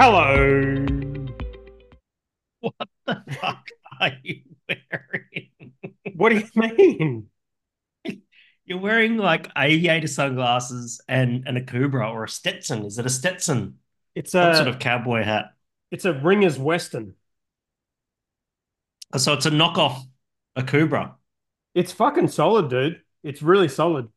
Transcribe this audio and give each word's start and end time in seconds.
Hello. 0.00 0.86
What 2.60 2.88
the 3.04 3.24
fuck 3.32 3.66
are 4.00 4.12
you 4.22 4.42
wearing? 4.68 5.72
What 6.14 6.28
do 6.28 6.36
you 6.36 6.46
mean? 6.54 7.26
You're 8.64 8.78
wearing 8.78 9.16
like 9.16 9.50
aviator 9.58 10.06
sunglasses 10.06 11.00
and, 11.08 11.42
and 11.48 11.58
a 11.58 11.64
Cobra 11.64 12.08
or 12.12 12.22
a 12.22 12.28
Stetson. 12.28 12.84
Is 12.84 13.00
it 13.00 13.06
a 13.06 13.10
Stetson? 13.10 13.78
It's 14.14 14.36
a 14.36 14.54
sort 14.54 14.68
of 14.68 14.78
cowboy 14.78 15.24
hat. 15.24 15.46
it's 15.90 16.04
a 16.04 16.12
Ringers 16.12 16.60
Western. 16.60 17.14
Oh, 19.12 19.18
so 19.18 19.32
it's 19.32 19.46
a 19.46 19.50
knockoff, 19.50 20.00
a 20.54 20.62
Cobra. 20.62 21.16
It's 21.74 21.90
fucking 21.90 22.28
solid, 22.28 22.70
dude. 22.70 23.02
It's 23.24 23.42
really 23.42 23.66
solid. 23.66 24.10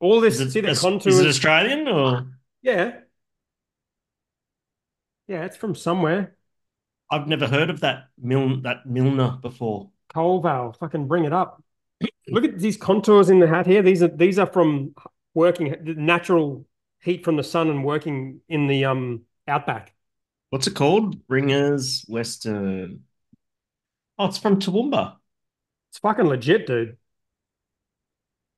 All 0.00 0.20
this, 0.20 0.40
Is 0.40 0.48
it, 0.48 0.50
see 0.50 0.60
the 0.60 0.70
is, 0.70 0.80
contours. 0.80 1.14
is 1.14 1.20
it 1.20 1.28
Australian 1.28 1.86
or 1.86 2.32
yeah. 2.62 2.96
Yeah, 5.28 5.44
it's 5.44 5.56
from 5.56 5.74
somewhere. 5.74 6.36
I've 7.10 7.26
never 7.28 7.46
heard 7.46 7.70
of 7.70 7.80
that 7.80 8.08
Mil 8.18 8.60
that 8.62 8.86
Milner 8.86 9.38
before. 9.40 9.90
Colvale, 10.14 10.76
fucking 10.78 11.06
bring 11.06 11.24
it 11.24 11.32
up. 11.32 11.62
Look 12.28 12.44
at 12.44 12.58
these 12.58 12.76
contours 12.76 13.30
in 13.30 13.38
the 13.38 13.46
hat 13.46 13.66
here. 13.66 13.82
These 13.82 14.02
are 14.02 14.08
these 14.08 14.38
are 14.38 14.46
from 14.46 14.94
working 15.34 15.76
natural 15.82 16.66
heat 17.02 17.24
from 17.24 17.36
the 17.36 17.44
sun 17.44 17.68
and 17.68 17.84
working 17.84 18.40
in 18.48 18.66
the 18.66 18.86
um 18.86 19.22
outback. 19.46 19.94
What's 20.50 20.66
it 20.66 20.74
called? 20.74 21.16
Ringers 21.28 22.04
Western. 22.08 23.04
Oh, 24.18 24.26
it's 24.26 24.38
from 24.38 24.60
Toowoomba. 24.60 25.16
It's 25.90 25.98
fucking 25.98 26.26
legit, 26.26 26.66
dude. 26.66 26.96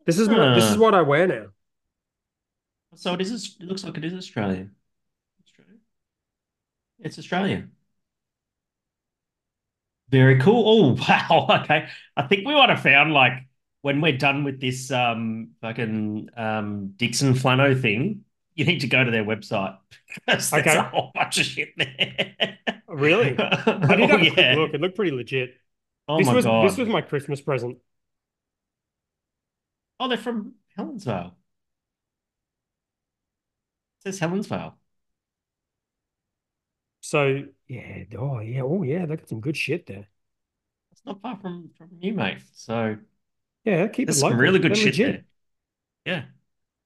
This 0.05 0.19
is 0.19 0.29
my, 0.29 0.55
this 0.55 0.71
is 0.71 0.79
what 0.79 0.95
I 0.95 1.03
wear 1.03 1.27
now. 1.27 1.47
So 2.95 3.15
it 3.15 3.21
is. 3.21 3.57
It 3.61 3.67
looks 3.67 3.85
like 3.85 3.97
it 3.99 4.05
is. 4.05 4.15
Australian. 4.15 4.77
It's 6.99 7.19
Australian. 7.19 7.73
Very 10.11 10.39
cool. 10.41 10.65
Oh 10.67 11.05
wow. 11.09 11.61
Okay. 11.63 11.89
I 12.17 12.23
think 12.27 12.47
we 12.47 12.55
might 12.55 12.69
have 12.71 12.83
found 12.83 13.13
like 13.13 13.33
when 13.83 14.01
we're 14.01 14.17
done 14.17 14.45
with 14.45 14.61
this 14.61 14.91
um 14.91 15.51
fucking 15.61 16.31
um 16.37 16.95
Dixon 16.97 17.35
Flano 17.35 17.81
thing, 17.81 18.25
you 18.55 18.65
need 18.65 18.81
to 18.81 18.87
go 18.87 19.03
to 19.05 19.11
their 19.11 19.25
website 19.25 19.77
because 20.15 20.53
there's 20.53 20.75
Okay. 20.75 20.77
a 20.77 20.83
whole 20.83 21.11
bunch 21.15 21.39
of 21.39 21.47
shit 21.47 21.71
there. 21.77 22.59
Really? 22.89 23.45
I 23.91 23.95
did 23.97 24.11
Oh, 24.11 24.11
have 24.11 24.23
a 24.23 24.27
quick 24.27 24.47
yeah. 24.47 24.53
look. 24.53 24.75
It 24.75 24.81
looked 24.81 24.97
pretty 24.97 25.11
legit. 25.13 25.55
Oh 26.09 26.21
this 26.21 26.27
my 26.27 26.35
was 26.35 26.47
God. 26.47 26.55
this 26.61 26.77
was 26.79 26.89
my 26.89 27.01
Christmas 27.03 27.41
present. 27.41 27.79
Oh, 30.01 30.09
they're 30.09 30.17
from 30.19 30.55
Helensvale. 30.79 31.35
It 34.05 34.15
says 34.15 34.21
Helensvale. 34.21 34.75
So 37.07 37.45
yeah, 37.69 38.05
oh 38.19 38.41
yeah, 38.41 38.63
oh 38.63 38.83
yeah, 38.83 39.07
they 39.07 39.17
got 39.17 39.29
some 39.29 39.41
good 39.41 39.57
shit 39.57 39.87
there. 39.87 40.09
It's 40.93 41.03
not 41.07 41.21
far 41.23 41.37
from 41.41 41.71
from 41.79 41.91
you, 42.01 42.13
mate. 42.15 42.39
So 42.55 42.97
Yeah, 43.65 43.89
keep 43.89 44.09
there's 44.09 44.19
it 44.19 44.19
some 44.19 44.39
really 44.39 44.59
good 44.59 44.77
They're 44.77 44.77
shit 44.77 45.01
legit. 45.01 45.03
there. 45.03 45.25
Yeah. 46.07 46.27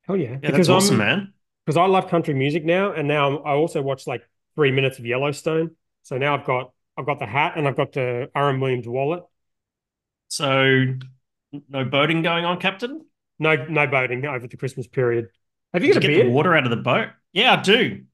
Hell 0.03 0.17
yeah, 0.17 0.37
Yeah, 0.43 0.51
because 0.51 0.69
that's 0.69 0.69
awesome, 0.69 0.99
I'm 0.99 0.99
man. 0.99 1.33
because 1.67 1.77
I 1.77 1.87
love 1.87 2.09
country 2.09 2.35
music 2.35 2.65
now, 2.65 2.93
and 2.93 3.07
now 3.09 3.39
I 3.39 3.53
also 3.53 3.83
watch 3.83 4.07
like 4.07 4.23
three 4.55 4.73
minutes 4.73 4.99
of 4.99 5.07
Yellowstone. 5.07 5.77
So 6.03 6.19
now 6.19 6.37
I've 6.37 6.47
got 6.47 6.73
I've 6.97 7.07
got 7.07 7.19
the 7.19 7.27
hat 7.27 7.55
and 7.57 7.69
I've 7.69 7.77
got 7.77 7.93
the 7.93 8.31
R.M. 8.35 8.61
Williams 8.61 8.89
wallet. 8.89 9.25
So 10.29 10.95
no 11.69 11.85
boating 11.85 12.23
going 12.23 12.45
on, 12.45 12.61
Captain? 12.61 13.05
No 13.39 13.57
no 13.67 13.87
boating 13.87 14.25
over 14.27 14.47
the 14.47 14.57
Christmas 14.57 14.87
period. 14.87 15.29
Have 15.73 15.83
you 15.85 15.91
Did 15.91 15.95
got 15.95 15.97
you 15.97 16.01
a 16.05 16.11
get 16.11 16.15
the 16.15 16.21
water 16.21 16.55
out 16.57 16.65
of 16.65 16.71
the 16.71 16.77
boat? 16.77 17.09
Yeah, 17.33 17.55
I 17.55 17.63
do. 17.63 18.05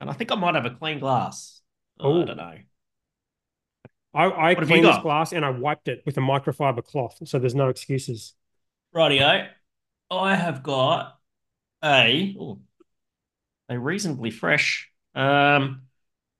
And 0.00 0.10
I 0.10 0.12
think 0.12 0.30
I 0.32 0.34
might 0.34 0.54
have 0.54 0.66
a 0.66 0.70
clean 0.70 0.98
glass. 0.98 1.62
Oh, 1.98 2.22
I 2.22 2.24
don't 2.24 2.36
know. 2.36 2.54
I 4.14 4.24
I 4.24 4.54
What 4.54 4.66
cleaned 4.66 4.84
this 4.84 4.98
glass 4.98 5.32
and 5.32 5.44
I 5.44 5.50
wiped 5.50 5.88
it 5.88 6.02
with 6.06 6.16
a 6.16 6.20
microfiber 6.20 6.84
cloth, 6.84 7.18
so 7.24 7.38
there's 7.38 7.54
no 7.54 7.68
excuses. 7.68 8.34
Rightio. 8.94 9.48
I 10.10 10.34
have 10.36 10.62
got 10.62 11.18
a 11.84 12.36
oh, 12.38 12.60
a 13.68 13.78
reasonably 13.78 14.30
fresh 14.30 14.90
um 15.14 15.82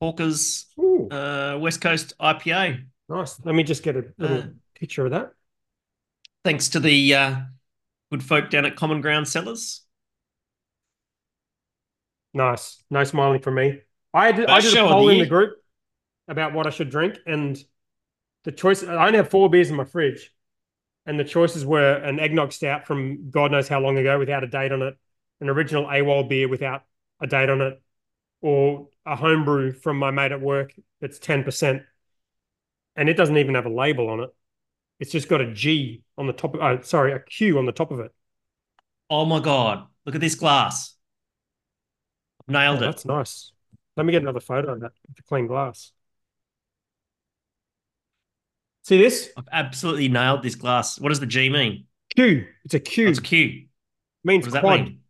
Hawker's 0.00 0.66
uh 1.11 1.59
West 1.61 1.81
Coast 1.81 2.15
IPA. 2.21 2.87
nice. 3.09 3.41
Let 3.45 3.55
me 3.55 3.62
just 3.62 3.83
get 3.83 3.97
a 3.97 4.05
little 4.19 4.43
Uh, 4.43 4.47
picture 4.75 5.06
of 5.06 5.12
that. 5.12 5.33
thanks 6.45 6.69
to 6.71 6.81
the 6.81 7.15
uh 7.15 7.37
good 8.12 8.22
folk 8.22 8.50
down 8.50 8.65
at 8.66 8.77
Common 8.77 9.00
Ground 9.00 9.28
Cellars. 9.28 9.86
Nice. 12.37 12.83
No 12.91 13.03
smiling 13.03 13.41
from 13.41 13.55
me. 13.55 13.81
I 14.13 14.31
did, 14.31 14.51
I 14.51 14.61
First 14.61 14.75
did 14.75 14.85
a 14.85 14.89
poll 14.89 15.07
the 15.07 15.15
in 15.15 15.19
the 15.21 15.27
group 15.27 15.57
about 16.29 16.53
what 16.53 16.67
I 16.67 16.71
should 16.71 16.91
drink, 16.91 17.19
and 17.27 17.57
the 18.45 18.53
choice 18.53 18.85
I 18.85 19.07
only 19.07 19.17
have 19.17 19.31
four 19.31 19.49
beers 19.49 19.71
in 19.71 19.77
my 19.77 19.85
fridge, 19.85 20.35
and 21.07 21.19
the 21.19 21.25
choices 21.25 21.65
were 21.65 21.95
an 21.95 22.21
eggnog 22.21 22.53
stout 22.53 22.87
from 22.87 23.31
God 23.31 23.53
knows 23.53 23.69
how 23.69 23.81
long 23.81 23.97
ago 23.97 24.19
without 24.19 24.45
a 24.45 24.47
date 24.47 24.71
on 24.71 24.83
it, 24.83 24.99
an 25.41 25.49
original 25.49 25.87
AWOL 25.87 26.29
beer 26.29 26.47
without 26.47 26.83
a 27.21 27.27
date 27.27 27.49
on 27.49 27.63
it, 27.63 27.81
or 28.43 28.89
a 29.07 29.17
homebrew 29.17 29.73
from 29.73 29.99
my 29.99 30.11
mate 30.11 30.33
at 30.33 30.43
work 30.43 30.75
that's 31.01 31.19
10%. 31.19 31.85
And 32.97 33.09
it 33.09 33.15
doesn't 33.15 33.39
even 33.39 33.55
have 33.55 33.65
a 33.65 33.71
label 33.71 34.11
on 34.11 34.21
it. 34.21 34.31
It's 35.01 35.13
just 35.13 35.29
got 35.29 35.41
a 35.41 35.55
G 35.55 36.03
on 36.19 36.27
the 36.27 36.35
top 36.35 36.55
of, 36.55 36.61
oh, 36.61 36.83
sorry, 36.83 37.13
a 37.13 37.19
Q 37.19 37.59
on 37.59 37.65
the 37.65 37.73
top 37.73 37.93
of 37.93 38.01
it. 38.01 38.13
Oh 39.09 39.25
my 39.25 39.41
God. 39.41 39.87
Look 40.05 40.15
at 40.15 40.21
this 40.21 40.35
glass. 40.35 40.96
I've 42.49 42.55
Oh, 42.55 42.59
nailed 42.59 42.77
it. 42.83 42.87
that's 42.87 43.05
nice. 43.05 43.53
Let 43.97 44.07
me 44.07 44.12
get 44.12 44.23
another 44.23 44.41
photo 44.41 44.73
of 44.73 44.81
that 44.81 44.93
with 45.07 45.17
the 45.17 45.23
clean 45.23 45.47
glass. 45.47 45.93
See 48.83 48.99
this? 48.99 49.31
I've 49.37 49.49
absolutely 49.53 50.09
nailed 50.09 50.43
this 50.43 50.55
glass. 50.55 51.01
What 51.01 51.09
does 51.09 51.21
the 51.21 51.27
G 51.27 51.49
mean? 51.49 51.87
Q. 52.15 52.47
It's 52.65 52.75
a 52.75 52.81
Q. 52.81 53.07
Oh, 53.07 53.11
it's 53.11 53.19
a 53.19 53.23
Q? 53.23 53.67
What 54.23 54.33
means 54.33 54.45
does 54.45 54.53
that 54.53 54.65
mean? 54.65 55.01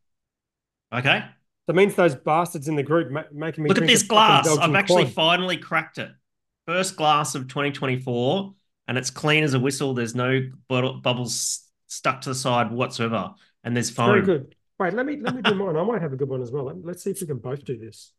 Okay. 0.95 1.25
That 1.67 1.75
means 1.75 1.95
those 1.95 2.15
bastards 2.15 2.69
in 2.69 2.77
the 2.77 2.83
group 2.83 3.11
ma- 3.11 3.25
making 3.33 3.65
me 3.65 3.69
Look 3.69 3.79
at 3.79 3.87
this 3.87 4.03
glass. 4.03 4.47
I've 4.49 4.75
actually 4.75 5.05
quad. 5.05 5.15
finally 5.15 5.57
cracked 5.57 5.99
it. 5.99 6.11
First 6.67 6.97
glass 6.97 7.35
of 7.35 7.49
2024, 7.49 8.55
and 8.89 8.97
it's 8.99 9.11
clean 9.11 9.45
as 9.45 9.55
a 9.55 9.61
whistle. 9.61 9.95
There's 9.95 10.15
no 10.15 10.49
bottle, 10.69 10.95
bubbles 10.95 11.63
stuck 11.87 12.23
to 12.23 12.31
the 12.31 12.35
side 12.35 12.71
whatsoever, 12.73 13.35
and 13.63 13.77
there's 13.77 13.91
foam. 13.91 14.07
Very 14.09 14.23
good. 14.23 14.55
Wait, 14.79 14.93
let 14.93 15.07
me 15.07 15.17
let 15.21 15.35
me 15.35 15.43
do 15.43 15.55
mine. 15.55 15.77
I 15.77 15.83
might 15.85 16.03
have 16.03 16.13
a 16.13 16.17
good 16.17 16.29
one 16.29 16.43
as 16.43 16.51
well. 16.51 16.65
Let- 16.65 16.85
Let's 16.85 17.03
see 17.03 17.11
if 17.11 17.21
we 17.21 17.27
can 17.27 17.39
both 17.39 17.65
do 17.65 17.79
this. 17.79 18.13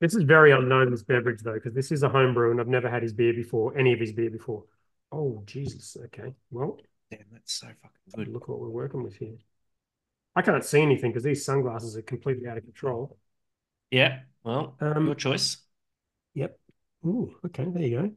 This 0.00 0.14
is 0.14 0.22
very 0.24 0.50
unknown, 0.52 0.90
this 0.90 1.02
beverage, 1.02 1.40
though, 1.42 1.54
because 1.54 1.72
this 1.72 1.90
is 1.90 2.02
a 2.02 2.08
homebrew 2.08 2.50
and 2.50 2.60
I've 2.60 2.68
never 2.68 2.90
had 2.90 3.02
his 3.02 3.12
beer 3.12 3.32
before, 3.32 3.76
any 3.78 3.92
of 3.92 4.00
his 4.00 4.12
beer 4.12 4.28
before. 4.30 4.64
Oh, 5.10 5.42
Jesus. 5.46 5.96
Okay. 6.06 6.34
Well, 6.50 6.78
Damn, 7.10 7.20
that's 7.32 7.52
so 7.54 7.68
fucking 7.68 8.00
good. 8.14 8.28
look 8.28 8.48
what 8.48 8.58
we're 8.58 8.68
working 8.68 9.02
with 9.02 9.16
here. 9.16 9.36
I 10.36 10.42
can't 10.42 10.64
see 10.64 10.82
anything 10.82 11.10
because 11.10 11.22
these 11.22 11.44
sunglasses 11.44 11.96
are 11.96 12.02
completely 12.02 12.48
out 12.48 12.58
of 12.58 12.64
control. 12.64 13.16
Yeah. 13.90 14.20
Well, 14.42 14.76
Um, 14.80 15.06
your 15.06 15.14
choice. 15.14 15.58
Yep. 16.34 16.58
Ooh, 17.06 17.36
okay. 17.46 17.64
There 17.64 17.82
you 17.82 18.00
go. 18.00 18.10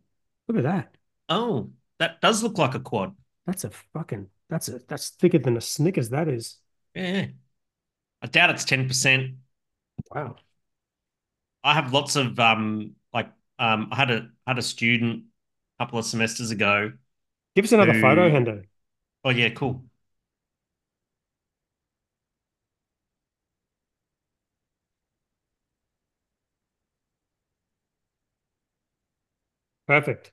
Look 0.48 0.58
at 0.58 0.64
that. 0.64 0.96
Oh, 1.30 1.72
that 2.00 2.20
does 2.22 2.42
look 2.42 2.58
like 2.58 2.74
a 2.74 2.80
quad. 2.80 3.16
That's 3.46 3.64
a 3.64 3.70
fucking, 3.94 4.28
that's 4.50 4.68
a, 4.68 4.80
that's 4.88 5.10
thicker 5.12 5.40
than 5.40 5.58
a 5.58 5.62
Snickers, 5.62 6.10
that 6.10 6.28
is. 6.28 6.58
Yeah. 6.98 7.28
I 8.22 8.28
doubt 8.28 8.52
it's 8.52 8.66
10%. 8.66 9.38
Wow. 10.14 10.38
I 11.64 11.74
have 11.74 11.94
lots 11.94 12.16
of 12.16 12.40
um 12.40 12.96
like 13.14 13.30
um 13.60 13.90
I 13.92 13.96
had 13.96 14.12
a 14.12 14.30
had 14.46 14.58
a 14.58 14.62
student 14.62 15.26
a 15.80 15.84
couple 15.86 16.00
of 16.00 16.06
semesters 16.06 16.52
ago. 16.52 16.94
Give 17.56 17.66
us 17.66 17.72
another 17.72 17.94
Who- 17.94 18.02
photo, 18.02 18.30
Hendo. 18.30 18.66
Oh 19.24 19.30
yeah, 19.32 19.50
cool. 19.50 19.86
Perfect. 29.86 30.32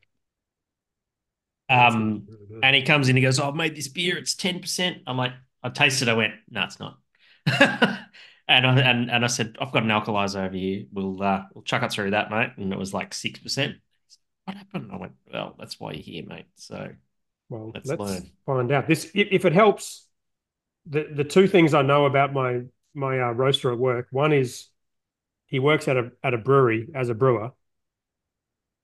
Um 1.69 2.27
and 2.63 2.77
he 2.77 2.83
comes 2.83 3.09
in, 3.09 3.17
he 3.17 3.23
goes, 3.23 3.39
oh, 3.41 3.49
I've 3.49 3.55
made 3.55 3.77
this 3.77 3.89
beer, 3.89 4.17
it's 4.17 4.35
10%. 4.35 4.99
I'm 5.07 5.17
like, 5.17 5.33
I 5.65 5.71
tasted, 5.71 6.09
I 6.09 6.15
went, 6.15 6.35
no, 6.51 6.65
it's 6.65 6.79
not. 6.81 6.99
And 8.47 8.67
I 8.67 8.79
and, 8.79 9.11
and 9.11 9.25
I 9.25 9.29
said, 9.29 9.57
I've 9.59 9.73
got 9.73 9.85
an 9.85 9.89
Alcolyzer 9.89 10.45
over 10.47 10.55
here. 10.55 10.85
We'll 10.93 11.23
uh 11.23 11.45
we'll 11.55 11.65
chuck 11.65 11.83
it 11.83 11.91
through 11.91 12.11
that, 12.11 12.31
mate. 12.31 12.51
And 12.59 12.75
it 12.75 12.79
was 12.79 12.93
like 12.93 13.15
six 13.15 13.41
percent. 13.41 13.77
What 14.45 14.59
happened? 14.59 14.91
I 14.93 14.97
went, 14.99 15.13
Well, 15.33 15.55
that's 15.59 15.81
why 15.81 15.93
you're 15.93 16.03
here, 16.03 16.27
mate. 16.27 16.45
So 16.57 16.91
Well, 17.49 17.73
Let's 17.75 17.89
let's 17.89 18.01
learn. 18.01 18.31
find 18.45 18.71
out. 18.71 18.87
This, 18.87 19.11
if, 19.15 19.47
it 19.47 19.55
helps, 19.55 20.07
the 20.87 21.09
the 21.11 21.25
two 21.25 21.47
things 21.47 21.73
I 21.73 21.81
know 21.81 22.05
about 22.05 22.35
my 22.35 22.65
my 22.93 23.19
uh, 23.19 23.31
roaster 23.31 23.73
at 23.73 23.79
work. 23.79 24.09
One 24.11 24.35
is 24.35 24.69
he 25.47 25.59
works 25.59 25.89
at 25.89 25.97
a 25.97 26.11
at 26.23 26.35
a 26.35 26.39
brewery 26.39 26.89
as 26.95 27.09
a 27.09 27.15
brewer. 27.15 27.53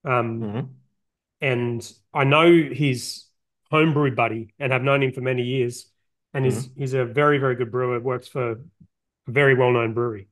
Um, 0.05 0.41
mhm. 0.41 0.69
and 1.43 1.93
I 2.15 2.25
know 2.25 2.51
his 2.51 3.25
homebrew 3.71 4.15
buddy 4.15 4.55
and 4.59 4.73
have 4.73 4.83
known 4.83 5.03
him 5.03 5.13
for 5.13 5.21
many 5.21 5.43
years. 5.43 5.91
And 6.33 6.45
he's 6.45 6.71
he's 6.77 6.95
a 6.95 7.05
very, 7.05 7.39
very 7.39 7.57
good 7.57 7.71
brewer, 7.73 7.99
works 7.99 8.29
for 8.29 8.53
a 8.53 8.57
very 9.27 9.55
well-known 9.55 9.95
brewery. 9.95 10.29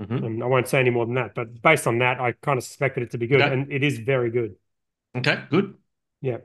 Mhm. 0.00 0.24
And 0.24 0.42
I 0.42 0.46
won't 0.46 0.68
say 0.68 0.78
any 0.80 0.90
more 0.90 1.06
than 1.06 1.14
that. 1.14 1.34
But 1.34 1.60
based 1.62 1.86
on 1.86 1.98
that, 1.98 2.20
I 2.20 2.32
kind 2.32 2.58
of 2.58 2.64
suspected 2.64 3.02
it 3.04 3.10
to 3.12 3.18
be 3.18 3.26
good, 3.26 3.40
and 3.40 3.70
it 3.72 3.82
is 3.82 3.98
very 3.98 4.30
good. 4.30 4.56
Okay, 5.16 5.42
good. 5.50 5.74
Yeah, 6.20 6.38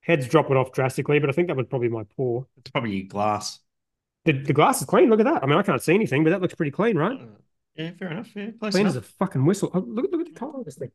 head's 0.00 0.28
dropping 0.28 0.56
off 0.56 0.72
drastically, 0.72 1.18
but 1.18 1.28
I 1.30 1.32
think 1.32 1.48
that 1.48 1.56
was 1.56 1.66
probably 1.66 1.88
my 1.88 2.04
pour. 2.16 2.46
It's 2.58 2.70
probably 2.70 3.02
glass. 3.02 3.60
The, 4.24 4.32
the 4.32 4.52
glass 4.52 4.80
is 4.80 4.86
clean. 4.86 5.08
Look 5.08 5.20
at 5.20 5.26
that. 5.26 5.42
I 5.42 5.46
mean, 5.46 5.56
I 5.58 5.62
can't 5.62 5.80
see 5.82 5.94
anything, 5.94 6.24
but 6.24 6.30
that 6.30 6.42
looks 6.42 6.54
pretty 6.54 6.70
clean, 6.72 6.96
right? 6.98 7.18
Yeah, 7.76 7.92
fair 7.98 8.10
enough. 8.10 8.34
Yeah, 8.34 8.50
Clean 8.60 8.74
enough. 8.80 8.90
as 8.90 8.96
a 8.96 9.02
fucking 9.02 9.44
whistle. 9.44 9.70
Oh, 9.72 9.78
look, 9.78 10.06
look 10.10 10.20
at 10.20 10.26
the 10.26 10.38
color 10.38 10.58
of 10.58 10.64
this 10.64 10.76
thing. 10.76 10.90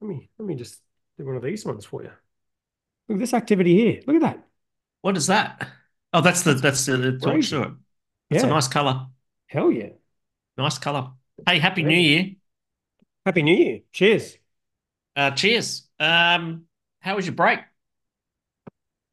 Let 0.00 0.08
me 0.08 0.28
let 0.38 0.46
me 0.46 0.54
just 0.54 0.80
do 1.18 1.24
one 1.24 1.36
of 1.36 1.42
these 1.42 1.64
ones 1.64 1.84
for 1.84 2.02
you. 2.02 2.10
Look 3.08 3.16
at 3.16 3.20
this 3.20 3.34
activity 3.34 3.74
here. 3.74 4.00
Look 4.06 4.16
at 4.16 4.22
that. 4.22 4.46
What 5.00 5.16
is 5.16 5.26
that? 5.28 5.68
Oh, 6.14 6.20
that's 6.20 6.42
the 6.42 6.54
that's 6.54 6.86
the, 6.86 6.96
the 6.96 7.12
torch 7.12 7.22
crazy. 7.34 7.56
to 7.56 7.62
it. 7.62 7.70
It's 8.30 8.44
a 8.44 8.46
nice 8.46 8.68
color. 8.68 9.08
Hell 9.48 9.70
yeah. 9.70 9.90
Nice 10.56 10.78
color. 10.78 11.10
Hey, 11.46 11.58
happy 11.58 11.82
New 11.82 11.98
Year. 11.98 12.30
Happy 13.26 13.42
New 13.42 13.54
Year. 13.56 13.80
Cheers. 13.92 14.38
Uh, 15.16 15.32
cheers. 15.32 15.88
Um, 16.00 16.66
how 17.00 17.16
was 17.16 17.26
your 17.26 17.34
break? 17.34 17.58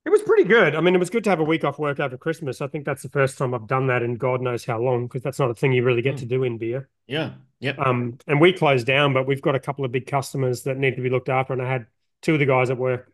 It 0.05 0.09
was 0.09 0.21
pretty 0.21 0.45
good. 0.45 0.75
I 0.75 0.81
mean, 0.81 0.95
it 0.95 0.99
was 0.99 1.09
good 1.11 1.23
to 1.25 1.29
have 1.29 1.39
a 1.39 1.43
week 1.43 1.63
off 1.63 1.77
work 1.77 1.99
after 1.99 2.17
Christmas. 2.17 2.61
I 2.61 2.67
think 2.67 2.85
that's 2.85 3.03
the 3.03 3.09
first 3.09 3.37
time 3.37 3.53
I've 3.53 3.67
done 3.67 3.87
that 3.87 4.01
in 4.01 4.15
God 4.15 4.41
knows 4.41 4.65
how 4.65 4.79
long, 4.79 5.05
because 5.07 5.21
that's 5.21 5.37
not 5.39 5.51
a 5.51 5.53
thing 5.53 5.73
you 5.73 5.83
really 5.83 6.01
get 6.01 6.15
Mm. 6.15 6.19
to 6.19 6.25
do 6.25 6.43
in 6.43 6.57
beer. 6.57 6.89
Yeah. 7.07 7.33
Yep. 7.59 7.77
Um, 7.79 8.17
and 8.27 8.41
we 8.41 8.53
closed 8.53 8.87
down, 8.87 9.13
but 9.13 9.27
we've 9.27 9.41
got 9.41 9.53
a 9.55 9.59
couple 9.59 9.85
of 9.85 9.91
big 9.91 10.07
customers 10.07 10.63
that 10.63 10.77
need 10.77 10.95
to 10.95 11.01
be 11.03 11.09
looked 11.09 11.29
after, 11.29 11.53
and 11.53 11.61
I 11.61 11.69
had 11.71 11.85
two 12.21 12.33
of 12.33 12.39
the 12.39 12.45
guys 12.47 12.69
at 12.71 12.77
work 12.77 13.11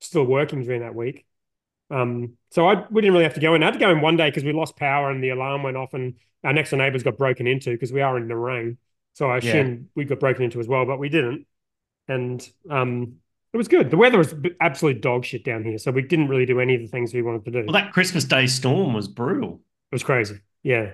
still 0.00 0.24
working 0.24 0.62
during 0.62 0.80
that 0.80 0.94
week. 0.94 1.26
Um, 1.92 2.34
so 2.50 2.68
I 2.68 2.86
we 2.90 3.02
didn't 3.02 3.12
really 3.12 3.24
have 3.24 3.34
to 3.34 3.40
go 3.40 3.54
in. 3.54 3.62
I 3.62 3.66
had 3.66 3.74
to 3.74 3.80
go 3.80 3.90
in 3.90 4.00
one 4.00 4.16
day 4.16 4.28
because 4.30 4.44
we 4.44 4.52
lost 4.52 4.76
power 4.76 5.10
and 5.10 5.22
the 5.22 5.30
alarm 5.30 5.62
went 5.62 5.76
off, 5.76 5.94
and 5.94 6.14
our 6.42 6.52
next 6.52 6.70
door 6.70 6.78
neighbors 6.78 7.02
got 7.02 7.18
broken 7.18 7.46
into 7.46 7.70
because 7.70 7.92
we 7.92 8.00
are 8.00 8.16
in 8.16 8.28
the 8.28 8.34
Nerang. 8.34 8.76
So 9.14 9.30
I 9.30 9.38
Yeah. 9.40 9.74
we 9.94 10.04
got 10.04 10.20
broken 10.20 10.44
into 10.44 10.58
as 10.58 10.66
well, 10.66 10.86
but 10.86 10.98
we 10.98 11.08
didn't. 11.10 11.46
And 12.08 12.46
um, 12.70 13.16
it 13.52 13.58
was 13.58 13.68
good. 13.68 13.90
The 13.90 13.96
weather 13.96 14.18
was 14.18 14.34
absolute 14.60 15.02
dog 15.02 15.24
shit 15.24 15.44
down 15.44 15.64
here, 15.64 15.78
so 15.78 15.90
we 15.90 16.02
didn't 16.02 16.28
really 16.28 16.46
do 16.46 16.60
any 16.60 16.74
of 16.74 16.80
the 16.80 16.88
things 16.88 17.12
we 17.12 17.22
wanted 17.22 17.44
to 17.44 17.50
do. 17.50 17.64
Well, 17.66 17.74
that 17.74 17.92
Christmas 17.92 18.24
Day 18.24 18.46
storm 18.46 18.94
was 18.94 19.06
brutal. 19.06 19.60
It 19.90 19.94
was 19.94 20.02
crazy. 20.02 20.40
Yeah. 20.62 20.92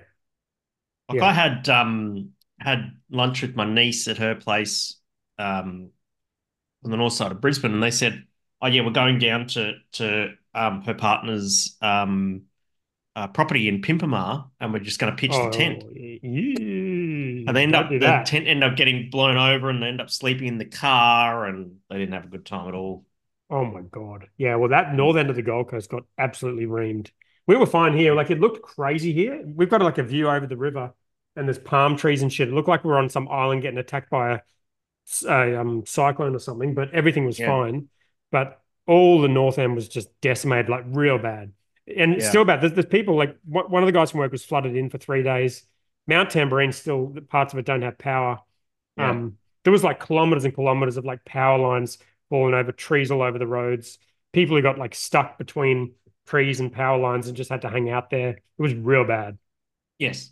Like 1.08 1.18
Yeah. 1.18 1.26
I 1.26 1.32
had 1.32 1.68
um 1.68 2.30
had 2.60 2.92
lunch 3.10 3.42
with 3.42 3.54
my 3.54 3.64
niece 3.64 4.08
at 4.08 4.18
her 4.18 4.34
place 4.34 4.96
um 5.38 5.90
on 6.84 6.90
the 6.90 6.96
north 6.96 7.12
side 7.12 7.32
of 7.32 7.40
Brisbane, 7.40 7.72
and 7.72 7.82
they 7.82 7.90
said, 7.90 8.24
"Oh 8.60 8.66
yeah, 8.66 8.84
we're 8.84 8.90
going 8.92 9.18
down 9.18 9.46
to 9.48 9.74
to 9.92 10.34
um 10.54 10.82
her 10.82 10.94
partner's 10.94 11.76
um 11.82 12.42
uh, 13.16 13.26
property 13.28 13.68
in 13.68 13.82
Pimpama, 13.82 14.48
and 14.60 14.72
we're 14.72 14.78
just 14.78 14.98
going 15.00 15.14
to 15.14 15.20
pitch 15.20 15.40
the 15.42 15.48
tent." 15.50 15.82
yeah. 16.22 17.48
And 17.48 17.56
they 17.56 17.62
end 17.62 17.72
Don't 17.72 17.84
up 17.84 17.90
the 17.90 17.98
that. 18.00 18.26
tent 18.26 18.46
end 18.46 18.62
up 18.62 18.76
getting 18.76 19.10
blown 19.10 19.36
over, 19.36 19.70
and 19.70 19.82
they 19.82 19.86
end 19.88 20.00
up 20.00 20.10
sleeping 20.10 20.46
in 20.48 20.58
the 20.58 20.64
car, 20.66 21.46
and 21.46 21.76
they 21.90 21.98
didn't 21.98 22.14
have 22.14 22.24
a 22.24 22.28
good 22.28 22.46
time 22.46 22.68
at 22.68 22.74
all. 22.74 23.04
Oh 23.50 23.64
my 23.64 23.80
God. 23.80 24.26
Yeah, 24.36 24.56
well, 24.56 24.68
that 24.70 24.94
north 24.94 25.16
end 25.16 25.30
of 25.30 25.36
the 25.36 25.42
Gold 25.42 25.70
Coast 25.70 25.90
got 25.90 26.02
absolutely 26.18 26.66
reamed. 26.66 27.10
We 27.46 27.56
were 27.56 27.66
fine 27.66 27.96
here. 27.96 28.14
Like 28.14 28.30
it 28.30 28.40
looked 28.40 28.62
crazy 28.62 29.12
here. 29.12 29.42
We've 29.46 29.70
got 29.70 29.80
like 29.80 29.96
a 29.98 30.02
view 30.02 30.28
over 30.28 30.46
the 30.46 30.56
river 30.56 30.92
and 31.34 31.48
there's 31.48 31.58
palm 31.58 31.96
trees 31.96 32.20
and 32.20 32.30
shit. 32.32 32.48
It 32.48 32.54
looked 32.54 32.68
like 32.68 32.84
we 32.84 32.90
were 32.90 32.98
on 32.98 33.08
some 33.08 33.28
island 33.28 33.62
getting 33.62 33.78
attacked 33.78 34.10
by 34.10 34.32
a, 34.32 34.40
a 35.28 35.60
um, 35.60 35.84
cyclone 35.86 36.34
or 36.34 36.38
something, 36.40 36.74
but 36.74 36.92
everything 36.92 37.24
was 37.24 37.38
Yeah. 37.38 37.46
fine. 37.46 37.88
But 38.30 38.60
all 38.88 39.20
the 39.20 39.28
north 39.28 39.58
end 39.58 39.76
was 39.76 39.86
just 39.88 40.08
decimated, 40.20 40.68
like 40.68 40.84
real 40.88 41.18
bad. 41.18 41.52
And 41.86 42.16
Yeah. 42.16 42.28
still 42.28 42.44
bad. 42.44 42.60
There's, 42.60 42.72
there's 42.72 42.86
people 42.86 43.16
like 43.16 43.36
one 43.44 43.82
of 43.82 43.86
the 43.86 43.92
guys 43.92 44.10
from 44.10 44.20
work 44.20 44.32
was 44.32 44.44
flooded 44.44 44.74
in 44.74 44.90
for 44.90 44.98
three 44.98 45.22
days. 45.22 45.62
Mount 46.06 46.30
Tamborine 46.30 46.72
still 46.72 47.14
parts 47.28 47.52
of 47.52 47.58
it 47.58 47.66
don't 47.66 47.82
have 47.82 47.98
power. 47.98 48.40
Yeah. 48.96 49.10
Um, 49.10 49.36
there 49.64 49.72
was 49.72 49.84
like 49.84 50.00
kilometers 50.00 50.44
and 50.44 50.54
kilometers 50.54 50.96
of 50.96 51.04
like 51.04 51.24
power 51.24 51.58
lines 51.58 51.98
falling 52.30 52.54
over, 52.54 52.72
trees 52.72 53.10
all 53.10 53.22
over 53.22 53.38
the 53.38 53.46
roads. 53.46 53.98
People 54.32 54.56
who 54.56 54.62
got 54.62 54.78
like 54.78 54.94
stuck 54.94 55.36
between 55.38 55.92
trees 56.26 56.60
and 56.60 56.72
power 56.72 56.98
lines 56.98 57.28
and 57.28 57.36
just 57.36 57.50
had 57.50 57.62
to 57.62 57.68
hang 57.68 57.90
out 57.90 58.08
there. 58.10 58.30
It 58.30 58.42
was 58.62 58.74
real 58.74 59.04
bad. 59.04 59.36
Yes. 59.98 60.30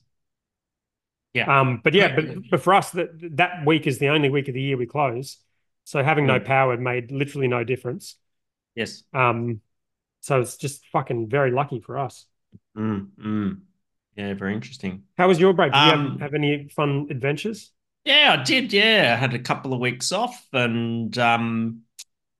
Yeah. 1.34 1.60
Um, 1.60 1.80
but 1.84 1.92
yeah, 1.92 2.14
but, 2.16 2.50
but 2.50 2.62
for 2.62 2.72
us, 2.72 2.90
that 2.92 3.10
that 3.36 3.66
week 3.66 3.86
is 3.86 3.98
the 3.98 4.08
only 4.08 4.30
week 4.30 4.48
of 4.48 4.54
the 4.54 4.62
year 4.62 4.78
we 4.78 4.86
close. 4.86 5.36
So 5.84 6.02
having 6.02 6.26
no 6.26 6.40
Mm. 6.40 6.44
power 6.44 6.76
made 6.78 7.12
literally 7.12 7.48
no 7.48 7.62
difference. 7.64 8.16
Yes. 8.76 9.02
Um, 9.12 9.60
so 10.20 10.40
it's 10.40 10.56
just 10.56 10.86
fucking 10.92 11.28
very 11.30 11.50
lucky 11.52 11.80
for 11.80 11.98
us. 11.98 12.26
Mm, 12.76 13.10
mm. 13.18 13.60
Yeah, 14.16 14.34
very 14.34 14.54
interesting. 14.54 15.04
How 15.18 15.28
was 15.28 15.40
your 15.40 15.52
break? 15.52 15.72
Did 15.74 15.84
you 15.84 15.90
Um, 15.90 16.18
have, 16.18 16.20
have 16.20 16.34
any 16.34 16.68
fun 16.68 17.06
adventures? 17.10 17.72
Yeah, 18.04 18.36
I 18.38 18.42
did. 18.44 18.72
Yeah, 18.72 19.14
I 19.14 19.20
had 19.20 19.34
a 19.34 19.38
couple 19.38 19.72
of 19.72 19.80
weeks 19.80 20.12
off, 20.12 20.46
and 20.52 21.16
um, 21.18 21.82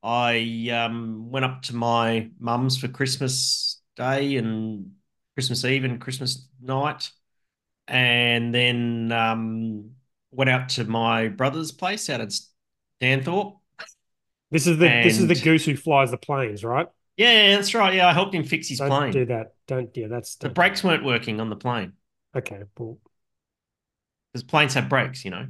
I 0.03 0.71
um 0.73 1.31
went 1.31 1.45
up 1.47 1.63
to 1.65 1.77
my 1.77 2.31
mum's 2.39 2.79
for 2.79 2.89
Christmas 2.89 3.83
Day 3.97 4.37
and 4.37 4.93
Christmas 5.35 5.65
Eve 5.65 5.85
and 5.85 6.01
Christmas 6.01 6.49
night, 6.63 7.11
and 7.89 8.55
then 8.55 9.13
um 9.13 9.93
went 10.33 10.51
out 10.51 10.71
to 10.71 10.85
my 10.85 11.29
brother's 11.29 11.73
place 11.73 12.11
out 12.11 12.21
at 12.23 12.33
Stanthorpe. 13.03 13.59
This 14.51 14.67
is 14.67 14.79
the 14.79 14.87
this 14.89 15.19
is 15.19 15.27
the 15.27 15.35
goose 15.35 15.65
who 15.65 15.77
flies 15.77 16.11
the 16.11 16.17
planes, 16.17 16.65
right? 16.65 16.89
Yeah, 17.17 17.57
that's 17.57 17.75
right. 17.75 17.95
Yeah, 17.95 18.09
I 18.09 18.13
helped 18.13 18.35
him 18.35 18.45
fix 18.45 18.69
his 18.69 18.79
plane. 18.79 18.91
Don't 18.91 18.99
plane. 19.01 19.13
do 19.13 19.25
that. 19.27 19.55
Don't 19.67 19.97
yeah, 19.97 20.07
that's 20.09 20.37
The 20.37 20.49
brakes 20.51 20.85
weren't 20.85 21.05
working 21.05 21.41
on 21.41 21.51
the 21.51 21.57
plane 21.57 21.93
Okay, 22.35 22.63
well, 22.79 22.99
because 24.33 24.43
planes 24.45 24.75
have 24.75 24.89
brakes, 24.89 25.25
you 25.25 25.31
know. 25.31 25.47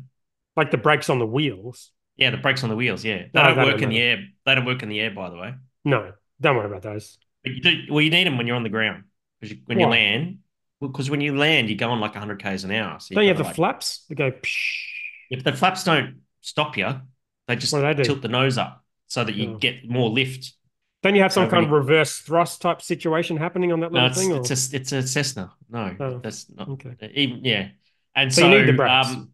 like 0.57 0.71
the 0.71 0.77
brakes 0.77 1.11
on 1.11 1.19
the 1.19 1.27
wheels. 1.27 1.91
Yeah, 2.17 2.31
the 2.31 2.37
brakes 2.39 2.63
on 2.63 2.71
the 2.71 2.77
wheels. 2.77 3.05
Yeah, 3.05 3.19
they 3.19 3.31
No, 3.35 3.43
don't 3.43 3.57
they 3.57 3.65
work 3.65 3.73
don't 3.75 3.83
in 3.85 3.89
the 3.91 3.99
air. 4.01 4.25
They 4.45 4.55
don't 4.55 4.65
work 4.65 4.83
in 4.83 4.89
the 4.89 5.01
air, 5.01 5.11
by 5.11 5.29
the 5.31 5.37
way. 5.37 5.55
No, 5.85 6.13
don't 6.41 6.57
worry 6.57 6.67
about 6.67 6.83
those. 6.83 7.19
But 7.43 7.53
you 7.53 7.61
do. 7.61 7.83
Well, 7.91 8.01
you 8.01 8.11
need 8.11 8.27
them 8.27 8.39
when 8.39 8.47
you're 8.47 8.57
on 8.57 8.63
the 8.63 8.69
ground 8.69 9.05
because 9.41 9.57
you, 9.57 9.63
when 9.67 9.79
you 9.79 9.87
land, 9.87 10.39
because 10.81 11.11
when 11.11 11.21
you 11.21 11.37
land, 11.37 11.69
you're 11.69 11.77
going 11.79 12.01
like 12.01 12.13
100 12.13 12.43
k's 12.43 12.65
an 12.65 12.71
hour. 12.71 13.01
So 13.01 13.15
Don't 13.15 13.25
you 13.25 13.29
have 13.31 13.39
gotta, 13.39 13.51
the 13.51 13.55
flaps 13.55 14.05
that 14.09 14.15
go? 14.15 14.31
Psh, 14.31 14.85
If 15.31 15.45
the 15.45 15.53
flaps 15.53 15.85
don't 15.85 16.23
stop 16.41 16.77
you, 16.77 17.01
they 17.49 17.57
just 17.57 17.75
do 17.75 17.81
they 17.83 17.95
do? 17.95 18.05
tilt 18.05 18.23
the 18.23 18.29
nose 18.29 18.57
up 18.59 18.85
so 19.09 19.25
that 19.25 19.35
you 19.35 19.47
Oh. 19.47 19.61
get 19.61 19.89
more 19.89 20.11
lift. 20.11 20.55
don't 21.03 21.15
you 21.15 21.23
have 21.23 21.33
some 21.33 21.47
So 21.47 21.49
kind 21.49 21.65
of 21.65 21.71
reverse 21.71 22.19
thrust 22.19 22.61
type 22.63 22.83
situation 22.83 23.37
happening 23.37 23.73
on 23.73 23.81
that 23.81 23.93
No, 23.93 24.07
little 24.07 24.07
it's 24.07 24.11
thing? 24.11 24.33
Or? 24.33 24.51
it's 24.51 24.73
a 24.73 24.77
it's 24.77 24.93
a 24.93 25.03
Cessna. 25.07 25.55
No, 25.69 25.97
Oh, 25.99 26.23
that's 26.23 26.51
not 26.51 26.73
okay. 26.73 26.97
even 27.01 27.45
yeah. 27.45 27.71
And 28.15 28.33
So 28.33 28.41
so, 28.41 28.47
you 28.47 28.51
need 28.51 28.67
the 28.69 28.73
brakes. 28.73 29.19
um, 29.19 29.33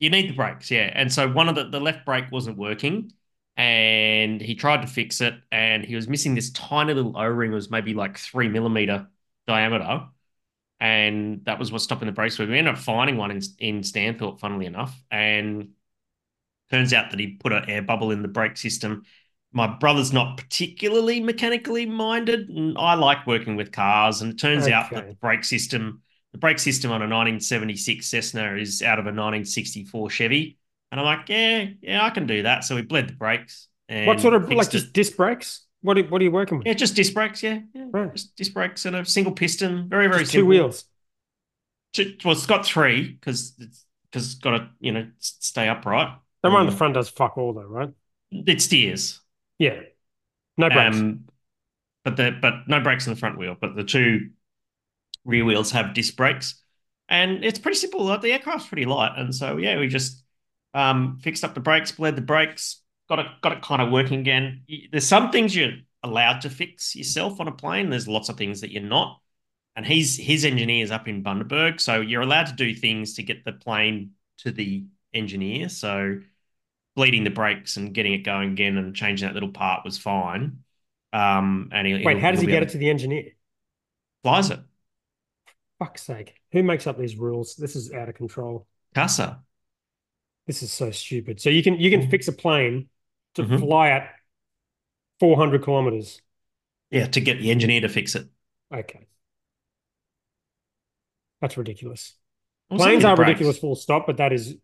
you 0.00 0.10
need 0.10 0.30
the 0.30 0.34
brakes, 0.34 0.70
yeah. 0.70 0.90
And 0.94 1.12
so 1.12 1.30
one 1.32 1.48
of 1.48 1.56
the 1.56 1.64
the 1.66 1.80
left 1.80 2.06
brake 2.06 2.32
wasn't 2.32 2.58
working, 2.58 3.12
and 3.56 4.40
he 4.40 4.54
tried 4.56 4.82
to 4.82 4.88
fix 4.88 5.20
it, 5.20 5.34
and 5.52 5.84
he 5.84 5.96
was 5.96 6.08
missing 6.08 6.34
this 6.34 6.50
tiny 6.52 6.94
little 6.94 7.16
O 7.18 7.24
ring. 7.26 7.52
It 7.52 7.56
was 7.56 7.70
maybe 7.70 7.94
like 7.94 8.18
three 8.18 8.48
millimeter 8.48 9.08
diameter, 9.46 10.08
and 10.80 11.44
that 11.46 11.58
was 11.58 11.72
what's 11.72 11.84
stopping 11.84 12.06
the 12.06 12.12
brakes. 12.12 12.38
We 12.38 12.44
ended 12.46 12.68
up 12.74 12.78
finding 12.80 13.16
one 13.18 13.30
in 13.32 13.42
in 13.58 13.80
Stanthorpe, 13.82 14.40
funnily 14.40 14.66
enough, 14.66 14.94
and 15.10 15.70
turns 16.74 16.92
out 16.92 17.10
that 17.10 17.20
he 17.20 17.28
put 17.28 17.52
an 17.52 17.68
air 17.68 17.82
bubble 17.82 18.10
in 18.10 18.22
the 18.22 18.28
brake 18.28 18.56
system. 18.56 19.04
My 19.52 19.66
brother's 19.68 20.12
not 20.12 20.36
particularly 20.36 21.20
mechanically 21.20 21.86
minded, 21.86 22.48
and 22.48 22.76
I 22.76 22.94
like 22.94 23.26
working 23.26 23.54
with 23.56 23.70
cars. 23.70 24.20
And 24.20 24.32
it 24.32 24.38
turns 24.38 24.66
out 24.66 24.90
that 24.90 25.08
the 25.08 25.14
brake 25.14 25.44
system, 25.44 26.02
the 26.32 26.38
brake 26.38 26.58
system 26.58 26.90
on 26.90 26.96
a 27.02 27.06
1976 27.06 28.06
Cessna 28.06 28.56
is 28.56 28.82
out 28.82 28.98
of 28.98 29.04
a 29.04 29.14
1964 29.14 30.10
Chevy. 30.10 30.58
And 30.90 31.00
I'm 31.00 31.06
like, 31.06 31.28
yeah, 31.28 31.66
yeah, 31.80 32.04
I 32.04 32.10
can 32.10 32.26
do 32.26 32.42
that. 32.42 32.64
So 32.64 32.74
we 32.74 32.82
bled 32.82 33.08
the 33.08 33.12
brakes. 33.14 33.68
And 33.88 34.06
what 34.06 34.20
sort 34.20 34.34
of 34.34 34.50
like 34.50 34.70
just 34.70 34.92
disc 34.92 35.16
brakes? 35.16 35.64
What 35.82 35.98
are, 35.98 36.02
what 36.04 36.20
are 36.20 36.24
you 36.24 36.30
working 36.30 36.58
with? 36.58 36.66
Yeah, 36.66 36.72
just 36.74 36.96
disc 36.96 37.14
brakes. 37.14 37.42
Yeah, 37.42 37.60
yeah, 37.74 37.86
Right. 37.90 38.12
just 38.12 38.34
disc 38.36 38.52
brakes 38.54 38.86
and 38.86 38.96
a 38.96 39.04
single 39.04 39.32
piston. 39.32 39.88
Very, 39.88 40.08
very 40.08 40.20
Just 40.20 40.32
two 40.32 40.38
simple. 40.38 40.48
wheels. 40.48 40.84
Two- 41.92 42.16
Well, 42.24 42.32
it's 42.32 42.46
got 42.46 42.66
three 42.66 43.12
because 43.12 43.54
it's 43.60 43.84
because 44.10 44.26
it's 44.32 44.34
got 44.40 44.58
to 44.58 44.68
you 44.80 44.92
know 44.92 45.10
stay 45.18 45.68
upright. 45.68 46.16
The 46.44 46.50
one 46.50 46.60
on 46.60 46.66
the 46.66 46.76
front 46.76 46.92
does 46.92 47.08
fuck 47.08 47.38
all 47.38 47.54
though, 47.54 47.62
right? 47.62 47.90
It 48.30 48.60
steers. 48.60 49.20
Yeah. 49.58 49.80
No 50.58 50.68
brakes. 50.68 50.98
Um, 50.98 51.24
but 52.04 52.18
the 52.18 52.36
but 52.40 52.68
no 52.68 52.82
brakes 52.82 53.06
in 53.06 53.14
the 53.14 53.18
front 53.18 53.38
wheel. 53.38 53.56
But 53.58 53.74
the 53.74 53.82
two 53.82 54.28
rear 55.24 55.46
wheels 55.46 55.70
have 55.70 55.94
disc 55.94 56.14
brakes, 56.16 56.62
and 57.08 57.42
it's 57.42 57.58
pretty 57.58 57.78
simple. 57.78 58.04
Like 58.04 58.20
the 58.20 58.32
aircraft's 58.32 58.68
pretty 58.68 58.84
light, 58.84 59.12
and 59.16 59.34
so 59.34 59.56
yeah, 59.56 59.78
we 59.78 59.88
just 59.88 60.22
um, 60.74 61.18
fixed 61.22 61.44
up 61.44 61.54
the 61.54 61.60
brakes, 61.60 61.92
bled 61.92 62.14
the 62.14 62.20
brakes, 62.20 62.82
got 63.08 63.20
it 63.20 63.26
got 63.42 63.52
it 63.52 63.62
kind 63.62 63.80
of 63.80 63.90
working 63.90 64.20
again. 64.20 64.64
There's 64.92 65.08
some 65.08 65.30
things 65.30 65.56
you're 65.56 65.72
allowed 66.02 66.42
to 66.42 66.50
fix 66.50 66.94
yourself 66.94 67.40
on 67.40 67.48
a 67.48 67.52
plane. 67.52 67.88
There's 67.88 68.06
lots 68.06 68.28
of 68.28 68.36
things 68.36 68.60
that 68.60 68.70
you're 68.70 68.82
not. 68.82 69.18
And 69.76 69.86
he's 69.86 70.18
his 70.18 70.44
engineer's 70.44 70.90
up 70.90 71.08
in 71.08 71.24
Bundaberg, 71.24 71.80
so 71.80 72.02
you're 72.02 72.20
allowed 72.20 72.48
to 72.48 72.52
do 72.52 72.74
things 72.74 73.14
to 73.14 73.22
get 73.22 73.46
the 73.46 73.52
plane 73.52 74.10
to 74.38 74.52
the 74.52 74.84
engineer. 75.14 75.70
So 75.70 76.20
bleeding 76.96 77.24
the 77.24 77.30
brakes 77.30 77.76
and 77.76 77.92
getting 77.92 78.12
it 78.12 78.18
going 78.18 78.52
again 78.52 78.76
and 78.76 78.94
changing 78.94 79.26
that 79.28 79.34
little 79.34 79.50
part 79.50 79.84
was 79.84 79.98
fine. 79.98 80.58
Um, 81.12 81.70
and 81.72 81.86
he, 81.86 82.04
Wait, 82.04 82.18
how 82.20 82.30
does 82.30 82.40
he 82.40 82.46
get 82.46 82.62
it 82.62 82.70
to 82.70 82.78
the 82.78 82.90
engineer? 82.90 83.32
Flies 84.22 84.50
it. 84.50 84.60
Fuck's 85.78 86.02
sake. 86.02 86.34
Who 86.52 86.62
makes 86.62 86.86
up 86.86 86.98
these 86.98 87.16
rules? 87.16 87.56
This 87.56 87.76
is 87.76 87.92
out 87.92 88.08
of 88.08 88.14
control. 88.14 88.66
CASA. 88.94 89.42
This 90.46 90.62
is 90.62 90.72
so 90.72 90.90
stupid. 90.90 91.40
So 91.40 91.50
you 91.50 91.62
can 91.62 91.78
you 91.78 91.90
can 91.90 92.02
Mhm. 92.02 92.10
fix 92.10 92.28
a 92.28 92.32
plane 92.32 92.88
to 93.34 93.42
Mhm. 93.42 93.60
fly 93.60 93.90
at 93.90 94.10
400 95.20 95.62
kilometers. 95.62 96.20
Yeah, 96.90 97.06
to 97.08 97.20
get 97.20 97.40
the 97.40 97.50
engineer 97.50 97.80
to 97.80 97.88
fix 97.88 98.14
it. 98.14 98.28
Okay. 98.72 99.06
That's 101.40 101.56
ridiculous. 101.56 102.14
Well, 102.70 102.78
Planes 102.78 103.04
are 103.04 103.16
breaks. 103.16 103.28
ridiculous 103.28 103.58
full 103.58 103.76
stop, 103.76 104.06
but 104.06 104.16
that 104.18 104.32
is 104.32 104.56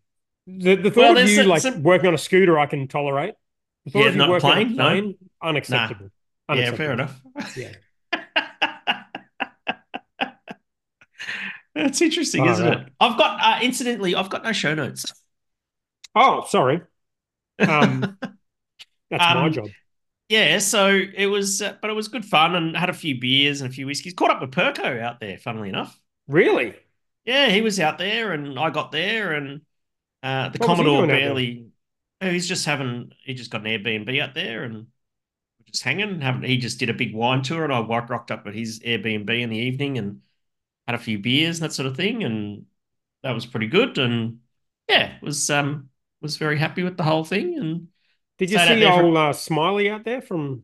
the, 0.47 0.75
the 0.75 0.91
thought 0.91 1.15
Well, 1.15 1.17
of 1.17 1.29
you 1.29 1.43
like 1.43 1.61
some- 1.61 1.83
working 1.83 2.07
on 2.07 2.13
a 2.13 2.17
scooter 2.17 2.57
I 2.59 2.65
can 2.65 2.87
tolerate. 2.87 3.35
The 3.85 3.91
thought 3.91 3.99
Yeah, 3.99 4.09
of 4.09 4.15
you 4.15 4.27
working 4.29 4.49
on 4.49 4.55
plane, 4.55 4.67
a 4.67 4.75
no. 4.75 4.83
plane, 4.89 5.15
unacceptable. 5.41 6.09
Yeah, 6.53 6.71
fair 6.71 6.91
enough. 6.93 7.19
Yeah. 7.55 7.73
That's 11.73 12.01
interesting, 12.01 12.41
All 12.41 12.49
isn't 12.49 12.65
right. 12.67 12.79
it? 12.87 12.93
I've 12.99 13.17
got, 13.17 13.39
uh, 13.41 13.63
incidentally, 13.63 14.13
I've 14.13 14.29
got 14.29 14.43
no 14.43 14.51
show 14.51 14.75
notes. 14.75 15.05
Oh, 16.13 16.45
sorry. 16.49 16.81
Um, 17.59 18.17
That's 19.09 19.35
my 19.35 19.45
Um, 19.45 19.53
job. 19.53 19.67
Yeah, 20.27 20.59
so 20.59 20.87
it 21.15 21.25
was, 21.27 21.61
uh, 21.61 21.75
but 21.81 21.89
it 21.89 21.93
was 21.93 22.07
good 22.07 22.25
fun 22.25 22.55
and 22.55 22.75
had 22.75 22.89
a 22.89 22.93
few 22.93 23.19
beers 23.19 23.61
and 23.61 23.69
a 23.69 23.73
few 23.73 23.85
whiskeys. 23.85 24.13
Caught 24.13 24.31
up 24.31 24.41
with 24.41 24.51
Perko 24.51 25.01
out 25.01 25.19
there, 25.19 25.37
funnily 25.37 25.69
enough. 25.69 25.97
Really? 26.27 26.75
Yeah, 27.25 27.49
he 27.49 27.61
was 27.61 27.79
out 27.79 27.97
there 27.97 28.31
and 28.33 28.57
I 28.59 28.69
got 28.69 28.91
there 28.91 29.33
and 29.33 29.61
uh, 30.23 30.49
the 30.49 30.59
What 30.59 30.67
Commodore 30.67 31.03
doing 31.03 31.11
out 31.11 31.23
there? 31.23 31.33
barely. 31.33 31.67
Oh, 32.21 32.29
he's 32.29 32.47
just 32.47 32.65
having, 32.65 33.11
he 33.25 33.33
just 33.33 33.51
got 33.51 33.65
an 33.65 33.67
Airbnb 33.67 34.21
out 34.21 34.35
there 34.35 34.63
and 34.63 34.75
we're 34.75 35.65
just 35.71 35.83
hanging. 35.83 36.21
Having, 36.21 36.43
he 36.49 36.57
just 36.57 36.79
did 36.79 36.89
a 36.89 36.93
big 36.93 37.15
wine 37.15 37.41
tour 37.43 37.63
and 37.63 37.73
I 37.73 37.81
rocked 37.81 38.31
up 38.31 38.47
at 38.47 38.55
his 38.55 38.79
Airbnb 38.81 39.29
in 39.41 39.49
the 39.49 39.57
evening 39.57 39.97
and 39.97 40.21
had 40.87 40.95
a 40.95 40.99
few 40.99 41.19
beers 41.19 41.59
and 41.59 41.65
that 41.69 41.73
sort 41.73 41.87
of 41.87 41.97
thing. 41.97 42.23
And 42.23 42.65
that 43.23 43.31
was 43.33 43.45
pretty 43.45 43.67
good. 43.67 43.97
And 43.97 44.39
yeah, 44.89 45.17
was, 45.21 45.49
um, 45.49 45.89
was 46.21 46.37
very 46.37 46.57
happy 46.59 46.83
with 46.83 46.97
the 46.97 47.03
whole 47.03 47.23
thing. 47.25 47.57
And 47.57 47.87
Did 48.37 48.51
you 48.51 48.57
see 48.59 48.85
old 48.85 49.17
uh, 49.17 49.33
Smiley 49.33 49.89
out 49.89 50.03
there 50.03 50.21
from 50.21 50.63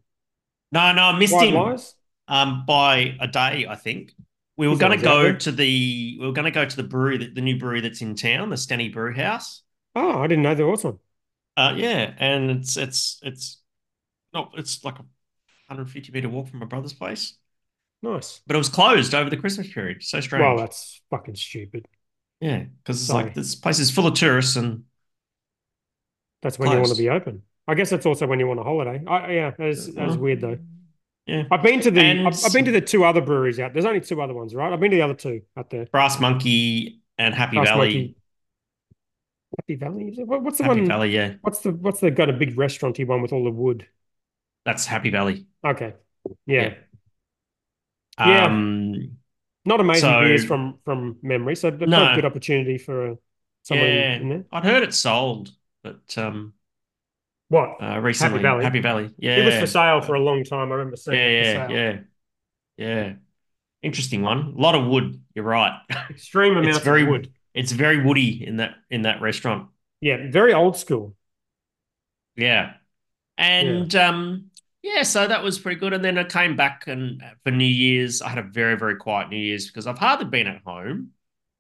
no, 0.72 0.92
no, 0.94 1.04
I 1.04 1.18
missed 1.20 1.34
White 1.34 1.50
him. 1.50 1.54
Lies? 1.54 1.96
um, 2.28 2.66
by 2.66 3.16
a 3.20 3.28
day, 3.28 3.66
I 3.68 3.76
think. 3.76 4.14
We 4.58 4.68
were 4.68 4.76
going 4.78 4.98
to 4.98 5.04
go 5.04 5.34
to 5.36 5.52
the 5.52 6.18
we 6.20 6.26
were 6.26 6.34
going 6.34 6.46
to 6.46 6.52
go 6.52 6.66
to 6.66 6.76
the 6.76 6.84
brewery, 6.84 7.18
that 7.20 7.36
the 7.36 7.42
new 7.42 7.58
brewery 7.58 7.82
that's 7.82 8.02
in 8.02 8.16
town, 8.16 8.50
the 8.50 8.56
Stenny 8.56 8.92
Brew 8.92 9.14
House. 9.14 9.62
Oh, 9.96 10.22
I 10.22 10.28
didn't 10.28 10.44
know 10.44 10.56
there 10.56 10.66
was 10.68 10.84
one. 10.86 11.00
Uh, 11.56 11.74
yeah, 11.76 12.14
and 12.20 12.52
it's 12.52 12.78
it's 12.78 13.20
it's 13.24 13.62
not 14.34 14.54
it's 14.58 14.84
like 14.84 14.96
a 15.00 15.04
150 15.04 16.12
meter 16.12 16.30
walk 16.30 16.50
from 16.50 16.60
my 16.60 16.66
brother's 16.66 16.94
place, 16.94 17.38
Nice. 18.02 18.42
but 18.48 18.56
it 18.56 18.60
was 18.60 18.70
closed 18.70 19.14
over 19.16 19.30
the 19.30 19.38
Christmas 19.38 19.72
period. 19.72 20.04
So 20.04 20.22
strange. 20.22 20.44
Well, 20.44 20.58
that's 20.58 21.02
fucking 21.10 21.36
stupid. 21.36 21.88
yeah, 22.40 22.66
because 22.84 23.02
it's 23.02 23.08
Sorry. 23.08 23.24
like 23.26 23.34
this 23.34 23.56
place 23.56 23.80
is 23.80 23.92
full 23.92 24.08
of 24.08 24.14
tourists 24.14 24.56
and 24.56 24.84
That's 26.42 26.60
when 26.60 26.72
you 26.72 26.78
want 26.78 26.90
to 26.92 26.96
be 26.96 27.10
open. 27.10 27.44
I 27.68 27.74
guess 27.76 27.90
that's 27.90 28.06
also 28.06 28.28
when 28.28 28.40
you 28.40 28.48
want 28.48 28.60
a 28.60 28.64
holiday. 28.64 29.04
I, 29.06 29.32
yeah, 29.32 29.52
that's 29.58 29.88
that's 29.94 30.16
Uh, 30.16 30.18
weird 30.18 30.42
though. 30.42 30.58
Yeah, 31.28 31.44
I've 31.52 31.62
been 31.62 31.82
to 31.82 31.92
the 31.92 32.02
And- 32.02 32.28
I've, 32.28 32.40
I've 32.46 32.54
been 32.54 32.66
to 32.66 32.72
the 32.72 32.82
two 32.82 33.04
other 33.04 33.22
breweries 33.22 33.60
out. 33.60 33.74
There's 33.74 33.86
only 33.86 34.00
two 34.02 34.22
other 34.22 34.34
ones, 34.34 34.56
right? 34.56 34.72
I've 34.72 34.80
been 34.80 34.92
to 34.92 34.98
the 34.98 35.04
other 35.04 35.14
two 35.14 35.42
out 35.58 35.70
there. 35.70 35.86
Brass 35.92 36.20
Monkey 36.20 37.02
and 37.18 37.36
Happy 37.36 37.58
Brass 37.58 37.68
Valley. 37.68 37.88
Monkey. 37.88 38.16
Happy 39.60 39.76
Valley. 39.76 40.04
Is 40.10 40.20
it? 40.20 40.28
What- 40.28 40.44
What's 40.44 40.58
the 40.58 40.64
one? 40.64 40.78
Happy 40.78 40.82
one? 40.82 40.88
Valley, 40.90 41.10
yeah, 41.12 41.34
What's 41.42 41.60
the 41.60 41.72
what's 41.72 42.00
the 42.00 42.12
got 42.12 42.30
a 42.30 42.34
big 42.34 42.58
restauranty 42.58 43.04
one 43.04 43.22
with 43.22 43.34
all 43.34 43.44
the 43.44 43.52
wood? 43.52 43.88
that's 44.66 44.86
Happy 44.86 45.10
Valley. 45.10 45.46
Okay. 45.66 45.94
Yeah. 46.46 46.74
Yeah. 48.20 48.28
Yeah. 48.28 48.46
Um, 48.46 49.18
Not 49.66 49.80
amazing 49.80 50.02
So- 50.10 50.20
beers 50.22 50.46
from 50.46 50.80
from 50.86 51.18
memory. 51.22 51.56
So 51.56 51.70
No. 51.70 52.12
a 52.12 52.16
good 52.16 52.26
opportunity 52.26 52.78
for 52.78 53.12
uh, 53.12 53.16
someone 53.64 53.88
yeah, 53.88 54.16
in 54.16 54.30
there. 54.30 54.46
I'd 54.52 54.64
heard 54.66 54.84
it 54.84 54.94
sold, 54.94 55.52
but 55.84 56.18
um, 56.18 56.54
What? 57.50 57.82
uh, 57.82 58.00
recently 58.00 58.40
Valley? 58.40 58.64
Happy 58.64 58.80
Valley, 58.80 59.10
yeah, 59.18 59.38
It 59.38 59.46
was 59.46 59.56
for 59.56 59.68
sale 59.68 60.02
for 60.02 60.16
a 60.16 60.20
long 60.20 60.44
time. 60.44 60.72
I 60.72 60.76
remember 60.76 60.98
yeah, 61.10 61.14
seeing 61.14 61.32
yeah, 61.34 61.68
sale. 61.68 61.78
yeah, 61.78 62.00
yeah. 62.78 63.14
Interesting 63.82 64.22
one. 64.22 64.56
A 64.58 64.62
lot 64.62 64.76
of 64.76 64.88
wood. 64.88 65.22
You're 65.34 65.46
right. 65.46 65.80
Extreme 66.10 66.58
amounts 66.58 66.78
it's 66.78 66.86
very 66.86 67.04
of 67.04 67.10
wood. 67.10 67.32
It's 67.54 67.72
very 67.72 68.04
woody 68.04 68.46
in 68.46 68.58
that 68.58 68.76
in 68.90 69.04
that 69.04 69.22
restaurant. 69.22 69.70
Yeah, 70.02 70.30
very 70.30 70.54
old 70.54 70.78
school. 70.78 71.16
Yeah, 72.36 72.74
and 73.38 73.94
um, 73.96 74.52
yeah, 74.84 75.04
so 75.04 75.28
that 75.28 75.44
was 75.44 75.60
pretty 75.60 75.80
good. 75.80 75.94
And 75.94 76.06
then 76.06 76.18
I 76.18 76.24
came 76.26 76.56
back 76.56 76.86
and 76.88 77.24
for 77.44 77.52
New 77.52 77.66
Year's, 77.66 78.22
I 78.22 78.30
had 78.30 78.40
a 78.40 78.44
very 78.44 78.78
very 78.78 78.98
quiet 78.98 79.30
New 79.30 79.38
Year's 79.38 79.68
because 79.68 79.88
I've 79.88 80.00
hardly 80.00 80.26
been 80.28 80.48
at 80.48 80.62
home, 80.66 81.12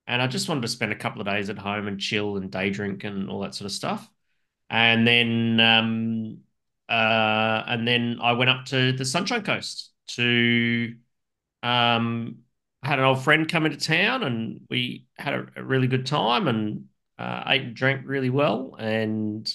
and 0.07 0.21
I 0.21 0.27
just 0.27 0.49
wanted 0.49 0.61
to 0.61 0.67
spend 0.69 0.91
a 0.91 0.95
couple 0.97 1.21
of 1.21 1.27
days 1.27 1.49
at 1.49 1.57
home 1.57 1.87
and 1.87 1.99
chill 1.99 2.37
and 2.37 2.51
day 2.51 2.69
drink 2.71 3.03
and 3.03 3.29
all 3.29 3.41
that 3.41 3.55
sort 3.55 3.67
of 3.67 3.71
stuff. 3.71 4.09
And 4.69 5.07
then 5.07 5.59
um, 5.59 6.39
uh, 6.89 7.63
and 7.67 7.87
then 7.87 8.19
I 8.21 8.33
went 8.33 8.49
up 8.49 8.65
to 8.65 8.91
the 8.91 9.05
Sunshine 9.05 9.43
Coast 9.43 9.91
to 10.07 10.95
um, 11.63 12.39
had 12.83 12.99
an 12.99 13.05
old 13.05 13.23
friend 13.23 13.49
come 13.49 13.65
into 13.65 13.77
town, 13.77 14.23
and 14.23 14.61
we 14.69 15.05
had 15.17 15.33
a, 15.33 15.45
a 15.57 15.63
really 15.63 15.87
good 15.87 16.05
time 16.05 16.47
and 16.47 16.85
uh, 17.17 17.43
ate 17.47 17.63
and 17.63 17.75
drank 17.75 18.05
really 18.05 18.29
well 18.29 18.75
and 18.79 19.51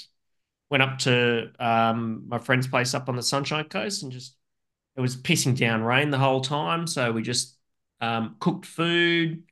went 0.71 0.83
up 0.83 0.99
to 0.99 1.51
um, 1.61 2.25
my 2.29 2.39
friend's 2.39 2.67
place 2.67 2.95
up 2.95 3.09
on 3.09 3.17
the 3.17 3.23
Sunshine 3.23 3.69
Coast 3.69 4.03
and 4.03 4.11
just 4.11 4.37
it 4.97 5.01
was 5.01 5.17
pissing 5.17 5.57
down 5.57 5.83
rain 5.83 6.11
the 6.11 6.19
whole 6.19 6.41
time. 6.41 6.87
So 6.87 7.13
we 7.13 7.23
just 7.23 7.57
um, 8.01 8.37
cooked 8.41 8.67
food, 8.67 9.45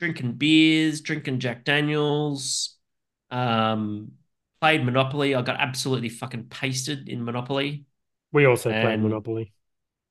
drinking 0.00 0.32
beers, 0.34 1.00
drinking 1.00 1.40
Jack 1.40 1.64
Daniels, 1.64 2.76
um, 3.30 4.12
played 4.62 4.84
Monopoly. 4.84 5.34
I 5.34 5.42
got 5.42 5.58
absolutely 5.58 6.08
fucking 6.08 6.44
pasted 6.44 7.08
in 7.08 7.24
Monopoly. 7.24 7.84
We 8.30 8.44
also 8.44 8.70
played 8.70 9.00
Monopoly. 9.00 9.52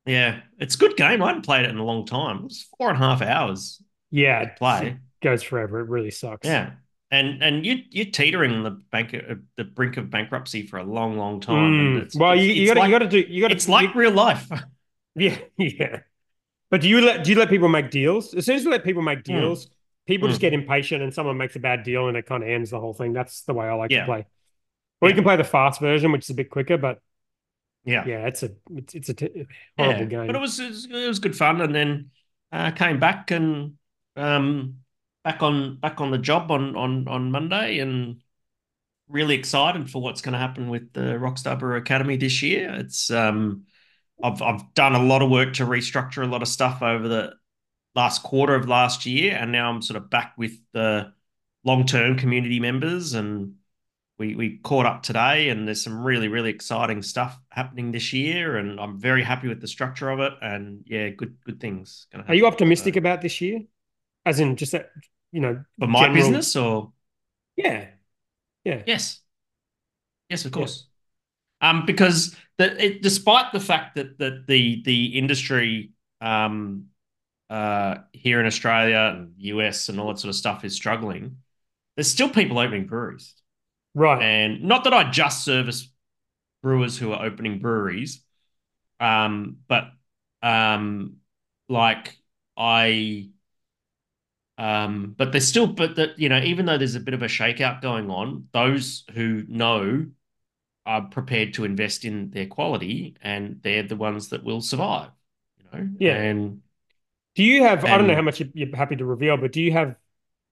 Yeah, 0.06 0.42
it's 0.60 0.76
a 0.76 0.78
good 0.78 0.98
game. 0.98 1.24
I 1.24 1.28
hadn't 1.28 1.44
played 1.46 1.64
it 1.64 1.70
in 1.70 1.78
a 1.78 1.86
long 1.86 2.06
time. 2.06 2.38
It 2.40 2.44
was 2.44 2.68
four 2.78 2.90
and 2.90 2.98
a 2.98 3.00
half 3.00 3.22
hours 3.22 3.82
Yeah, 4.10 4.50
play. 4.58 4.88
it 4.90 4.96
goes 5.24 5.42
forever. 5.42 5.80
It 5.80 5.88
really 5.90 6.12
sucks. 6.12 6.46
Yeah. 6.46 6.72
And 7.12 7.42
and 7.42 7.66
you 7.66 7.78
you're 7.90 8.06
teetering 8.12 8.52
on 8.52 8.64
the 8.64 8.72
bank 8.72 9.14
uh, 9.14 9.36
the 9.56 9.64
brink 9.64 9.96
of 9.96 10.10
bankruptcy 10.10 10.68
for 10.68 10.80
a 10.80 10.84
long, 10.84 11.18
long 11.18 11.40
time. 11.40 11.58
and 11.80 11.98
Mm. 11.98 12.02
it's- 12.02 12.16
Well, 12.16 12.36
you, 12.36 12.42
it's- 12.44 12.56
you 12.58 12.62
it's 12.64 12.70
got 12.70 12.74
to 12.74 12.80
like- 12.82 12.90
you 12.90 13.00
got 13.00 13.00
to 13.00 13.24
do 13.24 13.34
you 13.34 13.42
got 13.42 13.48
to 13.50 13.56
it's 13.56 13.70
like 13.70 13.96
real 13.96 14.12
life. 14.12 14.50
yeah 15.16 15.38
yeah. 15.58 16.00
But 16.70 16.82
do 16.82 16.90
you 16.90 17.00
let 17.02 17.24
do 17.24 17.32
you 17.32 17.38
let 17.40 17.48
people 17.50 17.70
make 17.70 17.90
deals? 17.90 18.34
As 18.34 18.46
soon 18.46 18.56
as 18.58 18.64
you 18.66 18.70
let 18.72 18.84
people 18.84 19.02
make 19.02 19.24
deals, 19.24 19.70
people 20.08 20.28
just 20.28 20.40
Mm. 20.40 20.42
get 20.42 20.54
impatient, 20.54 21.04
and 21.04 21.14
someone 21.14 21.38
makes 21.38 21.56
a 21.56 21.60
bad 21.60 21.84
deal, 21.84 22.08
and 22.10 22.18
it 22.18 22.26
kind 22.26 22.44
of 22.44 22.50
ends 22.50 22.70
the 22.72 22.80
whole 22.82 22.94
thing. 22.94 23.14
That's 23.14 23.44
the 23.44 23.54
way 23.54 23.66
I 23.68 23.74
like 23.76 23.92
Yeah. 23.92 24.02
to 24.02 24.06
play. 24.06 24.26
Or 25.02 25.10
you 25.10 25.16
can 25.16 25.24
play 25.24 25.36
the 25.36 25.44
fast 25.44 25.82
version, 25.82 26.12
which 26.12 26.26
is 26.26 26.30
a 26.30 26.36
bit 26.36 26.50
quicker, 26.50 26.78
but 26.78 27.00
Yeah. 27.84 28.06
yeah, 28.06 28.28
it's 28.28 28.44
a 28.44 28.52
it's, 28.76 28.94
it's 28.96 29.10
a 29.10 29.14
t- 29.14 29.48
horrible 29.78 30.06
Yeah. 30.06 30.06
game. 30.06 30.28
But 30.28 30.36
it 30.36 30.40
was, 30.40 30.60
it 30.60 30.70
was 30.70 30.86
it 30.86 31.08
was 31.08 31.20
good 31.20 31.36
fun, 31.36 31.62
and 31.62 31.74
then 31.74 32.12
uh, 32.52 32.72
came 32.72 33.00
back 33.00 33.32
and 33.32 33.74
um 34.16 34.78
back 35.24 35.42
on 35.42 35.78
back 35.78 36.02
on 36.02 36.12
the 36.12 36.18
job 36.18 36.52
on 36.52 36.76
on 36.76 37.08
on 37.08 37.32
Monday, 37.32 37.80
and 37.80 38.22
really 39.08 39.36
excited 39.36 39.90
for 39.90 40.02
what's 40.02 40.22
going 40.22 40.34
to 40.34 40.40
happen 40.40 40.70
with 40.70 40.94
the 40.94 41.02
Rockstar 41.02 41.60
Brew 41.60 41.78
Academy 41.78 42.18
this 42.18 42.42
year. 42.42 42.74
It's 42.76 43.10
um 43.12 43.64
I've 44.24 44.42
I've 44.42 44.74
done 44.74 44.96
a 44.96 45.04
lot 45.04 45.22
of 45.22 45.30
work 45.32 45.54
to 45.54 45.66
restructure 45.66 46.24
a 46.24 46.28
lot 46.28 46.42
of 46.44 46.48
stuff 46.48 46.82
over 46.82 47.08
the 47.08 47.34
last 47.96 48.24
quarter 48.24 48.56
of 48.56 48.68
last 48.68 49.06
year, 49.06 49.36
and 49.36 49.52
now 49.52 49.70
I'm 49.72 49.82
sort 49.82 49.98
of 49.98 50.10
back 50.10 50.34
with 50.38 50.54
the 50.74 51.14
long 51.64 51.86
term 51.86 52.18
community 52.18 52.60
members 52.60 53.14
and. 53.14 53.56
We, 54.22 54.36
we 54.36 54.58
caught 54.58 54.86
up 54.86 55.02
today 55.02 55.50
and 55.50 55.68
there's 55.68 55.84
some 55.84 56.00
really 56.04 56.28
really 56.28 56.52
exciting 56.52 57.02
stuff 57.02 57.40
happening 57.50 57.92
this 57.92 58.14
year 58.14 58.58
and 58.58 58.80
I'm 58.80 59.00
very 59.00 59.24
happy 59.24 59.48
with 59.48 59.62
the 59.62 59.68
structure 59.68 60.12
of 60.12 60.20
it 60.20 60.34
and 60.44 60.84
yeah 60.86 61.10
good 61.10 61.38
good 61.44 61.60
things 61.60 62.06
gonna 62.12 62.26
Are 62.28 62.36
you 62.36 62.46
optimistic 62.46 62.94
So, 62.94 63.00
about 63.00 63.22
this 63.22 63.42
year? 63.42 63.62
As 64.24 64.40
in 64.40 64.58
just 64.58 64.74
that, 64.74 64.92
you 65.32 65.42
know, 65.42 65.64
for 65.80 65.88
my 65.88 66.02
general- 66.02 66.16
business 66.16 66.56
or? 66.56 66.94
Yeah, 67.58 67.88
yeah, 68.64 68.84
yes. 68.86 69.22
Yes 70.30 70.46
of 70.46 70.52
course. 70.52 70.86
Um 71.60 71.88
because 71.88 72.36
the 72.60 72.86
it, 72.86 73.02
despite 73.02 73.54
the 73.54 73.60
fact 73.60 73.96
that 73.96 74.20
that 74.20 74.46
the 74.46 74.84
the 74.86 75.06
industry 75.18 75.94
um 76.22 76.86
uh 77.50 77.96
here 78.14 78.40
in 78.40 78.46
Australia 78.46 79.16
and 79.18 79.34
US 79.38 79.90
and 79.90 80.00
all 80.00 80.10
that 80.10 80.20
sort 80.20 80.30
of 80.30 80.36
stuff 80.36 80.64
is 80.64 80.76
struggling 80.76 81.38
there's 81.96 82.08
still 82.08 82.30
people 82.30 82.60
opening 82.60 82.86
breweries 82.88 83.34
right. 83.94 84.24
And 84.24 84.64
not 84.64 84.84
that 84.84 84.94
I 84.94 85.10
just 85.10 85.44
service 85.46 85.90
brewers 86.64 86.98
who 86.98 87.14
are 87.14 87.26
opening 87.26 87.60
breweries, 87.60 88.24
um, 89.00 89.58
but 89.68 89.86
um, 90.44 91.18
like 91.70 92.18
I, 92.58 93.30
um, 94.58 95.16
but 95.18 95.32
there's 95.32 95.48
still, 95.48 95.68
but 95.68 95.96
that 95.96 96.20
you 96.20 96.30
know, 96.30 96.40
even 96.40 96.66
though 96.66 96.78
there's 96.78 96.96
a 96.96 97.00
bit 97.00 97.14
of 97.14 97.24
a 97.24 97.28
shakeout 97.28 97.82
going 97.82 98.10
on, 98.10 98.48
those 98.52 99.04
who 99.14 99.44
know 99.48 100.06
are 100.86 101.04
prepared 101.04 101.54
to 101.56 101.66
invest 101.66 102.06
in 102.06 102.32
their 102.32 102.48
quality, 102.48 103.16
and 103.22 103.62
they're 103.64 103.84
the 103.84 103.96
ones 103.98 104.30
that 104.30 104.44
will 104.44 104.62
survive. 104.62 105.12
You 105.60 105.66
know, 105.80 105.90
Yeah. 105.98 106.24
and 106.24 106.62
Do 107.36 107.44
you 107.44 107.64
have? 107.64 107.86
I 107.86 107.98
don't 107.98 108.08
know 108.08 108.16
how 108.16 108.22
much 108.24 108.42
you're 108.56 108.76
happy 108.76 108.96
to 108.98 109.06
reveal, 109.06 109.38
but 109.38 109.52
do 109.54 109.62
you 109.62 109.72
have 109.74 109.96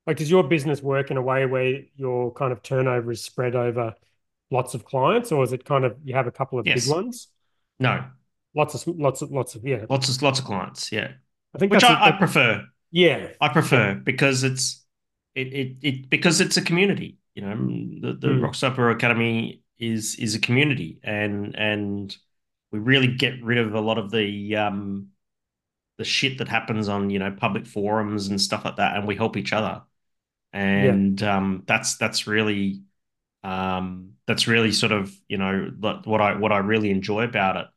Like, 0.10 0.18
does 0.18 0.32
your 0.32 0.44
business 0.44 0.82
work 0.82 1.12
in 1.12 1.18
a 1.18 1.22
way 1.22 1.46
where 1.46 1.82
your 1.96 2.34
kind 2.34 2.52
of 2.52 2.64
turnover 2.64 3.12
is 3.12 3.24
spread 3.24 3.56
over 3.56 3.94
lots 4.50 4.74
of 4.74 4.84
clients, 4.84 5.32
or 5.32 5.44
is 5.44 5.54
it 5.54 5.64
kind 5.66 5.86
of 5.86 5.98
you 6.04 6.16
have 6.16 6.26
a 6.26 6.32
couple 6.32 6.58
of 6.58 6.66
Yes. 6.66 6.88
big 6.88 6.96
ones? 6.96 7.28
No, 7.80 8.06
Lots 8.56 8.74
of 8.74 8.88
lots 8.98 9.22
of 9.22 9.30
lots 9.32 9.54
of 9.54 9.64
yeah. 9.68 9.86
lots 9.88 10.10
of 10.10 10.20
lots 10.24 10.40
of 10.40 10.46
clients. 10.46 10.92
Yeah, 10.92 11.12
I 11.54 11.60
think 11.60 11.72
which 11.72 11.84
I, 11.84 11.94
I 11.94 12.10
a- 12.10 12.18
prefer. 12.18 12.66
yeah. 12.90 13.28
I 13.40 13.50
prefer 13.50 13.94
because 13.94 14.44
it's 14.44 14.84
it, 15.36 15.54
it 15.54 15.78
it 15.84 16.10
because 16.10 16.42
it's 16.42 16.58
a 16.58 16.64
community. 16.64 17.20
You 17.36 17.44
know, 17.44 17.56
the 18.02 18.14
the 18.16 18.28
Mm. 18.30 18.42
Rockstar 18.42 18.74
Brewer 18.76 18.90
Academy 18.90 19.62
is 19.78 20.16
is 20.16 20.34
a 20.34 20.40
community, 20.40 21.00
and 21.04 21.56
and 21.56 22.18
we 22.72 22.80
really 22.80 23.14
get 23.16 23.44
rid 23.44 23.60
of 23.60 23.76
a 23.76 23.80
lot 23.80 24.00
of 24.00 24.10
the 24.10 24.56
um 24.56 25.10
the 26.00 26.04
shit 26.04 26.40
that 26.40 26.48
happens 26.48 26.90
on 26.90 27.12
you 27.12 27.20
know 27.20 27.30
public 27.32 27.68
forums 27.68 28.28
and 28.30 28.42
stuff 28.42 28.66
like 28.66 28.78
that, 28.78 28.98
and 28.98 29.08
we 29.08 29.16
help 29.16 29.38
each 29.38 29.54
other, 29.54 29.84
and 30.54 31.22
um 31.22 31.64
that's 31.68 31.98
that's 31.98 32.28
really 32.28 32.82
um 33.44 34.14
that's 34.28 34.48
really 34.48 34.72
sort 34.72 34.92
of 34.92 35.14
you 35.28 35.38
know 35.38 35.72
what 35.80 36.06
what 36.06 36.22
I 36.22 36.36
what 36.36 36.52
I 36.52 36.60
really 36.60 36.92
enjoy 36.92 37.24
about 37.24 37.58
it. 37.58 37.68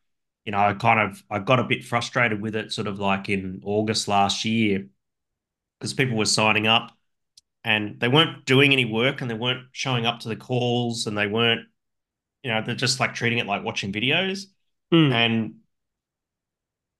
You 0.45 0.51
know, 0.51 0.59
I 0.59 0.73
kind 0.73 0.99
of 0.99 1.23
I 1.29 1.39
got 1.39 1.59
a 1.59 1.63
bit 1.63 1.83
frustrated 1.83 2.41
with 2.41 2.55
it, 2.55 2.71
sort 2.71 2.87
of 2.87 2.99
like 2.99 3.29
in 3.29 3.61
August 3.63 4.07
last 4.07 4.43
year 4.43 4.87
because 5.79 5.93
people 5.93 6.17
were 6.17 6.25
signing 6.25 6.67
up 6.67 6.91
and 7.63 7.99
they 7.99 8.07
weren't 8.07 8.45
doing 8.45 8.71
any 8.73 8.85
work 8.85 9.21
and 9.21 9.29
they 9.29 9.35
weren't 9.35 9.67
showing 9.71 10.05
up 10.05 10.19
to 10.21 10.29
the 10.29 10.35
calls 10.35 11.07
and 11.07 11.17
they 11.17 11.27
weren't, 11.27 11.67
you 12.43 12.51
know, 12.51 12.61
they're 12.65 12.75
just 12.75 12.99
like 12.99 13.13
treating 13.13 13.37
it 13.37 13.47
like 13.47 13.63
watching 13.63 13.91
videos. 13.91 14.45
Mm. 14.93 15.11
And 15.11 15.55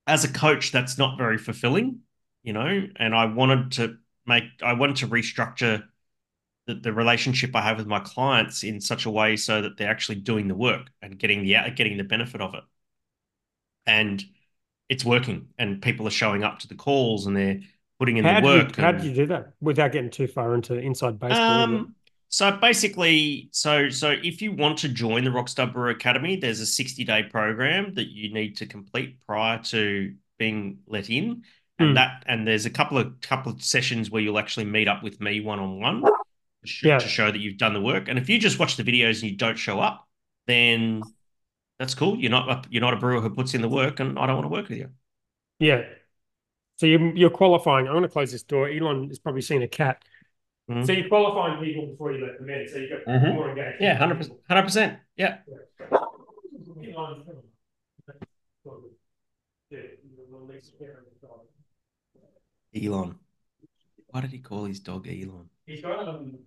as 0.08 0.24
a 0.24 0.32
coach, 0.32 0.72
that's 0.72 0.98
not 0.98 1.18
very 1.18 1.38
fulfilling, 1.38 2.00
you 2.44 2.53
know. 2.53 2.88
And 2.96 3.13
I 3.13 3.25
wanted 3.25 3.74
to 3.74 3.98
make, 4.25 4.44
I 4.63 4.74
wanted 4.74 4.98
to 4.98 5.08
restructure 5.08 5.84
the, 6.68 6.75
the 6.75 6.94
relationship 6.94 7.56
I 7.56 7.62
have 7.62 7.77
with 7.77 7.88
my 7.88 8.00
clients 8.00 8.63
in 8.63 8.80
such 8.80 9.06
a 9.06 9.10
way 9.10 9.36
so 9.36 9.62
that 9.62 9.77
they're 9.77 9.89
actually 9.92 10.15
doing 10.15 10.48
the 10.48 10.56
work 10.56 10.88
and 11.01 11.18
getting 11.18 11.44
the 11.44 11.56
getting 11.75 11.98
the 11.98 12.03
benefit 12.03 12.42
of 12.42 12.53
it. 12.56 12.63
And 13.86 14.24
it's 14.89 15.03
working, 15.03 15.48
and 15.58 15.82
people 15.82 16.08
are 16.08 16.12
showing 16.12 16.44
up 16.44 16.60
to 16.60 16.68
the 16.68 16.75
calls 16.75 17.25
and 17.25 17.36
they're 17.36 17.60
putting 18.00 18.18
in 18.18 18.25
How 18.25 18.39
the 18.39 18.46
work. 18.46 18.77
you, 18.77 18.84
how 18.84 18.89
and- 18.89 19.01
did 19.01 19.08
you 19.08 19.13
do 19.15 19.25
that 19.27 19.53
without 19.62 19.92
getting 19.92 20.10
too 20.10 20.27
far 20.27 20.53
into 20.56 20.75
inside 20.77 21.20
baseball? 21.20 21.63
um, 21.63 21.96
so 22.30 22.51
basically, 22.51 23.50
so 23.51 23.89
so 23.89 24.12
if 24.12 24.42
you 24.42 24.53
want 24.53 24.80
to 24.80 24.89
join 24.89 25.24
the 25.24 25.30
Rockstar 25.30 25.72
Brewer 25.72 25.89
Academy, 25.89 26.36
there's 26.36 26.60
a 26.62 26.65
60 26.65 27.03
day 27.03 27.24
program 27.24 27.94
that 27.96 28.08
you 28.08 28.34
need 28.34 28.58
to 28.58 28.65
complete 28.65 29.20
prior 29.25 29.60
to 29.65 30.15
being 30.39 30.80
let 30.88 31.10
in, 31.10 31.44
and 31.84 31.92
Hmm. 31.92 31.96
that 31.96 32.24
and 32.28 32.48
there's 32.48 32.66
a 32.66 32.70
couple 32.70 32.98
of 32.98 33.20
couple 33.22 33.52
of 33.52 33.63
sessions 33.63 34.10
where 34.12 34.22
you'll 34.22 34.40
actually 34.40 34.66
meet 34.66 34.88
up 34.88 35.04
with 35.04 35.20
me 35.22 35.42
one 35.42 35.60
on 35.60 35.80
one 35.80 36.04
to 37.00 37.08
show 37.08 37.32
that 37.32 37.40
you've 37.40 37.58
done 37.58 37.74
the 37.74 37.82
work. 37.82 38.08
And 38.08 38.18
if 38.20 38.30
you 38.30 38.40
just 38.40 38.60
watch 38.60 38.78
the 38.78 38.84
videos 38.84 39.22
and 39.22 39.32
you 39.32 39.38
don't 39.38 39.58
show 39.58 39.80
up, 39.80 40.08
then 40.48 41.04
that's 41.80 41.96
cool. 41.96 42.18
You're 42.18 42.32
not 42.32 42.50
a, 42.50 42.70
you're 42.70 42.82
not 42.82 42.94
a 42.94 42.98
brewer 42.98 43.22
who 43.22 43.30
puts 43.30 43.54
in 43.54 43.62
the 43.62 43.70
work, 43.70 44.00
and 44.00 44.18
I 44.20 44.28
don't 44.28 44.38
want 44.38 44.46
to 44.46 44.50
work 44.50 44.70
with 44.70 44.78
you. 44.78 44.90
yeah. 45.60 45.84
So 46.78 46.88
you're, 46.88 47.16
you're 47.16 47.30
qualifying. 47.30 47.88
I'm 47.88 47.94
going 47.94 48.04
to 48.04 48.10
close 48.10 48.32
this 48.32 48.44
door. 48.44 48.70
Elon 48.70 49.08
has 49.10 49.20
probably 49.20 49.42
seen 49.42 49.62
a 49.62 49.68
cat. 49.68 50.04
Mhm. 50.70 50.86
So 50.86 50.94
you're 50.94 51.08
qualifying 51.08 51.63
people 51.63 51.88
before 51.88 52.13
you 52.13 52.25
let 52.25 52.40
them 52.40 52.50
in. 52.50 52.68
So 52.68 52.78
you've 52.78 52.90
got 52.90 53.06
Mhm. 53.06 53.36
more 53.36 53.50
engagement. 53.50 53.82
Yeah, 53.82 53.96
hundred 53.98 54.18
percent, 54.18 54.40
hundred 54.48 54.63
percent. 54.63 55.00
Yeah. 55.16 55.38
Elon. 62.75 63.15
Why 64.08 64.21
did 64.21 64.32
he 64.32 64.39
call 64.39 64.65
his 64.65 64.80
dog 64.80 65.08
Elon? 65.08 65.50
He's 65.65 65.82
got 65.82 66.08
um, 66.08 66.38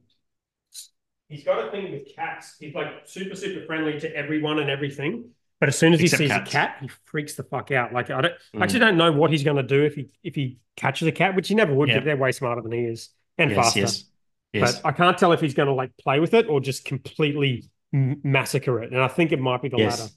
he's 1.28 1.44
got 1.44 1.66
a 1.66 1.70
thing 1.70 1.90
with 1.92 2.14
cats. 2.14 2.56
He's 2.58 2.74
like 2.74 2.88
super 3.06 3.34
super 3.34 3.64
friendly 3.66 3.98
to 4.00 4.14
everyone 4.16 4.58
and 4.58 4.70
everything. 4.70 5.30
But 5.58 5.70
as 5.70 5.78
soon 5.78 5.94
as 5.94 6.00
Except 6.02 6.20
he 6.20 6.28
sees 6.28 6.36
cats. 6.36 6.50
a 6.50 6.52
cat, 6.52 6.76
he 6.82 6.88
freaks 7.06 7.34
the 7.34 7.42
fuck 7.42 7.70
out. 7.70 7.92
Like 7.92 8.10
I 8.10 8.20
don't 8.20 8.34
I 8.54 8.56
Mm. 8.58 8.62
actually 8.62 8.80
don't 8.80 8.96
know 8.98 9.10
what 9.12 9.30
he's 9.30 9.42
going 9.42 9.56
to 9.56 9.62
do 9.62 9.84
if 9.84 9.94
he 9.94 10.10
if 10.22 10.34
he 10.34 10.58
catches 10.76 11.08
a 11.08 11.12
cat, 11.12 11.34
which 11.34 11.48
he 11.48 11.54
never 11.54 11.74
would. 11.74 11.88
Yeah. 11.88 11.96
But 11.96 12.04
they're 12.04 12.16
way 12.16 12.32
smarter 12.32 12.60
than 12.62 12.72
he 12.72 12.80
is 12.80 13.08
and 13.38 13.50
yes, 13.50 13.56
faster. 13.64 13.80
yes, 13.80 14.04
yes. 14.52 14.80
But 14.80 14.88
I 14.88 14.92
can't 14.92 15.16
tell 15.16 15.32
if 15.32 15.40
he's 15.40 15.54
going 15.54 15.68
to 15.68 15.72
like 15.74 15.96
play 15.96 16.20
with 16.20 16.34
it 16.34 16.46
or 16.48 16.60
just 16.60 16.84
completely 16.84 17.64
m- 17.94 18.20
massacre 18.22 18.82
it. 18.82 18.92
And 18.92 19.00
I 19.00 19.08
think 19.08 19.32
it 19.32 19.40
might 19.40 19.62
be 19.62 19.68
the 19.68 19.78
yes, 19.78 19.98
latter. 20.00 20.12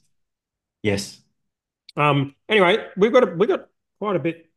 yes. 0.84 1.21
Um. 1.95 2.36
Anyway, 2.49 2.86
we've 2.97 3.12
got 3.13 3.23
a, 3.23 3.31
we've 3.36 3.49
got 3.49 3.67
quite 3.99 4.15
a 4.17 4.19
bit 4.19 4.48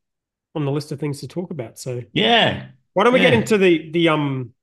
on 0.55 0.65
the 0.65 0.71
list 0.73 0.93
of 0.93 1.01
things 1.01 1.21
to 1.21 1.29
talk 1.29 1.51
about. 1.51 1.79
So 1.79 2.03
Yeah. 2.13 2.67
why 2.93 3.05
don't 3.05 3.13
we 3.13 3.21
get 3.21 3.33
into 3.35 3.59
the 3.59 3.91
the 3.91 4.09
um? 4.09 4.55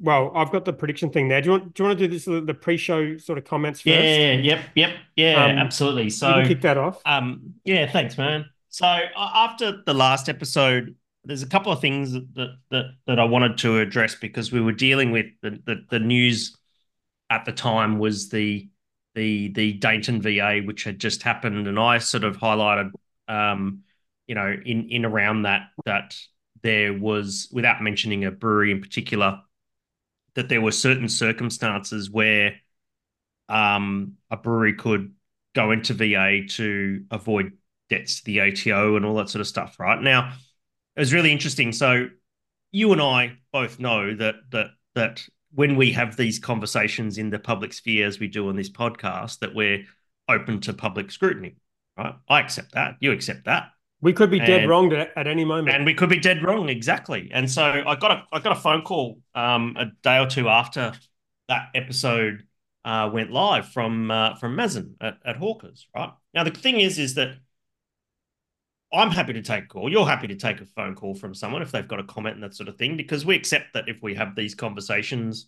Well, 0.00 0.32
I've 0.34 0.50
got 0.50 0.64
the 0.64 0.72
prediction 0.72 1.10
thing 1.10 1.28
there. 1.28 1.40
Do 1.40 1.46
you 1.46 1.50
want 1.52 1.74
do 1.74 1.82
you 1.82 1.88
want 1.88 1.98
to 1.98 2.08
do 2.08 2.12
this 2.12 2.24
the 2.24 2.54
pre-show 2.54 3.18
sort 3.18 3.38
of 3.38 3.44
comments 3.44 3.80
first? 3.80 3.88
Yeah. 3.90 4.32
Yep. 4.32 4.60
Yep. 4.74 4.90
Yeah. 5.16 5.44
Um, 5.44 5.58
absolutely. 5.58 6.04
You 6.04 6.10
So, 6.10 6.32
can 6.32 6.48
kick 6.48 6.60
that 6.62 6.76
off. 6.76 7.00
um, 7.04 7.54
yeah. 7.64 7.90
Thanks, 7.90 8.18
man. 8.18 8.46
So 8.68 8.86
after 9.16 9.82
the 9.84 9.94
last 9.94 10.28
episode, 10.28 10.96
there's 11.24 11.42
a 11.42 11.46
couple 11.48 11.70
of 11.70 11.80
things 11.80 12.12
that 12.14 12.56
that 12.70 12.84
that, 13.06 13.18
I 13.20 13.24
wanted 13.24 13.58
to 13.58 13.78
address 13.78 14.16
because 14.16 14.50
we 14.50 14.60
were 14.60 14.72
dealing 14.72 15.12
with 15.12 15.26
the, 15.40 15.50
the 15.64 15.84
the 15.88 15.98
news 16.00 16.56
at 17.30 17.44
the 17.44 17.52
time 17.52 17.98
was 17.98 18.28
the 18.28 18.68
the 19.14 19.48
the 19.52 19.78
Dainton 19.78 20.20
VA, 20.20 20.66
which 20.66 20.84
had 20.84 20.98
just 20.98 21.22
happened, 21.22 21.68
and 21.68 21.78
I 21.78 21.98
sort 21.98 22.24
of 22.24 22.38
highlighted, 22.38 22.92
um, 23.28 23.84
you 24.26 24.34
know, 24.34 24.54
in 24.64 24.88
in 24.88 25.04
around 25.04 25.42
that 25.42 25.68
that 25.84 26.16
there 26.62 26.92
was, 26.96 27.48
without 27.52 27.82
mentioning 27.82 28.24
a 28.24 28.30
brewery 28.30 28.70
in 28.70 28.80
particular, 28.80 29.40
that 30.34 30.48
there 30.48 30.60
were 30.60 30.72
certain 30.72 31.08
circumstances 31.08 32.10
where 32.10 32.54
um, 33.48 34.14
a 34.30 34.36
brewery 34.36 34.74
could 34.74 35.14
go 35.54 35.70
into 35.70 35.94
VA 35.94 36.46
to 36.48 37.04
avoid 37.10 37.52
debts 37.90 38.20
to 38.20 38.24
the 38.24 38.40
ATO 38.40 38.96
and 38.96 39.04
all 39.04 39.16
that 39.16 39.28
sort 39.28 39.40
of 39.40 39.46
stuff. 39.46 39.78
Right 39.78 40.00
now, 40.00 40.32
it 40.96 41.00
was 41.00 41.12
really 41.12 41.32
interesting. 41.32 41.72
So 41.72 42.08
you 42.70 42.92
and 42.92 43.02
I 43.02 43.38
both 43.52 43.78
know 43.78 44.14
that 44.14 44.36
that 44.50 44.68
that 44.94 45.26
when 45.52 45.76
we 45.76 45.92
have 45.92 46.16
these 46.16 46.38
conversations 46.38 47.18
in 47.18 47.28
the 47.28 47.38
public 47.38 47.72
sphere, 47.72 48.06
as 48.06 48.18
we 48.18 48.28
do 48.28 48.48
on 48.48 48.56
this 48.56 48.70
podcast, 48.70 49.40
that 49.40 49.54
we're 49.54 49.84
open 50.28 50.60
to 50.62 50.72
public 50.72 51.10
scrutiny. 51.10 51.56
Right? 51.98 52.14
I 52.28 52.40
accept 52.40 52.72
that. 52.72 52.96
You 53.00 53.12
accept 53.12 53.44
that. 53.44 53.71
We 54.02 54.12
could 54.12 54.30
be 54.30 54.40
dead 54.40 54.62
and- 54.62 54.68
wrong 54.68 54.92
at, 54.92 55.16
at 55.16 55.26
any 55.26 55.44
moment. 55.44 55.74
And 55.74 55.86
we 55.86 55.94
could 55.94 56.10
be 56.10 56.18
dead 56.18 56.42
wrong, 56.42 56.68
exactly. 56.68 57.30
And 57.32 57.50
so 57.50 57.62
I 57.64 57.94
got 57.94 58.10
a 58.10 58.24
I 58.32 58.40
got 58.40 58.56
a 58.56 58.60
phone 58.60 58.82
call 58.82 59.20
um, 59.34 59.76
a 59.78 59.86
day 60.02 60.18
or 60.18 60.26
two 60.26 60.48
after 60.48 60.92
that 61.48 61.68
episode 61.74 62.44
uh, 62.84 63.08
went 63.12 63.30
live 63.30 63.68
from 63.68 64.10
uh, 64.10 64.34
from 64.34 64.56
Mazen 64.56 64.94
at, 65.00 65.18
at 65.24 65.36
Hawkers. 65.36 65.86
Right 65.94 66.10
now, 66.34 66.44
the 66.44 66.50
thing 66.50 66.80
is, 66.80 66.98
is 66.98 67.14
that 67.14 67.36
I'm 68.92 69.10
happy 69.10 69.32
to 69.34 69.42
take 69.42 69.64
a 69.64 69.68
call. 69.68 69.90
You're 69.90 70.04
happy 70.04 70.26
to 70.26 70.36
take 70.36 70.60
a 70.60 70.66
phone 70.66 70.94
call 70.94 71.14
from 71.14 71.34
someone 71.34 71.62
if 71.62 71.70
they've 71.70 71.86
got 71.86 72.00
a 72.00 72.04
comment 72.04 72.34
and 72.34 72.42
that 72.42 72.54
sort 72.54 72.68
of 72.68 72.76
thing, 72.76 72.96
because 72.96 73.24
we 73.24 73.36
accept 73.36 73.72
that 73.74 73.88
if 73.88 74.02
we 74.02 74.14
have 74.16 74.34
these 74.34 74.54
conversations, 74.54 75.46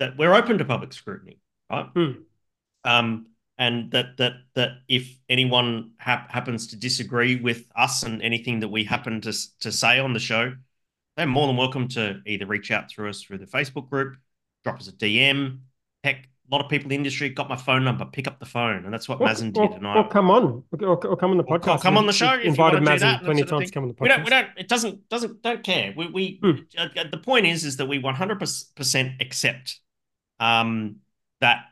that 0.00 0.18
we're 0.18 0.34
open 0.34 0.58
to 0.58 0.64
public 0.64 0.92
scrutiny, 0.92 1.38
right? 1.70 1.86
Hmm. 1.94 2.12
Um, 2.84 3.26
and 3.58 3.90
that 3.90 4.16
that 4.18 4.32
that 4.54 4.70
if 4.88 5.18
anyone 5.28 5.90
hap- 5.98 6.30
happens 6.30 6.68
to 6.68 6.76
disagree 6.76 7.36
with 7.36 7.66
us 7.76 8.02
and 8.04 8.22
anything 8.22 8.60
that 8.60 8.68
we 8.68 8.84
happen 8.84 9.20
to 9.22 9.32
to 9.60 9.72
say 9.72 9.98
on 9.98 10.12
the 10.12 10.20
show, 10.20 10.54
they're 11.16 11.26
more 11.26 11.46
than 11.48 11.56
welcome 11.56 11.88
to 11.88 12.20
either 12.26 12.46
reach 12.46 12.70
out 12.70 12.90
through 12.90 13.10
us 13.10 13.22
through 13.22 13.38
the 13.38 13.46
Facebook 13.46 13.90
group, 13.90 14.16
drop 14.64 14.78
us 14.78 14.88
a 14.88 14.92
DM. 14.92 15.58
Heck, 16.04 16.16
a 16.50 16.54
lot 16.54 16.64
of 16.64 16.70
people 16.70 16.84
in 16.86 16.90
the 16.90 16.94
industry 16.94 17.28
got 17.28 17.48
my 17.48 17.56
phone 17.56 17.82
number. 17.84 18.04
Pick 18.06 18.28
up 18.28 18.38
the 18.38 18.46
phone, 18.46 18.84
and 18.84 18.94
that's 18.94 19.08
what 19.08 19.20
or, 19.20 19.26
Mazen 19.26 19.54
or, 19.56 19.66
did. 19.68 19.76
And 19.78 19.86
I 19.86 19.96
or 19.98 20.08
come 20.08 20.30
on, 20.30 20.62
or, 20.80 21.04
or 21.06 21.16
come 21.16 21.32
on 21.32 21.36
the 21.36 21.42
Or 21.44 21.58
podcast. 21.58 21.82
come 21.82 21.98
on 21.98 22.06
the 22.06 22.12
show 22.12 22.34
if 22.34 22.44
you 22.44 22.50
Invited 22.50 22.84
wanna 22.84 22.92
do 22.96 22.98
that, 22.98 22.98
Mazen 22.98 23.00
that 23.00 23.24
plenty 23.24 23.42
of 23.42 23.48
times 23.50 23.66
to 23.66 23.74
come 23.74 23.82
on 23.82 23.88
the 23.88 23.94
podcast. 23.94 24.02
we 24.02 24.08
don't 24.08 24.24
we 24.24 24.30
don't 24.30 24.48
it 24.56 24.68
doesn't 24.68 25.08
doesn't 25.08 25.42
don't 25.42 25.62
care 25.64 25.92
we 25.96 26.06
we 26.08 26.38
Hmm. 26.42 26.50
uh, 26.78 26.88
the 27.10 27.18
point 27.18 27.46
is 27.46 27.64
is 27.64 27.76
that 27.78 27.86
we 27.86 27.98
100% 28.00 29.20
accept 29.20 29.80
um 30.40 30.96
that 31.40 31.64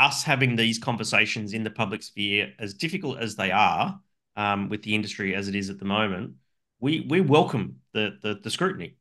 us 0.00 0.22
having 0.22 0.56
these 0.56 0.78
conversations 0.78 1.52
in 1.52 1.62
the 1.62 1.70
public 1.70 2.02
sphere 2.02 2.52
as 2.58 2.74
difficult 2.74 3.18
as 3.18 3.36
they 3.36 3.50
are 3.50 4.00
um 4.36 4.68
with 4.68 4.82
the 4.82 4.94
industry 4.94 5.34
as 5.34 5.48
it 5.48 5.54
is 5.54 5.70
at 5.70 5.78
the 5.78 5.84
moment 5.84 6.34
we 6.80 7.06
we 7.08 7.20
welcome 7.20 7.76
the 7.92 8.16
the, 8.22 8.40
the 8.42 8.50
scrutiny 8.50 8.96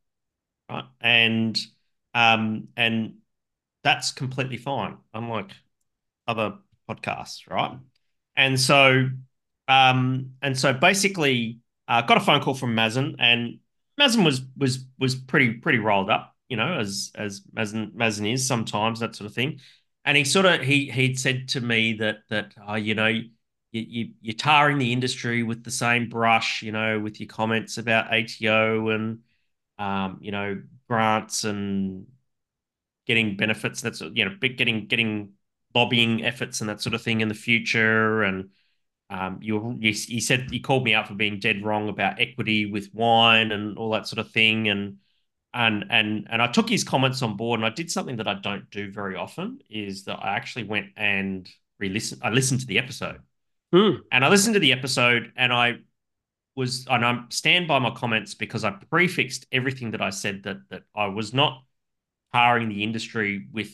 right 0.70 0.86
and 1.02 1.58
um 2.14 2.68
and 2.76 3.16
that's 3.84 4.12
completely 4.12 4.58
fine 4.58 4.98
unlike 5.14 5.52
other 6.28 6.56
podcasts 6.90 7.50
right 7.50 7.78
and 8.36 8.60
so 8.60 9.10
um, 9.70 10.32
and 10.42 10.58
so 10.58 10.74
basically, 10.74 11.60
uh, 11.88 12.02
got 12.02 12.18
a 12.18 12.22
phone 12.22 12.42
call 12.42 12.56
from 12.56 12.76
Mazen, 12.76 13.16
and 13.20 13.60
Mazen 14.02 14.26
was 14.26 14.42
was 14.58 14.86
was 14.98 15.16
pretty 15.16 15.54
pretty 15.54 15.78
rolled 15.78 16.10
up, 16.10 16.36
you 16.50 16.58
know, 16.58 16.80
as 16.80 17.12
as 17.16 17.42
Mazen 17.56 17.94
Mazen 17.94 18.34
is 18.34 18.48
sometimes 18.48 19.00
that 19.00 19.16
sort 19.16 19.30
of 19.30 19.36
thing. 19.36 19.60
And 20.10 20.18
he 20.18 20.24
sort 20.24 20.48
of 20.48 20.62
he 20.62 20.90
he'd 20.90 21.20
said 21.20 21.50
to 21.50 21.62
me 21.62 21.94
that 22.00 22.28
that 22.30 22.56
oh, 22.68 22.74
you 22.74 22.96
know, 22.96 23.06
you, 23.06 23.24
you 23.72 24.10
you're 24.22 24.34
tarring 24.36 24.80
the 24.80 24.92
industry 24.92 25.44
with 25.44 25.64
the 25.64 25.70
same 25.70 26.10
brush, 26.10 26.64
you 26.64 26.72
know, 26.72 27.00
with 27.00 27.20
your 27.20 27.28
comments 27.28 27.78
about 27.78 28.12
ATO 28.12 28.90
and 28.90 29.20
um, 29.78 30.18
you 30.20 30.32
know 30.32 30.64
grants 30.88 31.44
and 31.44 32.08
getting 33.06 33.38
benefits. 33.38 33.82
That's 33.82 34.02
you 34.02 34.26
know, 34.26 34.36
getting 34.42 34.88
getting 34.88 35.34
lobbying 35.76 36.26
efforts 36.26 36.62
and 36.62 36.72
that 36.72 36.82
sort 36.82 36.96
of 36.96 37.04
thing 37.04 37.22
in 37.22 37.28
the 37.28 37.36
future. 37.36 38.24
And 38.24 38.50
um, 39.12 39.38
you, 39.44 39.78
you 39.80 39.94
he 39.94 40.20
said 40.20 40.50
he 40.50 40.60
called 40.60 40.86
me 40.86 40.96
out 40.96 41.08
for 41.08 41.14
being 41.14 41.40
dead 41.40 41.64
wrong 41.64 41.88
about 41.88 42.20
equity 42.20 42.66
with 42.66 42.90
wine 42.96 43.52
and 43.52 43.78
all 43.78 43.92
that 43.92 44.08
sort 44.08 44.18
of 44.26 44.32
thing. 44.32 44.70
And 44.70 44.98
and 45.54 45.86
and 45.90 46.28
and 46.30 46.42
I 46.42 46.48
took 46.48 46.70
his 46.70 46.84
comments 46.84 47.22
on 47.22 47.36
board. 47.36 47.60
And 47.60 47.66
I 47.66 47.70
did 47.70 47.92
something 47.92 48.18
that 48.18 48.28
I 48.28 48.36
don't 48.36 48.70
do 48.70 48.92
very 48.92 49.16
often 49.16 49.60
is 49.70 50.06
that 50.06 50.20
I 50.22 50.36
actually 50.36 50.64
went 50.64 50.88
and 50.96 51.50
re-listened. 51.80 52.22
I 52.24 52.30
listened 52.30 52.62
to 52.62 52.68
the 52.68 52.78
episode, 52.78 53.20
mm. 53.74 54.00
and 54.12 54.24
I 54.24 54.30
listened 54.30 54.54
to 54.56 54.60
the 54.60 54.74
episode, 54.74 55.32
and 55.36 55.52
I 55.52 55.80
was 56.56 56.86
and 56.90 57.06
I 57.06 57.24
stand 57.30 57.68
by 57.68 57.80
my 57.80 57.92
comments 57.92 58.36
because 58.36 58.64
I 58.64 58.72
prefixed 58.72 59.48
everything 59.52 59.92
that 59.92 60.02
I 60.02 60.10
said 60.12 60.44
that 60.44 60.58
that 60.70 60.84
I 60.96 61.08
was 61.08 61.34
not 61.34 61.64
tarring 62.34 62.70
the 62.70 62.84
industry 62.84 63.48
with 63.52 63.72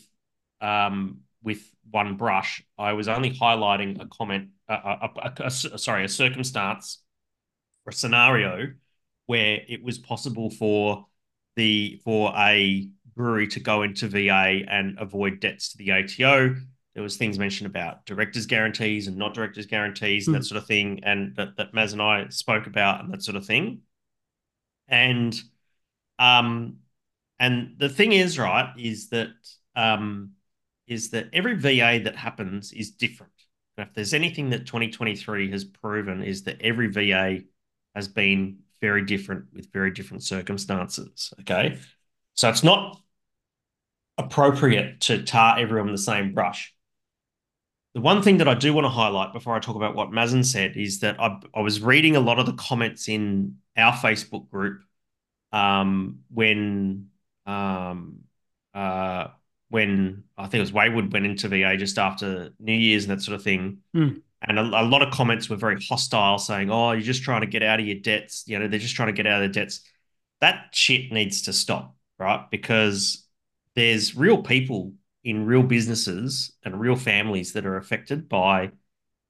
um 0.62 1.22
with 1.44 1.70
one 1.92 2.18
brush. 2.18 2.64
I 2.78 2.94
was 2.94 3.08
only 3.08 3.32
highlighting 3.32 4.02
a 4.02 4.08
comment, 4.08 4.50
a, 4.68 4.74
a, 4.74 5.10
a, 5.18 5.46
a, 5.46 5.52
sorry, 5.52 6.04
a 6.04 6.10
circumstance 6.10 7.04
or 7.86 7.92
a 7.92 7.94
scenario 7.94 8.74
where 9.28 9.62
it 9.68 9.84
was 9.84 10.00
possible 10.00 10.50
for 10.50 11.06
the 11.56 12.00
for 12.04 12.34
a 12.36 12.89
brewery 13.15 13.48
to 13.48 13.60
go 13.60 13.84
into 13.84 14.08
VA 14.08 14.62
and 14.68 14.98
avoid 15.00 15.39
debts 15.39 15.70
to 15.70 15.78
the 15.78 15.91
ATO. 15.91 16.56
There 16.94 17.04
was 17.04 17.18
things 17.18 17.39
mentioned 17.39 17.70
about 17.70 18.06
directors' 18.06 18.46
guarantees 18.46 19.08
and 19.08 19.18
not 19.18 19.34
directors' 19.34 19.65
guarantees 19.65 20.26
mm. 20.26 20.28
and 20.28 20.36
that 20.36 20.39
hmm. 20.39 20.44
sort 20.44 20.62
of 20.62 20.68
thing, 20.68 21.02
and 21.04 21.36
that, 21.36 21.58
that 21.58 21.74
Maz 21.74 21.91
and 21.91 22.02
I 22.02 22.28
spoke 22.30 22.68
about 22.68 23.04
and 23.04 23.12
that 23.12 23.24
sort 23.24 23.36
of 23.36 23.46
thing. 23.46 23.82
And 24.88 25.38
um, 26.20 26.78
and 27.39 27.76
the 27.78 27.89
thing 27.89 28.13
is, 28.13 28.39
right, 28.39 28.74
is 28.78 29.10
that 29.10 29.30
um, 29.76 30.32
is 30.88 31.10
that 31.10 31.30
every 31.34 31.56
VA 31.56 32.00
that 32.04 32.15
happens 32.15 32.72
is 32.72 32.91
different. 32.91 33.34
And 33.78 33.88
if 33.88 33.94
there's 33.94 34.13
anything 34.13 34.52
that 34.52 34.65
2023 34.65 35.52
has 35.52 35.65
proven 35.65 36.24
is 36.24 36.44
that 36.44 36.62
every 36.62 36.88
VA 36.88 37.41
has 37.94 38.08
been 38.08 38.60
very 38.82 39.06
different 39.06 39.46
with 39.54 39.72
very 39.72 39.92
different 39.92 40.24
circumstances. 40.24 41.34
Okay. 41.42 41.78
So 42.36 42.50
it's 42.50 42.64
not 42.64 43.02
appropriate 44.18 45.02
to 45.02 45.24
tar 45.24 45.60
everyone 45.60 45.88
with 45.88 45.96
the 45.96 46.04
same 46.04 46.34
brush. 46.34 46.74
The 47.94 48.02
one 48.02 48.22
thing 48.22 48.38
that 48.38 48.48
I 48.48 48.56
do 48.56 48.74
want 48.74 48.86
to 48.86 48.90
highlight 48.90 49.32
before 49.32 49.56
I 49.56 49.60
talk 49.60 49.76
about 49.76 49.96
what 49.96 50.12
Mazen 50.12 50.46
said 50.46 50.76
is 50.76 51.00
that 51.00 51.20
I, 51.20 51.40
I 51.54 51.62
was 51.62 51.82
reading 51.82 52.16
a 52.16 52.20
lot 52.20 52.40
of 52.40 52.46
the 52.46 52.54
comments 52.54 53.08
in 53.08 53.58
our 53.78 53.94
Facebook 53.94 54.50
group 54.50 54.84
um, 55.54 56.20
when 56.30 57.08
um, 57.46 58.20
uh, 58.74 59.28
when 59.70 60.24
I 60.38 60.44
think 60.44 60.56
it 60.56 60.60
was 60.60 60.74
Wayward 60.74 61.14
went 61.14 61.26
into 61.26 61.48
VA 61.48 61.78
just 61.78 61.98
after 61.98 62.52
New 62.60 62.74
Year's 62.74 63.06
and 63.06 63.12
that 63.12 63.24
sort 63.24 63.36
of 63.36 63.44
thing. 63.44 63.80
Mm. 63.96 64.22
And 64.41 64.60
a, 64.60 64.62
a, 64.62 64.84
lot 64.84 65.02
of 65.02 65.13
comments 65.13 65.50
were 65.50 65.56
very 65.56 65.82
hostile, 65.84 66.38
saying, 66.38 66.69
"Oh, 66.69 66.91
you're 66.91 67.02
just 67.02 67.24
trying 67.24 67.41
to 67.41 67.48
get 67.48 67.63
out 67.63 67.80
of 67.80 67.86
your 67.86 68.00
debts. 68.00 68.43
You 68.48 68.60
know, 68.60 68.67
they're 68.67 68.80
just 68.80 68.95
trying 68.95 69.08
to 69.08 69.13
get 69.13 69.28
out 69.28 69.41
of 69.41 69.54
their 69.54 69.63
debts." 69.63 69.82
That 70.41 70.67
shit 70.74 71.12
needs 71.12 71.43
to 71.43 71.54
stop, 71.54 71.95
right? 72.19 72.45
Because 72.52 73.26
there's 73.76 74.15
real 74.15 74.43
people 74.43 74.93
in 75.24 75.45
real 75.45 75.63
businesses 75.63 76.54
and 76.63 76.80
real 76.80 76.95
families 76.95 77.54
that 77.54 77.65
are 77.65 77.78
affected 77.78 78.30
by 78.30 78.71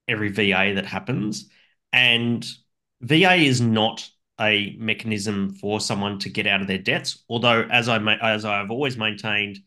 every 0.08 0.30
VA 0.30 0.74
that 0.76 0.86
happens, 0.86 1.50
and 1.94 2.46
VA 3.02 3.36
is 3.36 3.62
not 3.62 4.10
a 4.40 4.76
mechanism 4.78 5.54
for 5.54 5.80
someone 5.80 6.20
to 6.20 6.30
get 6.30 6.48
out 6.48 6.62
of 6.62 6.68
their 6.68 6.78
debts. 6.78 7.24
Although, 7.30 7.62
as 7.72 7.88
I 7.88 7.98
as 8.16 8.46
I've 8.46 8.72
always 8.72 8.98
maintained, 8.98 9.60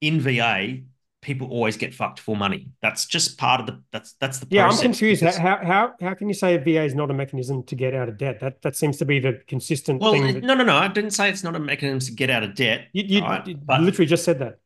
in 0.00 0.20
VA, 0.20 0.78
people 1.20 1.48
always 1.48 1.76
get 1.76 1.94
fucked 1.94 2.20
for 2.20 2.36
money. 2.36 2.68
That's 2.80 3.06
just 3.06 3.38
part 3.38 3.60
of 3.60 3.66
the 3.66 3.82
that's 3.92 4.12
that's 4.14 4.38
the 4.38 4.46
yeah. 4.50 4.68
I'm 4.68 4.78
confused. 4.78 5.22
How 5.22 5.58
how 5.64 5.94
how 6.00 6.14
can 6.14 6.28
you 6.28 6.34
say 6.34 6.54
a 6.54 6.58
VA 6.58 6.84
is 6.84 6.94
not 6.94 7.10
a 7.10 7.14
mechanism 7.14 7.62
to 7.64 7.74
get 7.74 7.94
out 7.94 8.08
of 8.08 8.18
debt? 8.18 8.40
That 8.40 8.62
that 8.62 8.76
seems 8.76 8.96
to 8.98 9.04
be 9.04 9.18
the 9.18 9.40
consistent 9.46 10.00
well, 10.00 10.12
thing. 10.12 10.34
That... 10.34 10.44
No, 10.44 10.54
no, 10.54 10.64
no. 10.64 10.76
I 10.76 10.88
didn't 10.88 11.10
say 11.10 11.28
it's 11.28 11.44
not 11.44 11.56
a 11.56 11.60
mechanism 11.60 12.00
to 12.00 12.12
get 12.12 12.30
out 12.30 12.42
of 12.42 12.54
debt. 12.54 12.88
You, 12.92 13.04
you, 13.04 13.20
right? 13.22 13.46
you 13.46 13.58
literally 13.80 14.06
just 14.06 14.24
said 14.24 14.38
that. 14.38 14.58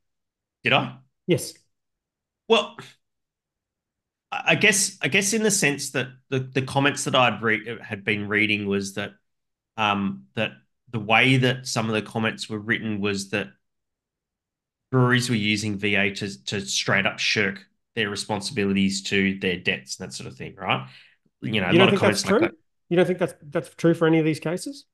Did 0.62 0.72
I? 0.72 0.96
Yes. 1.26 1.54
Well, 2.48 2.76
I 4.30 4.54
guess 4.54 4.98
I 5.02 5.08
guess 5.08 5.32
in 5.32 5.42
the 5.42 5.50
sense 5.50 5.90
that 5.90 6.08
the 6.28 6.40
the 6.40 6.62
comments 6.62 7.04
that 7.04 7.14
I'd 7.14 7.42
read 7.42 7.80
had 7.80 8.04
been 8.04 8.28
reading 8.28 8.66
was 8.66 8.94
that 8.94 9.12
um 9.76 10.24
that 10.34 10.52
the 10.90 11.00
way 11.00 11.38
that 11.38 11.66
some 11.66 11.88
of 11.88 11.94
the 11.94 12.02
comments 12.02 12.48
were 12.48 12.58
written 12.58 13.00
was 13.00 13.30
that 13.30 13.48
breweries 14.92 15.28
were 15.28 15.36
using 15.36 15.78
VA 15.78 16.12
to, 16.12 16.44
to 16.44 16.60
straight 16.60 17.06
up 17.06 17.18
shirk 17.18 17.64
their 17.96 18.10
responsibilities 18.10 19.02
to 19.02 19.38
their 19.40 19.56
debts, 19.56 19.98
and 19.98 20.06
that 20.06 20.14
sort 20.14 20.28
of 20.30 20.36
thing, 20.36 20.54
right? 20.54 20.86
You 21.40 21.60
know, 21.60 21.70
you 21.70 21.78
don't 21.78 21.88
think 21.88 22.00
that's 22.00 22.22
true? 22.22 22.38
That. 22.38 22.52
You 22.88 22.96
don't 22.96 23.06
think 23.06 23.18
that's 23.18 23.34
that's 23.42 23.74
true 23.74 23.94
for 23.94 24.06
any 24.06 24.18
of 24.18 24.24
these 24.24 24.38
cases? 24.38 24.84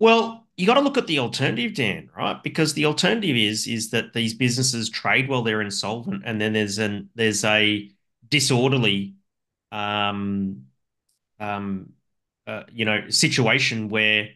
Well, 0.00 0.46
you 0.56 0.66
got 0.66 0.74
to 0.74 0.80
look 0.80 0.96
at 0.96 1.06
the 1.06 1.18
alternative, 1.18 1.74
Dan, 1.74 2.08
right? 2.16 2.42
Because 2.42 2.72
the 2.72 2.86
alternative 2.86 3.36
is 3.36 3.66
is 3.66 3.90
that 3.90 4.12
these 4.14 4.34
businesses 4.34 4.88
trade 4.90 5.28
while 5.28 5.42
they're 5.42 5.60
insolvent, 5.60 6.22
and 6.24 6.40
then 6.40 6.52
there's 6.54 6.78
an 6.78 7.10
there's 7.14 7.44
a 7.44 7.90
disorderly, 8.28 9.14
um, 9.72 10.64
um, 11.38 11.92
uh, 12.46 12.64
you 12.72 12.84
know, 12.84 13.10
situation 13.10 13.88
where 13.88 14.30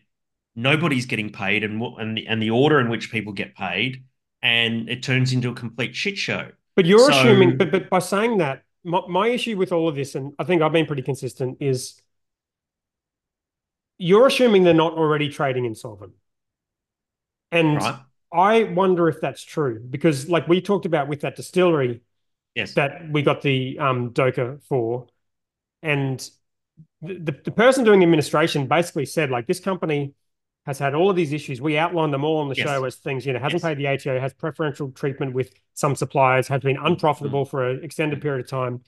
nobody's 0.54 1.06
getting 1.06 1.30
paid 1.30 1.64
and 1.64 1.82
and 1.98 2.18
the, 2.18 2.26
and 2.26 2.42
the 2.42 2.50
order 2.50 2.78
in 2.80 2.88
which 2.88 3.10
people 3.10 3.32
get 3.32 3.54
paid 3.54 4.04
and 4.42 4.88
it 4.88 5.02
turns 5.02 5.32
into 5.32 5.50
a 5.50 5.54
complete 5.54 5.94
shit 5.94 6.18
show. 6.18 6.50
But 6.74 6.86
you're 6.86 7.10
so, 7.12 7.18
assuming 7.18 7.56
but, 7.56 7.70
but 7.70 7.90
by 7.90 8.00
saying 8.00 8.38
that 8.38 8.62
my, 8.84 9.00
my 9.08 9.28
issue 9.28 9.56
with 9.56 9.72
all 9.72 9.88
of 9.88 9.94
this 9.94 10.14
and 10.14 10.32
i 10.38 10.44
think 10.44 10.62
i've 10.62 10.72
been 10.72 10.86
pretty 10.86 11.02
consistent 11.02 11.58
is 11.60 12.00
you're 13.98 14.26
assuming 14.26 14.64
they're 14.64 14.74
not 14.74 14.94
already 14.94 15.28
trading 15.28 15.64
insolvent. 15.64 16.12
And 17.52 17.76
right. 17.76 18.00
i 18.32 18.62
wonder 18.64 19.08
if 19.08 19.20
that's 19.20 19.42
true 19.42 19.80
because 19.88 20.28
like 20.28 20.48
we 20.48 20.60
talked 20.60 20.86
about 20.86 21.08
with 21.08 21.20
that 21.20 21.36
distillery 21.36 22.00
yes. 22.54 22.74
that 22.74 23.10
we 23.10 23.22
got 23.22 23.42
the 23.42 23.78
um 23.78 24.10
doka 24.10 24.58
for 24.68 25.06
and 25.82 26.28
the, 27.02 27.32
the 27.44 27.50
person 27.50 27.84
doing 27.84 28.00
the 28.00 28.04
administration 28.04 28.66
basically 28.66 29.04
said 29.04 29.30
like 29.30 29.46
this 29.46 29.60
company 29.60 30.14
has 30.64 30.78
had 30.78 30.94
all 30.94 31.10
of 31.10 31.16
these 31.16 31.32
issues. 31.32 31.60
We 31.60 31.76
outlined 31.76 32.14
them 32.14 32.24
all 32.24 32.38
on 32.38 32.48
the 32.48 32.54
yes. 32.54 32.66
show 32.66 32.84
as 32.84 32.96
things, 32.96 33.26
you 33.26 33.32
know, 33.32 33.40
hasn't 33.40 33.62
yes. 33.62 33.68
paid 33.68 33.78
the 33.78 33.88
ATO, 33.88 34.20
has 34.20 34.32
preferential 34.32 34.90
treatment 34.92 35.34
with 35.34 35.52
some 35.74 35.96
suppliers, 35.96 36.48
has 36.48 36.62
been 36.62 36.76
unprofitable 36.76 37.44
mm-hmm. 37.44 37.50
for 37.50 37.68
an 37.68 37.82
extended 37.82 38.20
period 38.20 38.44
of 38.44 38.50
time. 38.50 38.82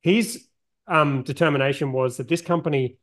His 0.00 0.46
um, 0.88 1.22
determination 1.22 1.92
was 1.92 2.16
that 2.16 2.28
this 2.28 2.42
company 2.42 2.96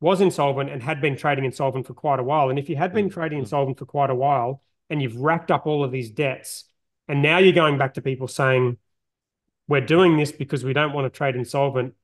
was 0.00 0.20
insolvent 0.20 0.68
and 0.68 0.82
had 0.82 1.00
been 1.00 1.16
trading 1.16 1.44
insolvent 1.44 1.86
for 1.86 1.94
quite 1.94 2.18
a 2.18 2.22
while. 2.22 2.50
And 2.50 2.58
if 2.58 2.68
you 2.68 2.76
had 2.76 2.92
been 2.92 3.06
mm-hmm. 3.06 3.20
trading 3.20 3.38
insolvent 3.38 3.78
for 3.78 3.86
quite 3.86 4.10
a 4.10 4.14
while 4.14 4.62
and 4.90 5.00
you've 5.00 5.16
racked 5.16 5.50
up 5.50 5.66
all 5.66 5.82
of 5.82 5.92
these 5.92 6.10
debts, 6.10 6.64
and 7.08 7.22
now 7.22 7.38
you're 7.38 7.52
going 7.52 7.78
back 7.78 7.94
to 7.94 8.02
people 8.02 8.28
saying, 8.28 8.76
we're 9.66 9.80
doing 9.80 10.16
this 10.16 10.32
because 10.32 10.64
we 10.64 10.72
don't 10.72 10.92
want 10.92 11.06
to 11.06 11.16
trade 11.16 11.36
insolvent, 11.36 11.94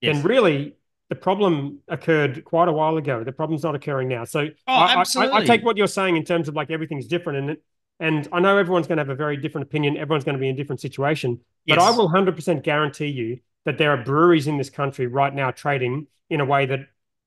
yes. 0.00 0.16
then 0.16 0.24
really 0.24 0.74
the 1.12 1.16
problem 1.16 1.80
occurred 1.88 2.42
quite 2.42 2.68
a 2.68 2.72
while 2.72 2.96
ago. 2.96 3.22
The 3.22 3.32
problem's 3.32 3.62
not 3.62 3.74
occurring 3.74 4.08
now. 4.08 4.24
So 4.24 4.48
oh, 4.66 4.72
I, 4.72 5.04
I, 5.16 5.36
I, 5.36 5.44
take 5.44 5.62
what 5.62 5.76
you're 5.76 5.86
saying 5.86 6.16
in 6.16 6.24
terms 6.24 6.48
of 6.48 6.54
like 6.54 6.70
everything's 6.70 7.06
different, 7.06 7.50
and 7.50 7.56
and 8.00 8.28
I 8.32 8.40
know 8.40 8.56
everyone's 8.56 8.86
going 8.86 8.96
to 8.96 9.02
have 9.02 9.10
a 9.10 9.14
very 9.14 9.36
different 9.36 9.66
opinion. 9.66 9.98
Everyone's 9.98 10.24
going 10.24 10.36
to 10.36 10.40
be 10.40 10.48
in 10.48 10.54
a 10.54 10.56
different 10.56 10.80
situation, 10.80 11.40
yes. 11.66 11.76
but 11.76 11.84
I 11.84 11.90
will 11.94 12.08
hundred 12.08 12.34
percent 12.34 12.64
guarantee 12.64 13.08
you 13.08 13.40
that 13.66 13.76
there 13.76 13.90
are 13.90 14.02
breweries 14.02 14.46
in 14.46 14.56
this 14.56 14.70
country 14.70 15.06
right 15.06 15.34
now 15.34 15.50
trading 15.50 16.06
in 16.30 16.40
a 16.40 16.46
way 16.46 16.64
that 16.64 16.80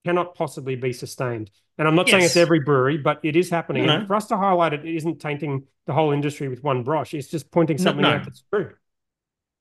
cannot 0.04 0.34
possibly 0.34 0.76
be 0.76 0.92
sustained. 0.92 1.52
And 1.78 1.88
I'm 1.88 1.94
not 1.94 2.08
yes. 2.08 2.14
saying 2.14 2.24
it's 2.24 2.38
every 2.38 2.62
brewery, 2.62 2.98
but 2.98 3.20
it 3.22 3.36
is 3.36 3.52
happening. 3.52 3.86
No, 3.86 4.00
no. 4.00 4.08
for 4.08 4.16
us 4.16 4.26
to 4.30 4.38
highlight 4.38 4.74
it, 4.74 4.84
it 4.84 4.96
isn't 4.96 5.20
tainting 5.20 5.66
the 5.86 5.94
whole 5.94 6.12
industry 6.12 6.48
with 6.48 6.64
one 6.64 6.82
brush. 6.82 7.14
It's 7.14 7.28
just 7.28 7.52
pointing 7.52 7.78
something 7.78 8.02
no, 8.02 8.14
out 8.14 8.24
that's 8.24 8.44
true. 8.52 8.72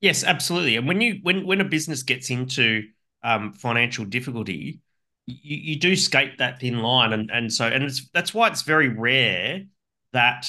Yes, 0.00 0.24
absolutely. 0.24 0.76
And 0.76 0.88
when 0.88 1.02
you 1.02 1.18
when 1.20 1.46
when 1.46 1.60
a 1.60 1.64
business 1.64 2.02
gets 2.02 2.30
into 2.30 2.84
um, 3.24 3.52
financial 3.52 4.04
difficulty, 4.04 4.80
you, 5.26 5.56
you 5.56 5.76
do 5.76 5.96
skate 5.96 6.38
that 6.38 6.60
thin 6.60 6.78
line, 6.78 7.12
and 7.12 7.30
and 7.32 7.52
so 7.52 7.66
and 7.66 7.82
it's 7.82 8.08
that's 8.10 8.32
why 8.32 8.48
it's 8.48 8.62
very 8.62 8.88
rare 8.88 9.64
that 10.12 10.46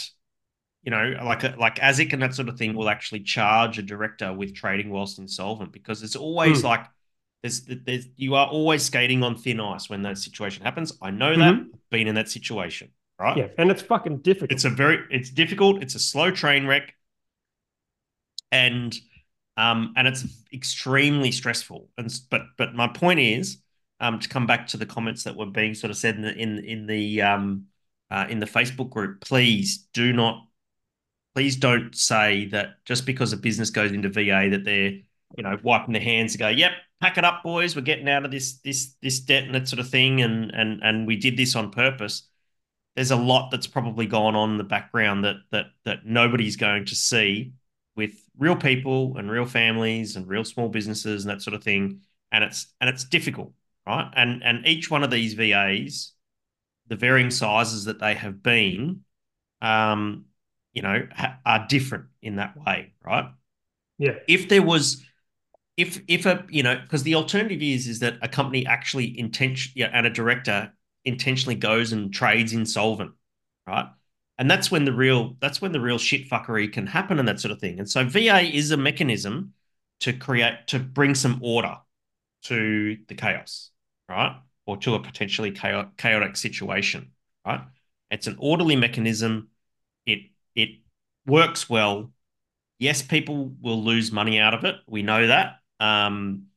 you 0.83 0.91
know 0.91 1.15
like 1.23 1.57
like 1.57 1.79
ASIC 1.79 2.13
and 2.13 2.21
that 2.21 2.35
sort 2.35 2.49
of 2.49 2.57
thing 2.57 2.75
will 2.75 2.89
actually 2.89 3.21
charge 3.21 3.79
a 3.79 3.81
director 3.81 4.33
with 4.33 4.53
trading 4.53 4.89
whilst 4.89 5.17
insolvent 5.17 5.71
because 5.71 6.03
it's 6.03 6.17
always 6.17 6.61
mm. 6.61 6.65
like 6.65 6.85
there's 7.41 7.61
there's 7.85 8.07
you 8.17 8.35
are 8.35 8.47
always 8.47 8.83
skating 8.83 9.23
on 9.23 9.37
thin 9.37 9.59
ice 9.59 9.89
when 9.89 10.01
that 10.01 10.17
situation 10.17 10.63
happens. 10.63 10.93
I 11.01 11.11
know 11.11 11.31
mm-hmm. 11.31 11.39
that 11.39 11.89
been 11.89 12.07
in 12.07 12.15
that 12.15 12.29
situation, 12.29 12.89
right? 13.17 13.37
Yeah, 13.37 13.47
and 13.57 13.71
it's 13.71 13.81
fucking 13.81 14.17
difficult. 14.19 14.51
It's 14.51 14.65
a 14.65 14.69
very 14.69 14.99
it's 15.09 15.29
difficult. 15.29 15.81
It's 15.81 15.95
a 15.95 15.99
slow 15.99 16.31
train 16.31 16.67
wreck, 16.67 16.93
and 18.51 18.93
um, 19.57 19.93
and 19.95 20.07
it's 20.07 20.25
extremely 20.53 21.31
stressful. 21.31 21.89
And 21.97 22.13
but 22.29 22.43
but 22.57 22.73
my 22.73 22.87
point 22.87 23.19
is, 23.19 23.57
um, 23.99 24.19
to 24.19 24.27
come 24.27 24.45
back 24.45 24.67
to 24.67 24.77
the 24.77 24.85
comments 24.85 25.23
that 25.23 25.35
were 25.35 25.45
being 25.45 25.73
sort 25.73 25.91
of 25.91 25.97
said 25.97 26.15
in 26.15 26.21
the 26.21 26.35
in, 26.35 26.59
in 26.59 26.85
the 26.85 27.21
um, 27.21 27.65
uh, 28.11 28.25
in 28.29 28.39
the 28.39 28.45
Facebook 28.45 28.89
group, 28.89 29.21
please 29.21 29.87
do 29.93 30.13
not, 30.13 30.47
please 31.33 31.55
don't 31.55 31.95
say 31.95 32.45
that 32.47 32.83
just 32.85 33.05
because 33.05 33.33
a 33.33 33.37
business 33.37 33.69
goes 33.69 33.91
into 33.91 34.09
VA 34.09 34.49
that 34.51 34.63
they're, 34.63 34.91
you 35.37 35.43
know, 35.43 35.57
wiping 35.63 35.93
their 35.93 36.01
hands 36.01 36.33
and 36.33 36.39
go, 36.39 36.49
yep, 36.49 36.71
pack 37.01 37.17
it 37.17 37.25
up, 37.25 37.43
boys, 37.43 37.75
we're 37.75 37.81
getting 37.81 38.09
out 38.09 38.25
of 38.25 38.31
this 38.31 38.59
this 38.59 38.95
this 39.01 39.19
debt 39.19 39.43
and 39.43 39.55
that 39.55 39.67
sort 39.67 39.79
of 39.79 39.89
thing, 39.89 40.21
and 40.21 40.51
and 40.51 40.81
and 40.83 41.07
we 41.07 41.15
did 41.15 41.37
this 41.37 41.55
on 41.55 41.71
purpose. 41.71 42.23
There's 42.95 43.11
a 43.11 43.17
lot 43.17 43.49
that's 43.51 43.67
probably 43.67 44.05
gone 44.05 44.35
on 44.35 44.51
in 44.51 44.57
the 44.57 44.63
background 44.63 45.23
that 45.23 45.37
that 45.51 45.67
that 45.85 46.05
nobody's 46.05 46.57
going 46.57 46.85
to 46.85 46.95
see 46.95 47.53
with 47.95 48.24
real 48.37 48.55
people 48.55 49.17
and 49.17 49.29
real 49.29 49.45
families 49.45 50.15
and 50.15 50.27
real 50.27 50.43
small 50.43 50.69
businesses 50.69 51.23
and 51.23 51.31
that 51.31 51.41
sort 51.41 51.53
of 51.53 51.63
thing, 51.63 52.01
and 52.31 52.43
it's 52.43 52.67
and 52.81 52.89
it's 52.89 53.03
difficult, 53.03 53.53
right? 53.87 54.11
And 54.15 54.43
and 54.43 54.65
each 54.65 54.89
one 54.91 55.03
of 55.03 55.11
these 55.11 55.33
VAs 55.33 56.13
the 56.87 56.95
varying 56.95 57.31
sizes 57.31 57.85
that 57.85 57.99
they 57.99 58.13
have 58.13 58.43
been, 58.43 59.01
um, 59.61 60.25
you 60.73 60.81
know, 60.81 61.07
ha- 61.11 61.39
are 61.45 61.65
different 61.67 62.05
in 62.21 62.35
that 62.35 62.55
way, 62.57 62.93
right? 63.03 63.25
Yeah. 63.97 64.15
If 64.27 64.49
there 64.49 64.61
was, 64.61 65.03
if 65.77 66.01
if 66.07 66.25
a 66.25 66.45
you 66.49 66.63
know, 66.63 66.79
because 66.79 67.03
the 67.03 67.15
alternative 67.15 67.61
is 67.61 67.87
is 67.87 67.99
that 67.99 68.15
a 68.21 68.27
company 68.27 68.65
actually 68.65 69.17
intention 69.17 69.73
yeah, 69.75 69.89
and 69.93 70.05
a 70.05 70.09
director 70.09 70.73
intentionally 71.03 71.55
goes 71.55 71.91
and 71.91 72.13
trades 72.13 72.53
insolvent, 72.53 73.11
right? 73.67 73.87
And 74.37 74.51
that's 74.51 74.69
when 74.69 74.85
the 74.85 74.93
real 74.93 75.35
that's 75.39 75.61
when 75.61 75.71
the 75.71 75.79
real 75.79 75.97
shit 75.97 76.29
fuckery 76.29 76.71
can 76.71 76.87
happen 76.87 77.19
and 77.19 77.27
that 77.27 77.39
sort 77.39 77.51
of 77.51 77.59
thing. 77.59 77.79
And 77.79 77.89
so 77.89 78.03
VA 78.03 78.41
is 78.41 78.71
a 78.71 78.77
mechanism 78.77 79.53
to 80.01 80.13
create 80.13 80.67
to 80.67 80.79
bring 80.79 81.15
some 81.15 81.39
order 81.41 81.77
to 82.43 82.97
the 83.07 83.15
chaos, 83.15 83.71
right? 84.09 84.35
or 84.65 84.77
to 84.77 84.95
a 84.95 84.99
potentially 84.99 85.51
chaotic 85.51 86.35
situation, 86.35 87.11
right? 87.45 87.61
It's 88.11 88.27
an 88.27 88.37
orderly 88.39 88.75
mechanism. 88.75 89.49
It 90.05 90.29
it 90.55 90.69
works 91.25 91.69
well. 91.69 92.11
Yes, 92.79 93.01
people 93.01 93.53
will 93.61 93.83
lose 93.83 94.11
money 94.11 94.39
out 94.39 94.53
of 94.53 94.63
it. 94.65 94.75
We 94.87 95.01
know 95.01 95.27
that. 95.27 95.59
Um, 95.79 96.47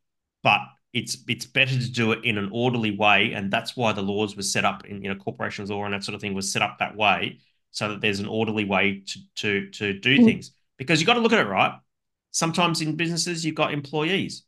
but 0.42 0.60
it's 0.92 1.18
it's 1.28 1.46
better 1.46 1.78
to 1.78 1.90
do 1.90 2.12
it 2.12 2.24
in 2.24 2.38
an 2.38 2.50
orderly 2.52 2.96
way, 2.96 3.32
and 3.32 3.50
that's 3.50 3.76
why 3.76 3.92
the 3.92 4.02
laws 4.02 4.36
were 4.36 4.42
set 4.42 4.64
up 4.64 4.86
in 4.86 5.02
you 5.02 5.12
know 5.12 5.20
corporations 5.20 5.70
law 5.70 5.84
and 5.84 5.94
that 5.94 6.04
sort 6.04 6.14
of 6.14 6.20
thing 6.20 6.34
was 6.34 6.50
set 6.50 6.62
up 6.62 6.78
that 6.78 6.96
way, 6.96 7.38
so 7.70 7.88
that 7.88 8.00
there's 8.00 8.20
an 8.20 8.26
orderly 8.26 8.64
way 8.64 9.02
to 9.07 9.18
to 9.37 9.70
to 9.70 9.98
do 9.98 10.18
mm. 10.18 10.24
things. 10.24 10.52
Because 10.76 11.00
you've 11.00 11.07
got 11.07 11.14
to 11.14 11.20
look 11.20 11.33
at 11.33 11.40
it 11.40 11.48
right. 11.48 11.72
Sometimes 12.31 12.81
in 12.81 12.96
businesses 12.96 13.44
you've 13.44 13.54
got 13.54 13.72
employees 13.72 14.44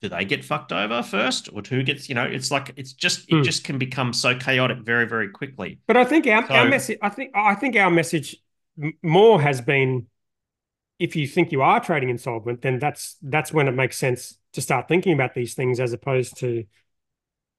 do 0.00 0.08
they 0.08 0.24
get 0.24 0.44
fucked 0.44 0.72
over 0.72 1.02
first 1.02 1.48
or 1.52 1.62
who 1.68 1.82
gets 1.82 2.08
you 2.08 2.14
know 2.14 2.24
it's 2.24 2.50
like 2.50 2.72
it's 2.76 2.92
just 2.92 3.28
it 3.28 3.34
mm. 3.34 3.44
just 3.44 3.64
can 3.64 3.78
become 3.78 4.12
so 4.12 4.34
chaotic 4.34 4.78
very 4.78 5.06
very 5.06 5.28
quickly 5.28 5.78
but 5.86 5.96
i 5.96 6.04
think 6.04 6.26
our, 6.26 6.46
so, 6.46 6.54
our 6.54 6.68
message 6.68 6.98
i 7.02 7.08
think 7.08 7.30
i 7.34 7.54
think 7.54 7.76
our 7.76 7.90
message 7.90 8.36
more 9.02 9.40
has 9.40 9.60
been 9.60 10.06
if 10.98 11.16
you 11.16 11.26
think 11.26 11.52
you 11.52 11.62
are 11.62 11.80
trading 11.80 12.08
insolvent 12.08 12.62
then 12.62 12.78
that's 12.78 13.16
that's 13.22 13.52
when 13.52 13.68
it 13.68 13.72
makes 13.72 13.96
sense 13.96 14.38
to 14.52 14.60
start 14.60 14.88
thinking 14.88 15.12
about 15.12 15.34
these 15.34 15.54
things 15.54 15.78
as 15.80 15.92
opposed 15.92 16.36
to 16.38 16.64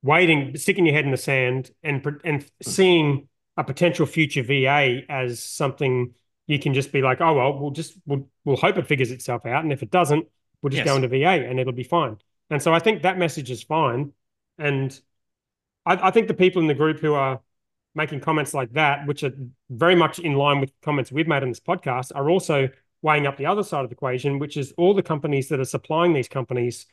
waiting 0.01 0.55
sticking 0.57 0.85
your 0.85 0.95
head 0.95 1.05
in 1.05 1.11
the 1.11 1.17
sand 1.17 1.71
and 1.83 2.05
and 2.23 2.45
seeing 2.61 3.27
a 3.61 3.63
potential 3.63 4.05
future 4.05 4.43
va 4.43 5.01
as 5.09 5.41
something 5.41 6.13
you 6.47 6.59
can 6.59 6.73
just 6.73 6.91
be 6.91 7.01
like 7.01 7.21
oh 7.21 7.33
well 7.33 7.57
we'll 7.57 7.71
just 7.71 7.93
we'll, 8.05 8.27
we'll 8.43 8.57
hope 8.57 8.77
it 8.77 8.87
figures 8.87 9.11
itself 9.11 9.45
out 9.45 9.63
and 9.63 9.71
if 9.71 9.83
it 9.83 9.91
doesn't 9.91 10.27
we'll 10.61 10.69
just 10.69 10.85
yes. 10.85 10.87
go 10.87 10.95
into 10.95 11.07
va 11.07 11.47
and 11.47 11.59
it'll 11.59 11.73
be 11.73 11.83
fine 11.83 12.17
and 12.51 12.61
so 12.61 12.73
I 12.73 12.79
think 12.79 13.03
that 13.03 13.17
message 13.17 13.49
is 13.49 13.63
fine. 13.63 14.11
And 14.59 14.99
I, 15.85 16.09
I 16.09 16.11
think 16.11 16.27
the 16.27 16.33
people 16.35 16.61
in 16.61 16.67
the 16.67 16.75
group 16.75 16.99
who 16.99 17.13
are 17.13 17.41
making 17.95 18.19
comments 18.19 18.53
like 18.53 18.73
that, 18.73 19.07
which 19.07 19.23
are 19.23 19.31
very 19.69 19.95
much 19.95 20.19
in 20.19 20.33
line 20.33 20.59
with 20.59 20.71
comments 20.81 21.11
we've 21.11 21.27
made 21.27 21.43
on 21.43 21.49
this 21.49 21.61
podcast, 21.61 22.11
are 22.13 22.29
also 22.29 22.69
weighing 23.01 23.25
up 23.25 23.37
the 23.37 23.45
other 23.45 23.63
side 23.63 23.83
of 23.83 23.89
the 23.89 23.95
equation, 23.95 24.37
which 24.37 24.57
is 24.57 24.73
all 24.77 24.93
the 24.93 25.01
companies 25.01 25.47
that 25.47 25.59
are 25.59 25.65
supplying 25.65 26.13
these 26.13 26.27
companies 26.27 26.85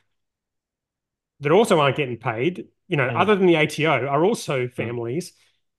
that 1.41 1.53
also 1.53 1.81
aren't 1.81 1.97
getting 1.97 2.17
paid, 2.17 2.69
you 2.87 2.97
know, 2.97 3.09
mm. 3.09 3.21
other 3.21 3.35
than 3.35 3.47
the 3.47 3.57
ATO, 3.57 4.07
are 4.07 4.25
also 4.25 4.67
mm. 4.67 4.73
families. 4.73 5.33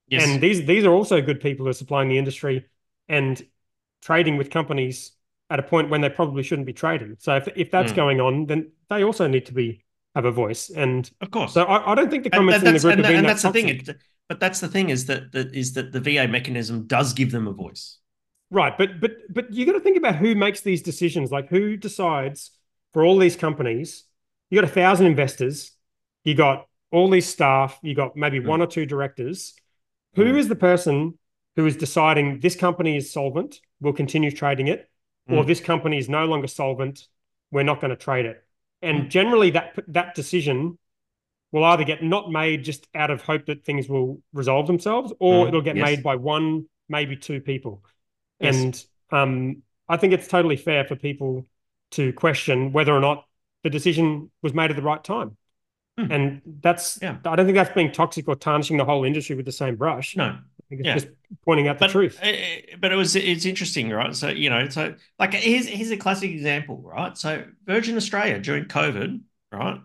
Yes. 0.10 0.28
And 0.28 0.42
these 0.42 0.66
these 0.66 0.86
are 0.86 0.94
also 0.94 1.22
good 1.22 1.40
people 1.40 1.66
who 1.66 1.70
are 1.70 1.74
supplying 1.74 2.10
the 2.10 2.18
industry 2.18 2.66
and 3.08 3.42
trading 4.02 4.38
with 4.38 4.50
companies 4.50 5.12
at 5.50 5.60
a 5.60 5.64
point 5.64 5.90
when 5.90 6.02
they 6.02 6.10
probably 6.10 6.44
shouldn't 6.44 6.66
be 6.66 6.74
trading. 6.74 7.18
So 7.20 7.36
if 7.36 7.48
if 7.56 7.72
that's 7.72 7.92
mm. 7.92 7.96
going 7.96 8.22
on, 8.22 8.46
then 8.46 8.72
they 8.90 9.04
also 9.04 9.28
need 9.28 9.46
to 9.48 9.54
be 9.54 9.84
have 10.16 10.26
a 10.26 10.32
voice. 10.32 10.70
And 10.70 11.10
of 11.22 11.32
course, 11.32 11.54
so 11.54 11.64
I, 11.64 11.92
I 11.92 11.96
don't 11.96 12.10
think 12.10 12.24
the 12.24 12.30
comments 12.30 12.66
in 12.66 12.74
the 12.74 12.80
group 12.80 12.94
and, 12.94 13.06
and 13.06 13.26
that's 13.28 13.44
that 13.44 13.54
the 13.54 13.62
thing. 13.62 13.96
But 14.28 14.40
that's 14.40 14.60
the 14.60 14.68
thing 14.68 14.90
is 14.92 15.08
that 15.08 15.32
that 15.32 15.56
is 15.56 15.74
that 15.74 15.92
the 15.92 16.00
VA 16.00 16.28
mechanism 16.28 16.86
does 16.86 17.14
give 17.14 17.32
them 17.32 17.48
a 17.48 17.52
voice. 17.52 17.98
Right, 18.52 18.78
but 18.78 19.00
but 19.00 19.12
but 19.30 19.54
you 19.54 19.66
got 19.66 19.74
to 19.74 19.80
think 19.80 19.98
about 19.98 20.16
who 20.16 20.36
makes 20.36 20.62
these 20.62 20.82
decisions. 20.82 21.32
Like 21.32 21.50
who 21.50 21.78
decides 21.78 22.52
for 22.94 23.04
all 23.04 23.18
these 23.18 23.36
companies? 23.36 24.06
You 24.50 24.60
got 24.60 24.70
a 24.70 24.74
thousand 24.74 25.08
investors. 25.08 25.72
You 26.24 26.36
got 26.36 26.68
all 26.92 27.10
these 27.10 27.28
staff. 27.28 27.80
You 27.82 27.96
got 27.96 28.16
maybe 28.16 28.40
mm. 28.40 28.46
one 28.46 28.62
or 28.62 28.68
two 28.68 28.86
directors. 28.86 29.54
Who 30.20 30.34
mm. 30.34 30.48
the 30.48 30.56
person 30.56 31.18
who 31.56 31.66
is 31.66 31.76
deciding 31.76 32.40
this 32.40 32.56
company 32.56 32.98
is 32.98 33.12
solvent? 33.12 33.60
We'll 33.82 33.94
continue 33.94 34.32
trading 34.32 34.68
it 34.68 34.90
mm. 35.30 35.38
or 35.38 35.46
this 35.46 35.60
company 35.60 35.98
is 35.98 36.10
no 36.10 36.26
longer 36.26 36.48
solvent, 36.48 37.08
we're 37.52 37.64
not 37.64 37.82
going 37.82 37.90
to 37.90 37.96
trade 37.96 38.26
it. 38.26 38.44
And 38.82 39.04
mm. 39.04 39.10
generally, 39.10 39.52
that 39.52 39.78
that 39.88 40.16
decision 40.16 40.78
will 41.52 41.64
either 41.64 41.84
get 41.84 42.04
not 42.04 42.32
made 42.32 42.64
just 42.64 42.88
out 42.94 43.10
of 43.10 43.22
hope 43.22 43.48
that 43.48 43.66
things 43.66 43.90
will 43.90 44.22
resolve 44.34 44.68
themselves, 44.68 45.14
or 45.20 45.46
mm. 45.46 45.48
it'll 45.50 45.62
get 45.62 45.76
yes. 45.76 45.86
made 45.86 46.04
by 46.04 46.16
one, 46.16 46.66
maybe 46.88 47.16
two 47.16 47.42
people. 47.42 47.84
Yes. 48.40 48.56
And 48.56 48.86
um, 49.12 49.64
I 49.88 49.98
think 49.98 50.14
it's 50.14 50.28
totally 50.28 50.58
fair 50.58 50.86
for 50.86 50.96
people 50.96 51.46
to 51.92 52.14
question 52.14 52.72
whether 52.72 52.94
or 52.94 53.00
not 53.00 53.26
the 53.64 53.70
decision 53.70 54.32
was 54.42 54.54
made 54.54 54.70
at 54.70 54.76
the 54.76 54.84
right 54.84 55.04
time. 55.04 55.36
Mm. 56.00 56.12
And 56.12 56.42
that's, 56.62 56.98
yeah. 57.02 57.18
I 57.26 57.36
don't 57.36 57.46
think 57.46 57.58
that's 57.58 57.74
being 57.74 57.92
toxic 57.92 58.28
or 58.28 58.36
tarnishing 58.36 58.78
the 58.78 58.86
whole 58.86 59.04
industry 59.04 59.36
with 59.36 59.46
the 59.46 59.52
same 59.52 59.76
brush. 59.76 60.16
No, 60.16 60.26
I 60.26 60.38
think 60.70 60.82
it's 60.82 60.88
yeah. 60.88 60.94
just 60.94 61.08
pointing 61.44 61.68
out 61.68 61.80
the 61.80 61.86
but, 61.86 61.92
truth. 61.92 62.20
But 62.80 62.92
it 62.92 62.96
was 62.96 63.16
it's 63.16 63.46
interesting, 63.46 63.90
right? 63.90 64.16
So 64.16 64.30
you 64.30 64.50
know, 64.50 64.70
so 64.70 64.96
like 65.18 65.34
here's 65.34 65.68
here's 65.68 65.92
a 65.92 65.98
classic 65.98 66.32
example, 66.32 66.78
right? 66.78 67.18
So 67.18 67.44
Virgin 67.66 67.98
Australia 67.98 68.40
during 68.40 68.66
COVID, 68.66 69.20
right, 69.52 69.82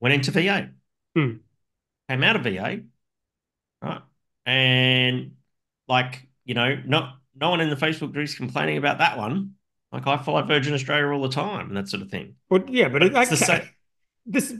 went 0.00 0.14
into 0.14 0.30
VA, 0.32 0.70
hmm. 1.14 1.36
came 2.08 2.22
out 2.24 2.36
of 2.36 2.42
VA, 2.42 2.82
right, 3.80 4.02
and 4.44 5.32
like 5.86 6.26
you 6.44 6.54
know, 6.54 6.80
not 6.84 7.18
no 7.40 7.50
one 7.50 7.60
in 7.60 7.70
the 7.70 7.76
Facebook 7.76 8.12
group 8.12 8.24
is 8.24 8.34
complaining 8.34 8.76
about 8.76 8.98
that 8.98 9.16
one. 9.16 9.54
Like 9.92 10.06
I 10.06 10.16
follow 10.18 10.42
Virgin 10.42 10.74
Australia 10.74 11.06
all 11.12 11.22
the 11.22 11.28
time 11.28 11.68
and 11.68 11.76
that 11.76 11.88
sort 11.88 12.02
of 12.02 12.10
thing. 12.10 12.34
Well, 12.50 12.62
yeah, 12.68 12.88
but, 12.88 13.00
but 13.00 13.04
it's 13.04 13.16
okay. 13.16 13.30
the 13.30 13.36
same. 13.36 13.68
This, 14.30 14.52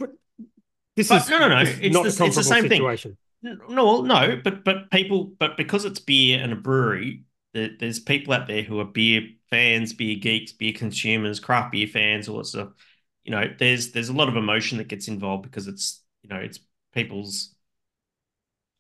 this 0.99 1.09
but 1.09 1.23
is 1.23 1.31
no, 1.31 1.39
no, 1.39 1.49
no. 1.49 1.61
It's, 1.61 1.95
not 1.95 2.03
the, 2.03 2.25
it's 2.25 2.37
the 2.37 2.43
same 2.43 2.69
situation. 2.69 3.17
thing. 3.43 3.59
No, 3.69 4.03
no, 4.03 4.41
but 4.43 4.65
but 4.65 4.91
people, 4.91 5.33
but 5.39 5.57
because 5.57 5.85
it's 5.85 6.01
beer 6.01 6.43
and 6.43 6.53
a 6.53 6.57
brewery, 6.57 7.23
there's 7.53 8.01
people 8.01 8.35
out 8.35 8.49
there 8.49 8.63
who 8.63 8.81
are 8.81 8.85
beer 8.85 9.23
fans, 9.49 9.93
beer 9.93 10.17
geeks, 10.17 10.51
beer 10.51 10.73
consumers, 10.73 11.39
craft 11.39 11.71
beer 11.71 11.87
fans, 11.87 12.29
all 12.29 12.39
that 12.39 12.47
stuff. 12.47 12.71
You 13.23 13.31
know, 13.31 13.45
there's 13.59 13.93
there's 13.93 14.09
a 14.09 14.13
lot 14.13 14.29
of 14.29 14.37
emotion 14.37 14.79
that 14.79 14.89
gets 14.89 15.07
involved 15.07 15.45
because 15.45 15.69
it's 15.69 16.03
you 16.23 16.31
know 16.31 16.37
it's 16.41 16.59
people's 16.93 17.55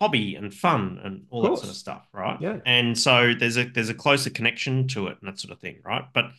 hobby 0.00 0.35
and 0.35 0.52
fun 0.52 1.00
and 1.04 1.26
all 1.31 1.42
that 1.42 1.59
sort 1.59 1.70
of 1.70 1.76
stuff, 1.76 2.09
right? 2.12 2.40
Yeah. 2.40 2.59
And 2.66 2.98
so 2.98 3.35
there's 3.38 3.57
a 3.57 3.64
there's 3.64 3.90
a 3.90 3.94
closer 3.94 4.31
connection 4.31 4.88
to 4.88 5.07
it 5.07 5.18
and 5.20 5.28
that 5.28 5.38
sort 5.38 5.52
of 5.52 5.61
thing, 5.61 5.78
right? 5.85 6.04
But 6.12 6.33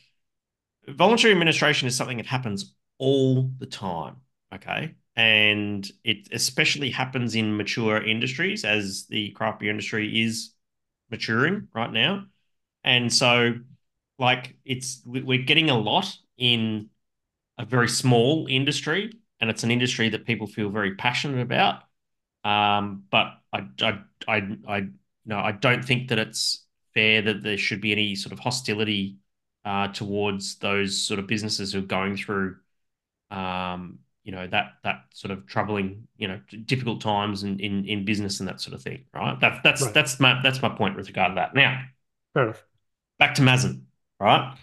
voluntary 0.89 1.31
administration 1.31 1.87
is 1.87 1.95
something 1.95 2.17
that 2.17 2.25
happens 2.25 2.75
all 2.97 3.49
the 3.59 3.65
time. 3.65 4.17
Okay 4.53 4.95
and 5.19 5.91
it 6.05 6.29
especially 6.31 6.89
happens 6.89 7.35
in 7.35 7.57
mature 7.57 8.01
industries 8.01 8.63
as 8.63 9.05
the 9.07 9.31
craft 9.31 9.59
beer 9.59 9.69
industry 9.69 10.23
is 10.23 10.53
maturing 11.11 11.67
right 11.75 11.91
now. 11.91 12.23
And 12.85 13.11
so 13.11 13.55
like 14.17 14.55
it's 14.63 15.01
we're 15.05 15.43
getting 15.43 15.69
a 15.69 15.77
lot 15.77 16.15
in 16.37 16.89
a 17.57 17.65
very 17.65 17.89
small 17.89 18.47
industry 18.49 19.11
and 19.41 19.49
it's 19.49 19.63
an 19.65 19.71
industry 19.71 20.07
that 20.09 20.25
people 20.25 20.47
feel 20.47 20.69
very 20.69 20.95
passionate 20.95 21.41
about. 21.41 21.83
Um, 22.45 23.03
but 23.11 23.33
I, 23.51 23.67
I 23.81 23.99
i 24.27 24.57
i 24.67 24.87
no 25.25 25.39
i 25.39 25.51
don't 25.51 25.83
think 25.83 26.09
that 26.09 26.19
it's 26.19 26.65
fair 26.93 27.21
that 27.23 27.43
there 27.43 27.57
should 27.57 27.81
be 27.81 27.91
any 27.91 28.15
sort 28.15 28.33
of 28.33 28.39
hostility 28.39 29.17
uh, 29.65 29.89
towards 29.89 30.57
those 30.59 31.01
sort 31.05 31.19
of 31.19 31.27
businesses 31.27 31.73
who 31.73 31.79
are 31.79 31.83
going 31.83 32.15
through 32.17 32.57
um, 33.31 33.99
you 34.29 34.35
know 34.35 34.45
that 34.45 34.73
that 34.83 35.05
sort 35.11 35.31
of 35.31 35.47
troubling 35.47 36.07
you 36.17 36.27
know 36.27 36.39
difficult 36.67 37.01
times 37.01 37.41
in 37.41 37.59
in, 37.59 37.83
in 37.85 38.05
business 38.05 38.39
and 38.39 38.47
that 38.47 38.61
sort 38.61 38.75
of 38.75 38.81
thing 38.83 39.03
right 39.11 39.39
that, 39.39 39.59
that's 39.63 39.81
right. 39.81 39.91
that's 39.91 40.19
my 40.19 40.39
that's 40.43 40.61
my 40.61 40.69
point 40.69 40.95
with 40.95 41.07
regard 41.07 41.31
to 41.31 41.35
that 41.35 41.55
now 41.55 41.83
fair 42.35 42.43
enough 42.43 42.63
back 43.17 43.33
to 43.33 43.41
Mazen 43.41 43.81
right 44.19 44.55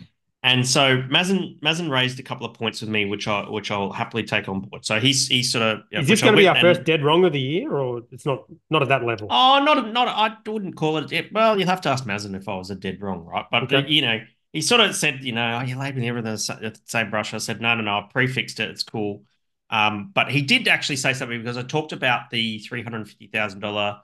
And 0.45 0.65
so 0.65 1.03
Mazen 1.11 1.59
Mazen 1.59 1.91
raised 1.91 2.21
a 2.21 2.23
couple 2.23 2.47
of 2.47 2.55
points 2.55 2.81
with 2.81 2.89
me, 2.89 3.05
which 3.07 3.27
I 3.27 3.51
which 3.51 3.73
I'll 3.73 3.91
happily 3.91 4.23
take 4.23 4.49
on 4.49 4.61
board. 4.61 4.85
So 4.85 5.01
he's 5.01 5.27
he's 5.27 5.51
sort 5.51 5.65
of 5.65 5.81
is 5.91 6.07
this 6.07 6.23
going 6.23 6.35
to 6.35 6.39
be 6.39 6.47
our 6.47 6.55
and, 6.55 6.63
first 6.63 6.85
dead 6.85 7.03
wrong 7.03 7.25
of 7.25 7.33
the 7.33 7.41
year, 7.41 7.73
or 7.73 8.03
it's 8.13 8.25
not 8.25 8.45
not 8.71 8.81
at 8.83 8.89
that 8.91 9.03
level? 9.03 9.27
Oh, 9.29 9.59
not 9.65 9.93
not 9.93 10.07
I 10.07 10.37
wouldn't 10.49 10.77
call 10.77 10.99
it. 10.99 11.11
it 11.11 11.33
well, 11.33 11.59
you'd 11.59 11.67
have 11.67 11.81
to 11.81 11.89
ask 11.89 12.05
Mazen 12.05 12.37
if 12.37 12.49
I 12.49 12.55
was 12.55 12.71
a 12.71 12.77
dead 12.77 13.03
wrong, 13.03 13.25
right? 13.25 13.45
But 13.51 13.65
okay. 13.65 13.89
you 13.89 14.03
know, 14.03 14.21
he 14.57 14.63
sort 14.63 14.81
of 14.81 14.97
said, 14.97 15.23
you 15.23 15.33
know, 15.33 15.59
oh, 15.61 15.65
you're 15.65 15.79
labeling 15.79 16.09
everything 16.09 16.33
the 16.33 16.81
same 16.85 17.11
brush. 17.11 17.35
I 17.35 17.39
said, 17.39 17.61
no, 17.61 17.75
no, 17.75 17.83
no, 17.83 17.99
I 17.99 18.09
prefixed 18.11 18.59
it. 18.59 18.71
It's 18.71 18.83
cool. 18.83 19.25
Um, 19.71 20.13
but 20.15 20.31
he 20.31 20.43
did 20.43 20.69
actually 20.69 20.97
say 20.97 21.13
something 21.13 21.41
because 21.41 21.57
I 21.57 21.63
talked 21.63 21.93
about 21.93 22.31
the 22.31 22.59
three 22.61 22.83
hundred 22.83 23.09
fifty 23.09 23.27
thousand 23.27 23.61
dollar 23.61 24.01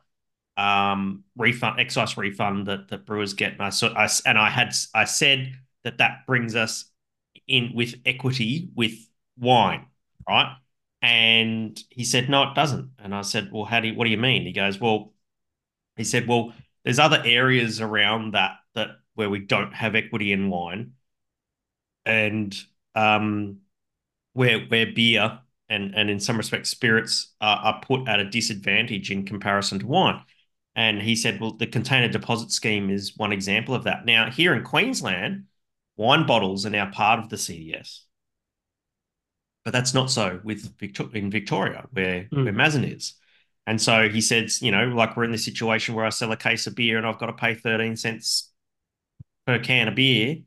um 0.58 1.24
refund 1.36 1.80
excise 1.80 2.16
refund 2.18 2.66
that 2.66 2.88
that 2.88 3.06
brewers 3.06 3.32
get 3.34 3.54
and 3.54 3.62
I, 3.62 3.70
so 3.70 3.88
I 3.88 4.08
and 4.26 4.38
I 4.38 4.50
had 4.50 4.74
I 4.94 5.04
said 5.04 5.52
that 5.84 5.98
that 5.98 6.26
brings 6.26 6.54
us 6.56 6.86
in 7.48 7.72
with 7.74 7.94
equity 8.06 8.70
with 8.74 8.94
wine, 9.38 9.86
right? 10.28 10.56
And 11.02 11.78
he 11.90 12.04
said, 12.04 12.30
no, 12.30 12.44
it 12.44 12.54
doesn't. 12.54 12.90
And 12.98 13.14
I 13.14 13.22
said, 13.22 13.50
well, 13.52 13.64
how 13.64 13.80
do 13.80 13.88
you, 13.88 13.94
what 13.94 14.04
do 14.04 14.10
you 14.10 14.18
mean? 14.18 14.42
He 14.44 14.52
goes, 14.52 14.80
well, 14.80 15.12
he 15.96 16.04
said, 16.04 16.28
well, 16.28 16.52
there's 16.84 16.98
other 16.98 17.22
areas 17.24 17.80
around 17.80 18.32
that 18.34 18.58
that 18.74 18.90
where 19.14 19.30
we 19.30 19.40
don't 19.40 19.74
have 19.74 19.94
equity 19.94 20.32
in 20.32 20.50
wine, 20.50 20.94
and 22.04 22.54
um, 22.94 23.58
where 24.34 24.60
where 24.66 24.92
beer 24.92 25.40
and 25.68 25.94
and 25.94 26.10
in 26.10 26.20
some 26.20 26.36
respects 26.36 26.70
spirits 26.70 27.34
are, 27.40 27.56
are 27.56 27.80
put 27.80 28.08
at 28.08 28.20
a 28.20 28.28
disadvantage 28.28 29.10
in 29.10 29.24
comparison 29.24 29.78
to 29.78 29.86
wine. 29.86 30.22
And 30.74 31.02
he 31.02 31.16
said, 31.16 31.40
well, 31.40 31.52
the 31.52 31.66
container 31.66 32.08
deposit 32.08 32.50
scheme 32.50 32.88
is 32.88 33.16
one 33.16 33.32
example 33.32 33.74
of 33.74 33.84
that. 33.84 34.06
Now, 34.06 34.30
here 34.30 34.54
in 34.54 34.64
Queensland, 34.64 35.44
wine 35.96 36.26
bottles 36.26 36.64
are 36.64 36.70
now 36.70 36.90
part 36.90 37.18
of 37.18 37.28
the 37.28 37.36
CDS. 37.36 38.00
But 39.64 39.72
that's 39.72 39.92
not 39.92 40.10
so 40.10 40.40
with 40.42 40.78
Victor- 40.78 41.14
in 41.14 41.30
Victoria, 41.30 41.86
where, 41.92 42.26
mm. 42.32 42.44
where 42.44 42.52
Mazen 42.54 42.90
is. 42.90 43.14
And 43.66 43.80
so 43.80 44.08
he 44.08 44.20
says, 44.20 44.60
you 44.60 44.72
know, 44.72 44.86
like 44.86 45.16
we're 45.16 45.24
in 45.24 45.30
this 45.30 45.44
situation 45.44 45.94
where 45.94 46.04
I 46.04 46.08
sell 46.08 46.32
a 46.32 46.36
case 46.36 46.66
of 46.66 46.74
beer 46.74 46.98
and 46.98 47.06
I've 47.06 47.18
got 47.18 47.26
to 47.26 47.32
pay 47.32 47.54
13 47.54 47.96
cents 47.96 48.50
per 49.46 49.58
can 49.58 49.88
of 49.88 49.94
beer 49.94 50.38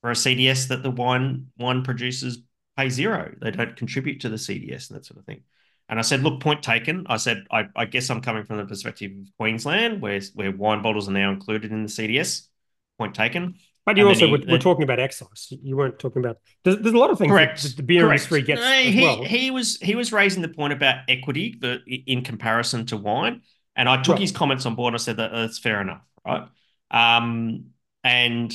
for 0.00 0.10
a 0.10 0.14
CDS 0.14 0.68
that 0.68 0.82
the 0.82 0.90
wine 0.90 1.48
wine 1.58 1.82
producers 1.82 2.38
pay 2.76 2.88
zero. 2.88 3.34
They 3.40 3.50
don't 3.50 3.76
contribute 3.76 4.20
to 4.20 4.28
the 4.28 4.36
CDS 4.36 4.90
and 4.90 4.98
that 4.98 5.06
sort 5.06 5.18
of 5.18 5.26
thing. 5.26 5.42
And 5.88 5.98
I 5.98 6.02
said, 6.02 6.22
look, 6.22 6.40
point 6.40 6.62
taken. 6.62 7.06
I 7.08 7.16
said, 7.16 7.44
I, 7.50 7.64
I 7.76 7.84
guess 7.84 8.08
I'm 8.08 8.22
coming 8.22 8.44
from 8.44 8.56
the 8.56 8.64
perspective 8.64 9.12
of 9.12 9.26
Queensland, 9.38 10.00
where, 10.00 10.20
where 10.34 10.50
wine 10.50 10.80
bottles 10.80 11.08
are 11.08 11.12
now 11.12 11.30
included 11.30 11.70
in 11.70 11.82
the 11.82 11.88
CDS. 11.88 12.46
Point 12.98 13.14
taken. 13.14 13.56
But 13.84 13.96
you 13.96 14.04
and 14.04 14.10
also 14.10 14.26
he, 14.26 14.52
were, 14.52 14.58
talking 14.58 14.84
about 14.84 15.00
excise. 15.00 15.48
You 15.50 15.76
weren't 15.76 15.98
talking 15.98 16.24
about. 16.24 16.36
There's, 16.62 16.76
there's 16.78 16.94
a 16.94 16.98
lot 16.98 17.10
of 17.10 17.18
things 17.18 17.30
correct, 17.30 17.76
the 17.76 17.82
beer 17.82 18.02
correct. 18.02 18.20
industry 18.20 18.42
gets. 18.42 18.60
No, 18.60 18.72
he, 18.72 19.02
well. 19.02 19.24
he 19.24 19.50
was 19.50 19.76
he 19.78 19.96
was 19.96 20.12
raising 20.12 20.40
the 20.40 20.48
point 20.48 20.72
about 20.72 21.00
equity 21.08 21.56
the, 21.60 21.80
in 22.06 22.22
comparison 22.22 22.86
to 22.86 22.96
wine, 22.96 23.42
and 23.74 23.88
I 23.88 24.00
took 24.00 24.14
right. 24.14 24.20
his 24.20 24.30
comments 24.30 24.66
on 24.66 24.76
board. 24.76 24.94
I 24.94 24.98
said 24.98 25.16
that 25.16 25.32
that's 25.32 25.58
fair 25.58 25.80
enough, 25.80 26.02
right? 26.24 26.46
Um, 26.92 27.70
and 28.04 28.54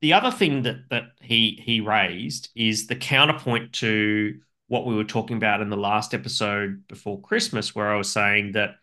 the 0.00 0.12
other 0.12 0.30
thing 0.30 0.62
that 0.62 0.88
that 0.90 1.12
he 1.20 1.60
he 1.64 1.80
raised 1.80 2.50
is 2.54 2.86
the 2.86 2.96
counterpoint 2.96 3.72
to 3.74 4.38
what 4.68 4.86
we 4.86 4.94
were 4.94 5.04
talking 5.04 5.36
about 5.36 5.60
in 5.60 5.70
the 5.70 5.76
last 5.76 6.14
episode 6.14 6.86
before 6.88 7.20
Christmas, 7.20 7.74
where 7.74 7.92
I 7.92 7.96
was 7.96 8.12
saying 8.12 8.52
that 8.52 8.76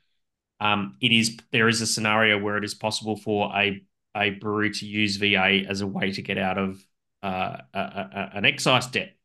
um, 0.59 0.97
it 1.01 1.11
is 1.11 1.37
there 1.51 1.67
is 1.67 1.81
a 1.81 1.87
scenario 1.87 2.39
where 2.39 2.57
it 2.57 2.65
is 2.65 2.73
possible 2.73 3.15
for 3.15 3.51
a 3.55 3.81
a 4.15 4.31
brewery 4.31 4.71
to 4.71 4.85
use 4.85 5.17
VA 5.17 5.63
as 5.67 5.81
a 5.81 5.87
way 5.87 6.11
to 6.11 6.21
get 6.21 6.37
out 6.37 6.57
of 6.57 6.85
uh, 7.21 7.57
a, 7.73 7.79
a, 7.79 8.29
an 8.33 8.45
excise 8.45 8.87
debt 8.87 9.15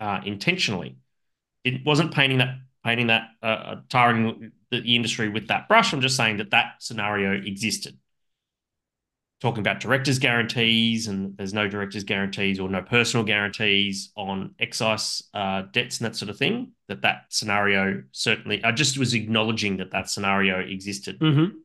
uh, 0.00 0.20
intentionally. 0.24 0.96
It 1.64 1.84
wasn't 1.84 2.12
painting 2.12 2.38
that 2.38 2.56
painting 2.84 3.08
that 3.08 3.28
uh, 3.42 3.46
uh 3.46 3.80
tarring 3.88 4.52
the, 4.70 4.80
the 4.80 4.96
industry 4.96 5.28
with 5.28 5.48
that 5.48 5.68
brush. 5.68 5.92
I'm 5.92 6.00
just 6.00 6.16
saying 6.16 6.38
that 6.38 6.50
that 6.50 6.74
scenario 6.78 7.32
existed. 7.32 7.98
Talking 9.40 9.60
about 9.60 9.80
directors' 9.80 10.18
guarantees, 10.18 11.08
and 11.08 11.34
there's 11.36 11.54
no 11.54 11.66
directors' 11.66 12.04
guarantees 12.04 12.60
or 12.60 12.68
no 12.68 12.82
personal 12.82 13.24
guarantees 13.24 14.12
on 14.14 14.54
excise 14.60 15.22
uh, 15.32 15.62
debts 15.72 15.98
and 15.98 16.06
that 16.06 16.16
sort 16.16 16.28
of 16.28 16.36
thing. 16.36 16.72
That 16.88 17.02
that 17.02 17.24
scenario 17.30 18.02
certainly, 18.12 18.62
I 18.62 18.72
just 18.72 18.98
was 18.98 19.14
acknowledging 19.14 19.78
that 19.78 19.92
that 19.92 20.10
scenario 20.10 20.58
existed, 20.60 21.20
mm-hmm. 21.20 21.56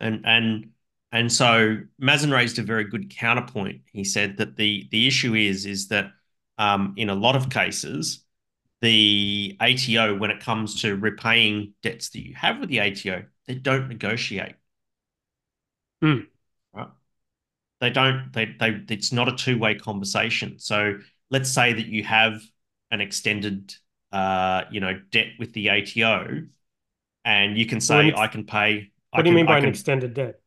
and 0.00 0.22
and 0.24 0.70
and 1.12 1.30
so 1.30 1.78
Mazen 2.00 2.32
raised 2.32 2.58
a 2.58 2.62
very 2.62 2.84
good 2.84 3.10
counterpoint. 3.10 3.82
He 3.92 4.04
said 4.04 4.38
that 4.38 4.56
the 4.56 4.88
the 4.90 5.06
issue 5.06 5.34
is 5.34 5.66
is 5.66 5.88
that 5.88 6.12
um, 6.56 6.94
in 6.96 7.10
a 7.10 7.14
lot 7.14 7.36
of 7.36 7.50
cases, 7.50 8.24
the 8.80 9.56
ATO, 9.60 10.16
when 10.16 10.30
it 10.30 10.40
comes 10.40 10.82
to 10.82 10.96
repaying 10.96 11.74
debts 11.82 12.10
that 12.10 12.20
you 12.20 12.34
have 12.34 12.60
with 12.60 12.68
the 12.68 12.80
ATO, 12.80 13.24
they 13.46 13.54
don't 13.54 13.88
negotiate. 13.88 14.54
Mm. 16.02 16.26
They 17.80 17.90
don't. 17.90 18.30
They 18.32 18.54
they. 18.58 18.82
It's 18.88 19.12
not 19.12 19.28
a 19.28 19.36
two 19.36 19.58
way 19.58 19.74
conversation. 19.74 20.58
So 20.58 20.98
let's 21.30 21.50
say 21.50 21.72
that 21.72 21.86
you 21.86 22.04
have 22.04 22.40
an 22.90 23.00
extended, 23.00 23.74
uh, 24.12 24.64
you 24.70 24.80
know, 24.80 25.00
debt 25.10 25.28
with 25.38 25.52
the 25.52 25.70
ATO, 25.70 26.42
and 27.24 27.56
you 27.56 27.66
can 27.66 27.80
say, 27.80 28.12
well, 28.12 28.20
"I 28.20 28.26
can 28.26 28.44
pay." 28.44 28.90
What 29.10 29.20
I 29.20 29.22
do 29.22 29.30
you 29.30 29.32
can, 29.32 29.36
mean 29.36 29.46
by 29.46 29.58
an 29.58 29.64
extended 29.64 30.14
debt? 30.14 30.40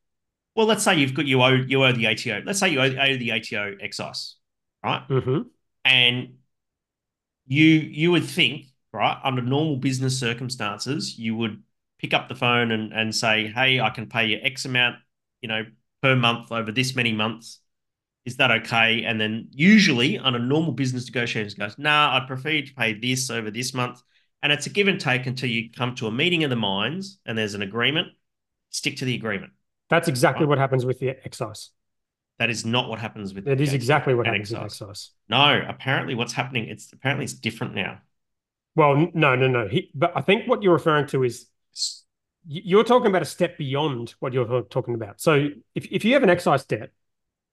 well, 0.55 0.67
let's 0.67 0.83
say 0.83 0.95
you've 0.95 1.13
got 1.13 1.25
you 1.25 1.41
owe 1.41 1.49
you 1.49 1.83
owe 1.83 1.91
the 1.91 2.07
ATO. 2.07 2.43
Let's 2.45 2.59
say 2.59 2.69
you 2.69 2.79
owe, 2.79 2.83
owe 2.83 3.17
the 3.17 3.31
ATO 3.31 3.75
excise, 3.81 4.35
right? 4.83 5.07
Mm-hmm. 5.09 5.41
And 5.85 6.35
you 7.47 7.65
you 7.65 8.11
would 8.11 8.25
think, 8.25 8.67
right, 8.91 9.19
under 9.23 9.41
normal 9.41 9.77
business 9.77 10.19
circumstances, 10.19 11.17
you 11.17 11.35
would 11.35 11.63
pick 11.99 12.13
up 12.13 12.29
the 12.29 12.35
phone 12.35 12.71
and 12.71 12.93
and 12.93 13.15
say, 13.15 13.47
hey, 13.47 13.79
I 13.79 13.89
can 13.89 14.07
pay 14.07 14.27
you 14.27 14.39
X 14.41 14.65
amount, 14.65 14.97
you 15.41 15.49
know, 15.49 15.65
per 16.03 16.15
month 16.15 16.51
over 16.51 16.71
this 16.71 16.95
many 16.95 17.11
months. 17.11 17.59
Is 18.25 18.37
that 18.37 18.51
okay? 18.51 19.03
And 19.03 19.19
then 19.19 19.47
usually 19.51 20.19
on 20.19 20.35
a 20.35 20.39
normal 20.39 20.71
business 20.71 21.07
negotiations 21.07 21.55
goes, 21.55 21.75
nah, 21.79 22.15
I'd 22.15 22.27
prefer 22.27 22.49
you 22.49 22.65
to 22.67 22.73
pay 22.75 22.93
this 22.93 23.31
over 23.31 23.49
this 23.49 23.73
month. 23.73 24.03
And 24.43 24.51
it's 24.51 24.67
a 24.67 24.69
give 24.69 24.87
and 24.87 24.99
take 24.99 25.25
until 25.25 25.49
you 25.49 25.71
come 25.71 25.95
to 25.95 26.07
a 26.07 26.11
meeting 26.11 26.43
of 26.43 26.51
the 26.51 26.55
minds 26.55 27.17
and 27.25 27.35
there's 27.35 27.55
an 27.55 27.63
agreement. 27.63 28.09
Stick 28.69 28.97
to 28.97 29.05
the 29.05 29.15
agreement 29.15 29.53
that's 29.93 30.07
exactly 30.07 30.47
what 30.47 30.57
happens 30.57 30.85
with 30.85 30.99
the 30.99 31.09
excise. 31.09 31.69
That 32.39 32.49
is 32.49 32.65
not 32.65 32.89
what 32.89 32.99
happens 32.99 33.33
with. 33.33 33.47
It 33.47 33.61
is 33.61 33.73
exactly 33.73 34.15
what 34.15 34.25
happens 34.25 34.51
excise. 34.51 34.79
with 34.81 34.89
excise. 34.89 35.11
No, 35.29 35.61
apparently, 35.67 36.15
what's 36.15 36.33
happening? 36.33 36.67
It's 36.67 36.91
apparently 36.91 37.25
it's 37.25 37.33
different 37.33 37.75
now. 37.75 37.99
Well, 38.75 39.11
no, 39.13 39.35
no, 39.35 39.47
no. 39.47 39.67
He, 39.67 39.91
but 39.93 40.11
I 40.15 40.21
think 40.21 40.47
what 40.47 40.63
you're 40.63 40.73
referring 40.73 41.05
to 41.07 41.23
is 41.23 41.45
you're 42.45 42.83
talking 42.83 43.07
about 43.07 43.21
a 43.21 43.25
step 43.25 43.57
beyond 43.57 44.15
what 44.19 44.33
you're 44.33 44.63
talking 44.63 44.95
about. 44.95 45.21
So 45.21 45.49
if, 45.75 45.85
if 45.91 46.05
you 46.05 46.13
have 46.13 46.23
an 46.23 46.29
excise 46.29 46.65
debt 46.65 46.91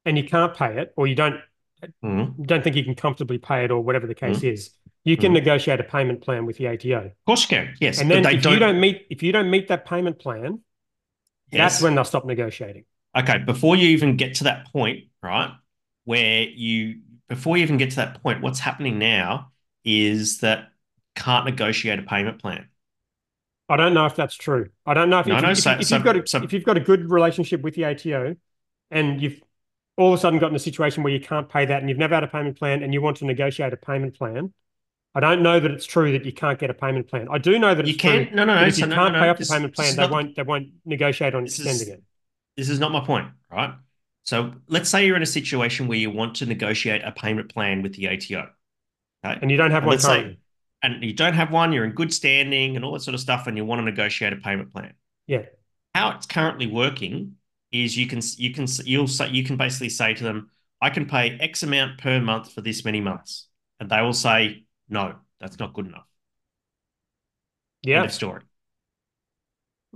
and 0.05 0.17
you 0.17 0.25
can't 0.25 0.55
pay 0.55 0.79
it, 0.79 0.93
or 0.97 1.07
you 1.07 1.15
don't 1.15 1.41
mm-hmm. 2.05 2.43
don't 2.43 2.65
think 2.65 2.77
you 2.77 2.85
can 2.85 2.95
comfortably 2.95 3.39
pay 3.39 3.65
it, 3.65 3.71
or 3.71 3.81
whatever 3.81 4.07
the 4.07 4.15
case 4.15 4.39
mm-hmm. 4.39 4.49
is, 4.49 4.71
you 5.05 5.17
can 5.17 5.27
mm-hmm. 5.27 5.35
negotiate 5.35 5.81
a 5.81 5.85
payment 5.85 6.23
plan 6.23 6.47
with 6.47 6.57
the 6.57 6.69
ATO. 6.69 7.07
Of 7.07 7.13
course, 7.27 7.43
you 7.43 7.57
can. 7.57 7.75
Yes, 7.81 8.01
and 8.01 8.11
then 8.11 8.27
if 8.27 8.43
don't... 8.43 8.53
you 8.53 8.59
don't 8.59 8.81
meet 8.81 9.07
if 9.11 9.23
you 9.23 9.33
don't 9.33 9.51
meet 9.51 9.69
that 9.69 9.87
payment 9.87 10.19
plan, 10.19 10.61
Yes. 11.51 11.73
That's 11.73 11.83
when 11.83 11.95
they'll 11.95 12.05
stop 12.05 12.25
negotiating. 12.25 12.85
Okay, 13.17 13.39
before 13.39 13.75
you 13.75 13.89
even 13.89 14.17
get 14.17 14.37
to 14.37 14.45
that 14.45 14.71
point, 14.73 15.07
right, 15.23 15.53
where 16.05 16.43
you 16.43 17.01
before 17.29 17.57
you 17.57 17.63
even 17.65 17.77
get 17.77 17.91
to 17.91 17.97
that 17.97 18.23
point, 18.23 18.41
what's 18.41 18.61
happening 18.61 18.99
now 18.99 19.51
is 19.85 20.39
that 20.39 20.69
can't 21.17 21.45
negotiate 21.45 21.99
a 21.99 22.03
payment 22.03 22.41
plan. 22.41 22.69
I 23.71 23.77
don't 23.77 23.95
know 23.95 24.05
if 24.05 24.17
that's 24.17 24.35
true. 24.35 24.69
I 24.85 24.95
don't 24.95 25.11
know 25.11 25.21
if, 25.21 25.27
no, 25.27 25.37
if, 25.37 25.43
no, 25.43 25.51
if, 25.51 25.59
so, 25.59 25.71
if, 25.79 25.91
you've 25.91 26.03
got 26.03 26.17
a, 26.17 26.27
so, 26.27 26.43
if 26.43 26.53
you've 26.53 26.65
got 26.65 26.77
a 26.77 26.81
good 26.81 27.09
relationship 27.09 27.63
with 27.63 27.77
the 27.77 27.85
ATO 27.85 28.35
and 28.91 29.23
you've 29.23 29.41
all 29.97 30.13
of 30.13 30.19
a 30.19 30.21
sudden 30.21 30.41
got 30.41 30.51
in 30.51 30.57
a 30.57 30.61
situation 30.61 31.05
where 31.05 31.13
you 31.13 31.21
can't 31.21 31.49
pay 31.49 31.67
that 31.67 31.81
and 31.81 31.89
you've 31.89 31.99
never 31.99 32.15
had 32.15 32.25
a 32.25 32.29
payment 32.29 32.59
plan 32.59 32.83
and 32.83 32.93
you 32.93 33.01
want 33.01 33.19
to 33.19 33.25
negotiate 33.25 33.73
a 33.73 33.77
payment 33.77 34.19
plan, 34.19 34.53
I 35.15 35.21
don't 35.21 35.43
know 35.43 35.61
that 35.61 35.71
it's 35.71 35.87
true 35.87 36.11
that 36.13 36.25
you 36.25 36.33
can't 36.33 36.59
get 36.59 36.69
a 36.69 36.75
payment 36.75 37.09
plan. 37.09 37.29
I 37.31 37.39
do 37.39 37.59
know 37.61 37.75
that 37.75 37.87
you 37.87 37.97
can. 37.97 38.27
True 38.27 38.37
no, 38.37 38.45
no, 38.45 38.55
no. 38.57 38.67
If 38.67 38.79
you 38.79 38.87
no, 38.87 38.95
can't 38.97 39.15
pay 39.15 39.29
off 39.29 39.39
the 39.39 39.47
payment 39.47 39.75
plan, 39.75 39.95
they 39.95 40.07
won't. 40.07 40.35
They 40.35 40.43
won't 40.43 40.69
negotiate 40.85 41.35
on 41.35 41.45
extending 41.45 41.75
is, 41.75 41.89
it. 41.89 42.03
This 42.57 42.69
is 42.69 42.81
not 42.81 42.91
my 42.91 43.05
point, 43.05 43.29
right? 43.53 43.75
So 44.25 44.53
let's 44.69 44.89
say 44.89 45.07
you're 45.07 45.17
in 45.17 45.23
a 45.23 45.27
situation 45.27 45.87
where 45.87 45.99
you 45.99 46.11
want 46.11 46.37
to 46.37 46.47
negotiate 46.47 47.03
a 47.05 47.13
payment 47.13 47.53
plan 47.53 47.83
with 47.83 47.95
the 47.95 48.09
ATO, 48.09 48.49
okay? 49.25 49.39
and 49.41 49.51
you 49.51 49.57
don't 49.57 49.71
have 49.71 49.83
and 49.83 49.89
one 49.89 49.99
currently. 49.99 50.33
Say, 50.35 50.39
and 50.83 51.03
you 51.03 51.13
don't 51.13 51.35
have 51.35 51.51
one. 51.51 51.73
You're 51.73 51.85
in 51.85 51.93
good 51.93 52.13
standing 52.13 52.77
and 52.77 52.85
all 52.85 52.93
that 52.93 53.01
sort 53.01 53.15
of 53.15 53.21
stuff, 53.21 53.47
and 53.47 53.57
you 53.57 53.65
want 53.65 53.81
to 53.81 53.85
negotiate 53.85 54.33
a 54.33 54.37
payment 54.37 54.73
plan. 54.73 54.95
Yeah. 55.27 55.47
How 55.95 56.11
it's 56.17 56.27
currently 56.27 56.67
working 56.67 57.37
is 57.73 57.97
you 57.97 58.07
can 58.07 58.21
you 58.37 58.53
can 58.53 58.67
you'll 58.85 59.09
say 59.09 59.29
you 59.29 59.45
can 59.45 59.57
basically 59.57 59.89
say 59.91 60.15
to 60.15 60.25
them, 60.25 60.51
I 60.81 60.91
can 60.91 61.07
pay 61.07 61.37
X 61.39 61.63
amount 61.63 61.99
per 61.99 62.21
month 62.21 62.53
for 62.53 62.61
this 62.61 62.85
many 62.85 63.01
months, 63.01 63.49
and 63.79 63.91
they 63.91 64.01
will 64.01 64.13
say 64.13 64.65
no 64.89 65.17
that's 65.41 65.59
not 65.59 65.73
good 65.75 65.87
enough. 65.87 66.07
Yeah. 67.83 67.97
End 67.99 68.07
of 68.07 68.13
story. 68.13 68.43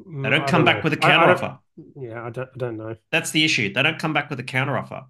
Mm, 0.00 0.22
they 0.24 0.30
don't 0.30 0.42
I 0.42 0.46
come 0.46 0.64
don't 0.64 0.64
back 0.64 0.76
know. 0.76 0.82
with 0.84 0.92
a 0.94 0.96
counteroffer. 0.96 1.58
Yeah, 1.96 2.24
I 2.24 2.30
don't, 2.30 2.48
I 2.54 2.58
don't 2.58 2.76
know. 2.76 2.96
That's 3.10 3.30
the 3.30 3.44
issue. 3.44 3.72
They 3.72 3.82
don't 3.82 3.98
come 3.98 4.12
back 4.12 4.30
with 4.30 4.40
a 4.40 4.44
counteroffer. 4.44 5.04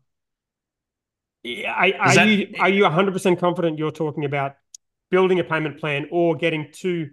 Yeah, 1.42 1.72
Are, 1.72 2.08
are 2.08 2.14
that- 2.14 2.28
you 2.28 2.54
are 2.58 2.68
you 2.70 2.84
100% 2.84 3.38
confident 3.38 3.78
you're 3.78 3.90
talking 3.90 4.24
about 4.24 4.56
building 5.10 5.40
a 5.40 5.44
payment 5.44 5.78
plan 5.78 6.06
or 6.10 6.36
getting 6.36 6.70
to 6.72 7.10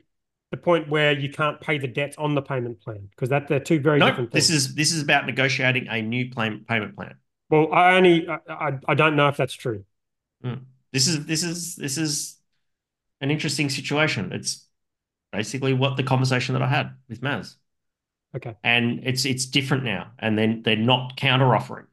the 0.51 0.57
point 0.57 0.89
where 0.89 1.13
you 1.17 1.29
can't 1.31 1.61
pay 1.61 1.77
the 1.77 1.87
debts 1.87 2.17
on 2.17 2.35
the 2.35 2.41
payment 2.41 2.81
plan? 2.81 3.07
Because 3.11 3.29
that 3.29 3.47
they're 3.47 3.59
two 3.59 3.79
very 3.79 3.99
No, 3.99 4.07
different 4.09 4.31
things. 4.31 4.47
this 4.47 4.49
is 4.49 4.75
this 4.75 4.91
is 4.91 5.01
about 5.03 5.25
negotiating 5.25 5.87
a 5.87 6.01
new 6.01 6.29
plan, 6.29 6.65
payment 6.67 6.95
plan. 6.95 7.15
well, 7.49 7.71
I 7.73 7.95
only 7.95 8.27
I, 8.27 8.39
I, 8.49 8.79
I 8.87 8.93
don't 8.95 9.15
know 9.15 9.27
if 9.27 9.37
that's 9.37 9.53
true. 9.53 9.85
Hmm. 10.43 10.55
This 10.91 11.07
is 11.07 11.25
this 11.25 11.43
is 11.43 11.75
this 11.75 11.97
is 11.97 12.37
an 13.21 13.31
interesting 13.31 13.69
situation. 13.69 14.31
It's 14.33 14.67
basically 15.31 15.73
what 15.73 15.97
the 15.97 16.03
conversation 16.03 16.53
that 16.53 16.61
I 16.63 16.67
had 16.67 16.95
with 17.09 17.21
Maz. 17.21 17.55
Okay. 18.35 18.55
And 18.63 19.01
it's 19.03 19.25
it's 19.25 19.45
different 19.45 19.83
now, 19.83 20.11
and 20.19 20.37
then 20.37 20.61
they're 20.63 20.75
not 20.75 21.17
counter 21.17 21.55
offering. 21.55 21.87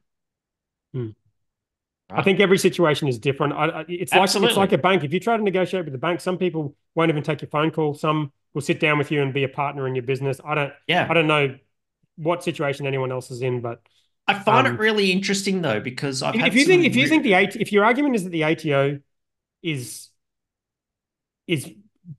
Hmm. 0.93 1.09
I 2.11 2.23
think 2.23 2.39
every 2.39 2.57
situation 2.57 3.07
is 3.07 3.19
different. 3.19 3.53
I, 3.53 3.85
it's 3.87 4.13
like 4.13 4.23
it's 4.23 4.57
like 4.57 4.71
a 4.71 4.77
bank. 4.77 5.03
If 5.03 5.13
you 5.13 5.19
try 5.19 5.37
to 5.37 5.43
negotiate 5.43 5.85
with 5.85 5.91
the 5.91 5.99
bank, 5.99 6.21
some 6.21 6.37
people 6.37 6.75
won't 6.95 7.09
even 7.09 7.23
take 7.23 7.41
your 7.41 7.49
phone 7.49 7.69
call. 7.71 7.93
Some 7.93 8.31
will 8.53 8.61
sit 8.61 8.79
down 8.79 8.97
with 8.97 9.11
you 9.11 9.21
and 9.21 9.33
be 9.33 9.43
a 9.43 9.49
partner 9.49 9.87
in 9.87 9.95
your 9.95 10.03
business. 10.03 10.41
I 10.43 10.55
don't 10.55 10.73
Yeah, 10.87 11.07
I 11.09 11.13
don't 11.13 11.27
know 11.27 11.55
what 12.15 12.43
situation 12.43 12.87
anyone 12.87 13.11
else 13.11 13.29
is 13.29 13.41
in, 13.41 13.61
but 13.61 13.81
I 14.27 14.33
find 14.33 14.67
um, 14.67 14.75
it 14.75 14.79
really 14.79 15.11
interesting 15.11 15.61
though 15.61 15.79
because 15.79 16.23
I've 16.23 16.35
if, 16.35 16.41
had 16.41 16.49
if 16.49 16.55
you 16.55 16.65
think 16.65 16.85
if 16.85 16.95
you 16.95 17.07
think 17.07 17.23
the 17.23 17.35
AT, 17.35 17.55
if 17.55 17.71
your 17.71 17.85
argument 17.85 18.15
is 18.15 18.23
that 18.23 18.31
the 18.31 18.43
ATO 18.43 18.99
is 19.61 20.09
is 21.47 21.71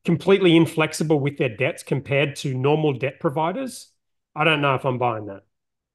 completely 0.05 0.57
inflexible 0.57 1.19
with 1.19 1.37
their 1.37 1.49
debts 1.49 1.83
compared 1.83 2.37
to 2.37 2.55
normal 2.55 2.93
debt 2.93 3.19
providers, 3.19 3.91
I 4.37 4.45
don't 4.45 4.61
know 4.61 4.77
if 4.77 4.85
I'm 4.85 4.99
buying 4.99 5.27
that. 5.27 5.43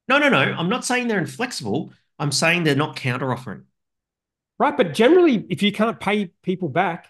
no 0.10 0.18
no 0.18 0.28
no, 0.30 0.40
I'm 0.40 0.70
not 0.70 0.84
saying 0.84 1.08
they're 1.08 1.20
inflexible. 1.20 1.94
I'm 2.20 2.32
saying 2.32 2.64
they're 2.64 2.76
not 2.76 2.96
counter 2.96 3.32
offering. 3.32 3.64
Right, 4.58 4.76
but 4.78 4.94
generally, 4.94 5.46
if 5.50 5.62
you 5.64 5.72
can't 5.72 6.00
pay 6.00 6.28
people 6.42 6.70
back, 6.70 7.08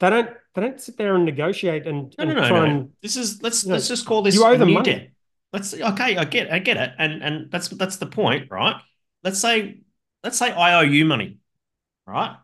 they 0.00 0.10
don't 0.10 0.30
they 0.54 0.62
don't 0.62 0.80
sit 0.80 0.96
there 0.96 1.14
and 1.14 1.24
negotiate 1.24 1.86
and, 1.86 2.14
No 2.18 2.24
and 2.24 2.34
no 2.34 2.48
try 2.48 2.58
no. 2.60 2.64
and 2.64 2.90
This 3.02 3.16
is 3.16 3.42
let's 3.42 3.64
No, 3.64 3.74
let's 3.74 3.88
just 3.88 4.06
call 4.06 4.22
this 4.22 4.34
you 4.34 4.44
owe 4.44 4.56
them 4.56 4.68
new 4.68 4.74
money. 4.74 4.92
debt. 4.92 5.10
Let's 5.52 5.72
okay, 5.74 6.16
I 6.16 6.24
get 6.24 6.52
I 6.52 6.58
get 6.58 6.76
it, 6.76 6.92
and 6.98 7.22
and 7.22 7.50
that's 7.50 7.68
that's 7.68 7.96
the 7.96 8.06
point, 8.06 8.50
right? 8.50 8.76
Let's 9.24 9.40
say 9.40 9.80
let's 10.22 10.38
say 10.38 10.50
I 10.52 10.74
owe 10.78 10.82
you 10.82 11.04
money, 11.04 11.38
right? 12.06 12.36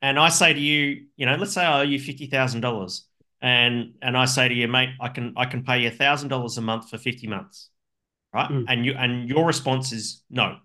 And 0.00 0.18
I 0.18 0.28
say 0.28 0.52
to 0.52 0.60
you, 0.60 1.06
you 1.16 1.26
know, 1.26 1.34
let's 1.36 1.52
say 1.52 1.64
I 1.64 1.80
owe 1.80 1.82
you 1.82 1.98
fifty 1.98 2.26
thousand 2.26 2.60
dollars, 2.62 3.06
and 3.42 3.94
and 4.00 4.16
I 4.16 4.24
say 4.26 4.48
to 4.48 4.54
you, 4.54 4.68
mate, 4.68 4.90
I 5.00 5.08
can 5.08 5.34
I 5.36 5.44
can 5.46 5.64
pay 5.64 5.80
you 5.82 5.90
thousand 5.90 6.28
dollars 6.28 6.56
a 6.58 6.62
month 6.62 6.88
for 6.88 6.98
fifty 6.98 7.26
months, 7.26 7.70
right? 8.32 8.48
Mm. 8.50 8.64
And 8.68 8.86
you 8.86 8.92
and 8.94 9.28
your 9.28 9.44
response 9.44 9.92
is 9.92 10.22
no. 10.30 10.56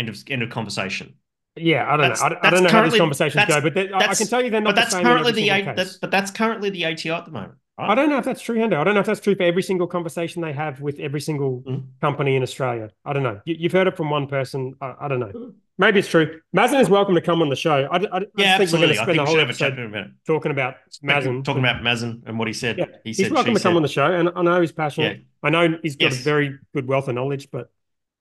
End 0.00 0.08
of 0.08 0.16
end 0.28 0.42
of 0.42 0.48
conversation. 0.48 1.14
yeah, 1.56 1.84
I 1.86 1.96
don't 1.98 2.00
That's- 2.08 2.20
know. 2.20 2.26
I, 2.26 2.28
don't- 2.30 2.44
I 2.46 2.50
don't 2.50 2.62
know 2.64 2.70
how 2.70 2.82
these 2.88 2.96
conversations 2.98 3.44
go, 3.46 3.60
but 3.60 3.76
I- 3.76 4.14
can 4.14 4.26
tell 4.26 4.42
you 4.42 4.48
they're 4.50 4.60
not 4.62 4.70
But 4.70 4.74
the 4.76 4.80
that's 4.80 4.92
same 4.92 5.02
currently 5.04 5.32
the 5.32 5.48
A- 5.50 5.74
that's, 5.76 5.96
but 5.98 6.10
that's 6.10 6.30
currently 6.30 6.70
the 6.70 6.86
ATO 6.86 7.14
at 7.16 7.26
the 7.26 7.30
moment, 7.32 7.52
right? 7.78 7.90
I 7.90 7.94
don't 7.94 8.08
know 8.08 8.16
if 8.16 8.24
that's 8.24 8.40
true, 8.40 8.56
Hendo. 8.56 8.78
I 8.78 8.84
don't 8.84 8.94
know 8.94 9.00
if 9.00 9.06
that's 9.06 9.20
true 9.20 9.34
for 9.34 9.42
every 9.42 9.62
single 9.62 9.86
conversation 9.86 10.40
they 10.40 10.54
have 10.54 10.80
with 10.80 10.98
every 11.00 11.20
single 11.20 11.60
Mhm. 11.68 11.82
company 12.00 12.34
in 12.36 12.42
Australia. 12.42 12.88
I 13.04 13.12
don't 13.12 13.22
know. 13.22 13.42
You, 13.44 13.56
you've 13.58 13.72
heard 13.72 13.88
it 13.88 13.96
from 13.98 14.08
one 14.08 14.26
person. 14.26 14.72
I, 14.80 14.94
I 15.02 15.08
don't 15.08 15.20
know. 15.20 15.52
Maybe 15.76 15.98
it's 15.98 16.08
true. 16.08 16.40
Mazen 16.56 16.80
is 16.80 16.88
welcome 16.88 17.14
to 17.14 17.20
come 17.20 17.42
on 17.42 17.48
the 17.50 17.56
show. 17.56 17.88
I, 17.90 17.96
I, 17.96 17.98
Yeah, 17.98 18.00
think 18.06 18.10
we're 18.16 18.16
going 18.16 18.62
absolutely. 18.62 18.88
to 18.96 19.02
spend 19.02 19.18
the 19.18 19.24
whole 19.24 19.34
should 19.34 19.40
have 19.40 19.50
a 19.50 19.52
chat 19.54 19.72
episode 19.72 19.76
with 19.76 19.78
him 19.84 19.90
about 19.94 20.06
it. 20.06 20.12
talking 20.26 20.52
about 20.52 20.74
Mazen. 21.04 21.44
Talking 21.44 21.62
about 21.62 21.82
Mazen 21.82 22.22
and 22.26 22.38
what 22.38 22.48
he 22.48 22.54
said. 22.54 22.78
Yeah, 22.78 22.84
he 23.04 23.10
He's 23.10 23.16
said, 23.18 23.32
welcome 23.32 23.52
she 23.52 23.58
to 23.58 23.62
come 23.62 23.72
said. 23.72 23.76
on 23.76 23.82
the 23.82 23.88
show, 23.88 24.06
and 24.12 24.30
I 24.34 24.42
know 24.42 24.60
he's 24.62 24.72
passionate. 24.72 25.18
Yeah. 25.18 25.22
I 25.42 25.50
know 25.50 25.78
he's 25.82 25.96
got 25.96 26.12
Yes. 26.12 26.20
a 26.20 26.22
very 26.22 26.58
good 26.74 26.86
wealth 26.86 27.08
of 27.08 27.14
knowledge, 27.14 27.48
but 27.50 27.70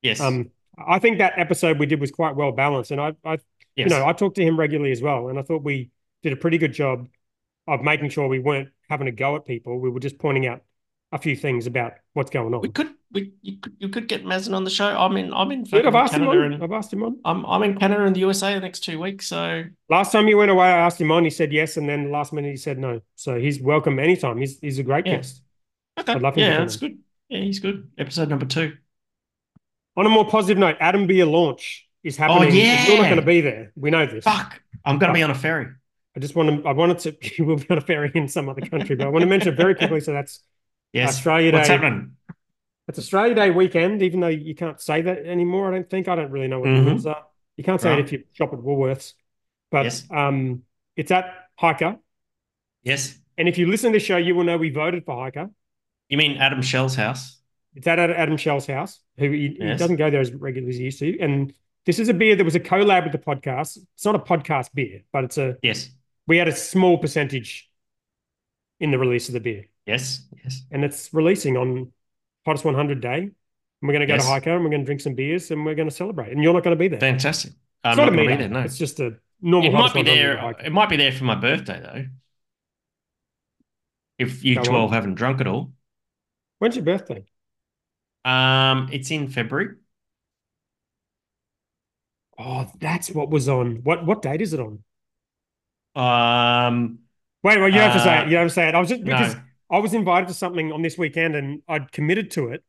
Yes. 0.02 0.20
um, 0.22 0.52
I 0.88 1.00
think 1.00 1.18
that 1.20 1.34
episode 1.38 1.80
we 1.80 1.86
did 1.86 2.00
was 2.00 2.12
quite 2.12 2.36
well 2.36 2.52
balanced, 2.52 2.92
and 2.92 3.00
I, 3.02 3.14
I 3.26 3.34
yes. 3.34 3.40
you 3.76 3.86
know, 3.90 4.06
I 4.06 4.14
talk 4.14 4.36
to 4.36 4.44
him 4.44 4.60
regularly 4.60 4.92
as 4.92 5.02
well, 5.02 5.30
and 5.30 5.40
I 5.40 5.42
thought 5.42 5.64
we 5.64 5.90
did 6.24 6.34
a 6.34 6.38
pretty 6.38 6.58
good 6.58 6.74
job 6.74 7.08
of 7.68 7.82
making 7.82 8.10
sure 8.10 8.28
we 8.28 8.40
weren't 8.40 8.70
having 8.90 9.08
a 9.08 9.12
go 9.12 9.36
at 9.36 9.46
people. 9.46 9.80
We 9.80 9.90
were 9.90 10.00
just 10.00 10.18
pointing 10.18 10.48
out 10.48 10.62
a 11.12 11.18
few 11.18 11.36
things 11.36 11.66
about 11.68 11.94
what's 12.14 12.30
going 12.30 12.54
on. 12.54 12.62
we 12.62 12.70
could 12.70 12.90
we 13.12 13.32
you 13.42 13.58
could 13.58 13.76
you 13.80 13.90
could 13.90 14.08
get 14.08 14.24
Mazen 14.24 14.56
on 14.56 14.64
the 14.64 14.70
show. 14.70 14.86
I'm 14.86 15.18
in 15.18 15.34
I'm 15.34 15.52
in 15.52 15.64
Good, 15.64 15.86
I've 15.86 15.96
asked 15.96 16.14
him 16.14 16.22
Canada 16.22 16.46
on. 16.46 16.54
and 16.54 16.64
I've 16.64 16.72
asked 16.72 16.94
him 16.94 17.04
on. 17.04 17.18
I'm 17.26 17.46
I'm 17.46 17.64
in 17.64 17.78
Canada 17.80 18.04
and 18.06 18.16
the 18.16 18.20
USA 18.22 18.54
the 18.54 18.60
next 18.60 18.82
two 18.82 19.00
weeks. 19.00 19.28
So 19.28 19.64
Last 19.90 20.12
time 20.12 20.28
you 20.28 20.38
went 20.38 20.52
away, 20.52 20.68
I 20.68 20.78
asked 20.86 21.02
him 21.02 21.12
on. 21.12 21.24
He 21.24 21.30
said 21.32 21.52
yes, 21.52 21.78
and 21.78 21.90
then 21.90 22.12
last 22.12 22.32
minute 22.34 22.52
he 22.52 22.58
said 22.58 22.78
no. 22.78 23.02
So 23.16 23.40
he's 23.40 23.60
welcome 23.60 23.98
anytime. 23.98 24.38
He's 24.38 24.60
he's 24.60 24.78
a 24.78 24.84
great 24.84 25.08
Yeah. 25.08 25.18
guest. 25.18 25.42
okay, 26.00 26.14
I'd 26.14 26.22
love 26.22 26.36
him 26.36 26.42
yeah, 26.42 26.60
that's 26.60 26.76
good. 26.76 27.00
Yeah, 27.30 27.42
he's 27.42 27.60
good. 27.60 27.90
Episode 27.98 28.30
number 28.30 28.46
two. 28.46 28.78
On 30.00 30.06
a 30.06 30.10
more 30.10 30.26
positive 30.26 30.58
note, 30.58 30.78
Adam 30.80 31.08
Beer 31.08 31.26
launch 31.26 31.86
is 32.04 32.16
happening. 32.16 32.50
Oh, 32.52 32.54
yeah. 32.54 32.88
You're 32.88 32.98
not 33.00 33.04
going 33.04 33.20
to 33.20 33.26
be 33.26 33.42
there. 33.42 33.74
We 33.76 33.90
know 33.90 34.06
this. 34.06 34.24
Fuck, 34.24 34.62
I'm 34.86 34.98
gonna 34.98 35.12
be 35.14 35.24
on 35.24 35.30
a 35.32 35.36
ferry. 35.36 35.68
I 36.16 36.20
just 36.22 36.36
want 36.36 36.64
to. 36.64 36.68
I 36.70 36.72
wanted 36.72 37.00
to. 37.00 37.16
You 37.38 37.44
will 37.46 37.58
be 37.58 37.66
on 37.70 37.78
a 37.78 37.82
ferry 37.82 38.10
in 38.16 38.28
some 38.30 38.48
other 38.48 38.62
country, 38.62 38.96
but 38.96 39.06
I 39.08 39.10
want 39.10 39.24
to 39.24 39.28
mention 39.30 39.56
very 39.56 39.76
quickly. 39.76 40.00
So 40.00 40.14
that's 40.14 40.40
Yes. 40.94 41.10
Australia 41.10 41.52
What's 41.52 41.68
Day. 41.68 41.74
happening? 41.76 42.14
It's 42.88 42.98
Australia 42.98 43.36
Day 43.36 43.52
weekend, 43.52 44.02
even 44.02 44.22
though 44.22 44.28
you 44.30 44.56
can't 44.56 44.80
say 44.80 45.02
that 45.02 45.26
anymore. 45.26 45.68
I 45.68 45.72
don't 45.72 45.90
think. 45.90 46.08
I 46.08 46.16
don't 46.16 46.32
really 46.32 46.48
know 46.48 46.62
what 46.62 46.70
Mhm. 46.70 46.84
the 46.86 46.90
rules 46.92 47.06
are. 47.06 47.26
You 47.58 47.64
can't 47.66 47.80
say 47.82 47.90
Right. 47.90 48.00
it 48.00 48.06
if 48.06 48.12
you 48.14 48.24
shop 48.34 48.54
at 48.54 48.60
Woolworths, 48.60 49.14
but 49.70 49.84
Yes. 49.84 50.08
um, 50.10 50.64
it's 50.96 51.12
at 51.12 51.26
Hiker. 51.60 51.98
Yes. 52.84 53.20
And 53.38 53.48
if 53.50 53.58
you 53.58 53.68
listen 53.68 53.92
to 53.92 54.00
the 54.00 54.04
show, 54.04 54.18
you 54.18 54.34
will 54.34 54.46
know 54.46 54.58
we 54.58 54.70
voted 54.70 55.04
for 55.06 55.16
Hiker. 55.24 55.50
You 56.08 56.18
mean 56.18 56.38
Adam 56.38 56.62
Shell's 56.62 56.96
house? 56.96 57.39
It's 57.76 57.86
at 57.88 58.00
Adam 58.00 58.38
Shell's 58.38 58.66
house, 58.68 59.00
who 59.18 59.30
he, 59.32 59.58
he 59.60 59.76
doesn't 59.76 59.98
go 59.98 60.10
there 60.10 60.22
as 60.22 60.34
regularly 60.34 60.70
as 60.72 60.78
he 60.78 60.84
used 60.86 61.00
to. 61.00 61.20
And 61.20 61.54
this 61.86 62.00
is 62.00 62.10
a 62.10 62.14
beer 62.14 62.36
that 62.36 62.44
was 62.44 62.56
a 62.56 62.60
collab 62.60 63.04
with 63.04 63.12
the 63.12 63.18
podcast. 63.20 63.78
It's 63.96 64.06
not 64.06 64.16
a 64.16 64.20
podcast 64.20 64.74
beer, 64.74 65.02
but 65.14 65.24
it's 65.24 65.38
a. 65.38 65.56
Yes. 65.62 65.90
We 66.28 66.38
had 66.38 66.48
a 66.48 66.56
small 66.56 66.98
percentage 66.98 67.70
in 68.80 68.92
the 68.92 68.98
release 69.00 69.28
of 69.30 69.34
the 69.34 69.40
beer, 69.40 69.66
Yes. 69.86 70.24
Yes. 70.44 70.64
and 70.72 70.84
it's 70.84 71.14
releasing 71.14 71.58
on 71.58 71.92
Hottest 72.46 72.66
100 72.66 73.02
Day. 73.02 73.18
And 73.18 73.34
we're 73.82 73.94
going 73.94 74.02
to 74.02 74.08
go 74.08 74.14
Yes. 74.16 74.24
to 74.26 74.30
Hiker 74.30 74.56
and 74.56 74.64
we're 74.64 74.70
going 74.70 74.82
to 74.82 74.86
drink 74.86 75.02
some 75.02 75.16
beers 75.16 75.52
and 75.52 75.66
we're 75.66 75.76
going 75.76 75.90
to 75.90 75.94
celebrate. 75.96 76.32
And 76.32 76.44
you're 76.44 76.54
not 76.54 76.64
going 76.64 76.76
to 76.76 76.80
be 76.80 76.88
there. 76.88 77.00
Fantastic. 77.00 77.54
I'm 77.84 77.92
It's 77.92 77.98
not 77.98 78.06
not 78.06 78.12
gonna 78.18 78.28
be 78.30 78.36
there. 78.36 78.50
No. 78.50 78.60
It's 78.60 78.78
just 78.78 79.00
a 79.00 79.16
normal. 79.42 79.70
It 79.70 79.74
might 79.74 79.94
be 79.94 80.04
there. 80.04 80.56
It 80.66 80.72
might 80.72 80.90
be 80.90 80.98
there 80.98 81.12
for 81.14 81.24
my 81.24 81.36
birthday 81.36 81.80
though. 81.82 82.06
If 84.18 84.44
you 84.44 84.56
Go 84.56 84.60
on. 84.62 84.66
twelve 84.66 84.92
haven't 84.92 85.16
drunk 85.16 85.40
at 85.42 85.48
all. 85.48 85.72
When's 86.60 86.76
your 86.76 86.84
birthday? 86.86 87.24
Um, 88.26 88.90
it's 88.92 89.12
in 89.12 89.30
February. 89.30 89.76
Oh, 92.38 92.70
that's 92.80 93.12
what 93.12 93.30
was 93.30 93.50
on. 93.50 93.78
What 93.84 94.06
what 94.06 94.22
date 94.22 94.42
is 94.42 94.54
it 94.54 94.60
on? 94.60 94.84
Um, 95.96 97.00
Wait, 97.44 97.60
wait, 97.60 97.74
you 97.74 97.80
don't 97.80 97.90
have 97.92 97.94
to 97.94 98.04
say 98.04 98.18
Uh, 98.18 98.22
it. 98.22 98.26
You 98.28 98.32
don't 98.34 98.42
have 98.44 98.48
to 98.52 98.54
say 98.54 98.68
it. 98.70 98.76
I 98.76 98.80
was 98.80 98.90
just 98.90 99.02
no. 99.02 99.18
because 99.18 99.36
I 99.70 99.80
was 99.80 99.94
invited 99.94 100.28
to 100.28 100.34
something 100.34 100.72
on 100.72 100.82
this 100.82 100.98
weekend 100.98 101.36
and 101.36 101.62
I'd 101.68 101.92
committed 101.92 102.32
to 102.32 102.50
it. 102.50 102.64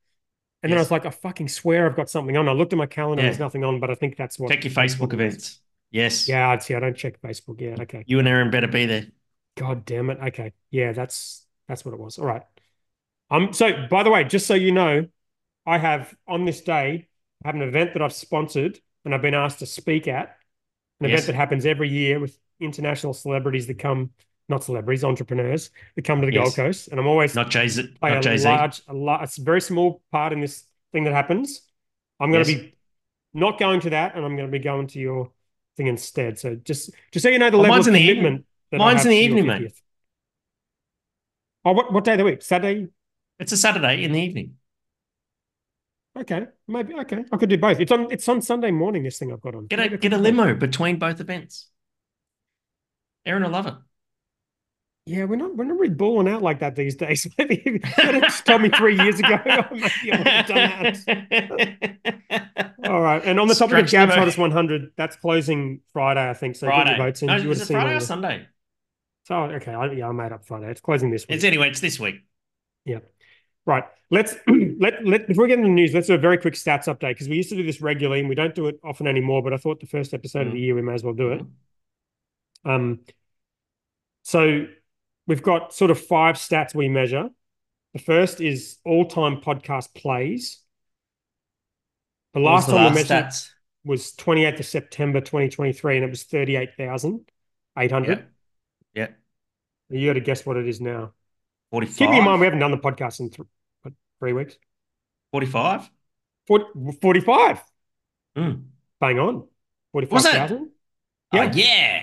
And 0.62 0.70
then 0.70 0.78
I 0.78 0.80
was 0.80 0.90
like, 0.90 1.06
I 1.06 1.10
fucking 1.10 1.48
swear 1.48 1.86
I've 1.86 1.96
got 1.96 2.10
something 2.10 2.36
on. 2.36 2.48
I 2.48 2.52
looked 2.52 2.72
at 2.72 2.76
my 2.78 2.86
calendar, 2.86 3.22
Yeah. 3.22 3.28
there's 3.28 3.38
nothing 3.40 3.64
on, 3.64 3.80
but 3.80 3.90
I 3.90 3.94
think 3.94 4.16
that's 4.16 4.38
what. 4.38 4.50
check 4.50 4.64
your 4.64 4.72
Facebook 4.72 5.12
events. 5.12 5.58
Yes. 5.90 6.28
Yeah, 6.28 6.50
I'd 6.50 6.62
see. 6.62 6.74
I 6.74 6.80
don't 6.80 6.96
check 6.96 7.20
Facebook. 7.20 7.60
Yeah, 7.60 7.76
okay. 7.82 8.04
You 8.06 8.18
and 8.18 8.28
Aaron 8.28 8.50
better 8.50 8.68
be 8.68 8.86
there. 8.86 9.06
God 9.56 9.84
damn 9.84 10.10
it. 10.10 10.18
Okay. 10.28 10.52
Yeah, 10.70 10.92
that's 10.92 11.46
that's 11.66 11.84
what 11.84 11.94
it 11.94 12.00
was. 12.00 12.18
All 12.18 12.26
right. 12.26 12.42
Um, 13.30 13.52
so 13.52 13.86
by 13.88 14.02
the 14.02 14.10
way, 14.10 14.24
just 14.24 14.46
so 14.46 14.54
you 14.54 14.70
know, 14.72 15.08
I 15.70 15.78
have 15.78 16.12
on 16.26 16.44
this 16.44 16.60
day, 16.62 17.06
I 17.44 17.48
have 17.48 17.54
an 17.54 17.62
event 17.62 17.92
that 17.92 18.02
I've 18.02 18.12
sponsored 18.12 18.80
and 19.04 19.14
I've 19.14 19.22
been 19.22 19.34
asked 19.34 19.60
to 19.60 19.66
speak 19.66 20.08
at 20.08 20.36
an 21.00 21.08
Yes. 21.08 21.12
event 21.12 21.26
that 21.28 21.34
happens 21.36 21.64
every 21.64 21.88
year 21.88 22.18
with 22.18 22.36
international 22.58 23.14
celebrities 23.14 23.68
that 23.68 23.78
come, 23.78 24.10
not 24.48 24.64
celebrities, 24.64 25.04
entrepreneurs 25.04 25.70
that 25.94 26.04
come 26.04 26.20
to 26.20 26.26
the 26.26 26.32
Yes. 26.32 26.42
Gold 26.42 26.54
Coast. 26.56 26.88
And 26.88 26.98
I'm 26.98 27.06
always 27.06 27.36
Not 27.36 27.50
Jay 27.50 27.68
Z. 27.68 27.94
Not 28.02 28.18
a 28.18 28.20
Jay 28.20 28.36
Z. 28.36 28.48
large, 28.48 28.82
a 28.88 28.92
large, 28.92 29.22
it's 29.22 29.38
a 29.38 29.42
very 29.42 29.60
small 29.60 30.02
part 30.10 30.32
in 30.32 30.40
this 30.40 30.64
thing 30.92 31.04
that 31.04 31.12
happens. 31.12 31.62
I'm 32.18 32.32
going 32.32 32.44
to 32.44 32.52
Yes. 32.52 32.60
be 32.62 32.74
not 33.32 33.60
going 33.60 33.78
to 33.82 33.90
that, 33.90 34.16
and 34.16 34.24
I'm 34.24 34.34
going 34.34 34.48
to 34.48 34.52
be 34.52 34.58
going 34.58 34.88
to 34.88 34.98
your 34.98 35.30
thing 35.76 35.86
instead. 35.86 36.36
So 36.40 36.56
just, 36.56 36.90
just 37.12 37.22
so 37.22 37.28
you 37.28 37.38
know 37.38 37.48
the 37.48 37.58
Well, 37.58 37.70
level 37.70 37.80
of 37.82 37.86
in 37.86 37.92
the 37.94 38.00
evening. 38.00 38.16
commitment. 38.16 38.46
Mine's 38.72 39.04
in 39.04 39.10
the 39.12 39.16
evening, 39.16 39.46
mate. 39.46 39.72
Oh, 41.64 41.72
what, 41.72 41.92
what 41.92 42.02
day 42.02 42.12
of 42.12 42.18
the 42.18 42.24
week? 42.24 42.42
Saturday? 42.42 42.88
It's 43.38 43.52
a 43.52 43.56
Saturday 43.56 44.02
in 44.02 44.10
the 44.12 44.20
evening. 44.20 44.56
Okay, 46.20 46.46
maybe. 46.68 46.94
Okay, 46.94 47.24
I 47.32 47.36
could 47.36 47.48
do 47.48 47.56
both. 47.56 47.80
It's 47.80 47.90
on. 47.90 48.10
It's 48.10 48.28
on 48.28 48.42
Sunday 48.42 48.70
morning. 48.70 49.02
This 49.02 49.18
thing 49.18 49.32
I've 49.32 49.40
got 49.40 49.54
on. 49.54 49.66
Get 49.66 49.78
a 49.78 49.82
Maybe 49.82 49.96
get 49.96 50.12
a 50.12 50.18
limo 50.18 50.54
between 50.54 50.98
both 50.98 51.20
events. 51.20 51.68
Aaron 53.24 53.42
will 53.42 53.50
love 53.50 53.66
it. 53.66 53.74
Yeah, 55.06 55.24
we're 55.24 55.36
not. 55.36 55.56
We're 55.56 55.64
not 55.64 55.78
really 55.78 55.94
balling 55.94 56.28
out 56.28 56.42
like 56.42 56.60
that 56.60 56.76
these 56.76 56.94
days. 56.94 57.26
Maybe 57.38 57.56
if 57.64 57.66
you 57.66 57.80
could 57.80 58.14
have 58.14 58.22
just 58.24 58.44
told 58.44 58.60
me 58.60 58.68
three 58.68 58.96
years 58.96 59.18
ago. 59.18 59.40
maybe 59.46 60.12
I 60.12 60.18
would 60.18 60.26
have 60.26 60.46
done 60.46 60.98
that. 61.30 62.74
All 62.84 63.00
right. 63.00 63.22
And 63.24 63.40
on 63.40 63.48
the 63.48 63.54
topic 63.54 63.78
of 63.78 63.88
Stretch 63.88 63.90
the 63.90 63.96
Gab's. 63.96 64.14
Hottest 64.14 64.38
100, 64.38 64.92
that's 64.96 65.16
closing 65.16 65.80
Friday, 65.92 66.28
I 66.28 66.34
think. 66.34 66.56
So 66.56 66.66
get 66.66 66.74
Friday. 66.74 66.90
your 66.90 67.06
votes 67.06 67.22
in. 67.22 67.28
No, 67.28 67.36
You 67.36 67.50
is 67.50 67.62
it 67.62 67.72
Friday 67.72 67.94
or 67.94 68.00
Sunday? 68.00 68.46
So 69.24 69.36
okay, 69.36 69.72
I, 69.72 69.90
yeah, 69.92 70.08
I 70.08 70.12
made 70.12 70.32
up 70.32 70.44
Friday. 70.44 70.70
It's 70.70 70.80
closing 70.80 71.10
this 71.10 71.26
week. 71.26 71.36
It's 71.36 71.44
anyway. 71.44 71.70
It's 71.70 71.80
this 71.80 71.98
week. 71.98 72.16
Right. 73.66 73.84
Let's 74.10 74.34
let 74.80 75.04
let 75.06 75.28
before 75.28 75.44
we 75.44 75.48
get 75.48 75.58
into 75.58 75.68
the 75.68 75.74
news, 75.74 75.94
let's 75.94 76.06
do 76.06 76.14
a 76.14 76.18
very 76.18 76.38
quick 76.38 76.54
stats 76.54 76.84
update 76.84 77.10
because 77.10 77.28
we 77.28 77.36
used 77.36 77.50
to 77.50 77.56
do 77.56 77.62
this 77.62 77.80
regularly 77.80 78.20
and 78.20 78.28
we 78.28 78.34
don't 78.34 78.54
do 78.54 78.66
it 78.66 78.80
often 78.82 79.06
anymore. 79.06 79.42
But 79.42 79.52
I 79.52 79.56
thought 79.56 79.80
the 79.80 79.86
first 79.86 80.12
episode 80.14 80.46
of 80.48 80.52
the 80.52 80.58
Mm. 80.58 80.62
year 80.62 80.74
we 80.74 80.82
may 80.82 80.94
as 80.94 81.04
well 81.04 81.14
do 81.14 81.32
it. 81.32 81.42
Mhm. 81.42 81.50
Um, 82.64 83.00
so 84.22 84.66
we've 85.26 85.42
got 85.42 85.72
sort 85.72 85.90
of 85.90 86.00
five 86.00 86.36
stats 86.36 86.74
we 86.74 86.88
measure. 86.88 87.30
The 87.92 87.98
first 87.98 88.40
is 88.40 88.78
all-time 88.84 89.40
podcast 89.40 89.94
plays. 89.94 90.62
The 92.34 92.40
last 92.40 92.66
the 92.66 92.74
time 92.74 92.92
we 92.94 93.00
last 93.00 93.10
measured 93.10 93.26
stats? 93.26 93.50
was 93.84 94.12
28th 94.12 94.60
of 94.60 94.66
September 94.66 95.20
2023, 95.20 95.96
and 95.96 96.04
it 96.04 96.10
was 96.10 96.22
38,800. 96.24 98.18
Yeah. 98.94 99.08
Yeah. 99.90 99.98
You 99.98 100.08
got 100.08 100.14
to 100.14 100.20
guess 100.20 100.46
what 100.46 100.56
it 100.56 100.68
is 100.68 100.80
now. 100.80 101.14
45. 101.70 101.96
Keep 101.96 102.10
in 102.10 102.24
mind, 102.24 102.40
we 102.40 102.46
haven't 102.46 102.60
done 102.60 102.70
the 102.70 102.78
podcast 102.78 103.20
in 103.20 103.30
th 103.30 103.46
what, 103.82 103.94
three 104.18 104.32
weeks. 104.32 104.56
45. 105.32 105.90
40, 106.46 106.64
45. 107.00 107.62
Mm. 108.36 108.62
Bang 109.00 109.18
on. 109.18 109.46
Was 109.92 110.08
45,000. 110.08 110.70
Yeah. 111.32 111.42
Yeah. 111.42 111.48
Oh, 111.48 111.56
yeah. 111.56 112.02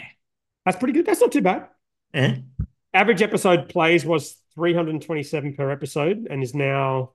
That's 0.66 0.78
pretty 0.78 0.94
good. 0.94 1.06
That's 1.06 1.22
not 1.22 1.32
too 1.32 1.42
bad. 1.42 1.68
Eh? 2.14 2.38
Average 2.94 3.22
episode 3.22 3.70
plays 3.70 4.06
was 4.06 4.38
327 4.56 5.56
per 5.56 5.70
episode 5.72 6.28
and 6.30 6.44
is 6.44 6.56
now 6.56 7.12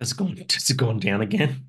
Has 0.00 0.12
it 0.12 0.18
gone, 0.18 0.36
has 0.36 0.70
it 0.70 0.76
gone 0.76 0.98
down 0.98 1.20
again? 1.20 1.66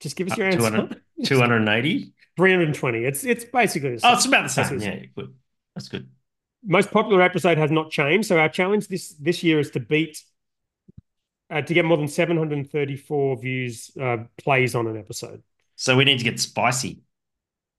just 0.00 0.16
give 0.16 0.26
us 0.26 0.32
Up 0.32 0.38
your 0.38 0.46
answer. 0.48 0.60
200 0.60 0.96
280. 1.24 2.12
320. 2.36 3.04
It's 3.04 3.24
it's 3.24 3.44
basically 3.44 3.96
the 3.96 4.00
Oh, 4.02 4.14
it's 4.14 4.24
about 4.24 4.42
the 4.42 4.48
same. 4.48 4.80
Yeah, 4.80 5.04
good. 5.14 5.34
That's 5.74 5.88
good. 5.88 6.08
Most 6.64 6.90
popular 6.90 7.22
episode 7.22 7.58
has 7.58 7.70
not 7.70 7.90
changed. 7.90 8.28
So 8.28 8.38
our 8.38 8.48
challenge 8.48 8.88
this 8.88 9.14
this 9.14 9.42
year 9.42 9.58
is 9.60 9.70
to 9.72 9.80
beat 9.80 10.22
uh, 11.50 11.62
to 11.62 11.74
get 11.74 11.84
more 11.84 11.96
than 11.96 12.06
734 12.08 13.40
views 13.40 13.90
uh, 14.00 14.18
plays 14.38 14.74
on 14.74 14.86
an 14.86 14.96
episode. 14.96 15.42
So 15.76 15.96
we 15.96 16.04
need 16.04 16.18
to 16.18 16.24
get 16.24 16.38
spicy. 16.38 17.00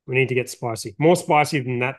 We 0.08 0.16
need 0.16 0.30
to 0.30 0.36
get 0.36 0.50
spicy. 0.50 0.96
More 0.98 1.16
spicy 1.16 1.60
than 1.60 1.80
that 1.80 1.96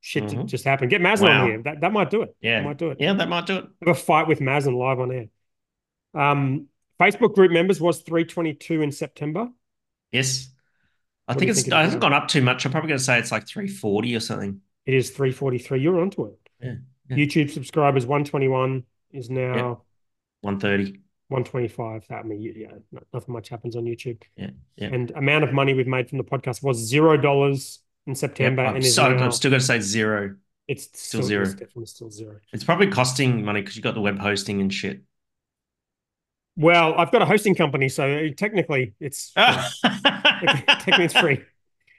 shit 0.00 0.28
that 0.28 0.36
Mhm. 0.36 0.46
just 0.46 0.64
happened. 0.64 0.90
Get 0.90 1.00
Mazen 1.00 1.22
Wow. 1.28 1.42
on 1.44 1.48
here. 1.48 1.62
That 1.62 1.80
that 1.80 1.92
might 1.92 2.10
do 2.10 2.22
it. 2.22 2.36
Yeah. 2.40 2.58
That 2.60 2.64
might 2.66 2.78
do 2.78 2.90
it. 2.90 2.98
Yeah, 3.00 3.12
that 3.14 3.28
might 3.28 3.46
do 3.46 3.58
it. 3.58 3.64
Have 3.86 3.96
a 3.96 3.98
fight 3.98 4.26
with 4.28 4.40
Mazen 4.40 4.76
live 4.76 4.98
on 5.00 5.12
air. 5.12 5.26
Um, 6.14 6.66
Facebook 7.00 7.34
group 7.34 7.52
members 7.52 7.80
was 7.80 8.00
322 8.02 8.82
in 8.82 8.90
September. 8.90 9.48
Yes. 10.12 10.48
I 11.28 11.32
What 11.32 11.38
think 11.40 11.50
it's 11.50 11.62
think 11.62 11.72
it 11.72 11.76
hasn't 11.76 12.00
gone 12.02 12.12
up 12.12 12.28
too 12.28 12.40
much. 12.42 12.64
I'm 12.64 12.72
probably 12.72 12.88
going 12.88 12.98
to 12.98 13.04
say 13.04 13.18
it's 13.18 13.32
like 13.32 13.46
340 13.48 14.14
or 14.14 14.20
something. 14.20 14.60
It 14.86 14.94
is 14.94 15.10
343. 15.10 15.80
You're 15.80 16.00
onto 16.00 16.26
it. 16.26 16.38
Yeah, 16.62 16.74
yeah. 17.10 17.16
YouTube 17.16 17.50
subscribers 17.50 18.06
121 18.06 18.84
is 19.12 19.28
now 19.30 19.82
130. 20.42 21.00
125. 21.28 22.06
That 22.08 22.20
I 22.20 22.22
mean, 22.22 22.40
yeah, 22.40 22.68
nothing 23.12 23.34
much 23.34 23.48
happens 23.48 23.74
on 23.76 23.84
YouTube. 23.84 24.22
Yeah, 24.36 24.50
yeah. 24.76 24.88
And 24.92 25.10
amount 25.10 25.44
of 25.44 25.52
money 25.52 25.74
we've 25.74 25.86
made 25.88 26.08
from 26.08 26.18
the 26.18 26.24
podcast 26.24 26.62
was 26.62 26.78
zero 26.78 27.16
dollars 27.16 27.80
in 28.06 28.14
September, 28.14 28.62
Yep, 28.62 28.70
I'm, 28.70 28.76
and 28.76 28.84
so, 28.86 29.12
now 29.12 29.24
I'm 29.24 29.32
still 29.32 29.50
going 29.50 29.60
to 29.60 29.66
say 29.66 29.80
zero. 29.80 30.36
it's 30.68 30.84
still 30.84 30.98
still, 31.00 31.22
zero. 31.22 31.42
It's 31.42 31.52
definitely 31.52 31.86
still 31.86 32.10
zero. 32.10 32.36
It's 32.52 32.62
probably 32.62 32.86
costing 32.86 33.44
money 33.44 33.60
because 33.60 33.76
you 33.76 33.82
got 33.82 33.94
the 33.94 34.00
web 34.00 34.18
hosting 34.18 34.60
and 34.60 34.72
shit. 34.72 35.02
Well, 36.56 36.94
I've 36.96 37.10
got 37.10 37.20
a 37.22 37.26
hosting 37.26 37.54
company, 37.54 37.88
so 37.88 38.28
technically 38.36 38.94
it's 39.00 39.32
technically 39.36 41.04
it's 41.04 41.18
free. 41.18 41.42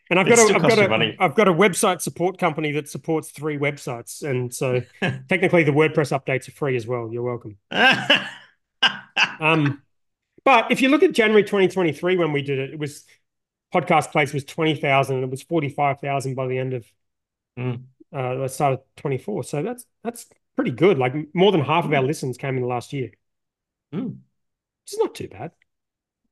And 0.10 0.20
I've 0.20 0.28
got 0.28 0.40
a, 0.40 0.56
I've 0.56 0.62
got 0.62 1.02
a. 1.02 1.16
I've 1.20 1.36
got 1.36 1.48
a 1.48 1.54
website 1.54 2.02
support 2.02 2.38
company 2.38 2.72
that 2.74 2.88
supports 2.90 3.30
three 3.32 3.58
websites, 3.58 4.24
and 4.24 4.54
so 4.54 4.82
technically 5.02 5.64
the 5.64 5.72
WordPress 5.72 6.18
updates 6.18 6.48
are 6.48 6.52
free 6.54 6.76
as 6.76 6.88
well. 6.88 7.10
You're 7.12 7.24
welcome. 7.24 7.58
Um, 9.40 9.82
but 10.44 10.72
if 10.72 10.82
you 10.82 10.90
look 10.90 11.04
at 11.04 11.12
January 11.12 11.44
2023 11.44 12.18
when 12.18 12.32
we 12.32 12.42
did 12.42 12.60
it, 12.60 12.72
it 12.74 12.80
was 12.80 13.06
podcast 13.74 14.12
plays 14.12 14.34
was 14.34 14.44
20,000 14.46 15.16
and 15.16 15.26
it 15.26 15.30
was 15.32 15.44
45,000 15.44 16.36
by 16.36 16.48
the 16.48 16.58
end 16.58 16.74
of 16.74 16.86
Mm. 17.60 17.86
uh 18.14 18.36
the 18.36 18.48
start 18.48 18.74
of 18.76 18.82
24. 18.98 19.44
So 19.44 19.64
that's 19.64 19.86
that's 20.04 20.28
pretty 20.56 20.72
good. 20.72 21.00
Like 21.00 21.14
more 21.34 21.52
than 21.52 21.62
half 21.62 21.86
of 21.86 21.94
our 21.94 22.04
Mm. 22.04 22.08
listens 22.08 22.38
came 22.38 22.56
in 22.56 22.62
the 22.62 22.68
last 22.68 22.94
year. 22.94 23.12
Mm, 23.94 24.10
Which 24.10 24.94
is 24.94 25.00
not 25.00 25.16
too 25.16 25.28
bad. 25.28 25.52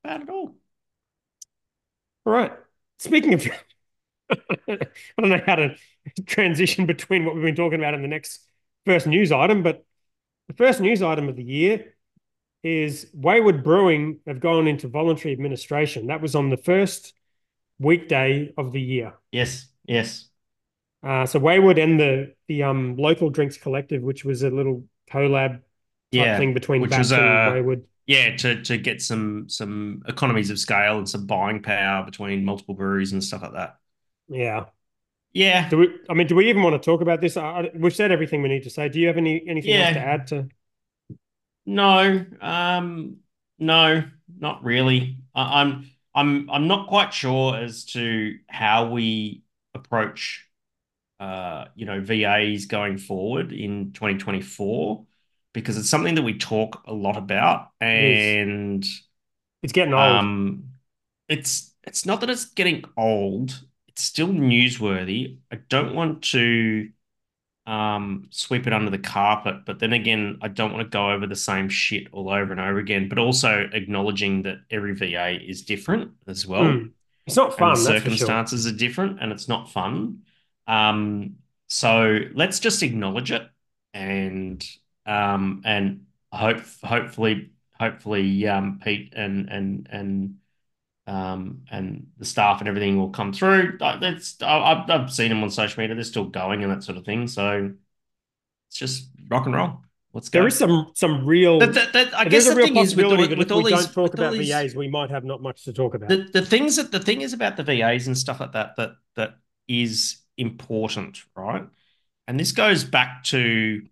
bad 0.03 0.21
at 0.21 0.29
all. 0.29 0.55
All 2.25 2.33
right. 2.33 2.53
Speaking 2.97 3.33
of 3.33 3.45
I 4.67 4.77
don't 5.19 5.29
know 5.29 5.41
how 5.45 5.55
to 5.55 5.75
transition 6.25 6.85
between 6.85 7.25
what 7.25 7.35
we've 7.35 7.43
been 7.43 7.55
talking 7.55 7.79
about 7.79 7.93
in 7.93 8.01
the 8.01 8.07
next 8.07 8.39
first 8.85 9.07
news 9.07 9.31
item, 9.31 9.63
but 9.63 9.85
the 10.47 10.55
first 10.55 10.79
news 10.81 11.01
item 11.01 11.29
of 11.29 11.35
the 11.35 11.43
year 11.43 11.95
is 12.63 13.09
Wayward 13.13 13.63
Brewing 13.63 14.19
have 14.27 14.39
gone 14.39 14.67
into 14.67 14.87
voluntary 14.87 15.33
administration. 15.33 16.07
That 16.07 16.21
was 16.21 16.35
on 16.35 16.49
the 16.49 16.57
first 16.57 17.13
weekday 17.79 18.53
of 18.57 18.71
the 18.73 18.81
year. 18.81 19.13
Yes, 19.31 19.67
yes. 19.85 20.29
Uh, 21.03 21.25
so 21.25 21.39
Wayward 21.39 21.77
and 21.77 21.99
the 21.99 22.33
the 22.47 22.63
um 22.63 22.95
local 22.97 23.29
drinks 23.29 23.57
collective, 23.57 24.01
which 24.01 24.25
was 24.25 24.41
a 24.43 24.49
little 24.49 24.85
collab 25.09 25.61
type 26.11 26.31
Yeah, 26.31 26.35
thing 26.35 26.53
between 26.53 26.81
which 26.81 26.89
Batch 26.89 26.97
was, 26.97 27.13
and 27.13 27.43
uh, 27.43 27.45
Wayward. 27.45 27.85
Yeah, 28.07 28.35
to 28.37 28.61
to 28.63 28.77
get 28.77 29.01
some 29.01 29.49
some 29.49 30.03
economies 30.07 30.51
of 30.51 30.59
scale 30.59 30.97
and 30.97 31.09
some 31.09 31.25
buying 31.25 31.61
power 31.63 32.05
between 32.05 32.45
multiple 32.45 32.75
breweries 32.75 33.13
and 33.13 33.23
stuff 33.23 33.41
like 33.41 33.53
that. 33.53 33.79
Yeah. 34.27 34.65
Yeah. 35.33 35.69
Do 35.69 35.77
we? 35.77 35.99
I 36.09 36.13
mean, 36.13 36.27
do 36.27 36.35
we 36.35 36.49
even 36.49 36.63
want 36.63 36.81
to 36.81 36.85
talk 36.85 37.01
about 37.01 37.21
this? 37.21 37.37
I, 37.37 37.71
we've 37.75 37.95
said 37.95 38.11
everything 38.11 38.41
we 38.41 38.49
need 38.49 38.63
to 38.63 38.69
say. 38.69 38.89
Do 38.89 38.99
you 38.99 39.07
have 39.07 39.17
any 39.17 39.47
anything 39.47 39.77
else 39.77 39.91
to 39.91 39.99
add 39.99 40.27
to? 40.27 40.49
No, 41.65 42.25
um, 42.41 43.17
no, 43.57 44.03
not 44.37 44.63
really. 44.63 45.17
I, 45.33 45.61
I'm 45.61 45.89
I'm 46.13 46.49
I'm 46.49 46.67
not 46.67 46.87
quite 46.87 47.13
sure 47.13 47.55
as 47.57 47.85
to 47.85 48.37
how 48.47 48.89
we 48.91 49.43
approach 49.73 50.47
uh, 51.19 51.67
you 51.75 51.85
know, 51.85 52.01
VAs 52.01 52.65
going 52.65 52.97
forward 52.97 53.53
in 53.53 53.93
2024 53.93 55.05
because 55.55 55.77
it's 55.77 55.89
something 55.89 56.15
that 56.15 56.21
we 56.21 56.37
talk 56.37 56.83
a 56.85 56.93
lot 56.93 57.17
about 57.17 57.71
It 57.81 57.87
and 57.87 58.85
It's 59.63 59.73
getting 59.73 59.93
old. 59.93 60.03
um 60.03 60.63
it's 61.27 61.73
it's 61.83 62.05
not 62.05 62.21
that 62.21 62.29
it's 62.29 62.45
getting 62.45 62.83
old, 62.97 63.59
it's 63.87 64.03
still 64.03 64.27
newsworthy. 64.27 65.37
I 65.51 65.55
don't 65.69 65.95
want 65.95 66.23
to 66.25 66.89
um 67.65 68.27
sweep 68.29 68.67
it 68.67 68.73
under 68.73 68.91
the 68.91 68.99
carpet, 68.99 69.65
but 69.65 69.79
then 69.79 69.93
again, 69.93 70.37
I 70.41 70.49
don't 70.49 70.71
want 70.73 70.83
to 70.83 70.89
go 70.89 71.09
over 71.11 71.25
the 71.25 71.35
same 71.35 71.69
shit 71.69 72.07
all 72.11 72.29
over 72.29 72.51
and 72.51 72.61
over 72.61 72.77
again, 72.77 73.09
but 73.09 73.17
also 73.17 73.67
acknowledging 73.73 74.43
that 74.43 74.57
every 74.69 74.93
VA 74.93 75.39
is 75.41 75.63
different 75.63 76.11
as 76.27 76.45
well 76.45 76.63
Mm. 76.63 76.91
It's 77.25 77.35
not 77.35 77.57
fun, 77.57 77.69
that's 77.69 77.81
sure. 77.81 77.99
circumstances 77.99 78.67
are 78.67 78.71
different 78.71 79.19
and 79.19 79.31
it's 79.31 79.47
not 79.47 79.71
fun. 79.71 80.19
Um, 80.67 81.37
so 81.67 82.19
let's 82.35 82.59
just 82.59 82.83
acknowledge 82.83 83.31
it 83.31 83.49
and 83.95 84.63
um, 85.05 85.61
and 85.65 86.05
hope 86.31 86.61
hopefully 86.83 87.51
hopefully 87.79 88.47
um, 88.47 88.79
Pete 88.83 89.13
and 89.15 89.49
and 89.49 89.87
and 89.91 90.35
um, 91.07 91.61
and 91.69 92.07
the 92.17 92.25
staff 92.25 92.59
and 92.59 92.67
everything 92.67 92.97
will 92.97 93.09
come 93.09 93.31
through. 93.31 93.77
That's 93.79 94.41
I've 94.41 94.89
I've 94.89 95.11
seen 95.11 95.29
them 95.29 95.43
on 95.43 95.49
social 95.49 95.81
media; 95.81 95.95
they're 95.95 96.03
still 96.03 96.25
going 96.25 96.63
and 96.63 96.71
that 96.71 96.83
sort 96.83 96.97
of 96.97 97.05
thing. 97.05 97.27
So 97.27 97.71
it's 98.69 98.77
just 98.77 99.09
rock 99.29 99.45
and 99.45 99.55
roll. 99.55 99.81
Let's 100.13 100.29
go. 100.29 100.39
There 100.39 100.47
is 100.47 100.57
some 100.57 100.91
some 100.95 101.25
real. 101.25 101.59
That- 101.59 101.73
that- 101.73 101.91
that- 101.93 102.13
I 102.15 102.23
guess 102.25 102.47
the 102.47 102.55
real 102.55 102.67
thing 102.67 102.77
is 102.77 102.95
with 102.95 103.05
all, 103.05 103.17
with 103.17 103.31
if 103.33 103.51
all 103.51 103.61
we 103.61 103.71
these 103.71 103.85
don't 103.85 103.93
talk 103.93 104.11
with 104.13 104.19
about 104.21 104.33
these- 104.33 104.47
VAs, 104.47 104.73
we 104.75 104.87
might 104.87 105.09
have 105.09 105.25
not 105.25 105.41
much 105.41 105.65
to 105.65 105.73
talk 105.73 105.93
about. 105.93 106.07
the 106.07 106.27
the 106.31 106.41
things 106.41 106.77
that 106.77 106.91
the 106.91 106.99
thing 107.01 107.19
is 107.21 107.33
about 107.33 107.57
the 107.57 107.63
VAs 107.63 108.07
and 108.07 108.17
stuff 108.17 108.39
like 108.39 108.53
that 108.53 108.77
that 108.77 108.91
that 109.15 109.35
is 109.67 110.17
important, 110.37 111.21
right? 111.35 111.67
And 112.27 112.39
this 112.39 112.53
goes 112.53 112.83
back 112.85 113.23
to, 113.25 113.83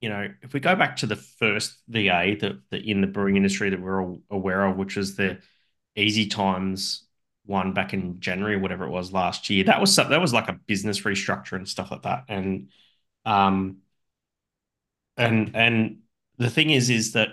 you 0.00 0.08
know, 0.08 0.28
if 0.42 0.52
we 0.52 0.60
go 0.60 0.76
back 0.76 0.96
to 0.96 1.06
the 1.06 1.16
first 1.16 1.78
VA 1.88 2.36
that, 2.40 2.58
in 2.72 3.00
the 3.00 3.06
brewing 3.06 3.36
industry 3.36 3.70
that 3.70 3.80
we're 3.80 4.02
all 4.02 4.20
aware 4.30 4.64
of, 4.64 4.76
which 4.76 4.96
was 4.96 5.16
the 5.16 5.38
Easy 5.96 6.26
Times 6.26 7.04
one 7.44 7.72
back 7.72 7.94
in 7.94 8.20
January, 8.20 8.56
whatever 8.56 8.84
it 8.84 8.90
was 8.90 9.12
last 9.12 9.50
year. 9.50 9.64
That 9.64 9.80
was 9.80 9.96
that 9.96 10.20
was 10.20 10.32
like 10.32 10.48
a 10.48 10.60
business 10.66 11.00
restructure 11.00 11.54
and 11.54 11.68
stuff 11.68 11.90
like 11.90 12.02
that. 12.02 12.24
And 12.28 12.68
um 13.24 13.78
and 15.16 15.54
and 15.54 15.98
the 16.38 16.50
thing 16.50 16.70
is 16.70 16.90
is 16.90 17.12
that 17.12 17.30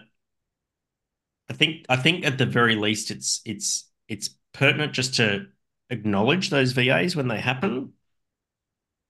I 1.49 1.53
think 1.53 1.85
I 1.89 1.95
think 1.95 2.25
at 2.25 2.37
the 2.37 2.45
very 2.45 2.75
least 2.75 3.11
it's 3.11 3.41
it's 3.45 3.89
it's 4.07 4.29
pertinent 4.53 4.93
just 4.93 5.15
to 5.15 5.47
acknowledge 5.89 6.49
those 6.49 6.71
VAs 6.71 7.15
when 7.15 7.27
they 7.27 7.39
happen. 7.39 7.93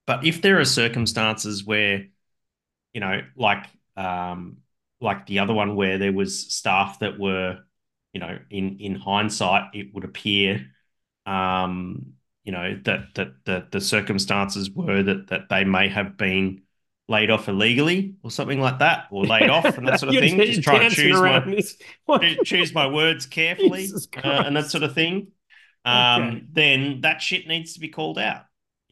But 0.06 0.26
if 0.26 0.42
there 0.42 0.60
are 0.60 0.66
circumstances 0.66 1.66
where, 1.66 2.08
you 2.96 3.02
know, 3.02 3.22
like 3.38 3.68
um 3.98 4.60
like 5.02 5.28
the 5.28 5.40
other 5.42 5.54
one 5.54 5.78
where 5.78 6.00
there 6.00 6.14
was 6.14 6.54
staff 6.54 7.00
that 7.02 7.20
were, 7.20 7.60
you 8.14 8.22
know, 8.22 8.40
in 8.52 8.80
in 8.82 8.96
hindsight, 8.96 9.76
it 9.76 9.94
would 9.96 10.06
appear 10.06 10.68
um, 11.26 12.14
you 12.44 12.52
know, 12.52 12.80
that 12.86 13.16
that 13.16 13.30
that 13.46 13.72
the 13.72 13.82
circumstances 13.82 14.70
were 14.72 15.04
that 15.04 15.28
that 15.28 15.50
they 15.50 15.64
may 15.64 15.90
have 15.90 16.18
been 16.18 16.64
laid 17.08 17.32
off 17.32 17.50
illegally 17.50 18.16
or 18.24 18.32
something 18.32 18.60
like 18.62 18.80
that, 18.80 19.08
or 19.12 19.26
laid 19.26 19.50
off 19.50 19.78
and 19.78 19.88
that 19.88 19.98
sort 20.00 20.12
of 20.12 20.20
thing. 20.20 20.44
Just 20.44 20.64
trying 20.64 20.82
to 20.82 20.90
choose 20.90 21.24
my 21.24 21.48
choose 22.44 22.74
my 22.74 22.88
words 22.88 23.26
carefully 23.26 24.00
uh, 24.24 24.44
and 24.46 24.56
that 24.56 24.70
sort 24.72 24.84
of 24.84 24.94
thing. 24.96 25.30
Um, 25.86 26.42
Okay. 26.42 26.46
then 26.52 27.02
that 27.02 27.22
shit 27.22 27.48
needs 27.48 27.74
to 27.74 27.80
be 27.80 27.90
called 27.90 28.20
out. 28.20 28.45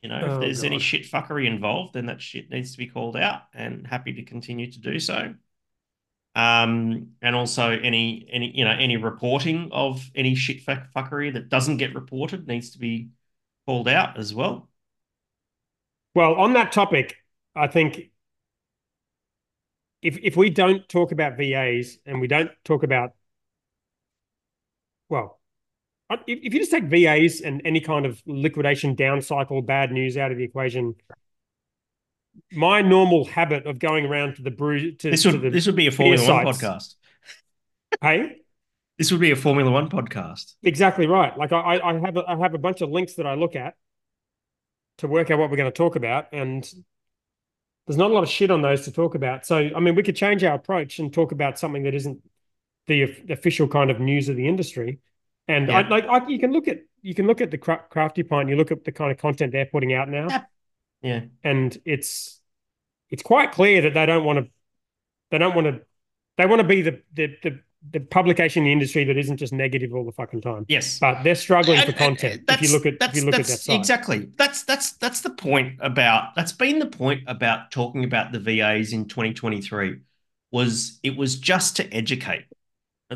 You 0.04 0.10
know, 0.10 0.22
Oh, 0.22 0.34
if 0.36 0.42
there's 0.42 0.64
any 0.64 0.78
God. 0.78 0.82
shit 0.82 1.04
fuckery 1.06 1.48
involved, 1.48 1.94
then 1.96 2.08
that 2.08 2.22
shit 2.22 2.50
needs 2.52 2.74
to 2.74 2.78
be 2.78 2.88
called 2.88 3.18
out, 3.18 3.44
and 3.54 3.88
happy 3.88 4.14
to 4.14 4.24
continue 4.24 4.72
to 4.72 4.80
do 4.80 5.00
so. 5.00 5.36
Um, 6.36 7.12
and 7.22 7.36
also 7.36 7.70
any 7.70 8.28
any 8.32 8.58
you 8.58 8.66
know 8.66 8.72
any 8.72 8.98
reporting 8.98 9.70
of 9.72 10.10
any 10.16 10.36
shit 10.36 10.66
fuckery 10.66 11.34
that 11.34 11.50
doesn't 11.50 11.78
get 11.78 11.94
reported 11.96 12.48
needs 12.48 12.72
to 12.72 12.80
be 12.80 13.10
called 13.68 13.88
out 13.88 14.18
as 14.18 14.34
well. 14.34 14.70
Well, 16.16 16.36
on 16.36 16.54
that 16.54 16.72
topic, 16.72 17.18
I 17.56 17.68
think 17.68 18.12
if 20.02 20.18
if 20.22 20.36
we 20.36 20.50
don't 20.50 20.88
talk 20.90 21.12
about 21.12 21.38
VAs 21.38 21.98
and 22.06 22.20
we 22.20 22.28
don't 22.28 22.52
talk 22.64 22.84
about, 22.84 23.14
well, 25.10 25.40
if, 26.12 26.20
if 26.28 26.54
you 26.54 26.60
just 26.60 26.72
take 26.72 26.86
VAs 26.86 27.42
and 27.42 27.62
any 27.66 27.80
kind 27.80 28.06
of 28.06 28.22
liquidation 28.26 28.96
down 28.96 29.22
cycle, 29.22 29.62
bad 29.62 29.92
news 29.92 30.18
out 30.18 30.32
of 30.32 30.38
the 30.38 30.44
equation, 30.44 30.96
my 32.52 32.82
normal 32.82 33.26
habit 33.26 33.66
of 33.66 33.80
going 33.80 34.06
around 34.06 34.36
to 34.36 34.42
the 34.42 34.52
brew 34.52 34.92
to, 34.94 35.12
This 35.12 35.24
to 35.24 35.32
would 35.32 35.42
the 35.42 35.50
this 35.50 35.66
would 35.66 35.76
be 35.76 35.88
a 35.88 35.92
Formula 35.92 36.26
One 36.44 36.46
podcast. 36.46 36.96
hey, 38.02 38.38
This 38.98 39.12
would 39.12 39.22
be 39.22 39.32
a 39.32 39.36
Formula 39.36 39.72
One 39.72 39.90
podcast. 39.90 40.54
exactly 40.64 41.08
right. 41.08 41.38
Like 41.38 41.52
I, 41.52 41.60
I 41.60 41.90
I 41.92 42.00
have 42.00 42.18
a, 42.18 42.24
I 42.28 42.38
have 42.38 42.54
a 42.54 42.60
bunch 42.60 42.82
of 42.82 42.90
links 42.90 43.16
that 43.16 43.28
I 43.28 43.36
look 43.36 43.56
at 43.56 43.76
to 45.00 45.08
work 45.08 45.32
out 45.32 45.40
what 45.40 45.50
we're 45.50 45.58
going 45.58 45.72
to 45.72 45.76
talk 45.78 45.96
about, 45.96 46.28
and 46.34 46.64
there's 47.88 47.98
not 47.98 48.12
a 48.12 48.14
lot 48.14 48.24
of 48.24 48.30
shit 48.30 48.52
on 48.52 48.62
those 48.62 48.86
to 48.86 48.92
talk 48.92 49.16
about. 49.16 49.46
So 49.46 49.70
I 49.76 49.80
mean, 49.80 49.96
we 49.96 50.04
could 50.04 50.16
change 50.16 50.44
our 50.44 50.56
approach 50.56 51.00
and 51.00 51.14
talk 51.14 51.32
about 51.32 51.60
something 51.60 51.84
that 51.84 51.94
isn't 51.94 52.20
the 52.88 53.04
official 53.30 53.68
kind 53.68 53.90
of 53.92 54.00
news 54.00 54.30
of 54.30 54.36
the 54.36 54.48
industry. 54.48 55.00
And 55.48 55.70
I 55.72 55.88
like 55.88 56.06
I, 56.06 56.26
you 56.28 56.40
can 56.40 56.52
look 56.54 56.68
at 56.68 56.82
you 57.02 57.14
can 57.14 57.28
look 57.28 57.42
at 57.42 57.52
the 57.52 57.58
cra- 57.58 57.84
crafty 57.90 58.24
pint. 58.24 58.50
You 58.50 58.56
look 58.56 58.72
at 58.72 58.84
the 58.86 58.92
kind 58.92 59.12
of 59.12 59.18
content 59.18 59.52
they're 59.52 59.66
putting 59.66 59.94
out 59.94 60.08
now, 60.10 60.28
Yeah. 60.30 60.44
Yeah. 61.02 61.22
and 61.44 61.78
it's 61.86 62.40
it's 63.10 63.24
quite 63.24 63.52
clear 63.52 63.82
that 63.82 63.94
they 63.94 64.06
don't 64.06 64.24
want 64.24 64.40
to 64.40 64.48
they 65.32 65.38
don't 65.38 65.54
want 65.56 65.68
to 65.68 65.82
they 66.38 66.46
want 66.46 66.62
to 66.62 66.68
be 66.68 66.82
the 66.82 67.02
the 67.14 67.36
the 67.44 67.60
the 67.92 68.00
publication 68.00 68.62
in 68.62 68.68
the 68.68 68.72
industry 68.72 69.04
that 69.04 69.18
isn't 69.18 69.36
just 69.36 69.52
negative 69.52 69.94
all 69.94 70.06
the 70.06 70.14
fucking 70.14 70.40
time. 70.40 70.66
Yes. 70.70 71.00
But 71.00 71.22
they're 71.24 71.36
struggling 71.36 71.76
for 71.80 71.88
And- 71.88 71.90
and 71.90 71.98
content. 71.98 72.44
If 72.50 72.62
you 72.62 72.72
look 72.72 72.86
at 72.86 72.94
if 73.02 73.14
you 73.14 73.26
look 73.26 73.34
at 73.36 73.40
that 73.42 73.48
that's- 73.48 73.64
site. 73.66 73.78
exactly 73.78 74.30
that's 74.38 74.64
that's 74.64 74.94
that's 74.94 75.20
the 75.20 75.32
point 75.32 75.74
about 75.82 76.34
that's 76.36 76.54
been 76.54 76.80
the 76.80 76.86
point 76.86 77.24
about 77.28 77.70
talking 77.72 78.06
about 78.06 78.32
the 78.32 78.40
VAs 78.40 78.94
in 78.94 79.10
2023 79.10 79.98
was 80.52 81.00
it 81.04 81.18
was 81.18 81.36
just 81.38 81.76
to 81.76 81.94
educate. 81.94 82.46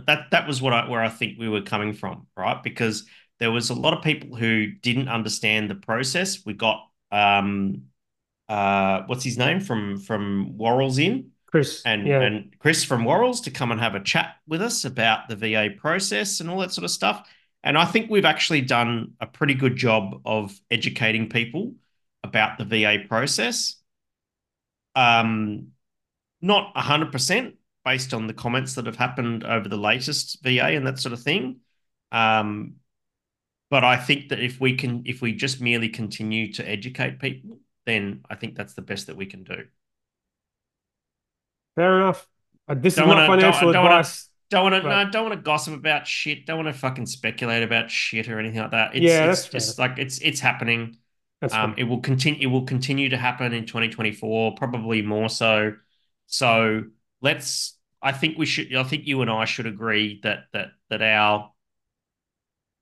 That 0.06 0.32
that 0.32 0.48
was 0.48 0.62
what 0.62 0.74
I 0.74 0.90
where 0.90 1.02
I 1.02 1.10
think 1.10 1.38
we 1.40 1.50
were 1.50 1.62
coming 1.62 1.94
from, 1.94 2.28
right? 2.36 2.62
Because 2.62 3.06
there 3.40 3.52
was 3.52 3.70
a 3.70 3.74
lot 3.74 3.94
of 3.94 4.04
people 4.04 4.36
who 4.36 4.68
didn't 4.68 5.08
understand 5.10 5.70
the 5.70 5.76
process. 5.76 6.46
We 6.46 6.54
got 6.54 6.88
um 7.12 7.84
uh 8.50 9.04
what's 9.08 9.24
his 9.24 9.38
name 9.38 9.60
from 9.60 10.00
from 10.00 10.58
Worrells 10.58 11.00
in 11.04 11.32
Chris, 11.48 11.82
and 11.86 12.08
yeah, 12.08 12.22
and 12.22 12.56
Chris 12.60 12.84
from 12.84 13.04
Worrells 13.04 13.44
to 13.44 13.52
come 13.52 13.72
and 13.72 13.80
have 13.80 13.96
a 13.96 14.04
chat 14.04 14.36
with 14.48 14.62
us 14.62 14.86
about 14.86 15.30
the 15.30 15.36
VA 15.36 15.70
process 15.78 16.40
and 16.40 16.50
all 16.50 16.60
that 16.60 16.72
sort 16.74 16.86
of 16.86 16.92
stuff. 16.92 17.28
And 17.64 17.78
I 17.78 17.86
think 17.86 18.10
we've 18.10 18.26
actually 18.26 18.62
done 18.62 19.14
a 19.20 19.28
pretty 19.28 19.54
good 19.54 19.76
job 19.76 20.22
of 20.26 20.58
educating 20.72 21.30
people 21.30 21.74
about 22.24 22.58
the 22.58 22.66
VA 22.66 23.00
process. 23.08 23.76
Um, 24.96 25.70
not 26.42 26.76
hundred 26.78 27.12
percent 27.12 27.56
based 27.88 28.14
on 28.14 28.28
the 28.28 28.34
comments 28.34 28.76
that 28.76 28.86
have 28.86 28.98
happened 28.98 29.46
over 29.46 29.70
the 29.70 29.78
latest 29.78 30.44
VA 30.44 30.76
and 30.76 30.86
that 30.86 31.00
sort 31.00 31.14
of 31.14 31.22
thing. 31.24 31.62
Um, 32.12 32.76
but 33.70 33.86
I 33.86 33.96
think 33.96 34.30
that 34.30 34.42
if 34.42 34.60
we 34.60 34.76
can, 34.76 35.04
if 35.06 35.22
we 35.22 35.32
just 35.34 35.62
merely 35.62 35.88
continue 35.88 36.52
to 36.54 36.68
educate 36.68 37.20
people, 37.20 37.60
then 37.86 38.24
I 38.30 38.36
think 38.36 38.56
that's 38.56 38.74
the 38.74 38.82
best 38.82 39.08
that 39.08 39.16
we 39.16 39.26
can 39.26 39.44
do. 39.46 39.66
fair 41.76 41.98
enough. 42.00 42.28
Uh, 42.68 42.74
this 42.76 42.96
Don't 42.96 43.06
is 43.06 43.08
not 43.08 43.16
wanna- 43.16 43.28
don't- 43.28 43.40
financial 43.54 43.72
don't 43.72 43.86
advice. 43.86 44.30
Don't 44.50 44.64
want 44.72 44.84
to 44.84 44.90
no, 44.90 45.12
don't 45.12 45.24
want 45.30 45.36
to 45.36 45.42
gossip 45.42 45.74
about 45.74 46.08
shit. 46.08 46.46
Don't 46.46 46.58
want 46.64 46.74
to 46.74 46.80
fucking 46.80 47.06
speculate 47.06 47.64
about 47.64 47.92
shit 47.92 48.28
or 48.30 48.40
anything 48.40 48.60
like 48.60 48.72
that. 48.72 48.96
It's, 48.96 49.04
Yeah, 49.06 49.30
it's 49.32 49.48
just 49.48 49.78
like 49.78 49.98
it's 49.98 50.20
it's 50.20 50.40
happening. 50.40 50.98
Um, 51.52 51.76
it 51.78 51.84
will 51.84 52.00
continue. 52.00 52.42
It 52.42 52.52
will 52.52 52.64
continue 52.66 53.10
to 53.10 53.18
happen 53.18 53.54
in 53.54 53.66
2024, 53.66 54.56
probably 54.56 55.02
more 55.02 55.30
so. 55.30 55.74
So 56.26 56.84
let's. 57.22 57.77
I 58.08 58.14
think 58.14 58.38
we 58.38 58.46
should. 58.46 58.74
I 58.74 58.84
think 58.84 59.06
you 59.06 59.22
and 59.22 59.30
I 59.30 59.44
should 59.44 59.66
agree 59.68 60.22
that 60.24 60.46
that 60.54 60.70
that 60.90 61.02
our 61.02 61.52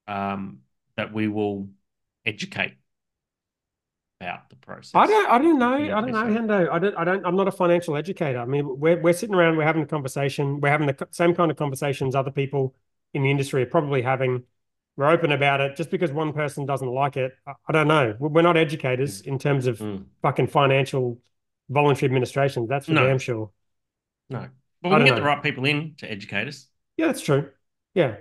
um 0.07 0.59
that 0.97 1.11
we 1.11 1.27
will 1.27 1.67
educate 2.27 2.75
about 4.21 4.49
the 4.51 4.55
process. 4.57 4.91
I 4.93 5.07
don't. 5.07 5.29
I 5.31 5.37
don't 5.39 5.57
know. 5.57 5.77
Yeah, 5.77 5.97
I 5.97 6.01
don't 6.01 6.11
know, 6.11 6.25
Hendo. 6.25 6.69
I 6.69 6.77
don't. 6.77 6.95
I 6.95 7.03
don't. 7.03 7.25
I'm 7.25 7.35
not 7.35 7.47
a 7.47 7.51
financial 7.51 7.97
educator. 7.97 8.37
I 8.39 8.45
mean, 8.45 8.79
we're 8.79 9.01
we're 9.01 9.13
sitting 9.13 9.33
around. 9.33 9.57
We're 9.57 9.63
having 9.63 9.81
a 9.81 9.87
conversation. 9.87 10.61
We're 10.61 10.69
having 10.69 10.85
the 10.85 11.07
same 11.09 11.33
kind 11.33 11.49
of 11.49 11.57
conversations 11.57 12.13
other 12.13 12.31
people 12.31 12.75
in 13.15 13.23
the 13.23 13.31
industry 13.31 13.63
are 13.63 13.67
probably 13.67 14.03
having. 14.03 14.43
We're 14.95 15.09
open 15.09 15.31
about 15.31 15.59
it. 15.59 15.75
Just 15.75 15.89
because 15.89 16.11
one 16.11 16.33
person 16.33 16.67
doesn't 16.67 16.87
like 16.87 17.17
it, 17.17 17.33
I, 17.47 17.53
I 17.67 17.71
don't 17.73 17.87
know. 17.87 18.15
We're 18.19 18.43
not 18.43 18.57
educators 18.57 19.21
in 19.21 19.39
terms 19.39 19.65
of 19.65 19.79
Mm, 19.79 20.05
fucking 20.21 20.47
financial 20.47 21.19
voluntary 21.69 22.05
administration. 22.05 22.67
That's 22.67 22.85
for 22.85 22.93
No. 22.93 23.07
damn 23.07 23.17
sure. 23.17 23.49
no, 24.29 24.47
but 24.89 24.99
we 24.99 25.05
can 25.05 25.05
get 25.05 25.15
the 25.15 25.21
right 25.21 25.41
people 25.41 25.65
in 25.65 25.95
to 25.97 26.11
educate 26.11 26.47
us. 26.47 26.67
Yeah, 26.97 27.07
that's 27.07 27.21
true. 27.21 27.49
Yeah, 27.93 28.15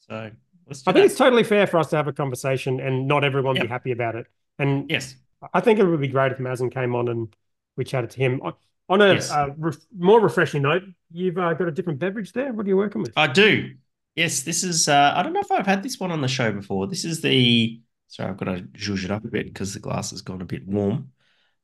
So 0.00 0.30
let's 0.66 0.82
do 0.82 0.90
I 0.90 0.94
think 0.94 1.06
it's 1.06 1.16
totally 1.16 1.44
fair 1.44 1.66
for 1.66 1.78
us 1.78 1.90
to 1.90 1.96
have 1.96 2.08
a 2.08 2.12
conversation 2.12 2.80
and 2.80 3.08
not 3.08 3.24
everyone 3.24 3.54
be 3.54 3.66
happy 3.66 3.92
about 3.92 4.16
it. 4.16 4.26
And 4.58 4.90
yes. 4.90 5.16
I 5.52 5.60
think 5.60 5.78
it 5.78 5.84
would 5.84 6.00
be 6.00 6.08
great 6.08 6.32
if 6.32 6.38
Mazen 6.38 6.72
came 6.72 6.94
on 6.94 7.08
and 7.08 7.34
we 7.76 7.84
chatted 7.84 8.10
to 8.10 8.18
him. 8.18 8.40
On- 8.42 8.54
a 8.88 9.14
Yes. 9.14 9.30
uh, 9.32 9.48
ref 9.58 9.76
more 9.96 10.20
refreshing 10.20 10.62
note, 10.62 10.84
you've 11.10 11.36
uh, 11.38 11.52
got 11.54 11.66
a 11.66 11.72
different 11.72 11.98
beverage 11.98 12.32
there. 12.32 12.52
What 12.52 12.66
are 12.66 12.68
you 12.68 12.76
working 12.76 13.02
with? 13.02 13.12
I 13.16 13.26
do. 13.26 13.74
Yes, 14.14 14.42
this 14.42 14.62
is. 14.62 14.88
Uh, 14.88 15.12
I 15.14 15.22
don't 15.22 15.32
know 15.32 15.40
if 15.40 15.50
I've 15.50 15.66
had 15.66 15.82
this 15.82 15.98
one 15.98 16.12
on 16.12 16.20
the 16.20 16.28
show 16.28 16.52
before. 16.52 16.86
This 16.86 17.04
is 17.04 17.20
the. 17.20 17.80
Sorry, 18.06 18.30
I've 18.30 18.36
got 18.36 18.44
to 18.44 18.62
zhuzh 18.62 19.04
it 19.04 19.10
up 19.10 19.24
a 19.24 19.28
bit 19.28 19.46
because 19.46 19.74
the 19.74 19.80
glass 19.80 20.10
has 20.10 20.22
gone 20.22 20.40
a 20.40 20.44
bit 20.44 20.66
warm. 20.68 21.10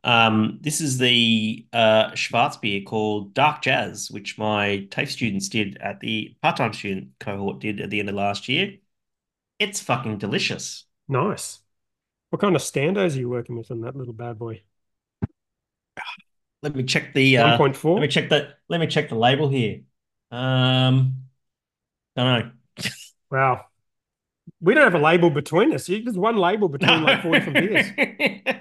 Um, 0.04 0.58
this 0.60 0.80
is 0.80 0.98
the 0.98 1.64
uh, 1.72 2.10
Schwarzbier 2.10 2.84
called 2.84 3.34
Dark 3.34 3.62
Jazz, 3.62 4.10
which 4.10 4.36
my 4.36 4.88
TAFE 4.90 5.10
students 5.10 5.48
did 5.48 5.78
at 5.78 6.00
the 6.00 6.34
part-time 6.42 6.72
student 6.72 7.10
cohort 7.20 7.60
did 7.60 7.80
at 7.80 7.90
the 7.90 8.00
end 8.00 8.08
of 8.08 8.16
last 8.16 8.48
year. 8.48 8.74
It's 9.58 9.80
fucking 9.80 10.18
delicious. 10.18 10.84
Nice. 11.08 11.60
What 12.30 12.40
kind 12.40 12.56
of 12.56 12.62
standos 12.62 13.14
are 13.14 13.20
you 13.20 13.28
working 13.28 13.56
with 13.56 13.70
on 13.70 13.82
that 13.82 13.94
little 13.94 14.14
bad 14.14 14.38
boy? 14.38 14.62
Let 16.62 16.74
me 16.74 16.84
check 16.84 17.12
the. 17.14 17.38
Uh, 17.38 17.58
1.4? 17.58 17.94
let 17.94 18.00
me 18.00 18.08
check 18.08 18.28
the. 18.28 18.54
Let 18.68 18.80
me 18.80 18.86
check 18.86 19.08
the 19.08 19.16
label 19.16 19.48
here. 19.48 19.82
Um, 20.30 21.24
don't 22.16 22.26
know. 22.44 22.50
Wow. 23.30 23.64
We 24.62 24.74
don't 24.74 24.84
have 24.84 24.94
a 24.94 25.04
label 25.04 25.28
between 25.28 25.74
us. 25.74 25.86
There's 25.88 26.16
one 26.16 26.36
label 26.36 26.68
between 26.68 27.02
like 27.02 27.20
four 27.22 27.32
different 27.32 27.58
beers. 27.58 27.86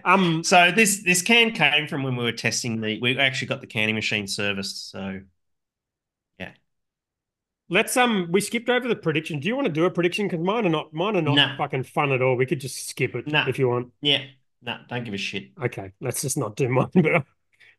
Um, 0.03 0.43
So 0.43 0.71
this 0.71 1.03
this 1.03 1.21
can 1.21 1.51
came 1.51 1.87
from 1.87 2.01
when 2.03 2.15
we 2.15 2.23
were 2.23 2.31
testing 2.31 2.81
the. 2.81 2.99
We 2.99 3.17
actually 3.19 3.49
got 3.49 3.61
the 3.61 3.67
canning 3.67 3.95
machine 3.95 4.27
serviced. 4.27 4.89
So 4.89 5.21
yeah, 6.39 6.51
let's 7.69 7.95
um, 7.97 8.29
we 8.31 8.41
skipped 8.41 8.67
over 8.69 8.87
the 8.87 8.95
prediction. 8.95 9.39
Do 9.39 9.47
you 9.47 9.55
want 9.55 9.67
to 9.67 9.71
do 9.73 9.85
a 9.85 9.91
prediction? 9.91 10.27
Because 10.27 10.43
mine 10.43 10.65
are 10.65 10.69
not, 10.69 10.93
mine 10.93 11.15
are 11.15 11.21
not 11.21 11.35
Nah. 11.35 11.57
fucking 11.57 11.83
fun 11.83 12.11
at 12.11 12.21
all. 12.21 12.35
We 12.35 12.45
could 12.47 12.59
just 12.59 12.89
skip 12.89 13.15
it 13.15 13.27
Nah. 13.27 13.47
if 13.47 13.59
you 13.59 13.69
want. 13.69 13.89
yeah, 14.01 14.23
no, 14.61 14.77
don't 14.89 15.03
give 15.03 15.13
a 15.13 15.17
shit. 15.17 15.49
Okay, 15.63 15.91
let's 16.01 16.21
just 16.21 16.37
not 16.37 16.55
do 16.55 16.67
mine. 16.67 16.89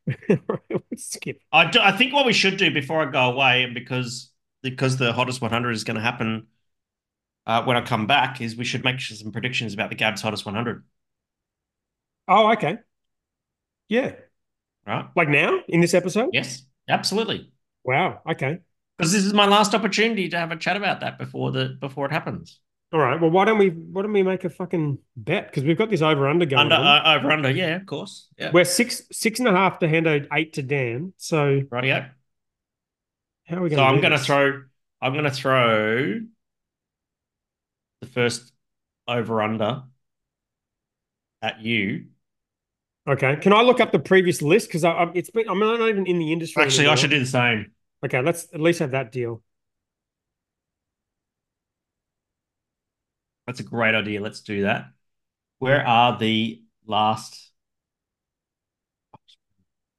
But 0.04 0.78
skip. 0.96 1.40
I 1.52 1.70
do, 1.70 1.78
I 1.80 1.92
think 1.92 2.12
what 2.12 2.26
we 2.26 2.32
should 2.32 2.56
do 2.56 2.72
before 2.72 3.06
I 3.06 3.10
go 3.10 3.30
away, 3.30 3.70
because 3.72 4.30
because 4.62 4.96
the 4.96 5.12
hottest 5.12 5.40
100 5.40 5.72
is 5.72 5.84
going 5.84 5.96
to 5.96 6.00
happen 6.02 6.46
uh, 7.46 7.64
when 7.64 7.76
I 7.76 7.80
come 7.82 8.06
back, 8.06 8.40
is 8.40 8.56
we 8.56 8.64
should 8.64 8.84
make 8.84 9.00
some 9.00 9.32
predictions 9.32 9.74
about 9.74 9.90
the 9.90 9.96
Gabs 9.96 10.22
hottest 10.22 10.44
100. 10.46 10.84
Oh, 12.28 12.52
okay. 12.52 12.78
Yeah, 13.88 14.12
Right? 14.86 15.06
like 15.14 15.28
now 15.28 15.60
in 15.68 15.80
this 15.80 15.94
episode. 15.94 16.30
Yes, 16.32 16.62
absolutely. 16.88 17.50
Wow. 17.84 18.20
Okay. 18.30 18.58
Because 18.96 19.12
this 19.12 19.24
is 19.24 19.32
my 19.34 19.46
last 19.46 19.74
opportunity 19.74 20.28
to 20.28 20.38
have 20.38 20.50
a 20.52 20.56
chat 20.56 20.76
about 20.76 21.00
that 21.00 21.18
before 21.18 21.50
the 21.50 21.76
before 21.80 22.06
it 22.06 22.12
happens. 22.12 22.60
All 22.92 23.00
right. 23.00 23.20
Well, 23.20 23.30
why 23.30 23.44
don't 23.44 23.58
we 23.58 23.68
why 23.70 24.02
don't 24.02 24.12
we 24.12 24.22
make 24.22 24.44
a 24.44 24.50
fucking 24.50 24.98
bet? 25.16 25.46
Because 25.48 25.64
we've 25.64 25.78
got 25.78 25.90
this 25.90 26.02
over 26.02 26.28
under 26.28 26.46
going 26.46 26.62
Under 26.70 26.76
on. 26.76 27.06
uh, 27.06 27.18
over 27.18 27.30
under, 27.30 27.50
yeah, 27.50 27.76
of 27.76 27.86
course. 27.86 28.28
Yeah. 28.38 28.50
We're 28.52 28.64
six 28.64 29.02
six 29.10 29.38
and 29.40 29.48
a 29.48 29.52
half 29.52 29.78
to 29.80 29.88
Hendo, 29.88 30.26
eight 30.32 30.52
to 30.54 30.62
Dan. 30.62 31.12
So 31.16 31.60
Rightio. 31.62 32.10
how 33.46 33.56
are 33.56 33.62
we 33.62 33.70
going? 33.70 33.78
So? 33.78 33.84
I'm 33.84 34.00
going 34.00 34.12
to 34.12 34.18
throw. 34.18 34.62
I'm 35.00 35.12
going 35.12 35.24
to 35.24 35.30
throw 35.30 36.20
the 38.02 38.06
first 38.06 38.52
over 39.08 39.40
under 39.40 39.84
at 41.40 41.62
you 41.62 42.04
Okay. 43.06 43.36
Can 43.36 43.52
I 43.52 43.62
look 43.62 43.80
up 43.80 43.90
the 43.90 43.98
previous 43.98 44.42
list? 44.42 44.68
Because 44.68 44.84
I, 44.84 44.92
I, 44.92 45.10
it's 45.14 45.30
been, 45.30 45.48
I'm 45.48 45.58
not 45.58 45.88
even 45.88 46.06
in 46.06 46.18
the 46.18 46.32
industry. 46.32 46.62
Actually, 46.62 46.86
I 46.86 46.94
should 46.94 47.10
do 47.10 47.18
the 47.18 47.26
same. 47.26 47.72
Okay, 48.04 48.20
let's 48.20 48.46
at 48.52 48.60
least 48.60 48.78
have 48.80 48.92
that 48.92 49.12
deal. 49.12 49.42
That's 53.46 53.60
a 53.60 53.64
great 53.64 53.94
idea. 53.94 54.20
Let's 54.20 54.40
do 54.40 54.62
that. 54.62 54.86
Where 55.58 55.84
are 55.86 56.16
the 56.18 56.62
last? 56.86 57.50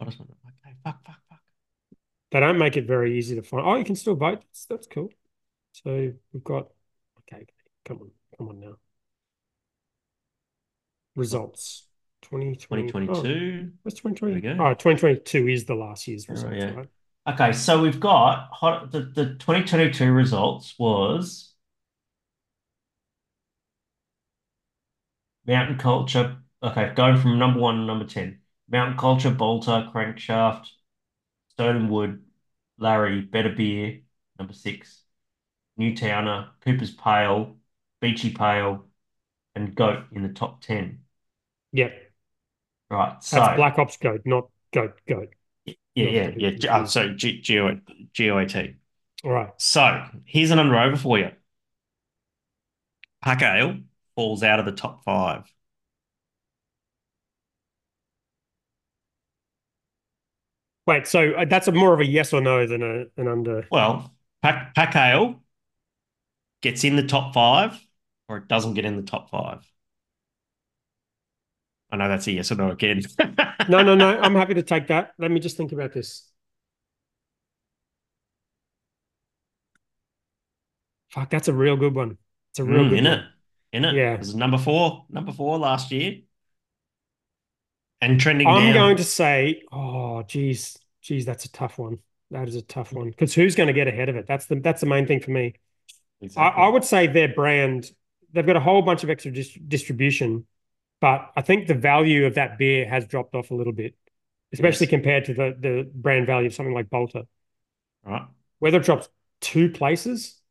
Okay, 0.02 0.16
fuck, 0.84 1.04
fuck, 1.06 1.20
fuck. 1.30 1.40
They 2.32 2.40
don't 2.40 2.58
make 2.58 2.78
it 2.78 2.88
very 2.88 3.18
easy 3.18 3.36
to 3.36 3.44
find. 3.44 3.66
Oh, 3.66 3.76
you 3.76 3.86
can 3.86 3.96
still 3.96 4.16
vote. 4.16 4.42
That's, 4.42 4.66
that's 4.66 4.88
cool. 4.88 5.10
So 5.74 6.14
we've 6.32 6.44
got. 6.44 6.68
Come 7.86 8.00
on, 8.02 8.12
come 8.38 8.50
on 8.50 8.60
now. 8.60 8.76
Results. 11.16 11.84
2020, 12.24 12.88
2022. 12.88 13.68
Oh, 13.68 13.72
what's 13.84 14.00
2020? 14.00 14.40
There 14.42 14.52
we 14.52 14.58
go. 14.58 14.64
Oh, 14.64 14.74
2022 14.74 15.48
is 15.50 15.66
the 15.66 15.76
last 15.76 16.08
year's 16.08 16.26
Oh, 16.30 16.32
results, 16.34 16.56
yeah. 16.56 16.72
right? 16.74 16.90
Okay, 17.28 17.54
so 17.54 17.82
we've 17.82 18.00
got 18.00 18.50
hot, 18.52 18.92
the, 18.92 19.02
the 19.02 19.36
2022 19.36 20.12
results 20.12 20.76
was 20.78 21.54
Mountain 25.46 25.78
Culture. 25.78 26.38
Okay, 26.62 26.94
going 26.96 27.18
from 27.18 27.38
number 27.38 27.60
one 27.60 27.76
to 27.78 27.82
number 27.84 28.06
10. 28.06 28.40
Mountain 28.70 28.98
Culture, 28.98 29.32
Balter, 29.32 29.92
Crankshaft, 29.92 30.68
Stone 31.50 31.76
and 31.76 31.90
Wood, 31.90 32.24
Larry, 32.78 33.22
Better 33.22 33.50
Beer, 33.50 34.02
number 34.40 34.54
six. 34.54 35.04
Newtowner, 35.80 36.50
Cooper's 36.62 36.92
Pale, 36.92 37.58
Beachy 38.04 38.32
Pale, 38.32 38.86
and 39.56 39.76
Goat 39.76 40.06
in 40.12 40.24
the 40.24 40.30
top 40.30 40.62
10. 40.62 41.06
Yep. 41.72 42.14
Right, 42.90 43.24
so 43.24 43.38
That's 43.38 43.56
Black 43.56 43.76
Hops 43.78 43.98
Goat, 43.98 44.22
not 44.26 44.50
Goat 44.74 45.00
Goat. 45.08 45.30
yeah, 45.66 45.76
yeah, 45.96 46.32
to 46.32 46.40
yeah. 46.40 46.76
Uh, 46.76 46.86
so 46.86 47.10
G- 47.14 47.42
GOAT. 47.42 47.80
All 49.24 49.32
right. 49.32 49.54
So 49.58 50.04
here's 50.26 50.52
an 50.52 50.60
under 50.60 50.78
over 50.78 50.96
for 50.98 51.18
you. 51.20 51.32
Pack 53.24 53.42
Ale 53.42 53.80
falls 54.16 54.44
out 54.44 54.60
of 54.60 54.66
the 54.66 54.72
top 54.72 55.04
five. 55.04 55.52
Wait, 60.86 61.08
so 61.08 61.32
uh, 61.32 61.46
that's 61.46 61.68
a 61.68 61.72
more 61.72 61.94
of 61.94 62.02
a 62.02 62.06
yes 62.06 62.34
or 62.34 62.42
no 62.42 62.68
than 62.68 62.82
a 62.84 63.06
an 63.20 63.28
under. 63.28 63.68
Well, 63.70 64.16
Pack, 64.42 64.74
Pack 64.76 64.96
Ale 64.96 65.42
gets 66.62 66.84
in 66.84 66.96
the 66.96 67.04
top 67.06 67.34
five 67.34 67.80
or 68.34 68.38
it 68.38 68.48
doesn't 68.48 68.74
get 68.74 68.86
in 68.86 68.96
the 68.98 69.04
top 69.04 69.30
five. 69.30 69.66
I 71.92 71.96
know 71.98 72.10
that's 72.10 72.28
a 72.28 72.32
yes 72.32 72.52
or 72.52 72.56
no 72.56 72.72
again. 72.72 73.04
No, 73.68 73.82
no, 73.82 73.96
no. 73.96 74.20
I'm 74.20 74.36
happy 74.36 74.54
to 74.56 74.64
take 74.64 74.88
that. 74.88 75.14
Let 75.18 75.32
me 75.32 75.40
just 75.40 75.58
think 75.58 75.72
about 75.72 75.94
this. 75.94 76.30
Fuck, 81.10 81.30
that's 81.30 81.48
a 81.48 81.54
real 81.54 81.78
good 81.78 81.96
one. 81.96 82.18
It's 82.52 82.60
a 82.60 82.64
real 82.66 82.86
Mm, 82.86 82.90
good 82.90 83.00
in 83.00 83.06
one. 83.06 83.20
it. 83.20 83.26
In 83.72 83.86
it. 83.86 83.96
Yeah. 83.96 84.14
It 84.16 84.20
was 84.20 84.36
number 84.36 84.58
four, 84.58 85.06
number 85.10 85.32
four 85.32 85.58
last 85.58 85.92
year. 85.92 86.22
And 88.02 88.20
trending 88.20 88.48
I'm 88.48 88.56
down. 88.56 88.74
going 88.74 88.98
to 88.98 89.04
say, 89.04 89.62
oh, 89.72 90.24
geez, 90.24 90.78
geez, 91.02 91.26
that's 91.26 91.46
a 91.46 91.52
tough 91.52 91.78
one. 91.78 92.00
That 92.32 92.48
is 92.48 92.56
a 92.56 92.62
tough 92.62 92.92
one 92.94 93.10
because 93.10 93.34
who's 93.34 93.56
going 93.56 93.68
to 93.68 93.74
get 93.74 93.88
ahead 93.88 94.10
of 94.10 94.16
it? 94.16 94.26
That's 94.28 94.48
the 94.48 94.56
that's 94.56 94.82
the 94.82 94.88
main 94.88 95.06
thing 95.06 95.20
for 95.20 95.30
me. 95.30 95.54
I, 96.38 96.48
I 96.50 96.68
would 96.70 96.84
say 96.86 97.08
their 97.08 97.30
brand, 97.34 97.92
they've 98.34 98.46
got 98.46 98.56
a 98.56 98.62
whole 98.62 98.82
bunch 98.82 99.04
of 99.04 99.10
extra 99.10 99.32
dis 99.32 99.54
distribution, 99.68 100.46
but 101.00 101.32
I 101.36 101.42
think 101.42 101.68
the 101.68 101.74
value 101.76 102.26
of 102.26 102.36
that 102.36 102.58
beer 102.58 102.88
has 102.88 103.08
dropped 103.08 103.36
off 103.36 103.52
a 103.52 103.56
little 103.56 103.74
bit, 103.74 103.96
especially 104.52 104.88
Yes. 104.88 104.92
compared 104.92 105.26
to 105.26 105.34
the 105.34 105.56
the 105.60 105.92
brand 105.94 106.26
value 106.28 106.48
of 106.48 106.54
something 106.54 106.74
like 106.74 106.90
Balter. 106.90 107.26
Right. 108.04 108.28
Whether 108.60 108.78
it 108.80 108.84
drops 108.84 109.10
two 109.40 109.70
places, 109.70 110.42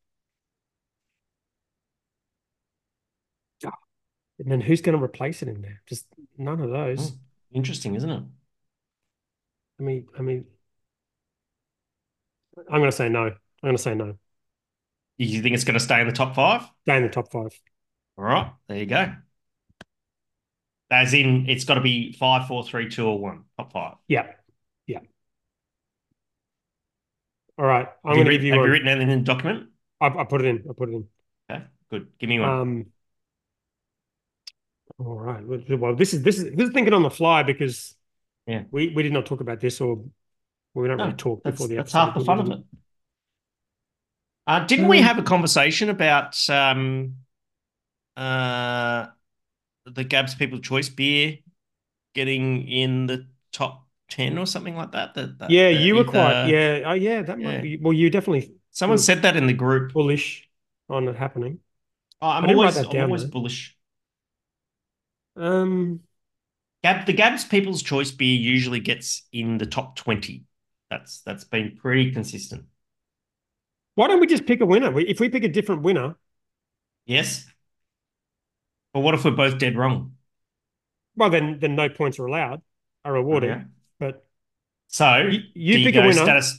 and 4.39 4.51
then 4.51 4.61
who's 4.61 4.81
going 4.81 4.99
to 4.99 5.03
replace 5.03 5.43
it 5.43 5.49
in 5.49 5.63
there? 5.63 5.83
Just 5.87 6.07
none 6.37 6.61
of 6.61 6.71
those. 6.71 7.13
Mm, 7.13 7.17
Interesting, 7.55 7.95
isn't 7.95 8.11
it? 8.11 8.23
I 9.79 9.83
mean, 9.83 10.07
I 10.19 10.23
mean, 10.23 10.47
I'm 12.71 12.81
going 12.81 12.91
to 12.91 12.97
say 12.97 13.09
no. 13.09 13.27
I'm 13.27 13.35
going 13.63 13.77
to 13.77 13.83
say 13.83 13.95
no. 13.95 14.17
You 15.19 15.43
think 15.43 15.55
it's 15.55 15.65
going 15.65 15.75
to 15.75 15.81
stay 15.81 16.01
in 16.01 16.07
the 16.07 16.13
top 16.13 16.35
five? 16.35 16.63
Stay 16.83 16.97
in 16.97 17.03
the 17.03 17.09
top 17.09 17.31
five. 17.31 17.53
All 18.17 18.25
right, 18.25 18.53
there 18.69 18.79
you 18.79 18.87
go. 18.87 19.13
As 20.91 21.15
in, 21.15 21.49
it's 21.49 21.65
got 21.65 21.75
to 21.75 21.81
be 21.81 22.13
five, 22.13 22.47
four, 22.47 22.63
three, 22.65 22.89
two, 22.91 23.07
or 23.07 23.19
one. 23.19 23.45
Top 23.57 23.73
five. 23.73 23.95
Yeah, 24.09 24.27
yeah. 24.87 25.01
All 27.59 27.65
right, 27.67 27.89
I'm 28.05 28.11
Have 28.11 28.19
you, 28.19 28.25
going 28.25 28.27
to 28.27 28.33
give 28.33 28.45
you 28.45 28.53
have 28.53 28.61
one. 28.61 28.67
you 28.67 28.73
written 28.73 28.89
anything 28.89 29.11
in 29.11 29.19
the 29.21 29.25
document? 29.25 29.69
I, 30.01 30.07
I 30.09 30.25
put 30.25 30.43
it 30.43 30.47
in. 30.47 30.65
I 30.69 30.73
put 30.77 30.89
it 30.89 30.93
in. 30.93 31.09
Okay, 31.51 31.65
good. 31.91 32.09
Give 32.19 32.29
me 32.29 32.41
one. 32.41 32.49
Um, 32.49 32.87
all 34.99 35.19
right. 35.19 35.43
Well, 35.79 35.95
this 35.95 36.15
is 36.15 36.23
this 36.23 36.39
is 36.39 36.55
this 36.55 36.69
is 36.69 36.75
thinking 36.75 36.93
on 36.95 37.03
the 37.03 37.11
fly 37.11 37.43
because 37.43 37.95
Yeah. 38.47 38.65
we 38.71 38.93
we 38.95 39.03
did 39.03 39.13
not 39.13 39.27
talk 39.27 39.41
about 39.41 39.61
this 39.61 39.81
or 39.81 40.05
we 40.75 40.89
don't 40.89 40.99
No, 40.99 41.05
really 41.05 41.17
talk 41.17 41.43
before 41.45 41.69
the 41.69 41.77
that's 41.77 41.93
half 41.93 42.15
the 42.15 42.25
fun 42.25 42.41
of 42.41 42.51
it. 42.51 42.65
Uh, 44.47 44.67
didn't 44.67 44.89
we 44.89 44.99
Um, 44.99 45.05
have 45.05 45.19
a 45.19 45.23
conversation 45.23 45.89
about 45.89 46.39
um, 46.51 47.17
uh, 48.17 49.09
the 49.87 50.05
Gabs 50.05 50.35
People 50.35 50.61
Choice 50.61 50.89
beer 50.89 51.39
getting 52.15 52.69
in 52.69 53.07
the 53.07 53.29
top 53.53 53.89
ten 54.09 54.39
or 54.39 54.47
something 54.47 54.77
like 54.77 54.93
that? 54.93 55.15
That, 55.15 55.39
that 55.39 55.49
Yeah, 55.49 55.69
that 55.71 55.87
you 55.87 55.97
were 55.97 56.05
quite. 56.05 56.45
Yeah. 56.45 56.83
Oh, 56.87 56.93
yeah. 56.95 57.23
That 57.23 57.39
might 57.39 57.61
be. 57.61 57.77
Well, 57.79 57.93
you 57.93 58.11
definitely 58.11 58.55
Someone 58.71 58.99
said 58.99 59.23
that 59.23 59.37
in 59.37 59.47
the 59.47 59.53
group. 59.53 59.93
bullish 59.93 60.49
on 60.89 61.09
it 61.09 61.17
happening. 61.17 61.61
Oh, 62.23 62.29
I'm 62.29 62.45
I 62.45 62.47
didn't 62.47 62.63
write 62.63 62.75
always 62.75 62.77
I'm 62.77 62.89
down, 62.91 63.11
always 63.11 63.25
though. 63.25 63.33
bullish. 63.33 63.77
Um, 65.37 66.01
Gab, 66.85 67.07
the 67.07 67.13
Gabs 67.13 67.45
People's 67.45 67.83
Choice 67.83 68.11
beer 68.13 68.37
usually 68.39 68.79
gets 68.81 69.23
in 69.33 69.59
the 69.59 69.67
top 69.67 69.97
20. 69.97 70.45
That's 70.91 71.21
that's 71.23 71.45
been 71.45 71.77
pretty 71.77 72.13
consistent. 72.13 72.67
why 73.95 74.09
don't 74.09 74.21
we 74.21 74.27
just 74.27 74.47
pick 74.47 74.61
a 74.61 74.67
winner? 74.67 74.99
If 75.01 75.21
we 75.21 75.29
pick 75.29 75.45
a 75.45 75.49
different 75.49 75.83
winner, 75.83 76.17
Yes. 77.07 77.47
But 78.93 79.01
what 79.01 79.15
if 79.15 79.25
we're 79.25 79.31
both 79.33 79.59
dead 79.59 79.77
wrong? 79.77 80.17
well, 81.17 81.31
then 81.31 81.59
then 81.61 81.75
no 81.77 81.89
points 81.89 82.19
are 82.19 82.27
allowed, 82.27 82.63
are 83.05 83.15
awarded. 83.17 83.51
Okay. 83.53 83.65
But 83.99 84.27
So 84.89 85.17
you, 85.19 85.41
you 85.55 85.75
do 85.75 85.81
you 85.81 85.87
pick 85.87 85.97
a 85.97 86.01
winner. 86.07 86.13
status? 86.15 86.59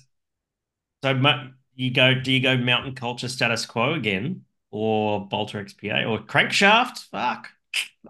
So 1.03 1.19
you 1.75 1.91
go. 1.91 2.13
Do 2.15 2.31
you 2.31 2.39
go 2.39 2.57
Mountain 2.57 2.95
Culture 2.95 3.27
status 3.27 3.65
quo 3.65 3.93
again, 3.93 4.45
or 4.71 5.27
Balter 5.27 5.61
XPA, 5.63 6.09
or 6.09 6.19
Crankshaft? 6.19 7.09
Fuck. 7.09 7.49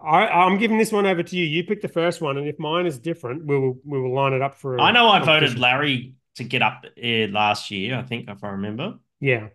I, 0.02 0.26
I'm 0.26 0.58
giving 0.58 0.78
this 0.78 0.92
one 0.92 1.06
over 1.06 1.22
to 1.22 1.36
you. 1.36 1.44
You 1.44 1.64
pick 1.64 1.80
the 1.80 1.88
first 1.88 2.20
one, 2.20 2.36
and 2.36 2.46
if 2.48 2.58
mine 2.58 2.86
is 2.86 2.98
different, 2.98 3.46
we 3.46 3.58
will 3.58 3.78
we 3.84 4.00
will 4.00 4.14
line 4.14 4.32
it 4.32 4.42
up 4.42 4.54
for. 4.54 4.76
a 4.76 4.82
I 4.82 4.92
know 4.92 5.08
I 5.08 5.20
voted. 5.20 5.58
Larry 5.58 6.14
to 6.36 6.44
get 6.44 6.62
up 6.62 6.84
uh, 7.02 7.06
last 7.28 7.70
year. 7.70 7.96
I 7.96 8.02
think 8.02 8.28
if 8.28 8.42
I 8.42 8.48
remember, 8.50 8.98
Yeah, 9.20 9.48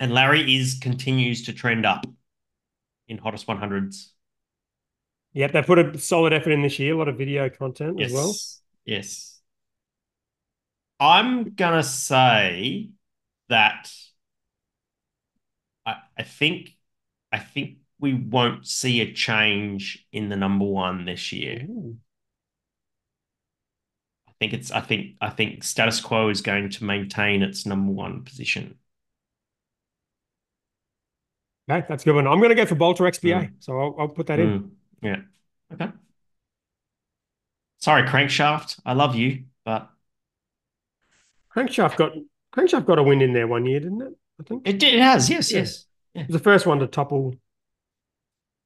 and 0.00 0.12
Larry 0.12 0.54
is 0.56 0.78
continues 0.80 1.44
to 1.46 1.52
trend 1.52 1.86
up 1.86 2.06
in 3.08 3.18
hottest 3.18 3.46
100s. 3.46 4.12
yep. 5.32 5.52
They 5.52 5.62
put 5.62 5.78
a 5.78 5.98
solid 5.98 6.32
effort 6.32 6.50
in 6.50 6.62
this 6.62 6.78
year. 6.78 6.94
A 6.94 6.96
lot 6.98 7.08
of 7.08 7.16
video 7.18 7.48
content 7.48 7.98
Yes. 7.98 8.10
as 8.10 8.14
well. 8.14 8.34
Yes. 8.84 9.40
I'm 10.98 11.54
gonna 11.54 11.82
say 11.82 12.90
that 13.48 13.92
I, 15.84 15.96
I 16.18 16.22
think 16.22 16.76
I 17.32 17.38
think 17.38 17.78
we 17.98 18.14
won't 18.14 18.66
see 18.66 19.00
a 19.00 19.12
change 19.12 20.06
in 20.12 20.28
the 20.28 20.36
number 20.36 20.64
one 20.64 21.04
this 21.04 21.32
year. 21.32 21.66
Ooh. 21.68 21.96
I 24.28 24.32
think 24.38 24.52
it's 24.52 24.70
I 24.70 24.80
think 24.80 25.16
I 25.20 25.30
think 25.30 25.64
status 25.64 26.00
quo 26.00 26.28
is 26.28 26.40
going 26.40 26.70
to 26.70 26.84
maintain 26.84 27.42
its 27.42 27.66
number 27.66 27.92
one 27.92 28.22
position. 28.24 28.78
Okay, 31.68 31.84
that's 31.88 32.04
a 32.04 32.06
good 32.06 32.14
one. 32.14 32.26
I'm 32.26 32.38
going 32.38 32.50
to 32.50 32.54
go 32.54 32.64
for 32.66 32.76
Balter 32.76 33.08
XPA, 33.08 33.50
so 33.58 33.78
I'll, 33.80 33.96
I'll 33.98 34.08
put 34.08 34.28
that 34.28 34.38
in. 34.38 34.48
Mm, 34.60 34.70
yeah. 35.02 35.16
Okay. 35.72 35.90
Sorry, 37.78 38.04
Crankshaft. 38.04 38.80
I 38.86 38.92
love 38.92 39.16
you, 39.16 39.44
but 39.64 39.90
Crankshaft 41.54 41.96
got 41.96 42.12
Crankshaft 42.54 42.86
got 42.86 42.98
a 42.98 43.02
win 43.02 43.20
in 43.20 43.32
there 43.32 43.46
one 43.48 43.66
year, 43.66 43.80
didn't 43.80 44.02
it? 44.02 44.12
I 44.40 44.42
think 44.44 44.68
it, 44.68 44.82
it 44.82 45.00
has. 45.00 45.28
Yes, 45.28 45.50
Yeah. 45.50 45.58
yes. 45.60 45.86
it 46.14 46.26
was 46.28 46.34
the 46.34 46.38
first 46.42 46.66
one 46.66 46.78
to 46.78 46.86
topple. 46.86 47.34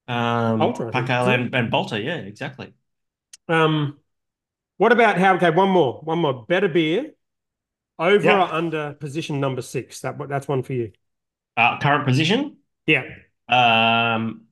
Um, 0.07 0.59
Balter, 0.59 0.93
and, 0.93 1.55
and 1.55 1.71
Balter. 1.71 2.03
Yeah, 2.03 2.15
exactly. 2.17 2.73
Um, 3.47 3.97
what 4.77 4.91
about 4.91 5.17
how? 5.17 5.35
Okay, 5.35 5.49
one 5.49 5.69
more, 5.69 6.01
one 6.03 6.19
more. 6.19 6.45
Better 6.45 6.67
beer 6.67 7.11
over 7.97 8.23
Yeah. 8.25 8.41
or 8.47 8.53
under 8.53 8.93
position 8.93 9.39
number 9.39 9.61
six. 9.61 10.01
That 10.01 10.17
that's 10.27 10.47
one 10.47 10.63
for 10.63 10.73
you. 10.73 10.91
Uh, 11.57 11.79
current 11.79 12.05
position. 12.05 12.57
Yeah, 12.85 13.03
Um, 13.47 14.47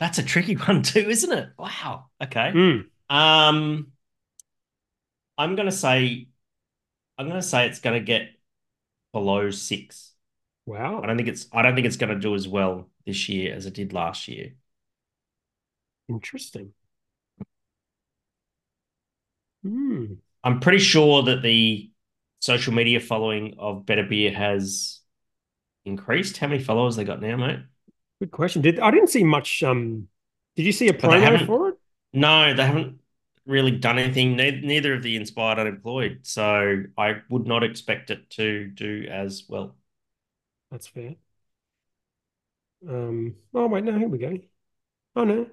that's 0.00 0.18
a 0.18 0.22
tricky 0.22 0.54
one 0.56 0.82
too, 0.82 1.08
isn't 1.08 1.32
it? 1.36 1.48
Wow. 1.58 2.06
Okay. 2.22 2.52
Mm. 2.54 2.86
Um, 3.08 3.92
I'm 5.38 5.56
gonna 5.56 5.72
say, 5.72 6.28
I'm 7.18 7.28
gonna 7.28 7.42
say 7.42 7.66
it's 7.68 7.80
gonna 7.80 8.00
get 8.00 8.30
below 9.12 9.50
six. 9.52 10.14
Wow. 10.66 11.02
I 11.02 11.06
don't 11.06 11.16
think 11.16 11.30
it's, 11.30 11.48
I 11.52 11.62
don't 11.62 11.74
think 11.74 11.86
it's 11.88 11.96
gonna 11.98 12.18
do 12.20 12.34
as 12.36 12.48
well 12.48 12.90
this 13.06 13.28
year 13.28 13.54
as 13.54 13.66
it 13.66 13.74
did 13.74 13.92
last 13.92 14.28
year. 14.28 14.54
Interesting. 16.08 16.74
Hmm. 19.62 20.14
I'm 20.44 20.60
pretty 20.60 20.78
sure 20.78 21.22
that 21.24 21.42
the 21.42 21.90
social 22.40 22.72
media 22.74 23.00
following 23.00 23.56
of 23.58 23.86
Better 23.86 24.04
Beer 24.04 24.32
has 24.32 25.00
increased. 25.84 26.38
How 26.38 26.48
many 26.48 26.62
followers 26.62 26.96
they 26.96 27.04
got 27.04 27.22
now, 27.22 27.36
mate? 27.36 27.60
Good 28.20 28.30
question. 28.30 28.62
Did 28.62 28.78
I 28.80 28.90
didn't 28.90 29.08
see 29.10 29.24
much 29.24 29.62
um 29.62 30.08
did 30.56 30.64
you 30.64 30.72
see 30.72 30.88
a 30.88 30.94
promo 30.94 31.40
for 31.44 31.68
it? 31.70 31.78
no, 32.12 32.54
they 32.54 32.64
haven't 32.64 33.00
really 33.46 33.72
done 33.72 33.98
anything. 33.98 34.36
Ne- 34.36 34.60
neither 34.60 34.94
of 34.94 35.02
the 35.02 35.16
Inspired 35.16 35.58
Unemployed. 35.58 36.20
So 36.22 36.84
I 36.96 37.22
would 37.30 37.46
not 37.46 37.62
expect 37.62 38.10
it 38.10 38.30
to 38.30 38.68
do 38.68 39.06
as 39.10 39.44
well. 39.48 39.76
That's 40.70 40.86
fair. 40.86 41.16
Um 42.88 43.36
oh 43.54 43.66
wait, 43.68 43.84
no, 43.84 43.98
here 43.98 44.08
we 44.08 44.18
go. 44.18 44.38
Oh 45.16 45.24
no. 45.24 45.50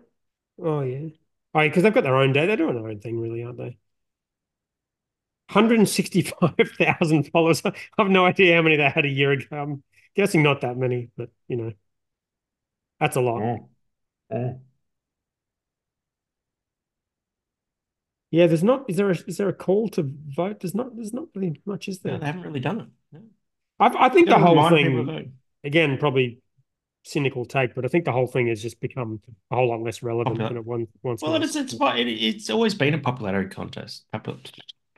Oh 0.59 0.81
yeah. 0.81 1.09
Oh, 1.55 1.61
because 1.61 1.84
they've 1.84 1.93
got 1.93 2.03
their 2.03 2.17
own 2.17 2.34
day. 2.34 2.45
They're 2.47 2.57
doing 2.57 2.75
their 2.75 2.88
own 2.89 2.99
thing, 3.01 3.19
really, 3.19 3.43
aren't 3.43 3.57
they? 3.57 3.79
165,000 5.49 7.23
followers. 7.31 7.61
I 7.65 7.73
have 7.97 8.09
no 8.09 8.25
idea 8.25 8.55
how 8.55 8.61
many 8.61 8.77
they 8.77 8.89
had 8.89 9.05
a 9.05 9.09
year 9.09 9.31
ago. 9.31 9.45
I'm 9.57 9.83
guessing 10.15 10.43
not 10.43 10.61
that 10.61 10.77
many, 10.77 11.09
but 11.17 11.29
you 11.47 11.57
know, 11.57 11.73
that's 12.99 13.15
a 13.15 13.21
lot. 13.21 13.41
Oh. 13.41 13.69
Oh. 14.31 14.61
Yeah, 18.31 18.47
there's 18.47 18.63
not. 18.63 18.89
Is 18.89 18.97
there 18.97 19.11
a, 19.11 19.15
is 19.27 19.37
there 19.37 19.49
a 19.49 19.53
call 19.53 19.89
to 19.89 20.11
vote? 20.35 20.59
There's 20.61 20.73
not. 20.73 20.95
There's 20.95 21.13
not 21.13 21.27
really 21.35 21.61
much, 21.65 21.87
is 21.87 22.03
No, 22.03 22.11
there? 22.11 22.19
they 22.19 22.25
haven't 22.25 22.41
really 22.41 22.59
done 22.59 22.79
it. 22.81 22.87
No. 23.11 23.21
I, 23.79 24.05
I 24.05 24.09
think 24.09 24.27
the 24.27 24.39
whole 24.39 24.69
thing, 24.69 25.33
again, 25.63 25.97
probably 25.99 26.39
cynical 27.03 27.45
take, 27.45 27.75
but 27.75 27.85
I 27.85 27.89
think 27.89 28.05
the 28.05 28.11
whole 28.11 28.27
thing 28.27 28.47
has 28.47 28.61
just 28.61 28.79
become 28.79 29.21
a 29.51 29.55
whole 29.55 29.69
lot 29.69 29.81
less 29.81 30.01
relevant 30.01 30.37
Popular. 30.37 30.49
than 30.49 30.57
it 30.57 30.65
once 30.65 30.89
once 31.03 31.21
Well, 31.21 31.39
was. 31.39 31.55
it's 31.55 31.73
it's 31.73 31.75
it's 31.79 32.49
always 32.49 32.73
been 32.73 32.93
a 32.93 32.99
popularity 32.99 33.49
contest. 33.49 34.05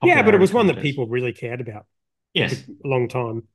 Yeah, 0.03 0.23
but 0.23 0.33
it 0.35 0.39
was 0.39 0.53
one 0.53 0.67
that 0.67 0.81
people 0.81 1.07
really 1.07 1.33
cared 1.33 1.61
about 1.61 1.85
Yes. 2.33 2.53
a 2.83 2.87
long 2.87 3.07
time. 3.07 3.47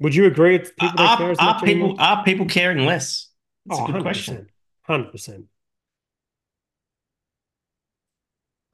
Would 0.00 0.14
you 0.14 0.26
agree? 0.26 0.56
It's 0.56 0.70
people 0.70 0.88
care 0.96 1.06
Are, 1.08 1.40
are 1.40 1.60
people 1.60 1.68
anymore? 1.68 1.96
are 2.00 2.24
people 2.24 2.46
caring 2.46 2.84
less? 2.84 3.28
That's 3.66 3.78
Oh, 3.78 3.84
a 3.84 3.86
good 3.86 3.94
100%. 3.94 4.02
question. 4.02 4.50
100%. 4.86 5.46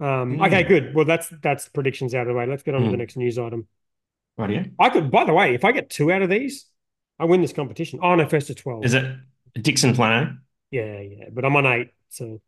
Um, 0.01 0.39
Mm. 0.39 0.47
okay, 0.47 0.63
good. 0.63 0.95
Well, 0.95 1.05
that's 1.05 1.29
that's 1.43 1.69
predictions 1.69 2.15
out 2.15 2.23
of 2.23 2.29
the 2.29 2.35
way. 2.35 2.47
Let's 2.47 2.63
get 2.63 2.75
on 2.75 2.83
to 2.83 2.87
the 2.91 2.95
Mm. 2.95 2.99
next 2.99 3.17
news 3.17 3.39
item. 3.39 3.67
Rightio. 4.39 4.71
I 4.79 4.91
could, 4.91 5.11
by 5.11 5.25
the 5.25 5.35
way, 5.35 5.55
if 5.55 5.65
I 5.65 5.73
get 5.73 5.91
two 5.91 6.13
out 6.13 6.23
of 6.23 6.31
these, 6.31 6.67
I 7.19 7.25
win 7.25 7.43
this 7.43 7.53
competition. 7.53 7.99
Oh 8.03 8.15
no, 8.15 8.29
first 8.29 8.47
to 8.47 8.55
12. 8.55 8.85
Is 8.85 8.95
it 8.95 9.05
Dixon 9.61 9.95
Plano? 9.95 10.39
Yeah, 10.71 11.01
yeah, 11.01 11.25
but 11.33 11.45
I'm 11.45 11.57
on 11.57 11.67
eight. 11.67 11.91
So, 12.11 12.41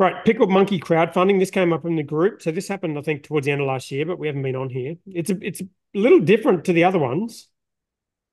right, 0.00 0.24
Pickle 0.24 0.48
Monkey 0.48 0.80
crowdfunding. 0.80 1.38
This 1.38 1.50
came 1.50 1.72
up 1.72 1.84
in 1.84 1.96
the 1.96 2.02
group. 2.02 2.42
So 2.42 2.50
this 2.50 2.66
happened, 2.68 2.98
I 2.98 3.02
think, 3.02 3.22
towards 3.22 3.46
the 3.46 3.52
end 3.52 3.60
of 3.60 3.68
last 3.68 3.90
year, 3.90 4.06
but 4.06 4.18
we 4.18 4.26
haven't 4.26 4.42
been 4.42 4.56
on 4.56 4.70
here. 4.70 4.96
It's 5.06 5.30
a, 5.30 5.38
it's 5.42 5.60
a 5.60 5.66
little 5.94 6.20
different 6.20 6.64
to 6.64 6.72
the 6.72 6.84
other 6.84 6.98
ones. 6.98 7.48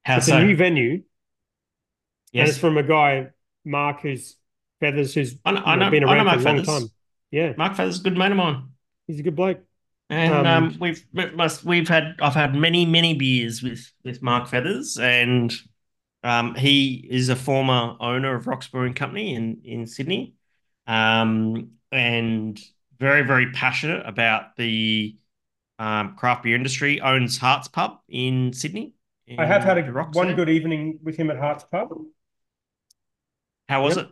How 0.04 0.18
It's 0.18 0.28
so? 0.28 0.38
a 0.38 0.44
new 0.44 0.56
venue, 0.56 1.04
and 2.34 2.48
it's 2.50 2.58
from 2.58 2.78
a 2.78 2.84
guy, 2.84 3.30
Mark, 3.66 4.02
who's 4.02 4.36
Feathers, 4.80 5.14
who's 5.14 5.36
I 5.44 5.52
know, 5.52 5.60
you 5.66 5.66
know, 5.66 5.86
know, 5.86 5.92
been 5.92 6.04
I 6.04 6.14
know 6.14 6.14
around 6.14 6.26
Mark 6.26 6.40
for 6.42 6.50
a 6.50 6.52
long 6.54 6.64
Feathers. 6.64 6.68
time. 6.84 6.92
Yeah, 7.32 7.54
Mark 7.58 7.76
Feathers, 7.76 8.00
a 8.00 8.04
good 8.04 8.18
mate 8.18 8.32
of 8.32 8.38
mine. 8.38 8.70
he's 9.08 9.20
a 9.20 9.24
good 9.24 9.36
bloke. 9.36 9.60
And 10.10 10.46
Um, 10.46 10.46
um, 10.46 10.78
we've 10.80 11.06
we've 11.66 11.88
had 11.88 12.16
I've 12.22 12.34
had 12.34 12.56
many 12.56 12.86
many 12.86 13.14
beers 13.16 13.62
with 13.62 13.92
with 14.06 14.22
Mark 14.22 14.48
Feathers, 14.48 14.98
and 14.98 15.54
um, 16.24 16.56
he 16.56 17.06
is 17.10 17.30
a 17.30 17.36
former 17.36 17.96
owner 18.00 18.36
of 18.36 18.48
Rocks 18.48 18.68
Brewing 18.70 18.94
Company 18.94 19.34
in 19.36 19.62
in 19.66 19.86
Sydney, 19.86 20.36
um, 20.88 21.72
and 21.92 22.60
very 23.00 23.22
very 23.22 23.52
passionate 23.52 24.06
about 24.06 24.56
the 24.56 25.16
um, 25.80 26.16
craft 26.16 26.44
beer 26.44 26.56
industry. 26.56 27.02
Owns 27.02 27.38
Harts 27.38 27.68
Pub 27.68 28.00
in 28.10 28.54
Sydney. 28.54 28.94
I 29.38 29.46
have 29.46 29.64
had 29.64 29.78
a, 29.78 29.86
in 29.86 29.94
one 30.14 30.36
good 30.36 30.50
evening 30.50 31.00
with 31.04 31.18
him 31.18 31.30
at 31.30 31.38
Harts 31.38 31.66
Pub. 31.66 31.90
How 33.70 33.84
was 33.84 33.98
Yep. 33.98 34.12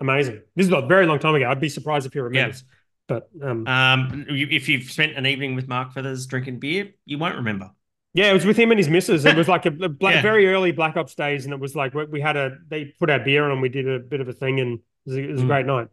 Amazing. 0.00 0.42
This 0.54 0.66
is 0.66 0.72
a 0.72 0.82
very 0.82 1.06
long 1.06 1.18
time 1.18 1.34
ago. 1.34 1.48
I'd 1.50 1.60
be 1.60 1.68
surprised 1.68 2.06
if 2.06 2.12
he 2.12 2.20
remembers. 2.20 2.64
But 3.08 3.28
um. 3.42 3.66
Um, 3.66 4.26
if 4.28 4.68
you've 4.68 4.90
spent 4.90 5.16
an 5.16 5.26
evening 5.26 5.54
with 5.54 5.66
Mark 5.66 5.92
Feathers 5.92 6.26
drinking 6.26 6.60
beer, 6.60 6.92
you 7.04 7.18
won't 7.18 7.36
remember. 7.36 7.70
Yeah, 8.14 8.30
it 8.30 8.34
was 8.34 8.44
with 8.44 8.56
him 8.56 8.70
and 8.70 8.78
his 8.78 8.88
missus. 8.88 9.24
It 9.24 9.36
was 9.36 9.48
like 9.48 9.66
a, 9.66 9.70
a 9.70 9.88
black, 9.88 10.14
Yeah. 10.16 10.22
very 10.22 10.48
early 10.48 10.72
Black 10.72 10.94
Hops 10.94 11.14
days, 11.14 11.44
and 11.44 11.54
it 11.54 11.60
was 11.60 11.74
like 11.74 11.94
we, 11.94 12.04
we 12.04 12.20
had 12.20 12.36
a 12.36 12.58
they 12.68 12.86
put 12.86 13.10
our 13.10 13.18
beer 13.18 13.44
on 13.44 13.50
and 13.52 13.62
we 13.62 13.68
did 13.68 13.88
a 13.88 13.98
bit 13.98 14.20
of 14.20 14.28
a 14.28 14.32
thing, 14.32 14.60
and 14.60 14.78
it 14.78 14.82
was 15.06 15.16
a, 15.16 15.22
it 15.22 15.32
was 15.32 15.40
a 15.40 15.44
Mm. 15.44 15.48
great 15.48 15.66
night. 15.66 15.88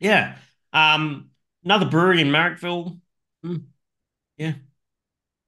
Yeah. 0.00 0.36
Um, 0.72 1.30
another 1.64 1.86
brewery 1.86 2.20
in 2.20 2.28
Marrickville. 2.28 2.98
Mm, 3.44 3.64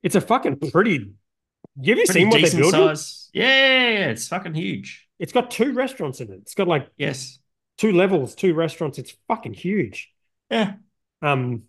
It's 0.03 0.15
a 0.15 0.21
fucking 0.21 0.57
pretty. 0.71 0.99
Have 0.99 1.87
you 1.87 1.95
pretty 1.95 2.13
seen 2.13 2.29
what 2.29 2.33
they're 2.35 2.41
decent 2.43 2.63
building? 2.63 2.81
size. 2.97 3.31
Yeah, 3.33 3.45
yeah, 3.47 3.89
yeah, 3.99 4.07
it's 4.11 4.29
fucking 4.29 4.55
huge. 4.55 5.09
It's 5.19 5.33
got 5.33 5.51
two 5.51 5.73
restaurants 5.73 6.21
in 6.21 6.31
it. 6.31 6.39
It's 6.43 6.55
got 6.55 6.69
like 6.69 6.89
Yes. 6.97 7.39
two 7.79 7.93
levels, 7.93 8.35
two 8.35 8.55
restaurants. 8.55 8.99
It's 8.99 9.17
fucking 9.29 9.55
huge. 9.55 10.13
Yeah. 10.51 10.75
Um, 11.23 11.63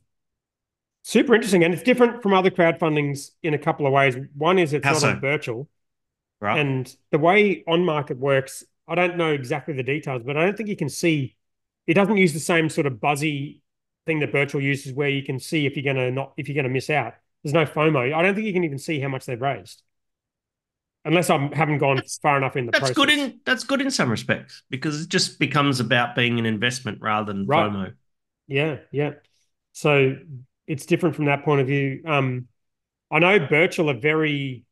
super 1.03 1.35
interesting, 1.35 1.63
and 1.63 1.73
it's 1.73 1.83
different 1.83 2.21
from 2.23 2.33
other 2.33 2.49
crowdfundings 2.49 3.31
in 3.43 3.53
a 3.53 3.57
couple 3.59 3.85
of 3.87 3.93
ways. 3.93 4.17
One 4.35 4.59
is 4.59 4.73
it's 4.73 4.85
How 4.85 4.93
not 4.93 5.01
so? 5.01 5.09
on 5.09 5.21
Birchal, 5.21 5.67
Right. 6.41 6.59
and 6.59 6.93
the 7.11 7.19
way 7.19 7.63
OnMarket 7.63 8.17
works, 8.17 8.63
I 8.87 8.95
don't 8.95 9.15
know 9.17 9.31
exactly 9.31 9.73
the 9.75 9.83
details, 9.83 10.23
but 10.25 10.35
I 10.35 10.43
don't 10.45 10.57
think 10.57 10.69
you 10.69 10.75
can 10.75 10.89
see. 10.89 11.35
It 11.87 11.93
doesn't 11.95 12.17
use 12.17 12.33
the 12.33 12.39
same 12.39 12.69
sort 12.69 12.87
of 12.87 12.99
buzzy 13.01 13.61
thing 14.05 14.19
that 14.19 14.31
Birchal 14.31 14.61
uses, 14.61 14.93
where 14.93 15.09
you 15.09 15.23
can 15.23 15.39
see 15.39 15.65
if 15.65 15.75
you're 15.75 15.93
gonna 15.93 16.11
not 16.11 16.33
if 16.37 16.47
you're 16.47 16.55
gonna 16.55 16.69
miss 16.73 16.89
out. 16.89 17.13
There's 17.43 17.53
no 17.53 17.65
FOMO. 17.65 18.13
I 18.13 18.21
don't 18.21 18.35
think 18.35 18.47
you 18.47 18.53
can 18.53 18.63
even 18.63 18.77
see 18.79 18.99
how 18.99 19.09
much 19.09 19.25
they've 19.25 19.39
raised, 19.41 19.81
unless 21.05 21.29
I 21.29 21.49
haven't 21.53 21.79
gone 21.79 21.97
That's- 21.97 22.17
far 22.21 22.37
enough 22.37 22.55
in 22.55 22.65
the 22.67 22.71
that's 22.71 22.79
process. 22.91 22.95
good 22.95 23.09
in 23.09 23.39
that's 23.45 23.63
good 23.65 23.81
in 23.81 23.91
some 23.91 24.09
respects 24.09 24.63
because 24.69 25.03
it 25.03 25.09
just 25.09 25.39
becomes 25.39 25.79
about 25.79 26.15
being 26.15 26.39
an 26.39 26.45
investment 26.45 26.99
rather 27.01 27.31
than 27.33 27.45
Right. 27.45 27.69
FOMO. 27.71 27.93
Yeah, 28.47 28.77
yeah. 28.91 29.11
So 29.73 30.17
it's 30.67 30.85
different 30.85 31.15
from 31.15 31.25
that 31.25 31.43
point 31.43 31.59
of 31.61 31.67
view. 31.67 32.01
Um, 32.05 32.47
I 33.11 33.19
know 33.19 33.39
Birchal 33.39 33.89
are 33.93 33.99
very, 33.99 34.63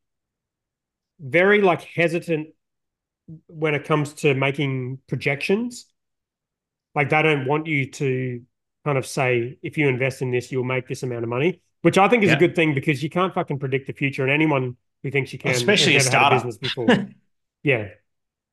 very 1.20 1.60
like 1.60 1.82
hesitant 1.82 2.48
when 3.46 3.74
it 3.74 3.84
comes 3.84 4.12
to 4.14 4.34
making 4.34 4.98
projections. 5.08 5.86
Like 6.94 7.10
they 7.10 7.22
don't 7.22 7.46
want 7.46 7.66
you 7.66 7.90
to 7.92 8.42
kind 8.84 8.98
of 8.98 9.06
say, 9.06 9.58
if 9.62 9.78
you 9.78 9.88
invest 9.88 10.22
in 10.22 10.30
this, 10.30 10.50
you'll 10.52 10.64
make 10.64 10.88
this 10.88 11.02
amount 11.02 11.22
of 11.22 11.28
money, 11.28 11.60
which 11.82 11.98
I 11.98 12.08
think 12.08 12.22
is 12.24 12.30
Yeah. 12.30 12.36
a 12.36 12.38
good 12.38 12.54
thing 12.54 12.74
because 12.74 13.02
you 13.02 13.10
can't 13.10 13.32
fucking 13.32 13.58
predict 13.58 13.86
the 13.86 13.92
future. 13.92 14.22
And 14.22 14.32
anyone 14.32 14.76
who 15.02 15.10
thinks 15.10 15.32
you 15.32 15.38
can, 15.38 15.52
Especially 15.52 15.92
a 15.92 15.98
had 15.98 16.02
a 16.02 16.04
startup. 16.10 16.38
business 16.44 16.58
before. 16.58 16.86
Yeah. 17.64 17.90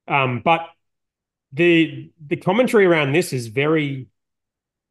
Um, 0.08 0.42
but 0.46 0.70
the 1.52 2.12
the 2.24 2.36
commentary 2.38 2.86
around 2.86 3.12
this 3.14 3.34
is 3.34 3.48
very 3.48 4.06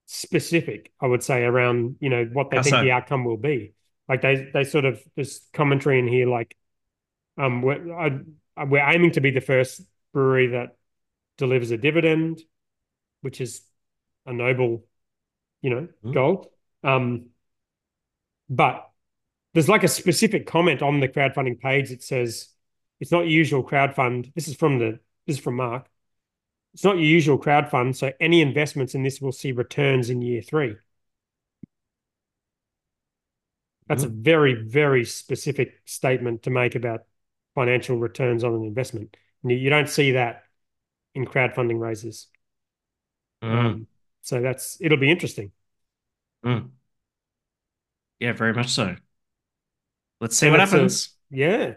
specific, 0.07 0.91
I 1.01 1.07
would 1.07 1.23
say, 1.23 1.45
around, 1.45 1.97
you 2.01 2.09
know, 2.09 2.25
what 2.33 2.51
they 2.51 2.57
How 2.57 2.63
think 2.65 2.75
so? 2.75 2.83
the 2.83 2.91
outcome 2.91 3.25
will 3.25 3.37
be. 3.37 3.75
Like 4.09 4.23
they 4.23 4.51
they 4.53 4.65
sort 4.65 4.85
of 4.87 5.01
there's 5.15 5.41
commentary 5.53 5.99
in 5.99 6.09
here 6.09 6.27
like 6.27 6.57
um 7.37 7.63
we're 7.63 7.95
I, 8.57 8.65
we're 8.65 8.85
aiming 8.89 9.13
to 9.13 9.21
be 9.21 9.31
the 9.31 9.41
first 9.41 9.83
brewery 10.13 10.49
that 10.49 10.77
delivers 11.37 11.71
a 11.71 11.77
dividend, 11.77 12.41
which 13.21 13.41
is 13.41 13.63
a 14.27 14.33
noble, 14.33 14.85
you 15.63 15.71
know, 15.71 15.89
Mm. 16.05 16.15
goal. 16.15 16.53
Um 16.83 17.31
but 18.51 18.91
there's 19.53 19.69
like 19.69 19.83
a 19.83 19.89
specific 19.89 20.47
comment 20.47 20.83
on 20.83 21.01
the 21.01 21.09
crowdfunding 21.09 21.61
page 21.61 21.91
that 21.91 22.03
says 22.03 22.49
it's 23.01 23.13
not 23.13 23.27
usual 23.27 23.63
crowdfund. 23.63 24.33
This 24.35 24.49
is 24.49 24.55
from 24.57 24.79
the 24.79 25.01
this 25.27 25.37
is 25.37 25.43
from 25.43 25.57
Mark. 25.57 25.89
It's 26.75 26.85
not 26.85 26.97
your 26.97 27.05
usual 27.07 27.39
crowdfund, 27.39 27.97
so 27.97 28.13
any 28.21 28.41
investments 28.41 28.95
in 28.95 29.03
this 29.03 29.21
will 29.21 29.33
see 29.33 29.53
returns 29.53 30.11
in 30.11 30.23
year 30.23 30.43
three. 30.43 30.77
That's 33.87 34.05
a 34.05 34.09
very, 34.09 34.53
very 34.53 35.05
specific 35.07 35.81
statement 35.87 36.43
to 36.43 36.51
make 36.51 36.75
about 36.75 37.05
financial 37.55 37.97
returns 37.97 38.45
on 38.45 38.55
an 38.55 38.65
investment. 38.65 39.17
You- 39.43 39.57
you 39.57 39.71
don't 39.71 39.89
see 39.89 40.13
that 40.13 40.45
in 41.15 41.25
crowdfunding 41.25 41.81
raises. 41.81 42.29
Mm, 43.43 43.53
Um, 43.67 43.87
so 44.23 44.41
that's 44.41 44.79
it'll 44.81 44.99
be 44.99 45.11
interesting. 45.11 45.53
mm. 46.45 46.71
Yeah, 48.21 48.33
very 48.33 48.53
much 48.53 48.71
so. 48.71 48.97
Let's 50.21 50.37
see 50.37 50.47
And 50.47 50.53
what 50.55 50.61
it's 50.61 50.73
a- 50.73 50.77
happens. 50.77 51.15
Yeah. 51.31 51.75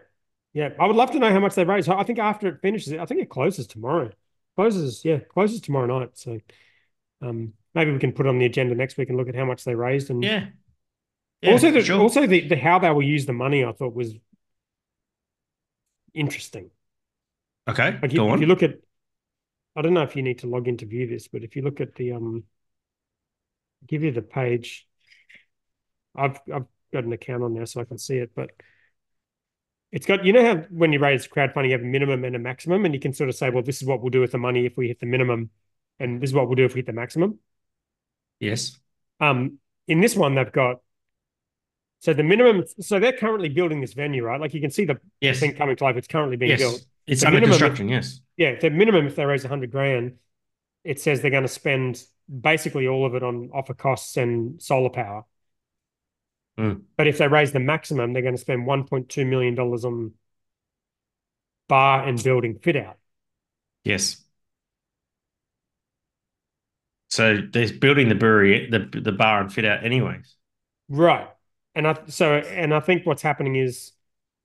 Yeah, 0.53 0.69
I 0.79 0.85
would 0.85 0.95
love 0.97 1.11
to 1.11 1.19
know 1.19 1.31
how 1.31 1.39
much 1.39 1.55
they 1.55 1.63
raise. 1.63 1.87
I 1.87 2.03
think 2.03 2.19
after 2.19 2.47
it 2.49 2.61
finishes, 2.61 2.93
I 2.93 3.05
think 3.05 3.21
it 3.21 3.29
closes 3.29 3.67
tomorrow. 3.67 4.09
Closes, 4.57 5.05
yeah, 5.05 5.19
closes 5.19 5.61
tomorrow 5.61 5.99
night. 5.99 6.17
So 6.17 6.39
um, 7.21 7.53
maybe 7.73 7.91
we 7.91 7.99
can 7.99 8.11
put 8.11 8.25
it 8.25 8.29
on 8.29 8.37
the 8.37 8.45
agenda 8.45 8.75
next 8.75 8.97
week 8.97 9.07
and 9.09 9.17
look 9.17 9.29
at 9.29 9.35
how 9.35 9.45
much 9.45 9.63
they 9.63 9.75
raised. 9.75 10.09
And 10.09 10.21
Yeah. 10.23 10.47
Yeah, 11.41 11.53
also, 11.53 11.71
the, 11.71 11.81
sure. 11.81 11.99
also 11.99 12.27
the, 12.27 12.47
the 12.47 12.55
how 12.57 12.79
they 12.79 12.89
will 12.91 13.01
use 13.01 13.25
the 13.25 13.33
money, 13.33 13.63
I 13.63 13.71
thought 13.71 13.95
was 13.95 14.13
interesting. 16.13 16.69
okay, 17.67 17.97
Like 18.01 18.13
go 18.13 18.27
if, 18.27 18.35
if 18.35 18.41
you 18.41 18.47
look 18.47 18.63
at, 18.63 18.75
I 19.75 19.81
don't 19.81 19.93
know 19.93 20.01
if 20.03 20.15
you 20.15 20.21
need 20.21 20.39
to 20.39 20.47
log 20.47 20.67
in 20.67 20.77
to 20.77 20.85
view 20.85 21.07
this, 21.07 21.27
but 21.27 21.43
if 21.43 21.55
you 21.55 21.61
look 21.61 21.79
at 21.81 21.95
the 21.95 22.13
um, 22.13 22.43
give 23.87 24.03
you 24.03 24.11
the 24.11 24.21
page. 24.21 24.87
I've 26.15 26.39
I've 26.53 26.65
got 26.93 27.03
an 27.05 27.13
account 27.13 27.43
on 27.43 27.53
there 27.53 27.65
so 27.65 27.81
I 27.81 27.85
can 27.85 27.97
see 27.97 28.17
it, 28.17 28.31
but 28.35 28.51
it's 29.91 30.05
got 30.05 30.25
you 30.25 30.33
know 30.33 30.43
how 30.43 30.55
when 30.69 30.93
you 30.93 30.99
raise 30.99 31.27
crowdfunding, 31.27 31.67
you 31.67 31.71
have 31.73 31.81
a 31.81 31.85
minimum 31.85 32.23
and 32.23 32.35
a 32.35 32.39
maximum, 32.39 32.85
and 32.85 32.93
you 32.93 32.99
can 32.99 33.13
sort 33.13 33.29
of 33.29 33.35
say, 33.35 33.49
well, 33.49 33.63
this 33.63 33.81
is 33.81 33.87
what 33.87 34.01
we'll 34.01 34.09
do 34.09 34.21
with 34.21 34.31
the 34.31 34.37
money 34.37 34.65
if 34.65 34.77
we 34.77 34.87
hit 34.87 34.99
the 34.99 35.05
minimum, 35.05 35.49
and 35.99 36.21
this 36.21 36.29
is 36.29 36.33
what 36.33 36.47
we'll 36.47 36.55
do 36.55 36.65
if 36.65 36.73
we 36.73 36.79
hit 36.79 36.85
the 36.85 36.93
maximum. 36.93 37.39
yes. 38.39 38.77
Um, 39.19 39.59
in 39.87 40.01
this 40.01 40.15
one, 40.15 40.35
they've 40.35 40.51
got 40.51 40.77
so 41.99 42.13
the 42.13 42.23
minimum. 42.23 42.63
So 42.79 42.99
they're 42.99 43.13
currently 43.13 43.49
building 43.49 43.79
this 43.81 43.93
venue, 43.93 44.23
right? 44.23 44.41
Like 44.41 44.53
you 44.53 44.61
can 44.61 44.71
see 44.71 44.85
the 44.85 44.99
Yes. 45.21 45.39
thing 45.39 45.53
coming 45.53 45.75
to 45.75 45.83
life. 45.83 45.97
It's 45.97 46.07
currently 46.07 46.37
being 46.37 46.51
Yes. 46.51 46.59
built. 46.61 46.81
It's 47.07 47.21
The 47.21 47.27
under 47.27 47.39
minimum- 47.39 47.57
construction. 47.57 47.89
Yes. 47.89 48.21
Yeah, 48.37 48.55
the 48.59 48.69
minimum 48.69 49.07
if 49.07 49.15
they 49.15 49.25
raise 49.25 49.43
a 49.45 49.47
hundred 49.47 49.71
grand, 49.71 50.17
it 50.83 50.99
says 50.99 51.21
they're 51.21 51.31
going 51.31 51.43
to 51.43 51.49
spend 51.49 52.03
basically 52.27 52.87
all 52.87 53.05
of 53.05 53.13
it 53.15 53.23
on 53.23 53.49
offer 53.53 53.73
costs 53.73 54.17
and 54.17 54.61
solar 54.61 54.89
power. 54.89 55.25
Mm. 56.59 56.83
But 56.97 57.07
if 57.07 57.17
they 57.17 57.27
raise 57.27 57.51
the 57.51 57.59
maximum, 57.59 58.13
they're 58.13 58.21
going 58.21 58.35
to 58.35 58.41
spend 58.41 58.65
one 58.65 58.85
point 58.85 59.09
two 59.09 59.25
million 59.25 59.55
dollars 59.55 59.85
on 59.85 60.13
bar 61.67 62.07
and 62.07 62.21
building 62.21 62.59
fit 62.61 62.75
out. 62.75 62.97
Yes. 63.83 64.23
So 67.09 67.37
they're 67.51 67.73
building 67.73 68.09
the 68.09 68.15
brewery, 68.15 68.69
the 68.69 68.79
the 68.79 69.11
bar 69.11 69.41
and 69.41 69.51
fit 69.51 69.65
out, 69.65 69.83
anyways. 69.83 70.35
Right. 70.87 71.27
And 71.75 71.87
I 71.87 71.97
so 72.07 72.35
and 72.35 72.73
I 72.73 72.79
think 72.79 73.05
what's 73.05 73.21
happening 73.21 73.55
is, 73.55 73.91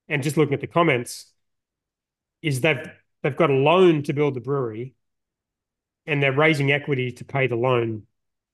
and 0.09 0.23
just 0.23 0.37
looking 0.37 0.55
at 0.55 0.61
the 0.61 0.67
comments, 0.67 1.27
is 2.43 2.61
they've 2.61 2.89
they've 3.23 3.37
got 3.37 3.51
a 3.51 3.55
loan 3.55 4.03
to 4.05 4.13
build 4.13 4.35
the 4.35 4.41
brewery, 4.41 4.95
and 6.07 6.23
they're 6.23 6.33
raising 6.33 6.71
equity 6.73 7.11
to 7.13 7.25
pay 7.25 7.47
the 7.47 7.57
loan, 7.57 8.07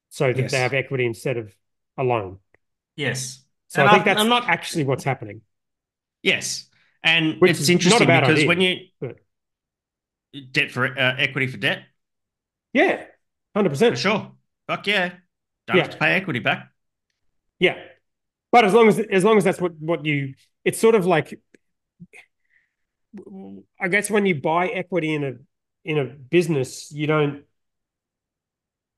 so 0.08 0.32
that 0.32 0.38
Yes. 0.42 0.50
they 0.50 0.58
have 0.60 0.72
equity 0.74 1.04
instead 1.06 1.36
of 1.36 1.54
a 1.98 2.04
loan. 2.04 2.38
Yes. 2.96 3.44
So 3.68 3.80
And 3.82 3.88
I 3.90 3.92
think 3.94 4.04
that's 4.04 4.20
I'm 4.20 4.28
not- 4.28 4.48
actually 4.48 4.84
what's 4.84 5.04
happening. 5.04 5.42
Yes, 6.22 6.68
and 7.02 7.40
Which 7.40 7.52
it's 7.52 7.60
is 7.60 7.68
not 7.68 7.72
a 7.72 7.72
interesting 7.74 8.06
because 8.06 8.30
idea, 8.30 8.46
when 8.48 8.60
you 8.60 8.76
but- 9.00 9.18
debt 10.52 10.70
for 10.70 10.86
uh, 10.86 11.16
equity 11.18 11.46
for 11.46 11.56
debt, 11.58 11.84
Yeah, 12.72 13.04
hundred 13.54 13.68
for 13.70 13.74
percent. 13.74 13.98
sure. 13.98 14.32
Fuck 14.66 14.86
yeah, 14.86 15.08
don't 15.66 15.76
Yeah. 15.76 15.82
have 15.82 15.92
to 15.92 15.98
pay 15.98 16.12
equity 16.14 16.38
back. 16.38 16.70
Yeah, 17.58 17.82
but 18.50 18.64
as 18.64 18.72
long 18.72 18.88
as 18.88 18.98
as 18.98 19.24
long 19.24 19.36
as 19.36 19.44
that's 19.44 19.60
what 19.60 19.72
what 19.80 20.04
you, 20.06 20.34
it's 20.64 20.78
sort 20.78 20.94
of 20.94 21.04
like, 21.06 21.38
I 23.80 23.88
guess 23.88 24.10
when 24.10 24.26
you 24.26 24.40
buy 24.40 24.68
equity 24.68 25.14
in 25.14 25.24
a 25.24 25.34
in 25.84 25.98
a 25.98 26.04
business, 26.04 26.90
you 26.92 27.06
don't. 27.06 27.44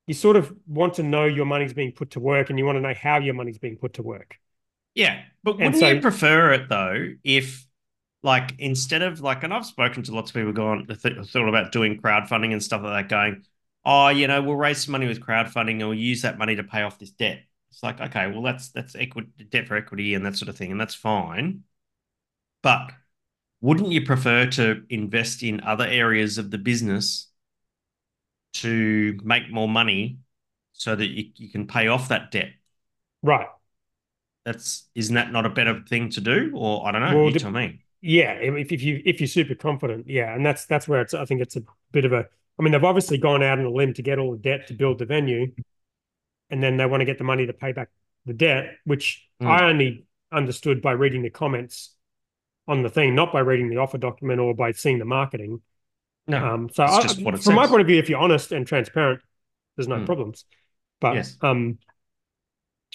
You 0.06 0.14
sort 0.14 0.36
of 0.36 0.54
want 0.66 0.94
to 0.94 1.02
know 1.02 1.24
your 1.24 1.46
money's 1.46 1.72
being 1.72 1.92
put 1.92 2.10
to 2.10 2.20
work, 2.20 2.50
and 2.50 2.58
you 2.58 2.66
want 2.66 2.76
to 2.76 2.80
know 2.80 2.92
how 2.94 3.18
your 3.18 3.34
money's 3.34 3.58
being 3.58 3.76
put 3.76 3.94
to 3.94 4.02
work. 4.02 4.38
Yeah, 4.94 5.22
but 5.42 5.56
wouldn't 5.56 5.76
so- 5.76 5.88
you 5.88 6.00
prefer 6.00 6.52
it 6.52 6.68
though 6.68 7.14
if, 7.24 7.66
like, 8.22 8.54
instead 8.58 9.02
of 9.02 9.20
like, 9.20 9.42
and 9.42 9.52
I've 9.52 9.66
spoken 9.66 10.02
to 10.04 10.14
lots 10.14 10.30
of 10.30 10.34
people 10.34 10.52
going 10.52 10.86
th- 10.86 11.26
thought 11.26 11.48
about 11.48 11.72
doing 11.72 12.00
crowdfunding 12.00 12.52
and 12.52 12.62
stuff 12.62 12.82
like 12.82 13.08
that, 13.08 13.08
going, 13.08 13.44
oh, 13.84 14.08
you 14.08 14.28
know, 14.28 14.42
we'll 14.42 14.56
raise 14.56 14.84
some 14.84 14.92
money 14.92 15.06
with 15.06 15.20
crowdfunding 15.20 15.80
and 15.80 15.88
we'll 15.88 15.94
use 15.94 16.22
that 16.22 16.38
money 16.38 16.54
to 16.56 16.64
pay 16.64 16.82
off 16.82 16.98
this 16.98 17.10
debt. 17.10 17.40
It's 17.70 17.82
like, 17.82 18.00
okay, 18.00 18.28
well, 18.30 18.42
that's 18.42 18.68
that's 18.68 18.94
equity, 18.94 19.30
debt 19.48 19.66
for 19.66 19.76
equity 19.76 20.14
and 20.14 20.24
that 20.26 20.36
sort 20.36 20.48
of 20.48 20.56
thing, 20.56 20.70
and 20.70 20.80
that's 20.80 20.94
fine. 20.94 21.64
But 22.62 22.92
wouldn't 23.64 23.92
you 23.92 24.04
prefer 24.04 24.44
to 24.44 24.82
invest 24.90 25.42
in 25.42 25.62
other 25.62 25.86
areas 25.86 26.36
of 26.36 26.50
the 26.50 26.58
business 26.58 27.28
to 28.52 29.18
make 29.24 29.50
more 29.50 29.66
money 29.66 30.18
so 30.74 30.94
that 30.94 31.06
you, 31.06 31.30
you 31.36 31.48
can 31.48 31.66
pay 31.66 31.88
off 31.88 32.08
that 32.08 32.30
debt? 32.30 32.50
Right. 33.22 33.46
That's 34.44 34.86
isn't 34.94 35.14
that 35.14 35.32
not 35.32 35.46
a 35.46 35.48
better 35.48 35.82
thing 35.88 36.10
to 36.10 36.20
do? 36.20 36.52
Or 36.54 36.86
I 36.86 36.92
don't 36.92 37.00
know. 37.00 37.16
Well, 37.16 37.30
you 37.30 37.38
tell 37.38 37.52
me. 37.52 37.80
Yeah, 38.02 38.32
if, 38.32 38.70
if 38.70 38.82
you 38.82 39.00
if 39.06 39.18
you're 39.18 39.28
super 39.28 39.54
confident, 39.54 40.10
yeah, 40.10 40.34
and 40.34 40.44
that's 40.44 40.66
that's 40.66 40.86
where 40.86 41.00
it's. 41.00 41.14
I 41.14 41.24
think 41.24 41.40
it's 41.40 41.56
a 41.56 41.62
bit 41.90 42.04
of 42.04 42.12
a. 42.12 42.26
I 42.58 42.62
mean, 42.62 42.72
they've 42.72 42.84
obviously 42.84 43.16
gone 43.16 43.42
out 43.42 43.58
on 43.58 43.64
a 43.64 43.70
limb 43.70 43.94
to 43.94 44.02
get 44.02 44.18
all 44.18 44.32
the 44.32 44.38
debt 44.38 44.66
to 44.66 44.74
build 44.74 44.98
the 44.98 45.06
venue, 45.06 45.52
and 46.50 46.62
then 46.62 46.76
they 46.76 46.84
want 46.84 47.00
to 47.00 47.06
get 47.06 47.16
the 47.16 47.24
money 47.24 47.46
to 47.46 47.54
pay 47.54 47.72
back 47.72 47.88
the 48.26 48.34
debt, 48.34 48.76
which 48.84 49.22
Mm. 49.40 49.48
I 49.48 49.64
only 49.64 50.04
understood 50.30 50.82
by 50.82 50.92
reading 50.92 51.22
the 51.22 51.30
comments 51.30 51.93
on 52.66 52.82
the 52.82 52.88
thing, 52.88 53.14
not 53.14 53.32
by 53.32 53.40
reading 53.40 53.68
the 53.68 53.76
offer 53.78 53.98
document 53.98 54.40
or 54.40 54.54
by 54.54 54.72
seeing 54.72 54.98
the 54.98 55.04
marketing. 55.04 55.60
No, 56.26 56.38
Um, 56.38 56.70
so 56.72 56.84
I, 56.84 57.02
just 57.02 57.22
what 57.24 57.34
it 57.34 57.42
from 57.42 57.54
my 57.54 57.66
point 57.66 57.82
of 57.82 57.86
view, 57.86 57.98
if 57.98 58.08
you're 58.08 58.18
honest 58.18 58.52
and 58.52 58.66
transparent, 58.66 59.20
there's 59.76 59.88
no 59.88 60.00
Mm. 60.00 60.06
problems. 60.06 60.44
But 61.00 61.16
Yes. 61.16 61.36
um, 61.42 61.78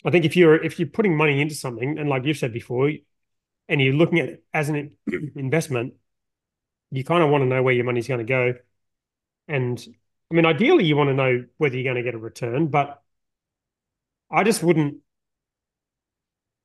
I 0.05 0.11
think 0.11 0.26
if 0.26 0.36
you're 0.36 0.63
if 0.63 0.80
you're 0.80 0.88
putting 0.88 1.15
money 1.15 1.41
into 1.41 1.55
something, 1.55 1.97
and 1.99 2.09
like 2.09 2.26
you've 2.26 2.38
said 2.38 2.53
before, 2.53 2.91
and 3.70 3.82
you're 3.82 3.93
looking 3.93 4.20
at 4.20 4.30
it 4.30 4.43
as 4.53 4.70
an 4.70 4.95
investment, 5.36 5.93
you 6.91 7.03
kind 7.03 7.24
of 7.24 7.30
want 7.30 7.43
to 7.43 7.47
know 7.47 7.63
where 7.63 7.74
your 7.74 7.86
money's 7.86 8.07
going 8.07 8.20
to 8.20 8.24
go. 8.26 8.55
And 9.47 9.84
I 10.32 10.36
mean, 10.36 10.45
ideally, 10.45 10.86
you 10.86 10.97
want 10.97 11.09
to 11.09 11.13
know 11.15 11.45
whether 11.57 11.76
you're 11.76 11.86
going 11.93 12.03
to 12.03 12.03
get 12.03 12.15
a 12.15 12.20
return, 12.20 12.67
but 12.67 13.01
I 14.32 14.43
just 14.43 14.63
wouldn't. 14.63 15.01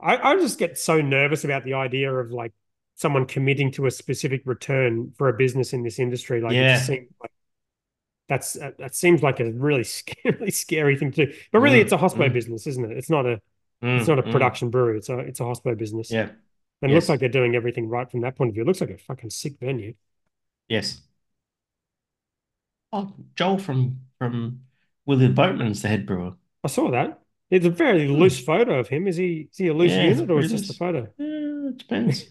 I, 0.00 0.16
I 0.32 0.36
just 0.36 0.58
get 0.58 0.78
so 0.78 1.00
nervous 1.00 1.44
about 1.44 1.64
the 1.64 1.74
idea 1.74 2.12
of 2.12 2.30
like 2.30 2.52
someone 2.96 3.26
committing 3.26 3.70
to 3.72 3.86
a 3.86 3.90
specific 3.90 4.42
return 4.46 5.12
for 5.16 5.28
a 5.28 5.32
business 5.32 5.72
in 5.72 5.82
this 5.82 5.98
industry. 5.98 6.40
Like 6.40 6.60
it 6.60 6.68
Yeah. 6.68 6.78
seems 6.78 7.08
like 7.20 7.30
that's 8.28 8.56
uh, 8.56 8.72
that 8.78 8.94
seems 8.94 9.22
like 9.22 9.40
a 9.40 9.50
really 9.52 9.84
scary, 10.00 10.50
scary 10.50 10.96
thing 10.96 11.12
to 11.12 11.26
do. 11.26 11.32
But 11.52 11.60
really, 11.60 11.78
Mm, 11.78 11.82
it's 11.82 11.92
a 11.92 11.98
hospo 11.98 12.28
mm. 12.28 12.32
business, 12.32 12.66
isn't 12.66 12.90
it? 12.90 12.96
It's 12.96 13.10
not 13.10 13.26
a 13.26 13.40
Mm, 13.82 13.98
it's 13.98 14.08
not 14.08 14.18
a 14.18 14.22
mm. 14.22 14.32
production 14.32 14.70
brewery. 14.70 14.98
It's 14.98 15.08
a 15.10 15.18
it's 15.18 15.40
a 15.40 15.44
hospo 15.44 15.76
business. 15.76 16.10
Yeah. 16.10 16.30
And 16.82 16.90
it 16.92 16.94
looks 16.94 17.08
like 17.08 17.20
they're 17.20 17.28
doing 17.28 17.54
everything 17.54 17.88
right 17.88 18.10
from 18.10 18.20
that 18.22 18.36
point 18.36 18.48
of 18.50 18.54
view. 18.54 18.62
It 18.62 18.66
looks 18.66 18.80
like 18.80 18.90
a 18.90 18.98
fucking 18.98 19.30
sick 19.30 19.58
venue. 19.60 19.94
Yes. 20.68 21.02
Oh, 22.92 23.12
Joel 23.34 23.58
from 23.58 24.00
from 24.18 24.60
the 25.06 25.28
Boatman's 25.28 25.82
the 25.82 25.88
head 25.88 26.06
brewer. 26.06 26.34
I 26.62 26.68
saw 26.68 26.90
that. 26.90 27.20
It's 27.50 27.66
a 27.66 27.70
very 27.70 28.06
Hmm. 28.06 28.14
loose 28.14 28.40
photo 28.42 28.78
of 28.80 28.88
him. 28.88 29.06
Is 29.06 29.16
he 29.16 29.48
is 29.50 29.58
he 29.58 29.68
a 29.68 29.74
loose 29.74 29.92
Yeah, 29.92 30.04
unit 30.04 30.30
or 30.30 30.40
is 30.40 30.50
just 30.50 30.68
loose. 30.68 30.76
photo? 30.78 31.12
Yeah, 31.18 31.68
it 31.70 31.78
depends. 31.78 32.26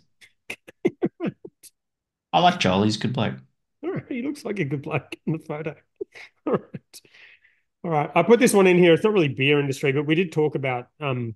I 2.34 2.40
like 2.40 2.60
Joel. 2.60 2.84
He's 2.84 2.98
a 2.98 3.00
good 3.00 3.14
bloke. 3.14 3.36
All 3.84 3.92
right, 3.92 4.06
he 4.10 4.22
looks 4.22 4.44
like 4.44 4.60
a 4.60 4.66
good 4.66 4.82
bloke 4.82 5.16
in 5.26 5.34
the 5.34 5.40
photo. 5.40 5.76
All 6.48 6.54
right. 6.54 7.02
All 7.84 7.92
right. 7.92 8.10
I 8.16 8.24
put 8.24 8.40
this 8.40 8.54
one 8.54 8.68
in 8.68 8.78
here. 8.78 8.94
It's 8.94 9.04
not 9.04 9.14
really 9.14 9.28
beer 9.28 9.60
industry, 9.60 9.92
but 9.92 10.06
we 10.06 10.16
did 10.16 10.32
talk 10.32 10.56
about 10.56 10.88
um 11.00 11.36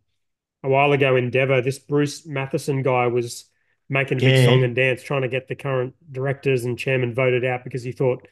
a 0.64 0.70
while 0.70 0.92
ago 0.92 1.16
Endeavour. 1.16 1.62
This 1.62 1.80
Bruce 1.80 2.26
Mathieson 2.26 2.84
guy 2.84 3.08
was 3.08 3.46
making 3.90 4.18
a 4.18 4.22
big 4.22 4.46
song 4.46 4.64
and 4.64 4.76
dance 4.76 5.04
trying 5.04 5.22
to 5.22 5.30
get 5.30 5.48
the 5.48 5.56
current 5.56 5.94
directors 6.12 6.66
and 6.66 6.78
chairman 6.78 7.14
voted 7.14 7.46
out 7.46 7.64
because 7.64 7.84
he 7.84 7.92
thought 7.92 8.28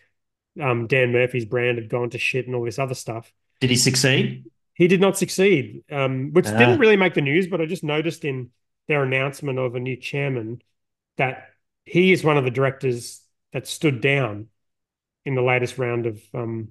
um 0.61 0.87
Dan 0.87 1.11
Murphy's 1.11 1.45
brand 1.45 1.77
had 1.77 1.89
gone 1.89 2.09
to 2.11 2.17
shit 2.17 2.47
and 2.47 2.55
all 2.55 2.65
this 2.65 2.79
other 2.79 2.95
stuff. 2.95 3.31
Did 3.59 3.69
he 3.69 3.75
succeed? 3.75 4.45
He 4.73 4.87
did 4.87 4.99
not 4.99 5.17
succeed, 5.17 5.83
um, 5.89 6.31
which 6.33 6.47
Ah. 6.47 6.57
didn't 6.57 6.79
really 6.79 6.97
make 6.97 7.13
the 7.13 7.21
news, 7.21 7.47
but 7.47 7.61
I 7.61 7.65
just 7.65 7.83
noticed 7.83 8.25
in 8.25 8.49
their 8.87 9.03
announcement 9.03 9.57
of 9.59 9.75
a 9.75 9.79
new 9.79 9.95
chairman 9.95 10.61
that 11.17 11.49
he 11.85 12.11
is 12.11 12.23
one 12.23 12.37
of 12.37 12.43
the 12.43 12.51
directors 12.51 13.21
that 13.53 13.67
stood 13.67 14.01
down 14.01 14.47
in 15.25 15.35
the 15.35 15.41
latest 15.41 15.77
round 15.77 16.05
of 16.05 16.21
um, 16.33 16.69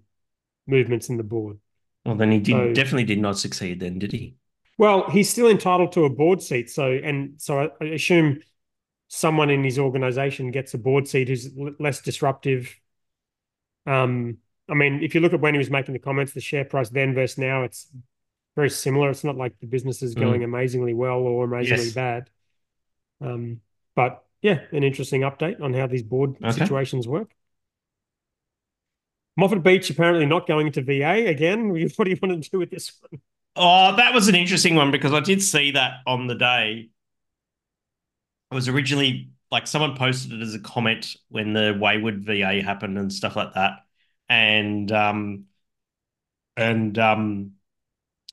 movements 0.66 1.08
in 1.08 1.16
the 1.16 1.22
board. 1.24 1.58
Well, 2.04 2.14
then 2.16 2.30
he 2.30 2.38
did 2.38 2.52
So- 2.52 2.72
definitely 2.74 3.04
did 3.04 3.20
not 3.20 3.38
succeed. 3.38 3.80
Then 3.80 3.98
did 3.98 4.12
he? 4.12 4.36
Well, 4.76 5.08
he's 5.10 5.30
still 5.30 5.48
entitled 5.48 5.92
to 5.92 6.04
a 6.04 6.10
board 6.10 6.42
seat, 6.42 6.68
so 6.68 6.90
and 6.90 7.40
so 7.40 7.60
I, 7.60 7.70
I 7.80 7.84
assume 7.90 8.40
someone 9.08 9.48
in 9.48 9.62
his 9.62 9.78
organization 9.78 10.50
gets 10.50 10.74
a 10.74 10.78
board 10.78 11.06
seat 11.06 11.28
who's 11.28 11.46
l- 11.56 11.74
less 11.78 12.00
disruptive. 12.00 12.74
Um, 13.86 14.38
I 14.68 14.74
mean, 14.74 15.02
if 15.02 15.14
you 15.14 15.20
look 15.20 15.32
at 15.32 15.40
when 15.40 15.54
he 15.54 15.58
was 15.58 15.70
making 15.70 15.92
the 15.92 15.98
comments, 16.00 16.32
the 16.32 16.40
share 16.40 16.64
price 16.64 16.88
then 16.88 17.14
versus 17.14 17.38
now, 17.38 17.62
it's 17.62 17.86
very 18.56 18.70
similar. 18.70 19.10
It's 19.10 19.22
not 19.24 19.36
like 19.36 19.58
the 19.60 19.66
business 19.66 20.02
is 20.02 20.14
Mm. 20.14 20.20
going 20.20 20.44
amazingly 20.44 20.94
well 20.94 21.18
or 21.20 21.44
amazingly 21.44 21.84
Yes. 21.84 21.92
bad. 21.94 22.30
Um, 23.20 23.60
but 23.94 24.23
yeah, 24.44 24.60
an 24.72 24.84
interesting 24.84 25.22
update 25.22 25.58
on 25.62 25.72
how 25.72 25.86
these 25.86 26.02
board 26.02 26.36
Okay. 26.44 26.52
situations 26.54 27.08
work. 27.08 27.34
Moffat 29.38 29.62
Beach 29.62 29.88
apparently 29.88 30.26
not 30.26 30.46
going 30.46 30.66
into 30.66 30.82
VA 30.82 31.26
again. 31.26 31.70
What 31.96 32.04
do 32.04 32.10
you 32.10 32.18
want 32.22 32.44
to 32.44 32.50
do 32.50 32.58
with 32.58 32.70
this 32.70 32.92
one? 33.00 33.20
Oh, 33.56 33.96
that 33.96 34.12
was 34.12 34.28
an 34.28 34.34
interesting 34.34 34.74
one 34.74 34.90
because 34.90 35.14
I 35.14 35.20
did 35.20 35.42
see 35.42 35.70
that 35.70 36.00
on 36.06 36.26
the 36.26 36.34
day. 36.34 36.90
It 38.50 38.54
was 38.54 38.68
originally 38.68 39.30
like 39.50 39.66
someone 39.66 39.96
posted 39.96 40.32
it 40.32 40.42
as 40.42 40.54
a 40.54 40.58
comment 40.60 41.16
when 41.30 41.54
the 41.54 41.76
Wayward 41.80 42.22
VA 42.24 42.60
happened 42.62 42.98
and 42.98 43.12
stuff 43.12 43.34
like 43.34 43.54
that, 43.54 43.80
and 44.28 44.90
um, 44.92 45.46
and 46.56 46.98
um, 46.98 47.52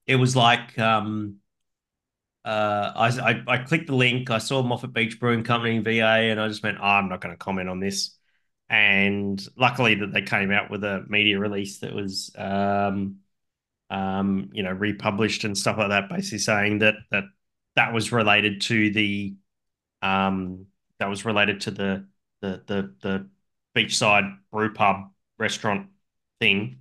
it 0.08 0.18
was 0.18 0.36
like 0.36 0.78
um, 0.80 1.38
uh, 2.44 2.92
I, 2.96 3.08
I 3.32 3.44
I 3.48 3.58
clicked 3.60 3.88
the 3.88 3.96
link, 3.96 4.30
I 4.30 4.40
saw 4.40 4.64
Moffat 4.64 4.94
Beach 4.94 5.20
Brewing 5.20 5.44
Company 5.44 5.80
VA, 5.80 6.04
and 6.04 6.40
I 6.40 6.48
just 6.48 6.64
went, 6.64 6.78
oh, 6.80 6.84
I'm 6.84 7.10
not 7.10 7.22
going 7.22 7.34
to 7.34 7.38
comment 7.38 7.70
on 7.70 7.80
this. 7.80 8.18
And 8.70 9.46
luckily 9.58 9.96
that 9.96 10.14
they 10.14 10.22
came 10.22 10.52
out 10.52 10.72
with 10.72 10.84
a 10.84 11.06
media 11.10 11.38
release 11.40 11.80
that 11.80 11.94
was 11.94 12.32
um, 12.38 13.18
um, 13.92 14.50
you 14.54 14.64
know, 14.64 14.72
republished 14.72 15.44
and 15.44 15.58
stuff 15.58 15.78
like 15.78 15.90
that, 15.90 16.10
basically 16.10 16.40
saying 16.40 16.80
that 16.80 16.96
that 17.12 17.26
that 17.76 17.94
was 17.94 18.12
related 18.12 18.62
to 18.62 18.90
the 18.90 19.36
um, 20.02 20.66
that 21.00 21.10
was 21.10 21.26
related 21.26 21.62
to 21.62 21.72
the 21.72 22.08
the 22.42 22.64
the 22.66 22.96
the 23.02 23.30
beachside 23.76 24.38
brew 24.52 24.74
pub 24.74 25.12
restaurant 25.38 25.88
thing, 26.40 26.80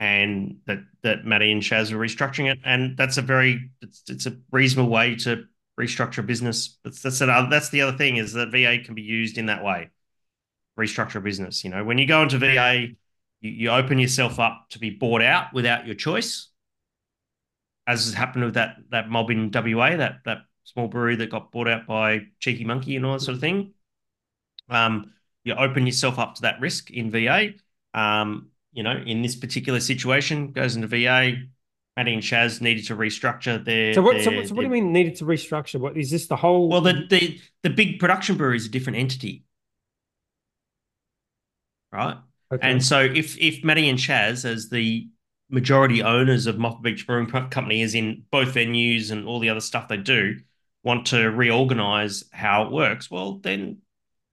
and 0.00 0.58
that 0.66 0.78
that 1.02 1.24
Matty 1.24 1.50
and 1.50 1.62
Shaz 1.62 1.92
are 1.92 1.98
restructuring 1.98 2.50
it, 2.50 2.58
and 2.64 2.96
that's 2.96 3.16
a 3.18 3.22
very 3.22 3.70
it's, 3.80 4.02
it's 4.08 4.26
a 4.26 4.36
reasonable 4.52 4.90
way 4.90 5.16
to 5.16 5.44
restructure 5.78 6.18
a 6.18 6.22
business. 6.22 6.78
That's 6.84 7.02
that's 7.02 7.18
that's 7.18 7.70
the 7.70 7.82
other 7.82 7.96
thing 7.96 8.16
is 8.16 8.32
that 8.34 8.50
VA 8.50 8.84
can 8.84 8.94
be 8.94 9.02
used 9.02 9.38
in 9.38 9.46
that 9.46 9.64
way, 9.64 9.90
restructure 10.78 11.16
a 11.16 11.20
business. 11.20 11.64
You 11.64 11.70
know, 11.70 11.84
when 11.84 11.98
you 11.98 12.06
go 12.06 12.22
into 12.22 12.38
VA 12.38 12.88
you, 13.40 13.50
you 13.50 13.70
open 13.70 13.98
yourself 13.98 14.38
up 14.38 14.66
to 14.70 14.78
be 14.78 14.90
bought 14.90 15.22
out 15.22 15.52
without 15.52 15.86
your 15.86 15.94
choice, 15.94 16.48
as 17.86 18.04
has 18.04 18.14
happened 18.14 18.44
with 18.44 18.54
that 18.54 18.76
that 18.90 19.08
mob 19.08 19.30
in 19.30 19.50
WA, 19.52 19.96
that 19.96 20.20
that 20.24 20.38
small 20.64 20.88
brewery 20.88 21.16
that 21.16 21.30
got 21.30 21.50
bought 21.50 21.68
out 21.68 21.86
by 21.86 22.20
Cheeky 22.40 22.64
Monkey 22.64 22.96
and 22.96 23.06
all 23.06 23.14
that 23.14 23.20
sort 23.20 23.36
of 23.36 23.40
thing. 23.40 23.72
Um, 24.68 25.12
you 25.44 25.54
open 25.54 25.86
yourself 25.86 26.18
up 26.18 26.34
to 26.36 26.42
that 26.42 26.60
risk 26.60 26.90
in 26.90 27.10
VA. 27.10 27.54
Um, 27.94 28.50
you 28.72 28.82
know, 28.82 28.96
in 29.06 29.22
this 29.22 29.36
particular 29.36 29.80
situation, 29.80 30.52
goes 30.52 30.76
into 30.76 30.88
VA. 30.88 31.36
Matty 31.96 32.14
and 32.14 32.22
Shaz 32.22 32.60
needed 32.60 32.86
to 32.86 32.96
restructure 32.96 33.62
their. 33.64 33.92
So 33.92 34.02
what? 34.02 34.14
Their, 34.14 34.22
so, 34.22 34.30
what, 34.30 34.48
so 34.48 34.54
what 34.54 34.60
do 34.60 34.66
you 34.66 34.72
mean 34.72 34.92
needed 34.92 35.16
to 35.16 35.24
restructure? 35.24 35.80
What 35.80 35.96
is 35.96 36.10
this? 36.12 36.28
The 36.28 36.36
whole? 36.36 36.68
Well, 36.68 36.80
the 36.80 37.06
the 37.10 37.40
the 37.64 37.70
big 37.70 37.98
production 37.98 38.36
brewery 38.36 38.56
is 38.56 38.66
a 38.66 38.68
different 38.68 38.98
entity, 38.98 39.44
right? 41.92 42.18
Okay. 42.52 42.70
And 42.70 42.84
so 42.84 43.00
if 43.00 43.36
if 43.38 43.64
Matty 43.64 43.88
and 43.88 43.98
Shaz, 43.98 44.44
as 44.44 44.68
the 44.68 45.08
majority 45.50 46.02
owners 46.02 46.46
of 46.46 46.58
Moffat 46.58 46.82
Beach 46.82 47.06
Brewing 47.06 47.26
Company, 47.26 47.82
is 47.82 47.94
in 47.94 48.24
both 48.30 48.54
venues 48.54 49.10
and 49.10 49.26
all 49.26 49.40
the 49.40 49.50
other 49.50 49.60
stuff 49.60 49.88
they 49.88 49.96
do, 49.96 50.36
want 50.84 51.06
to 51.06 51.30
reorganize 51.30 52.24
how 52.32 52.64
it 52.64 52.70
works, 52.70 53.10
well, 53.10 53.38
then 53.38 53.78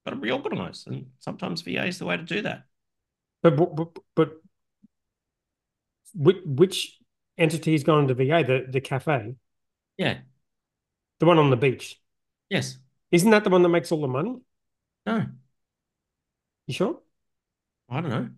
got 0.05 0.13
to 0.13 0.19
reorganize, 0.19 0.85
and 0.85 1.07
sometimes 1.19 1.61
VA 1.61 1.85
is 1.85 1.97
the 1.97 2.05
way 2.05 2.15
to 2.15 2.23
do 2.23 2.41
that. 2.43 2.65
But 3.51 3.75
but, 3.75 3.97
but 4.15 4.29
which, 6.15 6.37
which 6.45 6.99
entity 7.37 7.73
has 7.73 7.83
gone 7.83 8.07
to 8.07 8.13
VA? 8.15 8.43
The 8.45 8.65
the 8.67 8.81
cafe. 8.81 9.35
Yeah. 9.97 10.17
The 11.19 11.25
one 11.25 11.37
on 11.37 11.51
the 11.51 11.57
beach. 11.57 12.01
Yes. 12.49 12.77
Isn't 13.11 13.29
that 13.31 13.43
the 13.43 13.49
one 13.49 13.61
that 13.61 13.69
makes 13.69 13.91
all 13.91 14.01
the 14.01 14.07
money? 14.07 14.35
No. 15.05 15.25
You 16.67 16.73
sure? 16.73 16.99
I 17.87 18.01
don't 18.01 18.09
know. 18.09 18.29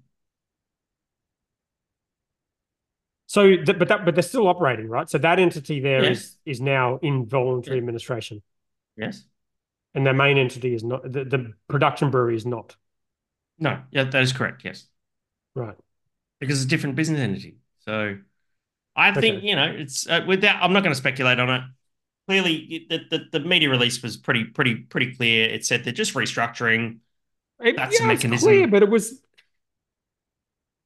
So, 3.28 3.56
th- 3.56 3.80
but 3.80 3.88
that, 3.88 4.04
but 4.04 4.16
they're 4.16 4.22
still 4.22 4.48
operating, 4.48 4.88
right? 4.88 5.10
So 5.10 5.18
that 5.20 5.40
entity 5.40 5.80
there 5.80 6.04
yes. 6.04 6.18
is 6.18 6.38
is 6.46 6.62
now 6.62 7.00
in 7.02 7.26
voluntary 7.26 7.78
administration. 7.78 8.42
Yes. 8.98 9.24
And 9.94 10.06
their 10.06 10.14
main 10.14 10.38
entity 10.38 10.74
is 10.74 10.84
not 10.84 11.04
the, 11.04 11.24
the 11.24 11.54
production 11.70 12.12
brewery 12.12 12.36
is 12.36 12.46
not. 12.46 12.76
No, 13.58 13.82
yeah, 13.92 14.04
that 14.04 14.22
is 14.22 14.34
correct. 14.34 14.64
Yes. 14.66 14.86
Right. 15.58 15.76
Because 16.40 16.58
it's 16.58 16.66
a 16.66 16.70
different 16.70 16.96
business 16.96 17.20
entity. 17.20 17.58
So, 17.80 18.18
I 18.96 19.12
okay. 19.12 19.22
think 19.22 19.44
you 19.44 19.56
know 19.56 19.66
it's 19.66 20.08
uh, 20.08 20.24
with 20.28 20.42
that. 20.42 20.62
I'm 20.62 20.74
not 20.74 20.84
going 20.84 20.92
to 20.92 20.98
speculate 20.98 21.40
on 21.40 21.50
it. 21.50 21.62
Clearly, 22.28 22.86
the, 22.90 23.00
the 23.10 23.40
the 23.40 23.40
media 23.40 23.70
release 23.70 24.02
was 24.04 24.18
pretty 24.18 24.44
pretty 24.44 24.76
pretty 24.76 25.16
clear. 25.16 25.50
It 25.50 25.66
said 25.66 25.84
they're 25.84 25.94
just 25.94 26.14
restructuring. 26.14 27.00
It, 27.60 27.76
That's 27.76 28.00
yeah, 28.00 28.06
a 28.06 28.08
mechanism. 28.08 28.48
clear, 28.48 28.68
but 28.68 28.84
it 28.84 28.90
was 28.90 29.22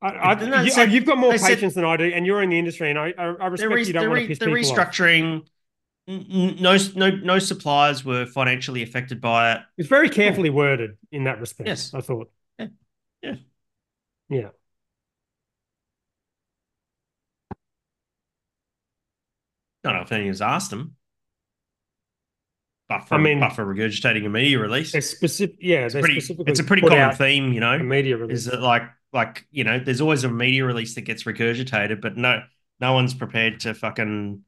I, 0.01 0.07
I, 0.07 0.63
you, 0.63 0.74
have 0.74 1.05
got 1.05 1.17
more 1.19 1.32
patience 1.32 1.59
said, 1.59 1.72
than 1.74 1.86
I 1.86 1.95
do, 1.95 2.05
and 2.05 2.26
you're 2.26 2.41
in 2.41 2.49
the 2.49 2.57
industry, 2.57 2.89
and 2.89 2.97
I, 2.97 3.13
I 3.17 3.47
respect 3.47 3.72
re, 3.72 3.86
you 3.86 3.93
don't 3.93 4.09
want 4.09 4.22
to 4.22 4.28
piss 4.28 4.39
the 4.39 4.45
people 4.47 4.59
restructuring. 4.59 5.45
No, 6.07 6.78
no, 6.95 7.11
no 7.11 7.39
suppliers 7.39 8.03
were 8.03 8.26
financially 8.26 8.82
affected 8.82 9.22
by 9.22 9.53
it. 9.53 9.61
It's 9.78 9.88
very 9.88 10.09
carefully 10.09 10.49
worded 10.49 10.97
in 11.11 11.26
that 11.26 11.39
respect. 11.39 11.67
Yes, 11.67 11.93
I 11.93 12.01
thought. 12.01 12.32
Yeah, 12.57 12.67
yeah, 13.22 13.36
yeah. 14.30 14.49
Don't 19.84 19.96
know 19.96 20.02
if 20.02 20.12
anyone's 20.12 20.42
asked 20.42 20.70
them. 20.70 20.96
But 22.88 23.08
for, 23.08 23.16
I 23.16 23.18
mean, 23.20 23.40
but 23.40 23.54
for 23.54 23.66
regurgitating 23.66 24.26
a 24.26 24.30
media 24.30 24.60
release, 24.60 24.94
it's 24.94 25.08
specific. 25.08 25.56
Yeah, 25.62 25.86
it's, 25.86 25.96
pretty, 25.96 26.18
it's 26.18 26.60
a 26.60 26.64
pretty 26.64 26.82
common 26.82 27.16
theme, 27.16 27.54
you 27.54 27.62
know. 27.62 27.80
media 27.80 28.18
release 28.18 28.40
is 28.40 28.46
that 28.46 28.62
like 28.62 28.84
like 29.14 29.46
you 29.50 29.64
know, 29.64 29.80
there's 29.80 30.02
always 30.02 30.26
a 30.26 30.30
media 30.30 30.66
release 30.66 30.96
that 30.96 31.02
gets 31.02 31.24
regurgitated, 31.24 32.02
but 32.02 32.18
no, 32.18 32.42
no 32.82 32.94
one's 32.94 33.14
prepared 33.14 33.62
to 33.62 33.74
fucking 33.74 34.44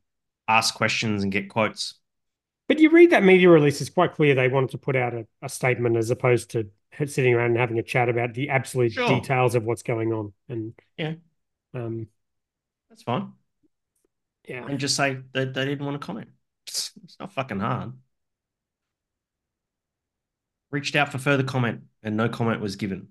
ask 0.49 0.75
questions 0.75 1.23
and 1.23 1.31
get 1.31 1.49
quotes. 1.49 1.95
But 2.67 2.79
you 2.79 2.89
read 2.89 3.11
that 3.11 3.23
media 3.23 3.49
release; 3.49 3.79
it's 3.79 3.89
quite 3.89 4.13
clear 4.13 4.35
they 4.35 4.49
wanted 4.49 4.71
to 4.71 4.77
put 4.77 4.97
out 4.97 5.13
a, 5.13 5.25
a 5.41 5.47
statement 5.47 5.95
as 5.95 6.09
opposed 6.09 6.51
to 6.51 6.69
sitting 7.05 7.33
around 7.33 7.51
and 7.51 7.59
having 7.59 7.79
a 7.79 7.83
chat 7.83 8.09
about 8.09 8.33
the 8.33 8.49
absolute 8.49 8.91
sure. 8.91 9.07
details 9.07 9.55
of 9.55 9.63
what's 9.63 9.83
going 9.83 10.11
on. 10.11 10.33
And 10.49 10.73
yeah, 10.97 11.13
um, 11.73 12.07
that's 12.89 13.03
fine. 13.03 13.31
Yeah, 14.47 14.65
and 14.65 14.79
just 14.79 14.95
say 14.95 15.19
that 15.33 15.53
they 15.53 15.65
didn't 15.65 15.85
want 15.85 15.99
to 15.99 16.05
comment. 16.05 16.29
It's, 16.67 16.91
not 17.19 17.33
fucking 17.33 17.59
hard. 17.59 17.93
Reached 20.71 20.95
out 20.95 21.11
for 21.11 21.17
further 21.17 21.43
comment, 21.43 21.81
and 22.01 22.17
no 22.17 22.27
comment 22.27 22.59
was 22.59 22.75
given. 22.75 23.09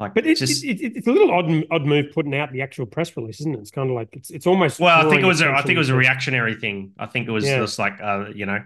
Like, 0.00 0.14
but 0.14 0.26
it's 0.26 0.40
just, 0.40 0.64
it, 0.64 0.80
it, 0.80 0.96
it's 0.96 1.06
a 1.06 1.12
little 1.12 1.32
odd 1.32 1.50
odd 1.70 1.84
move 1.84 2.12
putting 2.12 2.34
out 2.34 2.52
the 2.52 2.62
actual 2.62 2.86
press 2.86 3.16
release, 3.16 3.40
isn't 3.40 3.54
it? 3.54 3.60
It's 3.60 3.70
kind 3.70 3.88
of 3.88 3.96
like 3.96 4.08
it's 4.12 4.30
it's 4.30 4.46
almost. 4.46 4.78
Well, 4.78 5.06
I 5.06 5.10
think 5.10 5.22
it 5.22 5.26
was 5.26 5.40
a, 5.40 5.50
I 5.50 5.62
think 5.62 5.76
it 5.76 5.78
was 5.78 5.88
a 5.88 5.96
reactionary 5.96 6.54
thing. 6.54 6.92
I 6.98 7.06
think 7.06 7.28
it 7.28 7.32
was 7.32 7.44
yeah. 7.44 7.58
just 7.58 7.78
like 7.78 8.00
uh, 8.00 8.26
you 8.34 8.46
know, 8.46 8.62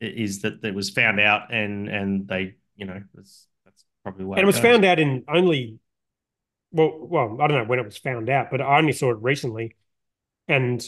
is 0.00 0.42
that 0.42 0.64
it 0.64 0.74
was 0.74 0.90
found 0.90 1.20
out 1.20 1.52
and 1.52 1.88
and 1.88 2.26
they 2.26 2.54
you 2.76 2.86
know 2.86 3.02
that's 3.14 3.46
that's 3.64 3.84
probably 4.02 4.24
why. 4.24 4.36
And 4.36 4.44
it 4.44 4.46
was 4.46 4.56
goes. 4.56 4.62
found 4.62 4.84
out 4.84 4.98
in 4.98 5.24
only, 5.28 5.78
well, 6.70 6.96
well, 7.00 7.38
I 7.40 7.48
don't 7.48 7.58
know 7.58 7.64
when 7.64 7.78
it 7.78 7.84
was 7.84 7.98
found 7.98 8.30
out, 8.30 8.50
but 8.50 8.60
I 8.62 8.78
only 8.78 8.92
saw 8.92 9.10
it 9.10 9.18
recently, 9.20 9.76
and 10.48 10.82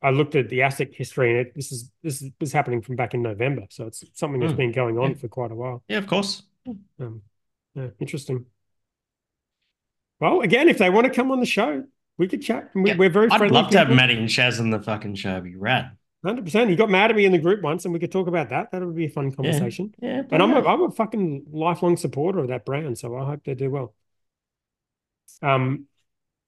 I 0.00 0.10
looked 0.10 0.36
at 0.36 0.48
the 0.48 0.60
ASIC 0.60 0.94
history, 0.94 1.30
and 1.30 1.46
it, 1.46 1.54
this 1.54 1.72
is 1.72 1.90
this 2.02 2.22
is, 2.40 2.52
happening 2.52 2.82
from 2.82 2.96
back 2.96 3.14
in 3.14 3.22
November, 3.22 3.62
so 3.68 3.86
it's 3.86 4.04
something 4.14 4.40
that's 4.40 4.52
mm. 4.52 4.58
been 4.58 4.72
going 4.72 4.96
on 4.96 5.10
yeah. 5.10 5.16
for 5.16 5.28
quite 5.28 5.50
a 5.50 5.56
while. 5.56 5.82
Yeah, 5.88 5.98
of 5.98 6.06
course. 6.06 6.42
Um, 7.00 7.22
yeah, 7.74 7.88
interesting. 7.98 8.46
Well, 10.20 10.40
again, 10.40 10.68
if 10.68 10.78
they 10.78 10.90
want 10.90 11.06
to 11.06 11.12
come 11.12 11.30
on 11.32 11.40
the 11.40 11.46
show, 11.46 11.84
we 12.16 12.28
could 12.28 12.42
chat. 12.42 12.70
We, 12.74 12.90
are 12.92 13.08
very 13.08 13.28
I'd 13.30 13.50
love 13.50 13.70
to 13.70 13.78
have 13.78 13.90
Matty 13.90 14.16
and 14.16 14.28
Shaz 14.28 14.60
on 14.60 14.70
the 14.70 14.80
fucking 14.80 15.16
show. 15.16 15.40
Be 15.40 15.56
rad. 15.56 15.92
Hundred 16.24 16.44
percent. 16.44 16.70
He 16.70 16.76
got 16.76 16.90
mad 16.90 17.10
at 17.10 17.16
me 17.16 17.24
in 17.24 17.32
the 17.32 17.38
group 17.38 17.62
once, 17.62 17.84
and 17.84 17.94
we 17.94 18.00
could 18.00 18.10
talk 18.10 18.26
about 18.26 18.50
that. 18.50 18.72
That 18.72 18.84
would 18.84 18.96
be 18.96 19.06
a 19.06 19.10
fun 19.10 19.30
conversation. 19.32 19.94
Yeah, 20.00 20.16
yeah 20.16 20.22
and 20.30 20.42
I'm 20.42 20.52
a, 20.52 20.64
I'm 20.64 20.82
a 20.82 20.90
fucking 20.90 21.46
lifelong 21.52 21.96
supporter 21.96 22.40
of 22.40 22.48
that 22.48 22.64
brand, 22.64 22.98
so 22.98 23.16
I 23.16 23.24
hope 23.24 23.44
they 23.44 23.54
do 23.54 23.70
well. 23.70 23.94
Um, 25.42 25.86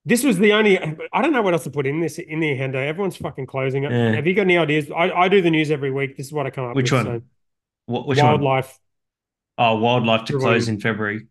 this 0.04 0.24
was 0.24 0.38
the 0.38 0.52
only. 0.52 0.78
I 1.12 1.22
don't 1.22 1.32
know 1.32 1.42
what 1.42 1.52
else 1.52 1.64
to 1.64 1.70
put 1.70 1.86
in 1.86 2.00
this 2.00 2.18
in 2.18 2.40
the 2.40 2.56
Hendo. 2.56 2.76
Everyone's 2.76 3.16
fucking 3.16 3.46
closing 3.46 3.84
it. 3.84 3.92
Yeah. 3.92 4.12
Have 4.12 4.26
you 4.26 4.34
got 4.34 4.42
any 4.42 4.56
ideas? 4.56 4.90
I, 4.90 5.10
I 5.10 5.28
do 5.28 5.42
the 5.42 5.50
news 5.50 5.70
every 5.70 5.90
week. 5.90 6.16
This 6.16 6.26
is 6.26 6.32
what 6.32 6.46
I 6.46 6.50
come 6.50 6.64
up 6.64 6.70
with. 6.70 6.84
which 6.84 6.92
with. 6.92 7.06
One? 7.06 7.20
So. 7.20 7.24
What, 7.86 8.06
which 8.06 8.18
wildlife. 8.18 8.78
One? 9.56 9.68
Oh, 9.68 9.76
wildlife 9.76 10.24
to 10.26 10.38
close 10.38 10.68
in 10.68 10.80
February. 10.80 11.26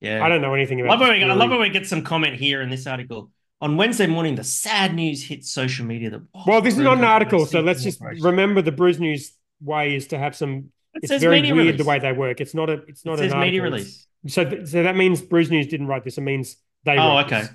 Yeah. 0.00 0.24
I 0.24 0.28
don't 0.28 0.40
know 0.40 0.54
anything 0.54 0.80
about 0.80 0.98
love 0.98 1.00
when 1.00 1.18
we, 1.18 1.24
I 1.24 1.34
love 1.34 1.50
when 1.50 1.60
we 1.60 1.68
get 1.70 1.86
some 1.86 2.02
comment 2.02 2.36
here 2.36 2.62
in 2.62 2.70
this 2.70 2.86
article. 2.86 3.30
On 3.62 3.76
Wednesday 3.76 4.06
morning, 4.06 4.34
the 4.34 4.44
sad 4.44 4.94
news 4.94 5.22
hit 5.22 5.44
social 5.44 5.84
media 5.84 6.10
that 6.10 6.22
oh, 6.34 6.44
well, 6.46 6.62
this 6.62 6.74
is 6.74 6.80
not 6.80 6.96
an 6.96 7.04
article, 7.04 7.44
so 7.44 7.60
let's 7.60 7.82
just 7.82 8.00
remember 8.00 8.62
the 8.62 8.72
Brews 8.72 8.98
News 8.98 9.32
way 9.60 9.94
is 9.94 10.06
to 10.08 10.18
have 10.18 10.34
some 10.34 10.70
it 10.94 11.10
it's 11.10 11.22
very 11.22 11.42
weird 11.42 11.56
release. 11.56 11.78
the 11.78 11.84
way 11.84 11.98
they 11.98 12.12
work. 12.12 12.40
It's 12.40 12.54
not 12.54 12.70
a 12.70 12.82
it's 12.88 13.04
not 13.04 13.20
it 13.20 13.30
an 13.30 13.40
media 13.40 13.62
release. 13.62 14.06
So 14.26 14.44
th- 14.44 14.66
so 14.66 14.82
that 14.82 14.96
means 14.96 15.20
Brews 15.20 15.50
News 15.50 15.66
didn't 15.66 15.86
write 15.86 16.04
this. 16.04 16.16
It 16.16 16.22
means 16.22 16.56
they 16.84 16.96
Oh, 16.98 17.18
okay. 17.18 17.42
This, 17.42 17.50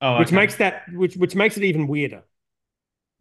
oh, 0.00 0.18
which 0.18 0.32
makes 0.32 0.56
that 0.56 0.82
which 0.92 1.16
which 1.16 1.34
makes 1.34 1.56
it 1.56 1.64
even 1.64 1.86
weirder. 1.86 2.24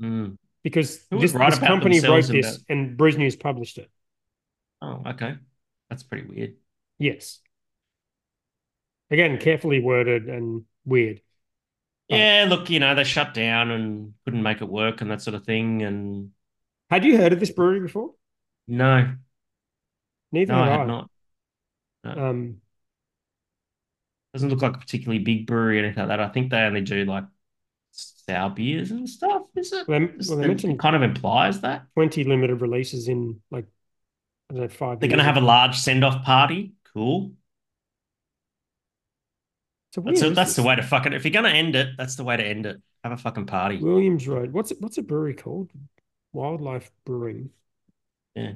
Mm. 0.02 0.38
Because 0.64 1.06
this, 1.10 1.32
this 1.32 1.60
company 1.60 2.00
wrote 2.00 2.26
this 2.26 2.56
about... 2.56 2.66
and 2.70 2.98
Brews 2.98 3.18
News 3.18 3.36
published 3.36 3.78
it. 3.78 3.90
Oh, 4.82 5.04
okay. 5.08 5.36
That's 5.90 6.04
pretty 6.04 6.28
weird. 6.28 6.56
Yes. 6.98 7.40
Again, 9.12 9.38
carefully 9.38 9.80
worded 9.80 10.28
and 10.28 10.64
weird. 10.84 11.22
Yeah, 12.08 12.48
look, 12.50 12.70
you 12.70 12.80
know, 12.80 12.96
they 12.96 13.04
shut 13.04 13.34
down 13.34 13.72
and 13.72 14.14
couldn't 14.26 14.44
make 14.44 14.62
it 14.62 14.70
work 14.70 15.02
and 15.02 15.12
that 15.12 15.22
sort 15.22 15.36
of 15.36 15.46
thing. 15.46 15.84
And 15.84 16.32
had 16.90 17.06
you 17.06 17.18
heard 17.18 17.34
of 17.34 17.40
this 17.40 17.52
brewery 17.52 17.80
before? 17.80 18.12
No. 18.68 19.14
Neither 20.32 20.54
no, 20.54 20.60
I 20.64 20.68
had 20.68 20.88
not. 20.88 21.10
No. 22.04 22.12
Um, 22.12 22.62
Doesn't 24.36 24.49
look 24.49 24.62
like 24.62 24.76
a 24.76 24.80
particularly 24.80 25.24
big 25.24 25.48
brewery 25.48 25.80
or 25.80 25.86
anything 25.86 25.99
like 26.02 26.10
that. 26.10 26.20
I 26.20 26.28
think 26.28 26.52
they 26.52 26.57
only 26.60 26.82
do 26.82 27.06
like 27.06 27.24
sour 27.91 28.49
beers 28.49 28.91
and 28.91 29.10
stuff. 29.10 29.44
Is 29.56 29.72
it? 29.72 29.88
Well, 29.88 30.10
Is 30.18 30.28
well, 30.30 30.40
they 30.40 30.48
mentioned- 30.49 30.78
kind 30.78 30.94
of 30.94 31.03
implies 31.03 31.62
that 31.62 31.86
20 31.94 32.26
limited 32.26 32.60
releases 32.60 33.07
in 33.07 33.40
like 33.49 33.66
I 34.49 34.56
don't 34.56 34.64
know, 34.64 34.68
five. 34.68 34.99
they're 34.99 35.07
going 35.07 35.20
to 35.20 35.24
have 35.24 35.38
a 35.38 35.41
large 35.41 35.78
send-off 35.78 36.26
party. 36.26 36.74
Cool. 36.94 37.32
A 39.98 40.02
That's, 40.02 40.22
weird- 40.22 40.36
that's 40.36 40.56
the 40.57 40.64
way 40.64 40.76
to 40.76 40.84
fucking. 40.84 41.14
If 41.14 41.24
you're 41.24 41.32
going 41.32 41.45
to 41.45 41.52
end 41.57 41.78
it, 41.78 41.91
that's 41.98 42.16
the 42.18 42.26
way 42.26 42.36
to 42.36 42.44
end 42.44 42.66
it. 42.66 42.82
Have 43.06 43.14
a 43.14 43.18
fucking 43.18 43.45
party. 43.45 43.78
Williams 43.78 44.28
Road. 44.28 44.52
What's 44.52 44.72
it, 44.72 44.82
what's 44.82 44.98
a 44.98 45.02
brewery 45.02 45.34
called? 45.34 45.72
Wildlife 46.34 46.91
Brewing. 47.06 47.52
Yeah. 48.36 48.56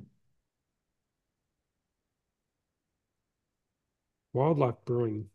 Wildlife 4.34 4.84
Brewing. 4.86 5.30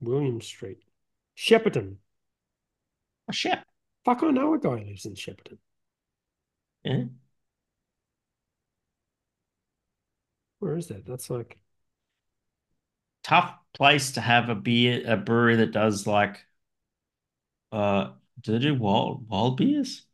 William 0.00 0.40
Street. 0.40 0.82
Shepparton. 1.36 1.98
Oh 3.28 3.32
shit. 3.32 3.60
Fuck, 4.04 4.22
I 4.22 4.30
know 4.30 4.52
a 4.52 4.58
guy 4.58 4.76
who 4.76 4.84
lives 4.84 5.06
in 5.06 5.14
Shepparton. 5.14 5.56
Yeah. 6.84 7.04
Where 10.60 10.76
is 10.76 10.86
that? 10.88 11.04
That's 11.06 11.28
like 11.30 11.58
Tough 13.22 13.54
place 13.72 14.12
to 14.12 14.20
have 14.20 14.50
a 14.50 14.54
beer, 14.54 15.02
a 15.10 15.16
brewery 15.16 15.56
that 15.56 15.72
does 15.72 16.06
like, 16.06 16.44
uh, 17.72 18.12
do 18.40 18.52
they 18.52 18.58
do 18.58 18.74
wild 18.74 19.28
wild 19.28 19.56
beers? 19.56 20.06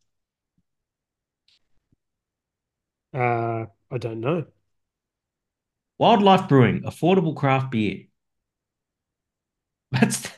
uh 3.15 3.67
I 3.91 3.99
don't 3.99 4.21
know. 4.21 4.47
Wildlife 5.99 6.49
Brewing, 6.49 6.85
affordable 6.85 7.37
craft 7.37 7.71
beer. 7.71 8.07
That's 9.93 10.29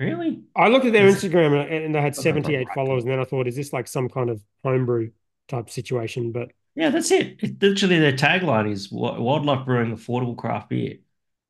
really 0.00 0.42
I 0.54 0.68
looked 0.68 0.86
at 0.86 0.92
their 0.92 1.06
It's- 1.08 1.22
Instagram 1.24 1.60
and, 1.64 1.84
and 1.86 1.94
they 1.94 2.00
had 2.00 2.14
78 2.16 2.64
blah. 2.66 2.74
followers, 2.74 3.04
and 3.04 3.12
then 3.12 3.20
I 3.20 3.24
thought, 3.24 3.46
is 3.46 3.56
this 3.56 3.72
like 3.72 3.86
some 3.88 4.08
kind 4.08 4.30
of 4.30 4.42
homebrew 4.64 5.10
type 5.48 5.70
situation? 5.70 6.32
But 6.32 6.50
yeah. 6.74 6.90
That's 6.90 7.10
it. 7.10 7.36
It 7.42 7.62
literally 7.62 7.98
their 7.98 8.12
tagline 8.12 8.70
is 8.70 8.90
Wildlife 8.92 9.64
Brewing, 9.64 9.96
affordable 9.96 10.36
craft 10.36 10.68
beer. 10.70 10.96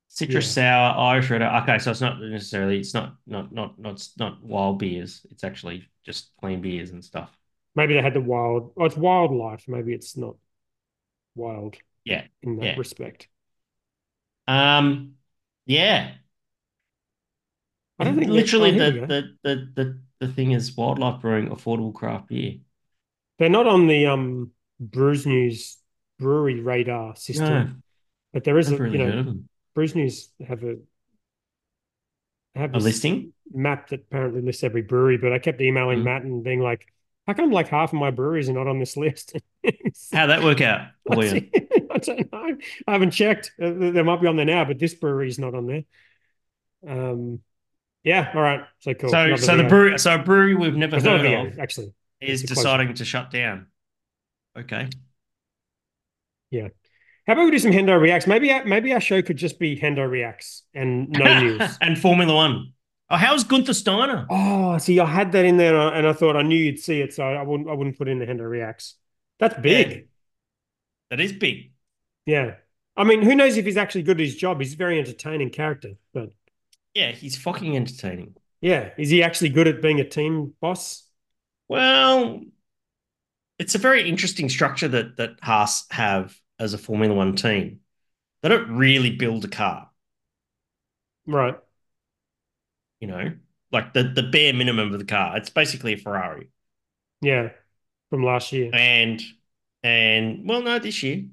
Citrus 0.08 0.50
sour, 0.50 0.96
Irish 0.96 1.28
red. 1.30 1.42
Okay, 1.42 1.78
so 1.78 1.90
it's 1.90 2.00
not 2.00 2.20
necessarily 2.20 2.78
it's 2.78 2.94
not 2.94 3.16
not 3.26 3.52
not 3.52 3.76
not 3.78 4.06
not 4.18 4.42
wild 4.42 4.78
beers. 4.78 5.26
It's 5.30 5.42
actually 5.42 5.88
just 6.04 6.30
clean 6.40 6.60
beers 6.62 6.90
and 6.90 7.04
stuff. 7.04 7.36
maybe 7.74 7.94
they 7.94 8.00
had 8.02 8.14
the 8.14 8.20
wild. 8.20 8.72
Oh, 8.76 8.84
it's 8.84 8.96
wildlife. 8.96 9.64
Maybe 9.66 9.92
it's 9.92 10.16
not 10.16 10.36
wild 11.34 11.76
Yeah. 12.04 12.22
in 12.42 12.56
that 12.56 12.64
Yeah. 12.64 12.76
respect. 12.78 13.28
Um, 14.48 15.14
yeah. 15.66 16.12
I 17.98 18.04
don't 18.04 18.18
think 18.18 18.30
literally 18.30 18.72
oh, 18.72 18.78
the, 18.78 19.02
the 19.06 19.36
the 19.42 19.72
the 19.74 20.00
the 20.26 20.32
thing 20.32 20.52
is 20.52 20.76
Wildlife 20.76 21.20
Brewing, 21.20 21.48
affordable 21.48 21.94
craft 21.94 22.28
beer. 22.28 22.56
They're 23.38 23.48
not 23.48 23.66
on 23.66 23.86
the 23.86 24.06
um 24.06 24.52
Brews 24.80 25.26
News 25.26 25.78
brewery 26.18 26.60
radar 26.60 27.16
system, 27.16 27.64
No, 27.64 27.76
but 28.32 28.44
there 28.44 28.58
is 28.58 28.72
a 28.72 28.78
really 28.78 28.92
you 28.92 28.98
know. 28.98 29.44
Brews 29.74 29.94
News 29.94 30.30
have 30.46 30.64
a 30.64 30.76
have 32.54 32.74
A 32.74 32.78
listing? 32.78 33.32
map 33.52 33.88
that 33.88 34.00
apparently 34.00 34.40
lists 34.42 34.64
every 34.64 34.82
brewery. 34.82 35.18
But 35.18 35.32
I 35.32 35.38
kept 35.38 35.60
emailing 35.60 36.00
Mhm. 36.00 36.04
Matt 36.04 36.22
and 36.22 36.42
being 36.42 36.60
like, 36.60 36.86
"How 37.26 37.34
come 37.34 37.50
like 37.50 37.68
half 37.68 37.92
of 37.92 37.98
my 37.98 38.10
breweries 38.10 38.48
are 38.48 38.52
not 38.54 38.66
on 38.66 38.78
this 38.78 38.96
list?" 38.96 39.36
How'd 40.12 40.30
that 40.30 40.42
work 40.42 40.60
out 40.60 40.88
for 41.06 41.24
you? 41.24 41.50
I 41.90 41.98
don't 41.98 42.32
know. 42.32 42.56
I 42.86 42.92
haven't 42.92 43.12
checked. 43.12 43.52
Uh, 43.60 43.72
They 43.72 44.02
might 44.02 44.20
be 44.20 44.26
on 44.26 44.36
there 44.36 44.44
now, 44.46 44.64
but 44.64 44.78
this 44.78 44.94
brewery 44.94 45.28
is 45.28 45.38
not 45.38 45.54
on 45.54 45.66
there. 45.66 45.84
Um, 46.86 47.40
yeah. 48.06 48.30
All 48.34 48.40
right. 48.40 48.62
So 48.78 48.94
cool. 48.94 49.10
So, 49.10 49.18
Another 49.20 49.36
so 49.42 49.56
the 49.58 49.64
brewery, 49.64 49.98
so 49.98 50.14
a 50.14 50.18
brewery 50.18 50.54
we've 50.54 50.74
never 50.76 50.96
heard 50.96 51.20
video, 51.20 51.46
of 51.48 51.58
actually. 51.58 51.92
is 52.22 52.42
deciding 52.42 52.94
to 52.94 53.04
shut 53.04 53.30
down. 53.30 53.66
Okay. 54.58 54.88
Yeah. 56.50 56.68
How 57.26 57.32
about 57.32 57.44
we 57.46 57.50
do 57.50 57.58
some 57.58 57.72
Hendo 57.72 58.00
reacts? 58.00 58.26
Maybe 58.26 58.52
maybe 58.64 58.92
our 58.92 59.00
show 59.00 59.20
could 59.20 59.36
just 59.36 59.58
be 59.58 59.76
Hendo 59.78 60.08
reacts 60.08 60.62
and 60.72 61.10
no 61.10 61.40
news. 61.40 61.76
and 61.80 61.98
Formula 61.98 62.32
One. 62.34 62.72
Oh, 63.10 63.16
how's 63.16 63.44
Gunther 63.44 63.74
Steiner? 63.74 64.26
Oh, 64.30 64.78
see, 64.78 64.98
I 64.98 65.06
had 65.06 65.30
that 65.32 65.44
in 65.44 65.56
there, 65.58 65.76
and 65.76 65.94
I, 65.94 65.98
and 65.98 66.06
I 66.08 66.12
thought 66.12 66.36
I 66.36 66.42
knew 66.42 66.56
you'd 66.56 66.80
see 66.80 67.00
it, 67.00 67.12
so 67.14 67.24
I 67.24 67.42
wouldn't 67.42 67.68
I 67.68 67.72
wouldn't 67.72 67.98
put 67.98 68.08
in 68.08 68.18
the 68.18 68.26
Hendo 68.26 68.48
reacts. 68.48 68.94
That's 69.38 69.58
big. 69.60 70.08
That 71.10 71.20
is 71.20 71.32
big. 71.32 71.72
Yeah. 72.24 72.54
I 72.96 73.04
mean, 73.04 73.22
who 73.22 73.34
knows 73.34 73.56
if 73.56 73.64
he's 73.66 73.76
actually 73.76 74.02
good 74.02 74.18
at 74.18 74.24
his 74.24 74.36
job? 74.36 74.58
He's 74.60 74.72
a 74.72 74.76
very 74.76 74.98
entertaining 74.98 75.50
character, 75.50 75.92
but 76.14 76.30
Yeah, 76.96 77.12
he's 77.12 77.36
fucking 77.36 77.76
entertaining. 77.76 78.36
yeah, 78.62 78.90
is 78.96 79.10
he 79.10 79.22
actually 79.22 79.50
good 79.50 79.68
at 79.68 79.82
being 79.82 80.00
a 80.00 80.08
team 80.08 80.54
boss? 80.62 81.06
Well, 81.68 82.40
it's 83.58 83.74
a 83.74 83.78
very 83.78 84.08
interesting 84.08 84.48
structure 84.48 84.88
that 84.88 85.16
that 85.16 85.38
Haas 85.42 85.84
have 85.90 86.34
as 86.58 86.74
a 86.74 86.78
Formula 86.78 87.14
One 87.14 87.36
team. 87.36 87.80
They 88.42 88.48
don't 88.48 88.76
really 88.76 89.14
build 89.16 89.44
a 89.44 89.48
car, 89.48 89.90
Right. 91.26 91.56
you 93.00 93.08
know, 93.08 93.32
like 93.72 93.92
the 93.92 94.04
the 94.04 94.22
bare 94.22 94.52
minimum 94.52 94.92
of 94.92 94.98
the 94.98 95.04
car. 95.04 95.36
It's 95.36 95.50
basically 95.50 95.92
a 95.94 95.96
Ferrari, 95.96 96.48
Yeah. 97.20 97.50
From 98.10 98.24
last 98.24 98.52
year. 98.52 98.70
and 98.72 99.20
and 99.82 100.48
well, 100.48 100.62
no, 100.62 100.78
this 100.78 101.02
year, 101.02 101.24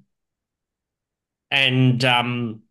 and 1.51 2.03
um, 2.03 2.62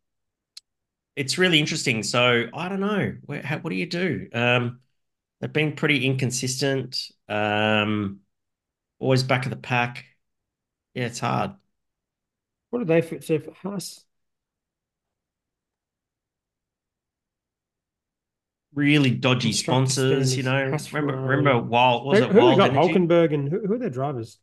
it's 1.17 1.39
really 1.39 1.59
interesting. 1.61 2.03
So 2.03 2.47
I 2.55 2.69
don't 2.69 2.81
know, 2.81 3.17
where, 3.27 3.43
how, 3.43 3.59
what 3.59 3.71
do 3.71 3.77
you 3.77 3.87
do? 3.87 4.29
Um, 4.33 4.81
they've 5.41 5.53
been 5.53 5.75
pretty 5.75 6.07
inconsistent. 6.07 7.11
Um, 7.29 8.21
always 8.99 9.23
back 9.23 9.45
of 9.45 9.51
the 9.51 9.57
pack. 9.57 10.05
Yeah, 10.95 11.07
it's 11.07 11.21
hard. 11.21 11.53
What 12.71 12.81
did 12.81 12.89
they 12.89 13.03
fit? 13.03 13.25
So 13.25 13.39
for 13.39 13.53
Haas, 13.53 14.05
really 18.75 19.11
dodgy 19.11 19.53
sponsors, 19.53 20.37
you 20.37 20.43
know. 20.43 20.71
Haas 20.71 20.93
Remember, 20.93 21.15
Ferrari. 21.15 21.37
remember 21.37 21.63
Wild 21.63 22.07
was 22.07 22.19
who, 22.19 22.25
it 22.25 22.31
who 22.33 22.39
Wild 22.41 22.59
got? 22.59 22.71
Energy? 22.71 22.93
Hulkenberg 22.95 23.35
and 23.35 23.49
who, 23.49 23.61
who 23.67 23.75
are 23.75 23.79
their 23.79 23.91
drivers? 23.91 24.39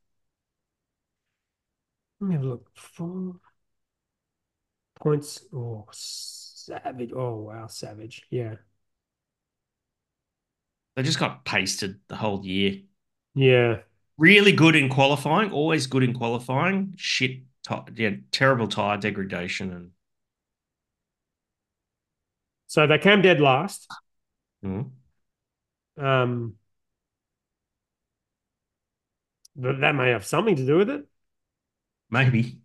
Let 2.20 2.28
me 2.28 2.36
have 2.36 2.44
a 2.44 2.48
look. 2.48 2.70
Four 2.76 3.36
points. 4.96 5.46
Oh, 5.54 5.86
savage. 6.65 7.11
Oh, 7.15 7.36
wow, 7.44 7.68
savage. 7.68 8.23
Yeah. 8.30 8.56
They 10.95 11.02
just 11.03 11.18
got 11.19 11.45
pasted 11.45 11.99
the 12.10 12.15
whole 12.18 12.45
year. 12.45 12.81
Yeah. 13.36 13.81
Really 14.19 14.52
good 14.52 14.76
in 14.76 14.88
qualifying, 14.90 15.52
always 15.52 15.88
good 15.88 16.03
in 16.03 16.14
qualifying. 16.14 16.94
Shit, 16.98 17.40
ti- 17.68 17.76
yeah, 17.95 18.11
terrible 18.31 18.68
tire 18.68 18.98
degradation 18.98 19.72
and 19.73 19.91
So 22.68 22.88
they 22.88 22.98
came 22.99 23.22
dead 23.22 23.41
last. 23.41 23.88
mm, 24.64 24.91
Um, 25.98 26.56
but 29.56 29.80
that 29.81 29.95
may 29.95 30.10
have 30.10 30.26
something 30.26 30.56
to 30.56 30.65
do 30.65 30.77
with 30.77 30.90
it. 30.90 31.06
maybe, 32.10 32.61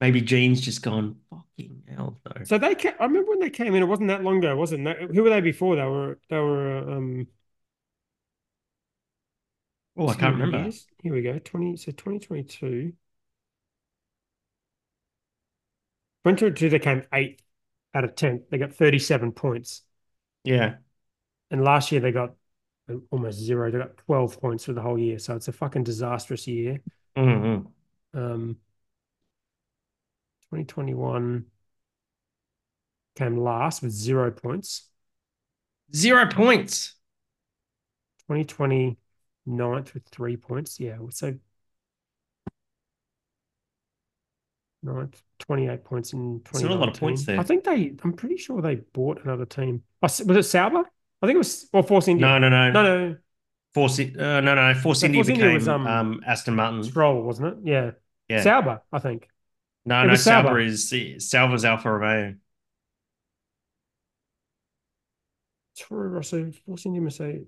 maybe 0.00 0.20
Gene's 0.20 0.60
just 0.60 0.82
gone 0.82 1.16
fucking 1.30 1.82
hell 1.88 2.18
though. 2.24 2.44
So 2.44 2.58
they, 2.58 2.74
ca- 2.74 2.94
I 3.00 3.04
remember 3.04 3.30
when 3.30 3.40
they 3.40 3.50
came 3.50 3.74
in. 3.74 3.82
It 3.82 3.86
wasn't 3.86 4.08
that 4.08 4.22
long 4.22 4.38
ago, 4.38 4.56
wasn't 4.56 4.86
it? 4.86 5.10
Who 5.14 5.22
were 5.22 5.30
they 5.30 5.40
before? 5.40 5.76
They 5.76 5.84
were, 5.84 6.18
they 6.28 6.38
were. 6.38 6.78
Um, 6.90 7.26
Oh, 9.98 10.08
I 10.08 10.14
can't 10.14 10.34
remember. 10.34 10.58
years. 10.62 10.86
Here 11.02 11.12
we 11.14 11.22
go. 11.22 11.38
Twenty. 11.38 11.76
So 11.76 11.90
twenty 11.92 12.18
twenty 12.18 12.42
two. 12.42 12.92
2022, 16.24 16.70
they 16.70 16.78
came 16.78 17.02
eighth 17.12 17.40
out 17.94 18.04
of 18.04 18.14
10. 18.14 18.42
They 18.50 18.58
got 18.58 18.74
37 18.74 19.32
points. 19.32 19.82
Yeah, 20.44 20.76
And 21.50 21.64
last 21.64 21.92
year 21.92 22.00
they 22.00 22.12
got 22.12 22.34
almost 23.10 23.38
zero. 23.38 23.70
They 23.70 23.78
got 23.78 23.96
12 23.96 24.40
points 24.40 24.64
for 24.64 24.72
the 24.72 24.82
whole 24.82 24.98
year. 24.98 25.18
So 25.18 25.34
it's 25.36 25.48
a 25.48 25.52
fucking 25.52 25.84
disastrous 25.84 26.46
year. 26.46 26.80
Mhm. 27.16 27.66
Um, 28.14 28.56
2021 30.64 31.44
came 33.14 33.36
last 33.36 33.82
with 33.82 33.92
zero 33.92 34.30
points. 34.30 34.88
zero 35.94 36.26
points. 36.26 36.94
2020 38.28 38.96
ninth 39.44 39.92
with 39.92 40.04
three 40.06 40.36
points. 40.36 40.80
Yeah. 40.80 40.96
So 41.10 41.34
ninth, 44.82 45.22
28 45.40 45.84
points 45.84 46.12
in 46.14 46.40
It's 46.50 46.62
not 46.62 46.70
a 46.70 46.74
lot 46.74 46.88
of 46.88 46.98
points 46.98 47.24
there. 47.26 47.38
I 47.38 47.42
think 47.42 47.64
they, 47.64 47.94
I'm 48.02 48.14
pretty 48.14 48.38
sure 48.38 48.62
they 48.62 48.76
bought 48.76 49.22
another 49.24 49.44
team. 49.44 49.82
Oh, 50.02 50.04
was 50.04 50.20
it 50.20 50.42
Sauber? 50.44 50.84
I 51.22 51.26
think 51.26 51.34
it 51.34 51.38
was, 51.38 51.68
or 51.72 51.82
Force 51.82 52.08
India. 52.08 52.26
No, 52.26 52.38
no, 52.38 52.48
no, 52.48 52.70
No, 52.70 52.82
no, 52.82 53.16
Force, 53.74 54.00
uh, 54.00 54.40
no, 54.40 54.54
no. 54.54 54.74
Force 54.74 55.02
No, 55.02 55.06
India 55.06 55.18
Force 55.18 55.28
India 55.28 55.44
became 55.44 55.54
was, 55.54 55.68
um, 55.68 55.86
um, 55.86 56.20
Aston 56.26 56.56
Martin. 56.56 56.82
Stroll, 56.82 57.22
wasn't 57.22 57.48
it? 57.48 57.58
Yeah. 57.62 57.90
Yeah, 58.28 58.42
Sauber, 58.42 58.80
I 58.90 58.98
think. 58.98 59.28
No, 59.86 60.04
It 60.04 60.08
no, 60.08 60.14
Sauber. 60.16 60.48
Sauber 60.48 60.60
is 60.60 60.92
Sauber's 61.18 61.64
Alfa 61.64 61.90
Romeo. 61.92 62.34
Toro 65.76 66.08
Rosso, 66.08 66.50
Force 66.52 66.86
India 66.86 67.00
Mercedes. 67.00 67.46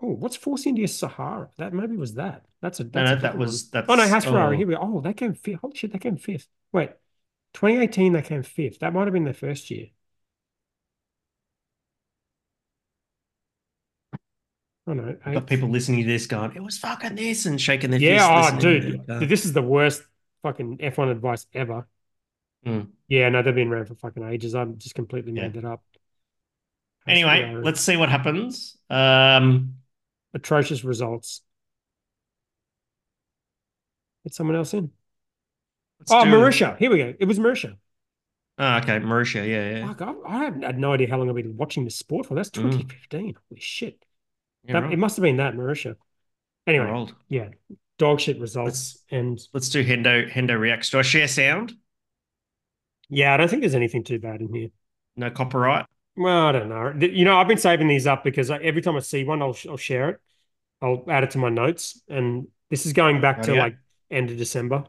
Oh, 0.00 0.08
what's 0.12 0.36
Force 0.36 0.66
India 0.66 0.86
Sahara? 0.88 1.48
That 1.58 1.72
maybe 1.72 1.96
was 1.96 2.14
that. 2.14 2.44
That's 2.60 2.80
a 2.80 2.84
No, 2.84 3.04
that's 3.04 3.10
no, 3.10 3.16
a 3.16 3.20
that 3.22 3.36
was 3.38 3.70
that's 3.70 3.88
Oh 3.88 3.94
no, 3.94 4.08
Haas 4.08 4.26
oh, 4.26 4.30
Ferrari. 4.30 4.56
Here 4.56 4.66
we 4.66 4.74
go. 4.74 4.80
Oh, 4.82 5.00
they 5.00 5.14
came 5.14 5.34
fifth. 5.34 5.60
Holy 5.60 5.76
shit, 5.76 5.92
they 5.92 5.98
came 5.98 6.16
fifth. 6.16 6.48
Wait, 6.72 6.90
2018 7.54 8.12
they 8.12 8.22
came 8.22 8.42
fifth. 8.42 8.80
That 8.80 8.92
might 8.92 9.04
have 9.04 9.12
been 9.12 9.24
their 9.24 9.34
first 9.34 9.70
year. 9.70 9.88
Oh 14.86 14.92
no, 14.92 15.16
got 15.32 15.46
people 15.46 15.70
listening 15.70 16.02
to 16.02 16.06
this 16.06 16.26
going, 16.26 16.54
it 16.54 16.62
was 16.62 16.76
fucking 16.76 17.14
this 17.14 17.46
and 17.46 17.58
shaking 17.58 17.90
their 17.90 18.00
Yeah, 18.00 18.50
fist. 18.50 18.56
oh 18.56 18.60
dude. 18.60 19.08
Uh, 19.08 19.20
this 19.20 19.46
is 19.46 19.54
the 19.54 19.62
worst 19.62 20.02
fucking 20.44 20.78
F1 20.78 21.10
advice 21.10 21.46
ever. 21.54 21.88
Mm. 22.64 22.88
Yeah, 23.08 23.28
no, 23.30 23.42
they've 23.42 23.54
been 23.54 23.72
around 23.72 23.86
for 23.86 23.94
fucking 23.96 24.22
ages. 24.22 24.54
I'm 24.54 24.78
just 24.78 24.94
completely 24.94 25.32
Yeah. 25.32 25.42
made 25.42 25.54
that 25.54 25.64
up. 25.64 25.82
Haas 27.06 27.12
Anyway, 27.12 27.54
let's 27.62 27.80
see 27.80 27.96
what 27.96 28.08
happens. 28.10 28.76
Um, 28.88 29.76
atrocious 30.34 30.84
results. 30.84 31.42
Get 34.24 34.34
someone 34.34 34.56
else 34.56 34.72
in. 34.74 34.90
Oh, 36.10 36.24
do- 36.24 36.30
Marussia. 36.30 36.76
Here 36.78 36.90
we 36.90 36.98
go. 36.98 37.14
It 37.18 37.24
was 37.26 37.38
Marussia. 37.38 37.76
Oh, 38.58 38.76
okay, 38.76 38.98
Marussia, 39.00 39.46
yeah, 39.48 39.78
yeah. 39.78 39.86
Fuck, 39.88 40.02
I, 40.02 40.14
I 40.26 40.44
have 40.44 40.62
had 40.62 40.78
no 40.78 40.92
idea 40.92 41.10
how 41.10 41.18
long 41.18 41.28
I've 41.28 41.34
been 41.34 41.56
watching 41.56 41.84
this 41.84 41.96
sport 41.96 42.26
for. 42.26 42.34
That's 42.34 42.50
Mm. 42.50 42.70
2015. 42.70 43.34
Holy 43.48 43.60
shit. 43.60 44.04
That- 44.64 44.92
It 44.92 44.98
must 44.98 45.16
have 45.16 45.22
been 45.22 45.38
that, 45.38 45.54
Marussia. 45.54 45.96
Anyway, 46.66 46.88
old. 46.90 47.14
yeah. 47.28 47.48
Dog 47.98 48.20
shit 48.20 48.40
results. 48.40 49.02
And 49.10 49.40
Let's 49.52 49.68
do 49.68 49.84
Hendo 49.84 50.30
Hendo 50.30 50.58
reacts. 50.58 50.90
Do 50.90 50.98
I 50.98 51.02
share 51.02 51.28
sound? 51.28 51.74
yeah, 53.08 53.34
I 53.34 53.36
don't 53.36 53.48
think 53.48 53.62
there's 53.62 53.74
anything 53.74 54.02
too 54.02 54.18
bad 54.18 54.40
in 54.40 54.52
here. 54.52 54.68
No 55.16 55.30
copyright. 55.30 55.86
Well, 56.16 56.46
I 56.46 56.52
don't 56.52 56.68
know. 56.68 56.92
You 57.06 57.24
know, 57.24 57.36
I've 57.36 57.48
been 57.48 57.58
saving 57.58 57.86
these 57.88 58.06
up 58.06 58.24
because 58.24 58.50
I, 58.50 58.56
every 58.58 58.82
time 58.82 58.96
I 58.96 59.00
see 59.00 59.24
one, 59.24 59.42
I'll, 59.42 59.56
I'll 59.68 59.76
share 59.76 60.10
it. 60.10 60.20
I'll 60.80 61.04
add 61.08 61.24
it 61.24 61.30
to 61.32 61.38
my 61.38 61.48
notes. 61.48 62.00
And 62.08 62.48
this 62.70 62.86
is 62.86 62.92
going 62.92 63.20
back 63.20 63.42
to 63.42 63.52
Oh, 63.52 63.54
yeah. 63.54 63.62
like 63.62 63.76
end 64.10 64.30
of 64.30 64.36
December. 64.36 64.84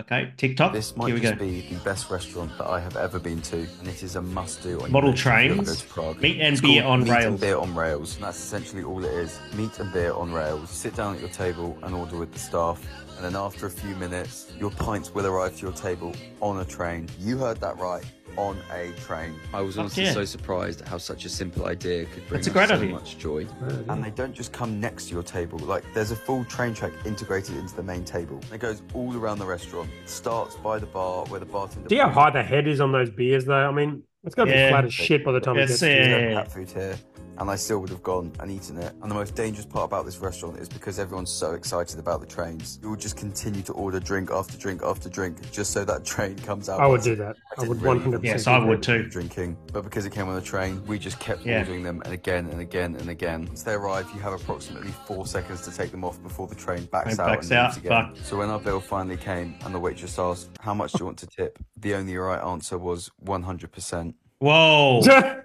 Okay, 0.00 0.32
TikTok. 0.38 0.72
This 0.72 0.96
might 0.96 1.08
Here 1.08 1.16
we 1.16 1.20
just 1.20 1.38
be 1.38 1.68
the 1.68 1.78
best 1.84 2.10
restaurant 2.10 2.56
that 2.56 2.66
I 2.66 2.80
have 2.80 2.96
ever 2.96 3.18
been 3.18 3.42
to, 3.42 3.58
and 3.58 3.86
it 3.86 4.02
is 4.02 4.16
a 4.16 4.22
must-do. 4.22 4.78
Model 4.88 5.10
list 5.10 5.20
if 5.20 5.26
you 5.26 5.32
ever 5.32 5.48
go 5.48 5.62
trains, 5.64 5.82
to 5.82 5.86
Prague. 5.86 6.22
meat 6.22 6.40
and 6.40 6.54
It's 6.54 6.62
beer 6.62 6.82
on 6.82 7.04
meat 7.04 7.10
rails. 7.10 7.24
And 7.26 7.40
beer 7.40 7.58
on 7.58 7.74
rails. 7.74 8.14
And 8.14 8.24
that's 8.24 8.38
essentially 8.38 8.82
all 8.84 9.04
it 9.04 9.12
is: 9.12 9.38
meat 9.54 9.78
and 9.80 9.92
beer 9.92 10.14
on 10.14 10.32
rails. 10.32 10.70
Sit 10.70 10.96
down 10.96 11.16
at 11.16 11.20
your 11.20 11.28
table 11.28 11.78
and 11.82 11.94
order 11.94 12.16
with 12.16 12.32
the 12.32 12.38
staff, 12.38 12.82
and 13.16 13.24
then 13.24 13.36
after 13.36 13.66
a 13.66 13.70
few 13.70 13.94
minutes, 13.96 14.50
your 14.58 14.70
pints 14.70 15.12
will 15.12 15.26
arrive 15.26 15.56
to 15.56 15.62
your 15.66 15.74
table 15.74 16.14
on 16.40 16.60
a 16.60 16.64
train. 16.64 17.06
You 17.20 17.36
heard 17.36 17.60
that 17.60 17.76
right. 17.76 18.02
On 18.38 18.56
a 18.72 18.90
train. 19.00 19.34
I 19.52 19.60
was 19.60 19.74
Fuck 19.76 19.80
honestly 19.84 20.04
yeah. 20.04 20.12
so 20.12 20.24
surprised 20.24 20.80
at 20.80 20.88
how 20.88 20.96
such 20.96 21.24
a 21.26 21.28
simple 21.28 21.66
idea 21.66 22.06
could 22.06 22.26
bring 22.28 22.40
That's 22.40 22.48
great 22.48 22.68
so 22.70 22.76
idea. 22.76 22.90
much 22.90 23.18
joy. 23.18 23.46
And 23.88 24.02
they 24.02 24.10
don't 24.10 24.32
just 24.34 24.52
come 24.52 24.80
next 24.80 25.08
to 25.08 25.14
your 25.14 25.22
table. 25.22 25.58
Like 25.58 25.84
there's 25.92 26.12
a 26.12 26.16
full 26.16 26.44
train 26.46 26.72
track 26.72 26.92
integrated 27.04 27.56
into 27.56 27.74
the 27.76 27.82
main 27.82 28.04
table. 28.04 28.40
It 28.52 28.58
goes 28.58 28.82
all 28.94 29.14
around 29.16 29.38
the 29.38 29.46
restaurant. 29.46 29.90
Starts 30.06 30.54
by 30.56 30.78
the 30.78 30.86
bar 30.86 31.26
where 31.26 31.40
the 31.40 31.46
bartender. 31.46 31.88
Do 31.88 31.94
you 31.94 32.02
know 32.02 32.08
how 32.08 32.22
high 32.22 32.30
the 32.30 32.42
head 32.42 32.66
is 32.66 32.80
on 32.80 32.90
those 32.92 33.10
beers, 33.10 33.44
though? 33.44 33.68
I 33.68 33.70
mean, 33.70 34.02
it's 34.24 34.34
going 34.34 34.48
to 34.48 34.54
Yeah. 34.54 34.68
be 34.68 34.72
flat 34.72 34.84
as 34.86 34.94
shit 34.94 35.24
by 35.24 35.32
the 35.32 35.40
time 35.40 35.56
it 35.56 35.60
Yes, 35.60 35.68
gets 35.68 35.80
to 35.80 35.88
you. 35.90 35.94
yeah. 36.00 36.34
cat 36.34 36.52
food 36.52 36.70
here, 36.70 36.96
and 37.38 37.50
I 37.50 37.56
still 37.56 37.78
would 37.80 37.90
have 37.90 38.02
gone 38.02 38.32
and 38.40 38.50
eaten 38.50 38.76
it. 38.78 38.92
And 39.02 39.10
the 39.10 39.14
most 39.14 39.34
dangerous 39.34 39.66
part 39.66 39.84
about 39.84 40.04
this 40.04 40.18
restaurant 40.18 40.58
is 40.58 40.68
because 40.68 40.98
everyone's 40.98 41.30
so 41.32 41.52
excited 41.52 41.98
about 41.98 42.20
the 42.20 42.26
trains, 42.26 42.78
you 42.82 42.90
will 42.90 42.96
just 42.96 43.16
continue 43.16 43.62
to 43.62 43.72
order 43.72 43.98
drink 44.00 44.30
after 44.30 44.56
drink 44.58 44.82
after 44.82 45.08
drink 45.08 45.50
just 45.50 45.72
so 45.72 45.84
that 45.84 46.04
train 46.14 46.36
comes 46.38 46.68
out. 46.68 46.80
I 46.80 46.86
would 46.86 47.02
do 47.02 47.16
that. 47.16 47.36
I 47.56 47.60
didn't 47.62 47.80
would 47.80 48.02
100%. 48.02 48.22
Yes, 48.24 48.46
I 48.46 48.58
would 48.58 48.82
too. 48.82 49.04
Drinking, 49.08 49.56
but 49.72 49.82
because 49.84 50.06
it 50.06 50.12
came 50.12 50.28
on 50.28 50.34
the 50.34 50.40
train, 50.40 50.84
we 50.86 50.98
just 50.98 51.18
kept 51.20 51.44
Yeah. 51.44 51.60
ordering 51.60 51.82
them 51.82 52.02
and 52.04 52.12
again 52.12 52.46
and 52.48 52.60
again 52.60 52.96
and 52.96 53.08
again. 53.10 53.46
Once 53.46 53.62
they 53.62 53.72
arrive, 53.74 54.08
you 54.14 54.20
have 54.20 54.32
approximately 54.32 54.92
four 55.06 55.26
seconds 55.26 55.62
to 55.62 55.70
take 55.72 55.90
them 55.90 56.04
off 56.04 56.22
before 56.22 56.46
the 56.46 56.54
train 56.54 56.84
backs 56.86 57.16
Train 57.16 57.20
out 57.20 57.32
backs 57.34 57.50
and 57.50 57.58
out, 57.58 57.76
again. 57.76 57.90
fuck. 58.14 58.16
So 58.24 58.36
when 58.38 58.48
our 58.50 58.60
bill 58.60 58.80
finally 58.80 59.16
came 59.16 59.56
and 59.64 59.74
the 59.74 59.78
waitress 59.80 60.18
asked, 60.18 60.50
"How 60.60 60.74
much 60.74 60.92
do 60.92 60.98
you 61.00 61.06
want 61.06 61.18
to 61.18 61.26
tip?" 61.26 61.58
the 61.76 61.94
only 61.94 62.16
right 62.16 62.40
answer 62.42 62.78
was 62.78 63.10
100%. 63.24 64.14
Whoa. 64.38 65.02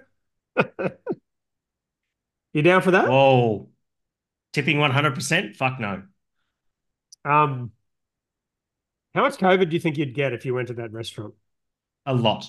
you 2.58 2.62
down 2.62 2.82
for 2.82 2.90
that? 2.92 3.08
Whoa. 3.08 3.68
Tipping 4.52 4.78
100%? 4.78 5.56
Fuck 5.56 5.80
no. 5.80 6.02
Um, 7.24 7.72
how 9.14 9.22
much 9.22 9.36
COVID 9.36 9.70
do 9.70 9.76
you 9.76 9.80
think 9.80 9.98
you'd 9.98 10.14
get 10.14 10.32
if 10.32 10.44
you 10.44 10.54
went 10.54 10.68
to 10.68 10.74
that 10.74 10.92
restaurant? 10.92 11.34
A 12.06 12.14
lot. 12.14 12.46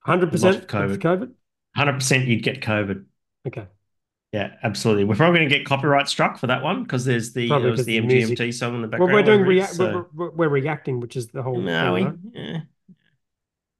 Hundred 0.00 0.32
percent 0.32 0.66
COVID. 0.66 0.92
of 0.92 0.98
COVID. 0.98 1.32
100% 1.76 2.26
you'd 2.26 2.42
get 2.42 2.60
COVID. 2.60 3.04
Okay. 3.46 3.66
Yeah, 4.32 4.54
absolutely. 4.62 5.04
We're 5.04 5.16
probably 5.16 5.40
going 5.40 5.50
to 5.50 5.58
get 5.58 5.66
copyright 5.66 6.08
struck 6.08 6.38
for 6.38 6.46
that 6.46 6.62
one 6.62 6.82
because 6.82 7.04
there's 7.04 7.34
the 7.34 7.48
Probably 7.48 7.64
there 7.64 7.72
was 7.72 7.84
the 7.84 8.00
the 8.00 8.06
music- 8.06 8.38
MGMT 8.38 8.54
song 8.54 8.74
in 8.76 8.82
the 8.82 8.88
background. 8.88 9.12
Well, 9.12 9.22
we're 9.22 9.26
doing 9.26 9.40
it 9.40 9.48
react. 9.48 9.78
we're, 9.78 10.06
we're, 10.14 10.30
we're 10.30 10.48
reacting, 10.48 11.00
which 11.00 11.16
is 11.16 11.28
the 11.28 11.42
whole. 11.42 11.60
No, 11.60 11.94
thing, 11.94 12.18
we, 12.34 12.40
yeah. 12.40 12.60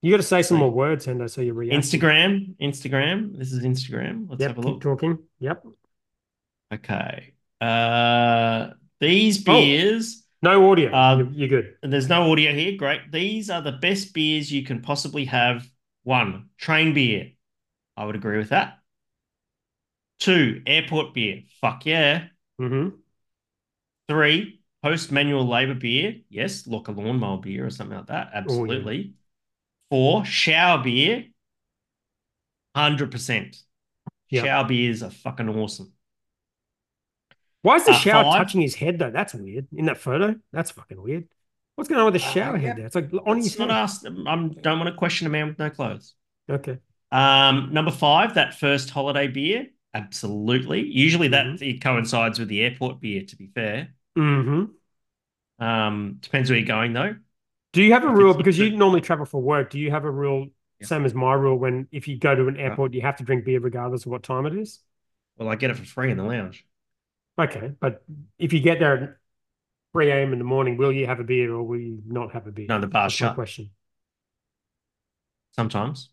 You 0.02 0.10
got 0.10 0.16
to 0.16 0.22
say 0.24 0.42
some 0.42 0.58
more 0.58 0.70
words, 0.70 1.06
Hendo, 1.06 1.30
so 1.30 1.40
you 1.40 1.54
react. 1.54 1.84
Instagram, 1.84 2.56
Instagram. 2.60 3.38
This 3.38 3.52
is 3.52 3.62
Instagram. 3.64 4.26
Let's 4.28 4.40
Yep. 4.40 4.48
have 4.50 4.58
a 4.58 4.60
look. 4.60 4.74
Keep 4.74 4.82
talking. 4.82 5.18
Yep. 5.38 5.64
Okay. 6.74 7.32
Uh, 7.60 8.70
these 8.98 9.46
Oh. 9.48 9.52
beers, 9.60 10.26
No 10.42 10.70
audio. 10.72 10.92
Um, 10.92 11.32
you're, 11.34 11.48
good. 11.48 11.76
and 11.84 11.92
there's 11.92 12.08
no 12.08 12.32
audio 12.32 12.52
here. 12.52 12.76
Great. 12.76 13.12
These 13.12 13.48
are 13.48 13.62
the 13.62 13.70
best 13.72 14.12
beers 14.12 14.50
you 14.52 14.64
can 14.64 14.82
possibly 14.82 15.24
have. 15.26 15.64
One, 16.02 16.48
train 16.58 16.94
beer. 16.94 17.30
I 17.96 18.04
would 18.04 18.16
agree 18.16 18.38
with 18.38 18.48
that. 18.48 18.80
Two, 20.18 20.62
airport 20.66 21.14
beer. 21.14 21.42
Fuck 21.60 21.86
yeah. 21.86 22.24
hmm 22.58 22.88
Three, 24.08 24.60
post 24.82 25.12
manual 25.12 25.46
labor 25.46 25.74
beer. 25.74 26.16
Yes, 26.28 26.66
look 26.66 26.88
a 26.88 26.92
lawnmower 26.92 27.38
beer 27.38 27.64
or 27.66 27.70
something 27.70 27.96
like 27.96 28.08
that. 28.08 28.30
Absolutely. 28.34 29.14
Four, 29.92 30.24
shower 30.24 30.82
beer. 30.82 31.26
100%. 32.74 33.62
Yeah. 34.30 34.42
Shower 34.44 34.66
beers 34.66 35.02
are 35.02 35.10
fucking 35.10 35.50
awesome. 35.50 35.92
Why 37.60 37.76
is 37.76 37.84
the 37.84 37.92
Uh, 37.92 37.98
shower 37.98 38.24
five. 38.24 38.38
touching 38.38 38.62
his 38.62 38.74
head 38.74 38.98
though? 38.98 39.10
That's 39.10 39.34
weird. 39.34 39.66
In 39.70 39.84
that 39.84 39.98
photo, 39.98 40.36
that's 40.50 40.70
fucking 40.70 40.98
weird. 40.98 41.28
What's 41.74 41.90
going 41.90 41.98
on 41.98 42.06
with 42.06 42.14
the 42.14 42.20
shower 42.20 42.56
head 42.56 42.78
there? 42.78 42.86
It's 42.86 42.94
like 42.94 43.10
on 43.26 43.36
his 43.36 43.58
not 43.58 43.68
head. 43.68 43.76
asked. 43.76 44.06
I 44.06 44.10
don't 44.10 44.78
want 44.78 44.86
to 44.86 44.94
question 44.94 45.26
a 45.26 45.30
man 45.30 45.48
with 45.48 45.58
no 45.58 45.68
clothes. 45.68 46.14
Okay. 46.48 46.78
Um, 47.10 47.74
number 47.74 47.90
five, 47.90 48.32
that 48.36 48.54
first 48.54 48.88
holiday 48.88 49.28
beer. 49.28 49.66
Absolutely. 49.92 50.86
Usually 50.86 51.28
that 51.28 51.44
Mhm. 51.44 51.60
it 51.60 51.82
coincides 51.82 52.38
with 52.38 52.48
the 52.48 52.62
airport 52.62 52.98
beer, 52.98 53.26
to 53.26 53.36
be 53.36 53.48
fair. 53.48 53.92
hmm 54.16 54.64
Um, 55.58 56.16
depends 56.22 56.48
where 56.48 56.58
you're 56.58 56.66
going 56.66 56.94
though. 56.94 57.16
Do 57.72 57.82
you 57.82 57.92
have 57.92 58.04
a 58.04 58.08
rule 58.08 58.34
because 58.34 58.58
you 58.58 58.76
normally 58.76 59.00
travel 59.00 59.24
for 59.24 59.40
work? 59.40 59.70
Do 59.70 59.78
you 59.78 59.90
have 59.90 60.04
a 60.04 60.10
rule 60.10 60.48
Yeah. 60.80 60.86
same 60.88 61.04
as 61.04 61.14
my 61.14 61.32
rule 61.32 61.56
when 61.56 61.88
if 61.92 62.08
you 62.08 62.18
go 62.18 62.34
to 62.34 62.48
an 62.48 62.56
airport, 62.56 62.92
you 62.92 63.00
have 63.02 63.16
to 63.16 63.24
drink 63.24 63.44
beer 63.44 63.60
regardless 63.60 64.04
of 64.04 64.12
what 64.12 64.22
time 64.22 64.46
it 64.46 64.54
is? 64.56 64.80
Well, 65.36 65.48
I 65.48 65.56
get 65.56 65.70
it 65.70 65.76
for 65.76 65.84
free 65.84 66.10
in 66.10 66.16
the 66.18 66.24
lounge. 66.24 66.66
Okay, 67.38 67.72
but 67.80 68.04
if 68.38 68.52
you 68.52 68.60
get 68.60 68.78
there 68.78 68.94
at 68.94 69.16
3 69.92 70.14
a.m. 70.22 70.32
in 70.32 70.38
the 70.38 70.44
morning, 70.44 70.76
will 70.76 70.92
you 70.92 71.06
have 71.06 71.20
a 71.20 71.24
beer 71.24 71.52
or 71.54 71.62
will 71.62 71.78
you 71.78 72.02
not 72.06 72.32
have 72.32 72.46
a 72.46 72.52
beer? 72.52 72.66
No, 72.68 72.78
the 72.80 72.86
bar's 72.86 73.12
That's 73.12 73.18
shut. 73.18 73.34
question. 73.34 73.70
Sometimes. 75.52 76.10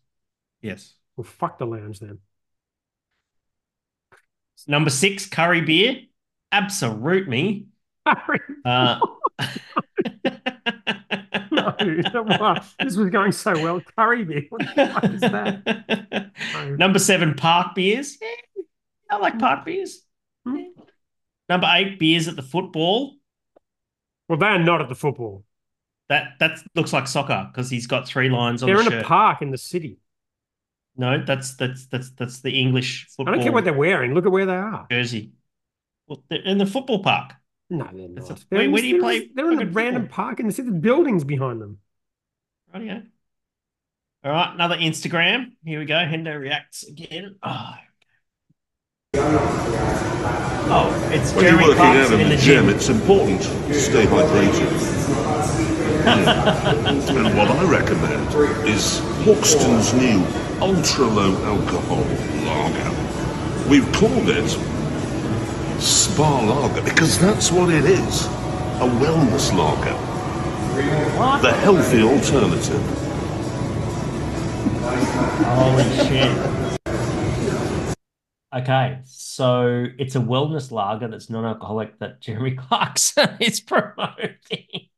Yes. 0.62 0.94
Well, 1.16 1.24
fuck 1.24 1.58
the 1.58 1.66
lounge 1.66 2.00
then. 2.00 2.18
Number 4.66 4.90
six, 4.90 5.26
curry 5.26 5.60
beer. 5.62 6.02
Absolute 6.52 7.28
me. 7.28 7.66
Uh, 8.64 9.00
wow, 12.14 12.62
this 12.78 12.96
was 12.96 13.10
going 13.10 13.32
so 13.32 13.52
well. 13.52 13.80
Curry 13.96 14.24
beer. 14.24 14.42
What 14.48 14.62
the 14.74 14.86
fuck 14.86 15.04
is 15.04 15.20
that? 15.20 16.30
Number 16.78 16.98
seven, 16.98 17.34
park 17.34 17.74
beers. 17.74 18.18
I 19.10 19.16
like 19.16 19.38
park 19.38 19.64
beers. 19.64 20.02
Hmm. 20.46 20.62
Number 21.48 21.68
eight, 21.74 21.98
beers 21.98 22.28
at 22.28 22.36
the 22.36 22.42
football. 22.42 23.14
Well, 24.28 24.38
they're 24.38 24.58
not 24.58 24.80
at 24.80 24.88
the 24.88 24.94
football. 24.94 25.44
That 26.08 26.32
that 26.40 26.58
looks 26.74 26.92
like 26.92 27.06
soccer 27.06 27.48
because 27.52 27.70
he's 27.70 27.86
got 27.86 28.06
three 28.06 28.28
lines 28.28 28.62
on 28.62 28.68
They're 28.68 28.76
the 28.78 28.84
in 28.84 28.90
shirt. 28.90 29.04
a 29.04 29.06
park 29.06 29.42
in 29.42 29.50
the 29.50 29.58
city. 29.58 29.98
No, 30.96 31.22
that's 31.24 31.56
that's 31.56 31.86
that's 31.86 32.10
that's 32.12 32.40
the 32.40 32.50
English 32.50 33.06
football. 33.08 33.32
I 33.32 33.36
don't 33.36 33.44
care 33.44 33.52
what 33.52 33.64
they're 33.64 33.72
wearing. 33.72 34.14
Look 34.14 34.26
at 34.26 34.32
where 34.32 34.46
they 34.46 34.54
are. 34.54 34.86
jersey. 34.90 35.32
Well, 36.06 36.24
they're 36.28 36.42
in 36.42 36.58
the 36.58 36.66
football 36.66 37.02
park. 37.02 37.34
No, 37.70 37.88
they're 37.92 38.08
That's 38.14 38.28
not. 38.30 38.40
a- 38.40 38.44
They're 38.50 38.58
where- 38.58 38.64
in 38.66 38.72
where 38.72 38.82
do 38.82 38.88
you 38.88 39.00
play 39.00 39.16
in- 39.18 39.30
They're 39.34 39.52
in 39.52 39.62
a 39.62 39.66
random 39.66 40.02
football? 40.02 40.16
park 40.26 40.40
in 40.40 40.46
the 40.46 40.52
city. 40.52 40.70
There's 40.70 40.82
buildings 40.82 41.24
behind 41.24 41.60
them. 41.62 41.78
Rightio. 42.74 43.06
All 44.24 44.32
right, 44.32 44.54
another 44.54 44.76
Instagram. 44.76 45.52
Here 45.64 45.78
we 45.78 45.86
go. 45.86 45.94
Hendo 45.94 46.38
reacts 46.38 46.82
again. 46.86 47.36
Oh. 47.42 47.74
Oh, 50.72 51.10
it's 51.12 51.32
When 51.32 51.44
you're 51.44 51.54
working 51.56 51.70
out 51.70 51.76
Clarkson 51.76 52.14
in 52.14 52.20
in 52.20 52.28
the 52.30 52.36
the 52.36 52.42
gym, 52.42 52.66
gym. 52.66 52.74
it's 52.74 52.88
important 52.88 53.40
to 53.42 53.74
stay 53.74 54.04
hydrated. 54.06 54.88
And 56.00 57.36
what 57.36 57.50
I 57.50 57.64
recommend 57.68 58.26
is 58.66 59.00
Hawkstone's 59.24 59.92
new 59.94 60.24
ultra 60.60 61.04
low 61.04 61.34
alcohol 61.44 62.04
lager. 62.46 63.68
We've 63.68 63.90
called 63.92 64.28
it 64.30 64.48
Spa 65.80 66.40
Lager 66.40 66.82
because 66.82 67.18
that's 67.18 67.50
what 67.50 67.72
it 67.72 67.84
is 67.84 68.26
a 68.26 68.84
wellness 68.84 69.54
lager. 69.54 69.94
What? 71.18 71.42
The 71.42 71.52
healthy 71.52 72.02
alternative. 72.02 72.80
Holy 75.44 75.84
shit. 76.08 76.70
Okay, 78.52 78.98
so 79.04 79.86
it's 79.98 80.16
a 80.16 80.18
wellness 80.18 80.72
lager 80.72 81.08
that's 81.08 81.28
non-alcoholic 81.30 81.98
that 81.98 82.20
Jeremy 82.20 82.52
Clarkson 82.56 83.36
is 83.38 83.60
promoting. 83.60 84.88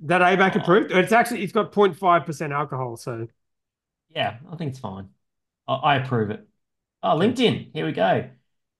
That 0.00 0.20
ABAC 0.20 0.56
approved? 0.56 0.92
It's 0.92 1.12
actually 1.12 1.42
it's 1.42 1.52
got 1.52 1.72
0.5% 1.72 2.52
alcohol, 2.52 2.96
so 2.96 3.28
Yeah, 4.14 4.38
I 4.50 4.56
think 4.56 4.70
it's 4.70 4.80
fine. 4.80 5.08
I, 5.68 5.74
I 5.74 5.96
approve 5.96 6.30
it. 6.30 6.46
Oh, 7.02 7.16
LinkedIn. 7.16 7.70
Here 7.72 7.86
we 7.86 7.92
go. 7.92 8.28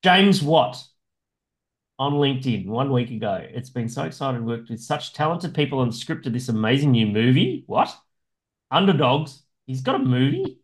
James 0.03 0.43
Watt 0.43 0.85
on 2.01 2.15
LinkedIn 2.15 2.67
one 2.67 2.91
week 2.91 3.11
ago. 3.11 3.47
It's 3.51 3.69
been 3.69 3.91
so 3.91 4.05
exciting. 4.05 4.47
Worked 4.47 4.71
with 4.71 4.81
such 4.81 5.13
talented 5.13 5.55
people 5.55 5.83
and 5.83 5.93
scripted 5.93 6.33
this 6.33 6.49
amazing 6.49 6.93
new 6.93 7.07
movie. 7.07 7.63
What? 7.67 7.95
Underdogs. 8.71 9.43
He's 9.67 9.83
got 9.83 9.97
a 9.97 9.99
movie. 9.99 10.61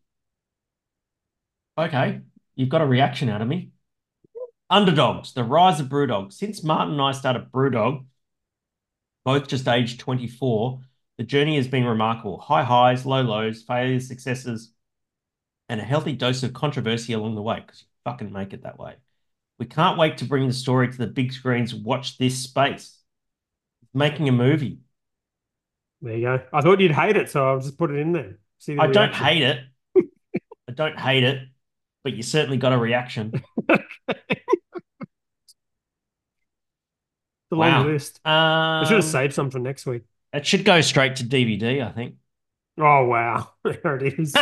Okay, 1.76 2.20
you've 2.54 2.70
got 2.70 2.80
a 2.80 2.86
reaction 2.86 3.28
out 3.28 3.42
of 3.42 3.48
me. 3.48 3.72
Underdogs, 4.70 5.34
the 5.34 5.44
rise 5.44 5.78
of 5.78 5.88
Brewdog. 5.88 6.32
Since 6.32 6.64
Martin 6.64 6.94
and 6.94 7.02
I 7.02 7.12
started 7.12 7.52
Brewdog, 7.52 8.06
both 9.22 9.46
just 9.46 9.68
aged 9.68 10.00
24, 10.00 10.80
the 11.18 11.24
journey 11.24 11.56
has 11.56 11.68
been 11.68 11.84
remarkable. 11.84 12.38
High 12.38 12.64
highs, 12.64 13.04
low 13.04 13.20
lows, 13.20 13.62
failures, 13.62 14.08
successes, 14.08 14.72
and 15.68 15.82
a 15.82 15.84
healthy 15.84 16.14
dose 16.14 16.42
of 16.42 16.54
controversy 16.54 17.12
along 17.12 17.34
the 17.34 17.42
way 17.42 17.60
because 17.60 17.82
you 17.82 17.88
fucking 18.04 18.32
make 18.32 18.54
it 18.54 18.62
that 18.62 18.78
way. 18.78 18.94
We 19.58 19.66
can't 19.66 19.98
wait 19.98 20.18
to 20.18 20.24
bring 20.24 20.46
the 20.46 20.52
story 20.54 20.88
to 20.90 20.98
the 20.98 21.06
big 21.06 21.32
screens. 21.32 21.74
Watch 21.74 22.18
this 22.18 22.38
space. 22.42 22.98
Making 23.94 24.28
a 24.28 24.32
movie. 24.32 24.80
there 26.02 26.16
you 26.16 26.22
go. 26.22 26.42
I 26.52 26.60
thought 26.60 26.80
you'd 26.80 26.92
hate 26.92 27.16
it, 27.16 27.30
so 27.30 27.46
I'll 27.48 27.60
just 27.60 27.78
put 27.78 27.90
it 27.90 27.96
in 27.98 28.12
there. 28.12 28.38
See 28.58 28.74
the 28.74 28.82
I 28.82 28.86
don't 28.88 29.14
hate 29.14 29.42
it. 29.42 29.60
I 30.68 30.72
don't 30.72 30.98
hate 30.98 31.24
it, 31.24 31.48
but 32.04 32.14
you 32.14 32.22
certainly 32.22 32.56
got 32.58 32.72
a 32.72 32.78
reaction. 32.78 33.32
It's 37.48 37.52
a 37.52 37.54
long 37.54 37.70
Wow. 37.72 37.86
list. 37.86 38.20
I 38.24 38.84
should 38.84 38.96
have 38.96 39.04
Um, 39.04 39.10
saved 39.10 39.34
some 39.34 39.50
for 39.50 39.58
next 39.60 39.86
week. 39.86 40.02
it 40.32 40.46
should 40.46 40.64
go 40.64 40.80
straight 40.80 41.16
to 41.16 41.24
DVD, 41.24 41.82
I 41.82 41.92
think. 41.92 42.16
Oh 42.78 43.04
wow, 43.06 43.52
there 43.64 43.96
it 43.96 44.18
is. 44.18 44.34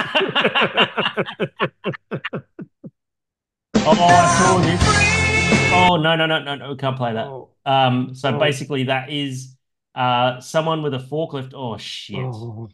Oh, 3.87 3.93
I 3.93 4.39
saw 4.39 4.59
this. 4.65 5.73
Oh 5.75 5.97
no, 5.97 6.17
no, 6.17 6.27
no, 6.27 6.39
no, 6.43 6.55
no, 6.55 6.71
we 6.71 6.77
can't 6.77 6.97
play 6.97 7.13
that. 7.13 7.27
oh, 7.27 7.51
Um, 7.67 8.15
so 8.15 8.33
Oh. 8.33 8.39
basically 8.39 8.85
that 8.85 9.11
is 9.11 9.57
uh 9.95 10.41
someone 10.41 10.83
with 10.83 10.95
a 10.95 10.99
forklift. 10.99 11.53
Oh 11.55 11.77
shit. 11.77 12.19
oh, 12.19 12.69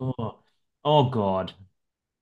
Oh, 0.00 0.38
oh 0.84 1.10
god. 1.10 1.52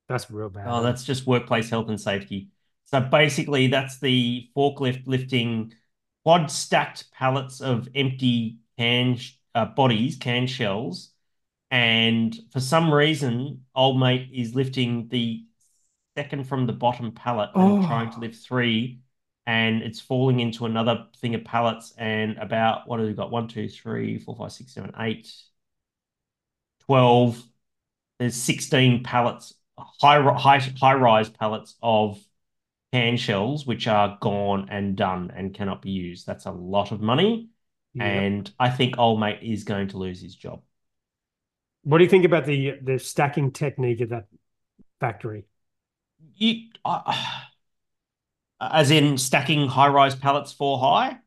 that's 0.08 0.30
real 0.30 0.48
bad. 0.50 0.66
Oh, 0.68 0.82
that's 0.82 1.04
just 1.04 1.26
workplace 1.26 1.70
health 1.70 1.88
and 1.88 2.00
safety. 2.00 2.48
So 2.86 3.00
basically, 3.00 3.68
that's 3.68 3.98
the 4.00 4.48
forklift 4.56 5.06
lifting 5.06 5.72
quad 6.24 6.50
stacked 6.50 7.10
pallets 7.12 7.60
of 7.60 7.88
empty 7.94 8.58
can 8.78 9.16
sh- 9.16 9.32
uh, 9.54 9.66
bodies, 9.66 10.16
can 10.16 10.46
shells, 10.46 11.10
and 11.70 12.38
for 12.52 12.60
some 12.60 12.92
reason, 12.92 13.64
old 13.74 13.98
mate 13.98 14.28
is 14.32 14.54
lifting 14.54 15.08
the 15.08 15.44
second 16.16 16.44
from 16.46 16.66
the 16.66 16.72
bottom 16.72 17.12
pallet 17.12 17.50
and 17.54 17.84
Oh. 17.84 17.86
trying 17.86 18.10
to 18.12 18.20
lift 18.20 18.36
three, 18.44 19.00
and 19.46 19.82
it's 19.82 20.00
falling 20.00 20.40
into 20.40 20.66
another 20.66 21.08
thing 21.16 21.34
of 21.34 21.44
pallets. 21.44 21.92
And 21.98 22.36
about 22.38 22.86
what 22.88 23.00
have 23.00 23.08
we 23.08 23.14
got? 23.14 23.30
One, 23.30 23.48
two, 23.48 23.68
three, 23.68 24.18
four, 24.18 24.36
five, 24.36 24.52
six, 24.52 24.72
seven, 24.72 24.92
eight, 24.98 25.32
12. 26.80 27.42
There's 28.18 28.36
16 28.36 29.02
pallets, 29.02 29.54
high, 29.78 30.22
high, 30.34 30.58
high 30.58 30.94
rise 30.94 31.28
pallets 31.28 31.76
of 31.82 32.22
can 32.92 33.16
shells, 33.16 33.66
which 33.66 33.86
are 33.88 34.18
gone 34.20 34.68
and 34.70 34.96
done 34.96 35.32
and 35.34 35.54
cannot 35.54 35.82
be 35.82 35.90
used. 35.90 36.26
That's 36.26 36.46
a 36.46 36.52
lot 36.52 36.92
of 36.92 37.00
money. 37.00 37.48
Yeah. 37.94 38.04
And 38.04 38.50
I 38.58 38.70
think 38.70 38.98
old 38.98 39.20
mate 39.20 39.40
is 39.42 39.64
going 39.64 39.88
to 39.88 39.98
lose 39.98 40.20
his 40.20 40.34
job. 40.34 40.62
What 41.84 41.98
do 41.98 42.04
you 42.04 42.10
think 42.10 42.24
about 42.24 42.46
the 42.46 42.78
the 42.82 42.98
stacking 42.98 43.50
technique 43.50 44.00
of 44.00 44.10
that 44.10 44.26
factory? 45.00 45.46
You, 46.36 46.68
uh, 46.84 47.16
as 48.60 48.90
in 48.90 49.18
stacking 49.18 49.68
high 49.68 49.88
rise 49.88 50.14
pallets 50.14 50.52
four 50.52 50.78
high? 50.78 51.18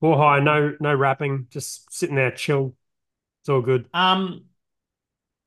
Four 0.00 0.16
high, 0.18 0.40
no 0.40 0.76
no 0.80 0.94
wrapping, 0.94 1.46
just 1.50 1.92
sitting 1.92 2.16
there 2.16 2.30
chill. 2.30 2.74
It's 3.42 3.48
all 3.48 3.62
good. 3.62 3.88
Um, 3.92 4.44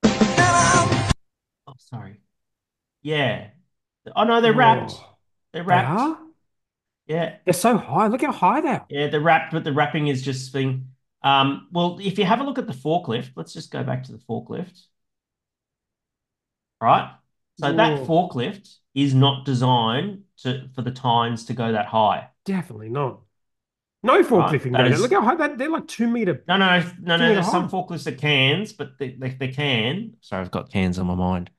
oh, 0.03 1.73
sorry. 1.77 2.19
Yeah. 3.01 3.49
Oh, 4.15 4.23
no, 4.23 4.41
they're 4.41 4.53
wrapped. 4.53 4.93
Oh, 4.93 5.17
They're 5.53 5.63
they 5.63 5.69
wrapped. 5.69 5.99
are? 5.99 6.17
Yeah. 7.07 7.37
They're 7.45 7.53
so 7.53 7.77
high. 7.77 8.07
Look 8.07 8.21
how 8.21 8.31
high 8.31 8.61
they 8.61 8.69
are. 8.69 8.85
Yeah, 8.89 9.07
they're 9.07 9.21
wrapped, 9.21 9.53
but 9.53 9.63
the 9.63 9.73
wrapping 9.73 10.07
is 10.07 10.21
just 10.21 10.51
thing. 10.51 10.89
Um, 11.23 11.67
well, 11.71 11.99
if 12.01 12.17
you 12.17 12.25
have 12.25 12.39
a 12.41 12.43
look 12.43 12.57
at 12.57 12.67
the 12.67 12.73
forklift, 12.73 13.31
let's 13.35 13.53
just 13.53 13.71
go 13.71 13.83
back 13.83 14.03
to 14.03 14.11
the 14.11 14.17
forklift. 14.19 14.81
Right? 16.81 17.11
So 17.59 17.73
that 17.73 17.99
forklift 18.07 18.75
is 18.93 19.13
not 19.13 19.45
designed 19.45 20.23
to 20.43 20.69
for 20.75 20.81
the 20.81 20.91
tines 20.91 21.45
to 21.45 21.53
go 21.53 21.71
that 21.71 21.87
high. 21.87 22.27
Definitely 22.45 22.89
not. 22.89 23.21
No 24.03 24.21
forklifting. 24.23 24.61
can 24.63 24.71
that 24.73 24.77
go 24.77 24.83
there. 24.83 24.93
is- 24.93 25.01
Look 25.01 25.11
how 25.11 25.21
high 25.21 25.35
that 25.35 25.57
they're 25.57 25.69
like 25.69 25.87
two 25.87 26.07
meter. 26.07 26.43
No, 26.47 26.57
no, 26.57 26.83
no, 27.01 27.17
no. 27.17 27.33
There's 27.33 27.49
some 27.49 27.69
forklifts 27.69 28.03
that 28.03 28.19
cans, 28.19 28.73
but 28.73 28.97
they, 28.99 29.09
they, 29.11 29.29
they 29.31 29.47
can. 29.47 30.13
Sorry, 30.21 30.41
I've 30.41 30.51
got 30.51 30.71
cans 30.71 30.99
on 30.99 31.07
my 31.07 31.15
mind. 31.15 31.49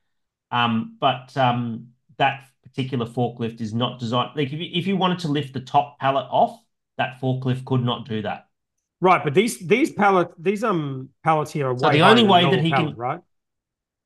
Um, 0.50 0.96
but 1.00 1.36
um, 1.36 1.88
that 2.16 2.44
particular 2.62 3.06
forklift 3.06 3.60
is 3.60 3.74
not 3.74 3.98
designed. 3.98 4.30
Like 4.36 4.46
if 4.52 4.60
you, 4.60 4.68
if 4.72 4.86
you 4.86 4.96
wanted 4.96 5.18
to 5.20 5.28
lift 5.28 5.52
the 5.52 5.60
top 5.60 5.98
pallet 5.98 6.26
off, 6.30 6.58
that 6.96 7.20
forklift 7.20 7.64
could 7.64 7.82
not 7.82 8.08
do 8.08 8.22
that. 8.22 8.46
Right, 9.00 9.22
but 9.22 9.32
these 9.34 9.58
these 9.60 9.92
pallet 9.92 10.28
these 10.38 10.64
um 10.64 11.10
pallets 11.22 11.52
here 11.52 11.68
are 11.68 11.78
So 11.78 11.90
the 11.90 12.00
only 12.00 12.24
way 12.24 12.48
that 12.50 12.60
he 12.60 12.70
pallet, 12.70 12.88
can- 12.94 12.96
right? 12.96 13.20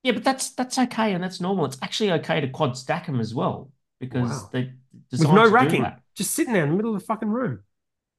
Yeah, 0.02 0.12
but 0.12 0.24
that's 0.24 0.50
that's 0.50 0.78
okay 0.78 1.12
and 1.12 1.22
that's 1.22 1.40
normal. 1.40 1.64
It's 1.66 1.78
actually 1.82 2.12
okay 2.12 2.40
to 2.40 2.48
quad 2.48 2.76
stack 2.76 3.06
them 3.06 3.20
as 3.20 3.34
well 3.34 3.70
because 4.00 4.30
Wow. 4.30 4.50
they 4.50 4.72
With 5.16 5.30
no 5.30 5.46
to 5.46 5.52
do 5.52 5.54
racking, 5.54 5.84
just 6.14 6.32
sitting 6.32 6.52
there 6.52 6.64
in 6.64 6.70
the 6.70 6.76
middle 6.76 6.94
of 6.94 7.00
the 7.00 7.06
fucking 7.06 7.28
room. 7.30 7.62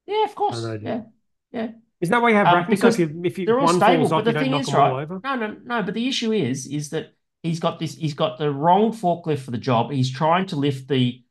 Yeah, 0.05 0.25
of 0.25 0.35
course. 0.35 0.63
Know, 0.63 0.79
yeah, 0.81 1.03
yeah. 1.51 1.71
Isn't 2.01 2.11
that 2.11 2.21
why 2.21 2.29
you 2.29 2.35
have 2.35 2.47
Um, 2.47 2.53
racking? 2.55 2.75
So 2.75 2.87
if 2.87 2.99
because 2.99 2.99
you 2.99 3.21
if 3.23 3.37
you 3.37 3.45
They're 3.47 3.59
all 3.59 3.67
one 3.67 3.79
stable, 3.79 4.09
but 4.09 4.25
the 4.25 4.31
you 4.31 4.33
don't 4.33 4.43
thing 4.43 4.53
is, 4.55 4.73
right? 4.73 5.07
No, 5.23 5.35
no, 5.35 5.57
no. 5.63 5.83
But 5.83 5.93
the 5.93 6.07
issue 6.07 6.31
is, 6.33 6.67
is 6.67 6.89
that 6.89 7.13
he's 7.43 7.59
got 7.59 7.79
this. 7.79 7.95
He's 7.95 8.13
got 8.13 8.37
the 8.37 8.51
wrong 8.51 8.91
forklift 8.91 9.39
for 9.39 9.51
the 9.51 9.57
job. 9.57 9.91
He's 9.91 10.11
trying 10.11 10.47
to 10.47 10.55
lift 10.57 10.87
the 10.87 11.23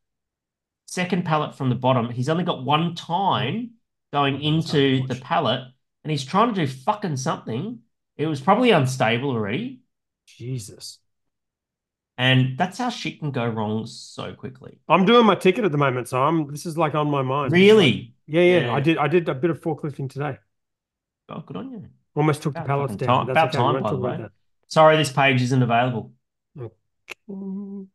second 0.87 1.25
pallet 1.25 1.57
from 1.57 1.71
the 1.71 1.77
bottom. 1.77 2.11
He's 2.11 2.31
only 2.31 2.45
got 2.45 2.65
one 2.65 2.95
tine 2.97 3.73
going 4.13 4.43
Oh, 4.69 4.83
into 4.83 5.07
the 5.09 5.17
pallet, 5.17 5.63
and 6.05 6.11
he's 6.11 6.25
trying 6.25 6.55
to 6.55 6.67
do 6.67 6.73
fucking 6.73 7.19
something. 7.19 7.81
It 8.17 8.27
was 8.29 8.41
probably 8.41 8.73
unstable 8.73 9.31
already, 9.31 9.82
Jesus. 10.37 10.99
and 12.19 12.59
that's 12.59 12.77
how 12.79 12.89
shit 12.91 13.19
can 13.21 13.31
go 13.31 13.47
wrong 13.47 13.87
so 13.87 14.35
quickly. 14.35 14.79
I'm 14.89 15.05
doing 15.07 15.25
my 15.27 15.35
ticket 15.35 15.65
at 15.65 15.73
the 15.73 15.79
moment, 15.79 16.09
so 16.09 16.23
I'm 16.23 16.51
this 16.51 16.67
is 16.67 16.77
like 16.77 16.95
on 16.95 17.11
my 17.11 17.23
mind. 17.23 17.47
It's 17.47 17.53
like- 17.55 17.59
Really? 17.61 18.15
yeah, 18.27 18.43
yeah, 18.43 18.59
Yeah. 18.67 18.75
I 18.75 18.81
did 18.81 18.99
I 18.99 19.09
did 19.09 19.29
a 19.29 19.35
bit 19.35 19.51
of 19.51 19.61
forklifting 19.61 20.11
today. 20.11 20.39
Oh, 21.31 21.41
good 21.41 21.57
on 21.57 21.71
you. 21.71 21.89
Almost 22.15 22.43
took 22.43 22.53
the 22.55 22.61
pallets 22.61 22.93
fucking 22.93 23.07
down. 23.07 23.27
time- 23.27 23.35
That's 23.35 23.55
about 23.57 23.73
okay. 23.73 23.75
time, 23.79 23.83
by 23.83 23.91
the 23.91 23.97
way. 24.25 24.29
Sorry, 24.69 24.97
this 24.99 25.11
page 25.13 25.41
isn't 25.43 25.63
available. 25.63 26.13
that. 26.57 26.71
Mm, 27.31 27.87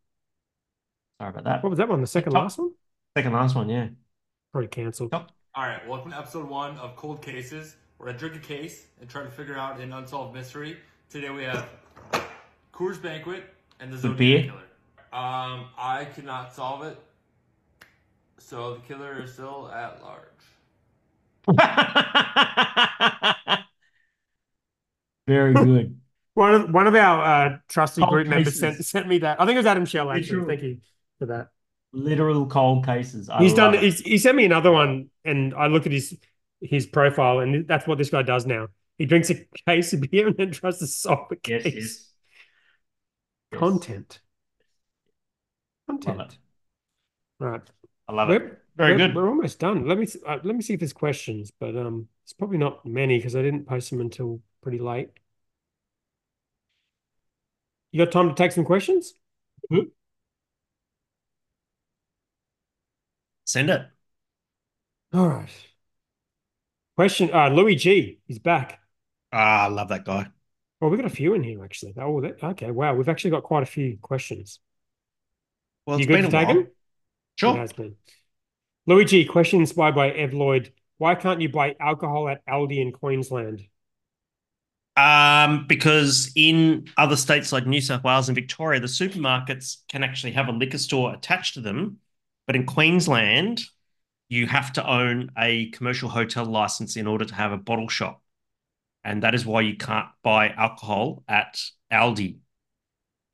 Sorry 1.20 1.30
about 1.30 1.44
that. 1.46 1.64
What 1.64 1.70
was 1.70 1.78
that 1.78 1.88
one? 1.90 2.02
The 2.02 2.08
second 2.08 2.32
TikTok. 2.32 2.44
last 2.44 2.58
one? 2.60 2.72
Second 3.16 3.34
last 3.34 3.56
one, 3.56 3.70
yeah. 3.70 3.88
Probably 4.52 4.68
cancelled. 4.68 5.12
Yep. 5.14 5.30
All 5.56 5.64
right, 5.64 5.88
welcome 5.88 6.12
to 6.12 6.18
episode 6.18 6.48
one 6.50 6.78
of 6.78 6.96
Cold 6.96 7.22
Cases. 7.22 7.76
We're 8.00 8.08
gonna 8.08 8.18
drink 8.18 8.36
a 8.36 8.40
case 8.40 8.88
and 9.00 9.10
try 9.10 9.24
to 9.24 9.30
figure 9.30 9.58
out 9.58 9.80
an 9.80 9.94
unsolved 9.94 10.34
mystery. 10.36 10.78
Today 11.10 11.30
we 11.30 11.44
have 11.44 11.70
Coors 12.78 13.02
Banquet 13.02 13.44
and 13.80 13.92
the 13.92 13.98
Zodiac 13.98 14.18
beer? 14.18 14.42
Killer. 14.44 14.54
Um, 15.14 15.66
I 15.78 16.06
cannot 16.14 16.54
solve 16.54 16.84
it, 16.84 16.98
so 18.38 18.76
the 18.76 18.80
killer 18.82 19.22
is 19.24 19.34
still 19.34 19.72
at 19.74 20.02
large. 20.04 20.28
Very 25.28 25.54
good. 25.54 25.98
One 26.36 26.54
of 26.54 26.72
one 26.72 26.86
of 26.86 26.94
our 26.94 27.24
uh, 27.24 27.58
trusty 27.68 28.02
Cold 28.02 28.12
group 28.14 28.28
members 28.28 28.60
sent 28.60 28.86
sent 28.86 29.08
me 29.08 29.18
that. 29.20 29.42
I 29.42 29.46
think 29.48 29.56
it 29.56 29.60
was 29.60 29.66
Adam 29.66 29.86
Shell 29.88 30.12
actually. 30.12 30.28
sure. 30.28 30.46
Thank 30.48 30.62
you 30.62 30.78
for 31.18 31.26
that. 31.26 31.48
Literal 31.94 32.46
cold 32.46 32.86
cases. 32.86 33.28
I 33.28 33.42
He's 33.42 33.56
done. 33.56 33.74
it. 33.74 33.82
He's, 33.82 34.02
he 34.02 34.20
sent 34.20 34.38
me 34.38 34.46
another 34.46 34.72
one, 34.72 35.10
and 35.26 35.56
I 35.56 35.66
look 35.66 35.88
at 35.88 35.92
his 35.92 36.16
his 36.62 36.86
profile, 36.86 37.40
and 37.40 37.68
that's 37.68 37.88
what 37.88 37.98
this 37.98 38.12
guy 38.12 38.22
does 38.22 38.46
now. 38.46 38.68
He 39.00 39.08
drinks 39.08 39.32
a 39.32 39.36
case 39.68 39.94
of 39.94 40.02
beer 40.02 40.28
and 40.28 40.38
then 40.38 40.52
tries 40.52 40.78
to 40.78 40.86
solve 40.86 41.32
a 41.32 41.38
Yes, 41.48 41.64
case. 41.64 41.74
yes. 41.74 41.76
Yes. 41.76 42.07
Content. 43.58 44.20
Content. 45.90 46.22
it. 46.22 46.38
Right. 47.40 47.62
I 48.08 48.14
love 48.14 48.30
it. 48.30 48.42
We're, 48.42 48.58
Very 48.76 48.96
we're- 48.96 49.08
good. 49.08 49.16
We're 49.16 49.30
almost 49.30 49.60
done. 49.60 49.88
Let 49.88 49.98
me 49.98 50.08
uh, 50.26 50.40
let 50.44 50.56
me 50.56 50.62
see 50.62 50.74
if 50.74 50.80
there's 50.80 50.94
questions, 50.94 51.52
but 51.52 51.76
um, 51.76 52.08
it's 52.24 52.34
probably 52.34 52.58
not 52.58 52.86
many 52.86 53.18
because 53.18 53.36
I 53.36 53.42
didn't 53.42 53.66
post 53.68 53.90
them 53.90 54.02
until 54.02 54.42
pretty 54.62 54.80
late. 54.80 55.10
You 57.92 58.04
got 58.06 58.12
time 58.12 58.30
to 58.30 58.36
take 58.36 58.52
some 58.52 58.66
questions? 58.66 59.14
Send 63.46 63.70
it. 63.70 63.82
All 65.14 65.28
right. 65.30 65.50
Question. 66.96 67.30
Uh, 67.34 67.50
Louis 67.50 67.76
G. 67.76 68.20
He's 68.28 68.40
back. 68.40 68.82
Ah, 69.32 69.66
I 69.66 69.68
love 69.68 69.90
that 69.90 70.04
guy. 70.06 70.28
Well, 70.80 70.90
we've 70.92 71.00
got 71.00 71.12
a 71.12 71.16
few 71.16 71.34
in 71.34 71.44
here 71.44 71.64
actually. 71.64 71.94
Oh, 71.98 72.22
that, 72.22 72.44
okay. 72.44 72.72
Wow, 72.72 72.96
we've 72.96 73.10
actually 73.10 73.32
got 73.32 73.44
quite 73.44 73.64
a 73.64 73.68
few 73.68 73.98
questions. 74.02 74.60
Well, 75.86 75.98
you 75.98 76.04
it's 76.04 76.08
good 76.08 76.22
been 76.22 76.22
to 76.24 76.28
a 76.28 76.32
take 76.32 76.48
while. 76.48 76.56
them? 76.56 76.68
It 77.42 77.56
has 77.56 77.74
been. 77.74 77.96
Louis 78.86 79.06
G. 79.06 79.26
Question 79.26 79.60
inspired 79.60 79.96
by 79.96 80.12
Ev 80.12 80.34
Lloyd. 80.34 80.72
Why 80.98 81.16
can't 81.16 81.42
you 81.42 81.50
buy 81.50 81.76
alcohol 81.80 82.30
at 82.30 82.46
Aldi 82.46 82.80
in 82.80 82.92
Queensland? 82.92 83.64
Um, 84.96 85.68
because 85.68 86.32
in 86.36 86.88
other 86.98 87.16
states 87.16 87.52
like 87.52 87.68
New 87.68 87.82
South 87.82 88.04
Wales 88.04 88.30
and 88.30 88.36
Victoria, 88.36 88.80
the 88.80 88.88
supermarkets 88.88 89.78
can 89.88 90.04
actually 90.04 90.32
have 90.32 90.48
a 90.48 90.52
liquor 90.52 90.80
store 90.80 91.14
attached 91.14 91.54
to 91.54 91.62
them. 91.62 92.00
But 92.48 92.56
in 92.56 92.66
Queensland, 92.66 93.62
you 94.30 94.48
have 94.48 94.74
to 94.74 94.90
own 94.90 95.32
a 95.38 95.70
commercial 95.70 96.10
hotel 96.10 96.46
license 96.46 96.96
in 96.96 97.06
order 97.06 97.26
to 97.26 97.36
have 97.36 97.52
a 97.52 97.58
bottle 97.58 97.88
shop. 97.88 98.22
And 99.08 99.24
that 99.24 99.34
is 99.34 99.46
why 99.46 99.62
you 99.62 99.78
can't 99.78 100.10
buy 100.22 100.50
alcohol 100.50 101.24
at 101.30 101.62
Aldi. 101.92 102.40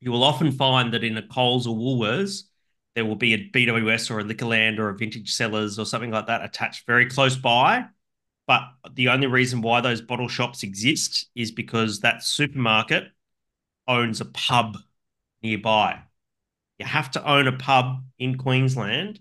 You 0.00 0.12
will 0.12 0.22
often 0.22 0.52
find 0.52 0.94
that 0.94 1.02
in 1.02 1.16
a 1.16 1.26
Coles 1.26 1.66
or 1.66 1.74
Woolworths, 1.74 2.44
there 2.94 3.04
will 3.04 3.16
be 3.16 3.34
a 3.34 3.50
BWS 3.50 4.08
or 4.08 4.20
a 4.20 4.22
Liquorland 4.22 4.78
or 4.78 4.88
a 4.88 4.96
Vintage 4.96 5.34
Cellars 5.34 5.76
or 5.80 5.84
something 5.84 6.12
like 6.12 6.28
that 6.28 6.44
attached 6.44 6.86
very 6.86 7.06
close 7.06 7.34
by. 7.34 7.86
But 8.46 8.62
the 8.92 9.08
only 9.08 9.26
reason 9.26 9.62
why 9.62 9.80
those 9.80 10.00
bottle 10.00 10.28
shops 10.28 10.62
exist 10.62 11.28
is 11.34 11.50
because 11.50 12.00
that 12.00 12.22
supermarket 12.22 13.08
owns 13.88 14.20
a 14.20 14.26
pub 14.26 14.76
nearby. 15.42 16.02
You 16.78 16.86
have 16.86 17.10
to 17.12 17.28
own 17.28 17.48
a 17.48 17.52
pub 17.52 18.04
in 18.20 18.38
Queensland 18.38 19.18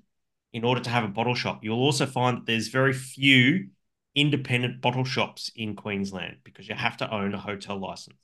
in 0.51 0.63
order 0.63 0.81
to 0.81 0.89
have 0.91 1.03
a 1.03 1.07
bottle 1.07 1.33
shop. 1.33 1.63
You'll 1.63 1.79
also 1.79 2.05
find 2.05 2.37
that 2.37 2.45
there's 2.45 2.67
very 2.67 2.93
few 2.93 3.69
independent 4.15 4.81
bottle 4.81 5.03
shops 5.05 5.51
in 5.55 5.75
Queensland 5.75 6.37
because 6.43 6.67
you 6.69 6.75
have 6.75 6.97
to 6.97 7.11
own 7.13 7.33
a 7.33 7.39
hotel 7.39 7.77
license. 7.79 8.17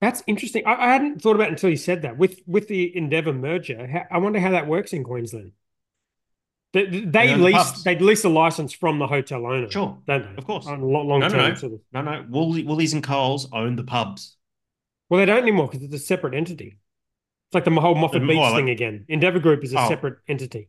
That's 0.00 0.22
interesting. 0.26 0.66
I, 0.66 0.74
I 0.74 0.92
hadn't 0.92 1.22
thought 1.22 1.36
about 1.36 1.48
it 1.48 1.52
until 1.52 1.70
you 1.70 1.76
said 1.76 2.02
that. 2.02 2.18
With 2.18 2.40
with 2.46 2.68
the 2.68 2.94
Endeavour 2.96 3.32
merger, 3.32 3.86
how, 3.86 4.04
I 4.10 4.18
wonder 4.18 4.38
how 4.38 4.50
that 4.50 4.66
works 4.66 4.92
in 4.92 5.04
Queensland. 5.04 5.52
They, 6.72 6.84
they 6.86 7.28
the 7.28 7.36
lease 7.38 7.54
pubs. 7.56 7.84
they 7.84 7.98
lease 7.98 8.24
a 8.24 8.28
license 8.28 8.72
from 8.74 8.98
the 8.98 9.06
hotel 9.06 9.46
owner, 9.46 9.70
Sure, 9.70 9.98
don't 10.06 10.22
they? 10.24 10.36
of 10.36 10.46
course. 10.46 10.66
On 10.66 10.82
long, 10.82 11.08
long 11.08 11.20
No, 11.20 11.28
no, 11.28 11.34
term 11.34 11.48
no. 11.50 11.54
sort 11.54 11.72
of. 11.74 11.80
No, 11.92 12.02
no. 12.02 12.26
Woolly, 12.28 12.64
Woolies 12.64 12.92
and 12.92 13.02
Coles 13.02 13.48
own 13.52 13.76
the 13.76 13.84
pubs. 13.84 14.36
Well, 15.08 15.18
they 15.18 15.24
don't 15.24 15.38
anymore 15.42 15.68
because 15.68 15.82
it's 15.82 15.94
a 15.94 15.98
separate 15.98 16.34
entity. 16.34 16.78
It's 17.48 17.54
like 17.54 17.64
the 17.64 17.70
whole 17.70 17.94
Moffat 17.94 18.26
Beach 18.26 18.36
like- 18.36 18.54
thing 18.56 18.68
again. 18.68 19.06
Endeavour 19.08 19.38
Group 19.38 19.64
is 19.64 19.72
a 19.72 19.80
Oh. 19.80 19.88
separate 19.88 20.18
entity 20.28 20.68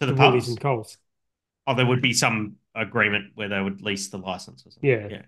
To 0.00 0.06
the 0.06 0.14
to 0.14 0.20
Woolies 0.20 0.42
pubs. 0.44 0.48
and 0.48 0.60
Coles. 0.60 0.98
Oh, 1.66 1.74
there 1.74 1.86
would 1.86 2.02
be 2.02 2.12
some 2.12 2.56
agreement 2.74 3.32
where 3.34 3.48
they 3.48 3.60
would 3.60 3.82
lease 3.82 4.08
the 4.10 4.18
license 4.18 4.66
or 4.66 4.70
something. 4.70 4.90
Yeah. 4.90 5.08
Yeah. 5.08 5.22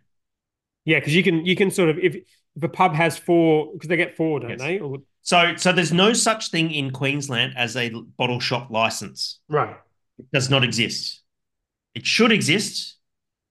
Yeah, 0.86 0.98
because 0.98 1.14
you 1.14 1.22
can 1.22 1.46
you 1.46 1.56
can 1.56 1.70
sort 1.70 1.88
of 1.88 1.98
if 1.98 2.14
if 2.16 2.62
a 2.62 2.68
pub 2.68 2.94
has 2.94 3.16
four 3.16 3.72
because 3.72 3.88
they 3.88 3.96
get 3.96 4.16
four, 4.16 4.40
don't 4.40 4.50
Yes. 4.50 4.60
they? 4.60 4.78
Or, 4.78 4.98
So, 5.22 5.56
so 5.56 5.72
there's 5.72 5.92
no 5.92 6.12
such 6.12 6.50
thing 6.50 6.70
in 6.70 6.90
Queensland 6.90 7.54
as 7.56 7.76
a 7.76 7.90
bottle 7.90 8.40
shop 8.40 8.70
license. 8.70 9.40
right. 9.48 9.76
It 10.18 10.30
does 10.32 10.48
not 10.50 10.62
exist. 10.62 11.22
It 11.94 12.06
should 12.06 12.30
exist. 12.30 12.96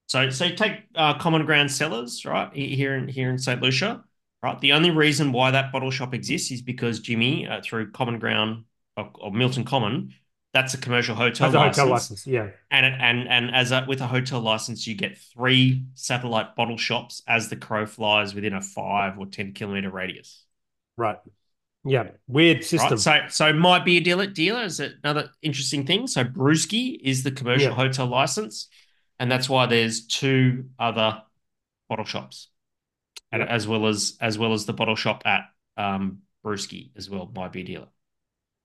So, 0.07 0.29
so 0.29 0.49
take 0.49 0.83
uh, 0.95 1.17
Common 1.17 1.45
Ground 1.45 1.71
Cellars, 1.71 2.23
right 2.23 2.53
here 2.53 2.95
in 2.95 3.07
here 3.07 3.29
in 3.29 3.37
St 3.37 3.61
Lucia, 3.61 4.03
right. 4.43 4.59
The 4.61 4.73
only 4.73 4.91
reason 4.91 5.31
why 5.31 5.51
that 5.51 5.71
bottle 5.71 5.91
shop 5.91 6.13
exists 6.13 6.51
is 6.51 6.61
because 6.61 6.99
Jimmy, 6.99 7.47
uh, 7.47 7.61
through 7.63 7.91
Common 7.91 8.19
Ground 8.19 8.65
or, 8.95 9.09
or 9.15 9.31
Milton 9.31 9.65
Common, 9.65 10.13
that's 10.53 10.73
a 10.75 10.77
commercial 10.77 11.15
hotel 11.15 11.49
a 11.49 11.51
license. 11.51 11.77
hotel 11.77 11.89
license. 11.91 12.27
Yeah. 12.27 12.49
And 12.69 12.85
and 12.85 13.27
and 13.27 13.55
as 13.55 13.71
a 13.71 13.85
with 13.87 14.01
a 14.01 14.07
hotel 14.07 14.39
license, 14.39 14.85
you 14.85 14.95
get 14.95 15.17
three 15.17 15.85
satellite 15.95 16.55
bottle 16.55 16.77
shops 16.77 17.23
as 17.27 17.49
the 17.49 17.55
crow 17.55 17.85
flies 17.85 18.35
within 18.35 18.53
a 18.53 18.61
five 18.61 19.17
or 19.17 19.25
ten 19.25 19.53
kilometer 19.53 19.89
radius. 19.89 20.45
Right. 20.95 21.17
Yeah. 21.83 22.11
Weird 22.27 22.63
system. 22.63 22.91
Right. 22.91 23.31
So 23.31 23.47
so 23.47 23.53
might 23.53 23.83
be 23.83 23.97
a 23.97 24.01
deal 24.01 24.21
at 24.21 24.33
dealer 24.33 24.63
is 24.63 24.79
another 24.79 25.31
interesting 25.41 25.85
thing. 25.85 26.07
So 26.07 26.23
Brewski 26.23 26.97
is 27.01 27.23
the 27.23 27.31
commercial 27.31 27.69
Yeah. 27.69 27.75
hotel 27.75 28.05
license, 28.05 28.67
and 29.19 29.31
that's 29.31 29.49
why 29.49 29.65
there's 29.65 30.05
two 30.05 30.69
other 30.77 31.23
bottle 31.89 32.05
shops, 32.05 32.49
and 33.31 33.41
as 33.41 33.67
well 33.67 33.87
as 33.87 34.17
as 34.21 34.37
well 34.37 34.53
as 34.53 34.65
the 34.65 34.73
bottle 34.73 34.95
shop 34.95 35.23
at 35.25 35.45
um 35.77 36.19
Brewski 36.45 36.91
as 36.95 37.09
well 37.09 37.31
might 37.35 37.51
be 37.51 37.61
a 37.61 37.65
dealer. 37.65 37.87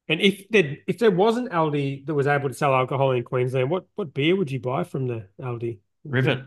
And 0.08 0.20
if 0.20 0.48
there 0.48 0.78
if 0.86 0.98
there 0.98 1.10
was 1.10 1.36
an 1.36 1.48
Aldi 1.48 2.06
that 2.06 2.14
was 2.14 2.26
able 2.26 2.48
to 2.48 2.54
sell 2.54 2.74
alcohol 2.74 3.12
in 3.12 3.22
Queensland, 3.24 3.70
what 3.70 3.84
what 3.94 4.14
beer 4.14 4.34
would 4.36 4.50
you 4.50 4.58
buy 4.58 4.84
from 4.84 5.06
the 5.06 5.26
Aldi? 5.40 5.78
Rivet, 6.04 6.44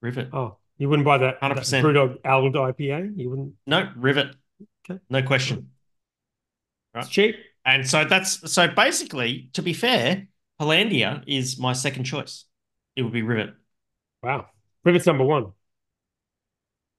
Rivet. 0.00 0.30
Oh, 0.32 0.56
you 0.78 0.88
wouldn't 0.88 1.04
buy 1.04 1.18
that, 1.18 1.40
that 1.40 1.56
100%. 1.56 1.82
Brewdog 1.82 2.20
Aldi 2.22 2.54
IPA? 2.54 3.12
You 3.16 3.30
wouldn't. 3.30 3.52
No, 3.66 3.90
Rivet. 3.96 4.34
Okay. 4.88 5.00
No 5.10 5.22
question. 5.22 5.70
It's 6.94 7.08
cheap. 7.08 7.36
And 7.66 7.86
so 7.86 8.04
that's 8.04 8.50
so 8.50 8.68
basically, 8.68 9.50
to 9.52 9.62
be 9.62 9.74
fair, 9.74 10.28
Hollandia 10.58 11.22
is 11.26 11.58
my 11.58 11.74
second 11.74 12.04
choice. 12.04 12.44
It 12.94 13.02
would 13.02 13.12
be 13.12 13.22
Rivet. 13.22 13.54
Wow. 14.22 14.46
Rivet's 14.84 15.04
number 15.04 15.24
one. 15.24 15.52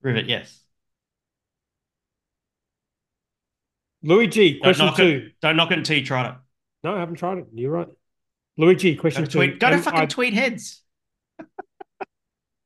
Rivet, 0.02 0.28
yes. 0.28 0.62
Louis 4.08 4.28
G. 4.28 4.54
Don't 4.54 4.62
Question 4.62 4.94
two. 4.96 5.26
it. 5.28 5.34
Don't 5.42 5.58
knock 5.58 5.72
it 5.72 5.80
until 5.80 5.98
you 5.98 6.06
tried 6.06 6.30
it. 6.30 6.36
No, 6.82 6.96
I 6.96 7.00
haven't 7.00 7.16
tried 7.16 7.40
it. 7.40 7.48
You're 7.54 7.72
right. 7.72 7.90
Louis 8.58 8.76
G. 8.76 8.96
Go 8.96 9.02
Question 9.02 9.26
two. 9.26 9.40
tweet, 9.40 9.60
go 9.60 9.70
to 9.70 9.76
Am 9.76 9.82
fucking 9.82 10.00
I, 10.00 10.06
Tweed 10.06 10.34
Heads. 10.34 10.82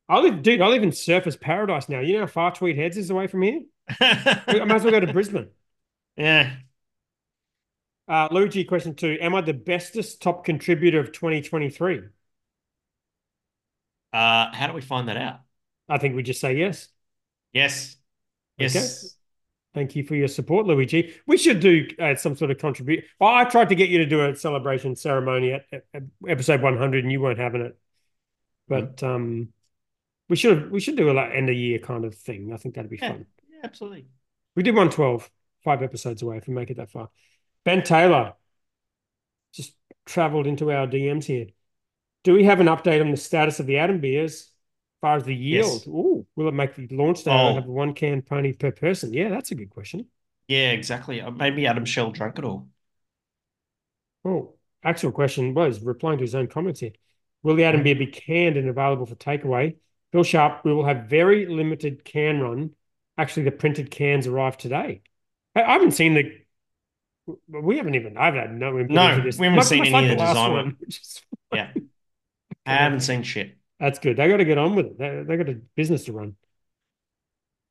I 0.07 0.19
live, 0.19 0.43
dude. 0.43 0.61
I 0.61 0.67
live 0.67 0.83
in 0.83 0.91
Surfers 0.91 1.39
Paradise 1.39 1.89
now. 1.89 1.99
You 1.99 2.13
know 2.13 2.19
how 2.21 2.27
far 2.27 2.51
Tweed 2.53 2.77
Heads 2.77 2.95
is 2.95 3.09
away 3.09 3.25
from 3.25 3.41
here? 3.41 3.61
I 3.99 4.63
might 4.65 4.71
as 4.71 4.83
well 4.83 4.91
go 4.91 4.99
to 4.99 5.11
Brisbane. 5.11 5.49
yeah. 6.15 6.57
Uh, 8.07 8.27
Louis 8.29 8.49
G. 8.49 8.63
Question 8.63 8.93
two. 8.93 9.17
Am 9.19 9.33
I 9.33 9.41
the 9.41 9.53
bestest 9.53 10.21
top 10.21 10.45
contributor 10.45 10.99
of 10.99 11.11
2023? 11.11 12.01
Uh, 14.13 14.51
how 14.53 14.67
do 14.67 14.73
we 14.73 14.81
find 14.81 15.07
that 15.07 15.17
out? 15.17 15.39
I 15.89 15.97
think 15.97 16.15
we 16.15 16.21
just 16.21 16.39
say 16.39 16.55
yes. 16.57 16.87
Yes. 17.51 17.95
Yes. 18.57 19.15
Thank 19.73 19.95
you 19.95 20.03
for 20.03 20.15
your 20.15 20.27
support, 20.27 20.65
Luigi. 20.65 21.13
We 21.25 21.37
should 21.37 21.61
do 21.61 21.87
uh, 21.97 22.15
some 22.15 22.35
sort 22.35 22.51
of 22.51 22.57
contribute. 22.57 23.05
Well, 23.19 23.29
I 23.33 23.45
tried 23.45 23.69
to 23.69 23.75
get 23.75 23.89
you 23.89 23.99
to 23.99 24.05
do 24.05 24.25
a 24.25 24.35
celebration 24.35 24.95
ceremony 24.97 25.53
at, 25.53 25.65
at- 25.71 25.85
at 25.93 26.03
episode 26.27 26.61
100, 26.61 27.03
and 27.05 27.11
you 27.11 27.21
weren't 27.21 27.39
having 27.39 27.61
it. 27.61 27.77
But 28.67 29.01
um, 29.01 29.49
we 30.29 30.35
should 30.35 30.71
we 30.71 30.79
should 30.79 30.97
do 30.97 31.09
a 31.09 31.13
like 31.13 31.31
end 31.33 31.49
of 31.49 31.55
year 31.55 31.79
kind 31.79 32.03
of 32.05 32.15
thing. 32.15 32.51
I 32.53 32.57
think 32.57 32.75
that'd 32.75 32.91
be 32.91 32.97
Yeah. 33.01 33.09
fun. 33.11 33.25
Yeah, 33.49 33.59
absolutely. 33.63 34.07
We 34.55 34.63
did 34.63 34.71
112, 34.75 35.29
five 35.63 35.81
episodes 35.81 36.21
away 36.21 36.37
if 36.37 36.47
we 36.47 36.53
make 36.53 36.69
it 36.69 36.77
that 36.77 36.91
far. 36.91 37.09
Ben 37.63 37.81
Taylor 37.83 38.33
just 39.53 39.73
traveled 40.05 40.47
into 40.47 40.71
our 40.71 40.87
DMs 40.87 41.25
here. 41.25 41.47
Do 42.23 42.33
we 42.33 42.43
have 42.43 42.59
an 42.59 42.67
update 42.67 43.01
on 43.01 43.11
the 43.11 43.17
status 43.17 43.59
of 43.59 43.65
the 43.67 43.77
Adam 43.77 43.99
beers 43.99 44.50
far 45.01 45.17
as 45.17 45.23
the 45.23 45.35
yield? 45.35 45.71
Yes. 45.73 45.87
Ooh, 45.87 46.25
will 46.35 46.47
it 46.47 46.53
make 46.53 46.75
the 46.75 46.87
launch 46.91 47.23
day 47.23 47.31
Oh. 47.31 47.55
have 47.55 47.65
one 47.65 47.93
can 47.93 48.21
pony 48.21 48.53
per 48.53 48.71
person? 48.71 49.13
Yeah, 49.13 49.29
that's 49.29 49.51
a 49.51 49.55
good 49.55 49.69
question. 49.69 50.07
Yeah, 50.47 50.71
exactly. 50.71 51.21
Uh, 51.21 51.31
Maybe 51.31 51.65
Adam 51.67 51.85
Shell 51.85 52.11
drunk 52.11 52.37
it 52.39 52.45
all. 52.45 52.67
Oh, 54.23 54.53
actual 54.83 55.11
question 55.11 55.53
was 55.53 55.81
replying 55.81 56.17
to 56.19 56.23
his 56.23 56.35
own 56.35 56.47
comments 56.47 56.79
here. 56.79 56.91
Will 57.43 57.55
the 57.55 57.63
Adam 57.63 57.81
beer 57.83 57.95
be 57.95 58.07
canned 58.07 58.57
and 58.57 58.69
available 58.69 59.05
for 59.05 59.15
takeaway? 59.15 59.77
Bill 60.11 60.23
Sharp, 60.23 60.63
we 60.63 60.73
will 60.73 60.85
have 60.85 61.05
very 61.05 61.45
limited 61.47 62.03
can 62.03 62.39
run. 62.39 62.75
Actually, 63.17 63.43
the 63.43 63.51
printed 63.51 63.89
cans 63.89 64.27
arrived 64.27 64.59
today. 64.59 65.01
I, 65.55 65.61
haven't 65.61 65.91
seen 65.91 66.13
the. 66.13 66.37
We 67.47 67.77
haven't 67.77 67.95
even. 67.95 68.17
I've 68.17 68.33
had 68.35 68.53
no 68.53 68.71
No, 68.71 68.75
we 68.75 68.81
haven't 69.11 69.55
Much- 69.55 69.65
seen 69.65 69.79
much 69.79 69.87
any 69.87 69.91
like 69.91 70.03
of 70.11 70.17
the 70.17 70.25
design 70.25 70.51
one. 70.51 70.77
Yeah. 71.53 71.71
I 72.65 72.73
haven't 72.75 73.01
seen 73.01 73.23
shit. 73.23 73.57
That's 73.81 73.97
good. 73.97 74.15
They 74.15 74.29
got 74.29 74.37
to 74.37 74.45
get 74.45 74.59
on 74.59 74.75
with 74.75 74.85
it. 74.85 74.97
They, 74.99 75.23
they 75.27 75.37
got 75.37 75.49
a 75.49 75.59
business 75.75 76.05
to 76.05 76.13
run. 76.13 76.35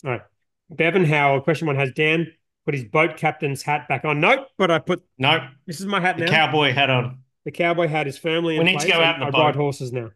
All 0.05 0.11
right. 0.11 0.23
Bevan 0.69 1.05
Howell, 1.05 1.41
question 1.43 1.69
one 1.69 1.77
has 1.77 1.93
Dan, 1.93 2.27
put 2.65 2.75
his 2.75 2.85
boat 2.85 3.17
captain's 3.17 3.63
hat 3.63 3.87
back 3.89 4.05
on. 4.05 4.21
Nope, 4.21 4.49
but 4.59 4.71
I 4.73 4.81
put 4.81 5.03
nope. 5.19 5.43
this 5.67 5.81
is 5.81 5.87
my 5.87 6.01
hat 6.01 6.19
the 6.19 6.25
now. 6.25 6.31
cowboy 6.31 6.73
hat 6.73 6.91
on. 6.91 7.21
the 7.45 7.53
cowboy 7.53 7.87
hat 7.87 8.09
is 8.09 8.19
firmly 8.19 8.57
in 8.57 8.65
We 8.65 8.73
need 8.73 8.81
to 8.81 8.89
go 8.89 9.01
out 9.01 9.15
in 9.15 9.21
the 9.21 9.27
I 9.27 9.31
boat. 9.31 9.39
ride 9.39 9.57
horses 9.57 9.93
now. 9.93 10.11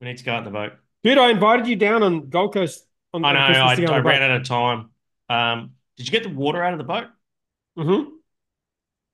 We 0.00 0.06
need 0.08 0.16
to 0.18 0.24
go 0.24 0.32
out 0.32 0.38
in 0.38 0.44
the 0.44 0.50
boat. 0.50 0.72
Dude, 1.04 1.18
I 1.18 1.30
invited 1.30 1.66
you 1.66 1.76
down 1.76 2.02
on 2.02 2.30
Gold 2.30 2.54
Coast 2.54 2.86
on, 3.12 3.24
I 3.24 3.32
know. 3.52 3.66
I, 3.66 3.74
to 3.74 3.84
I 3.92 3.98
ran 3.98 4.22
out 4.22 4.40
of 4.40 4.46
time. 4.46 4.90
Um, 5.28 5.72
did 5.96 6.06
you 6.06 6.12
get 6.12 6.22
the 6.22 6.30
water 6.34 6.62
out 6.62 6.72
of 6.72 6.78
the 6.78 6.84
boat? 6.84 7.08
Mm 7.78 7.84
Mhm. 7.84 8.06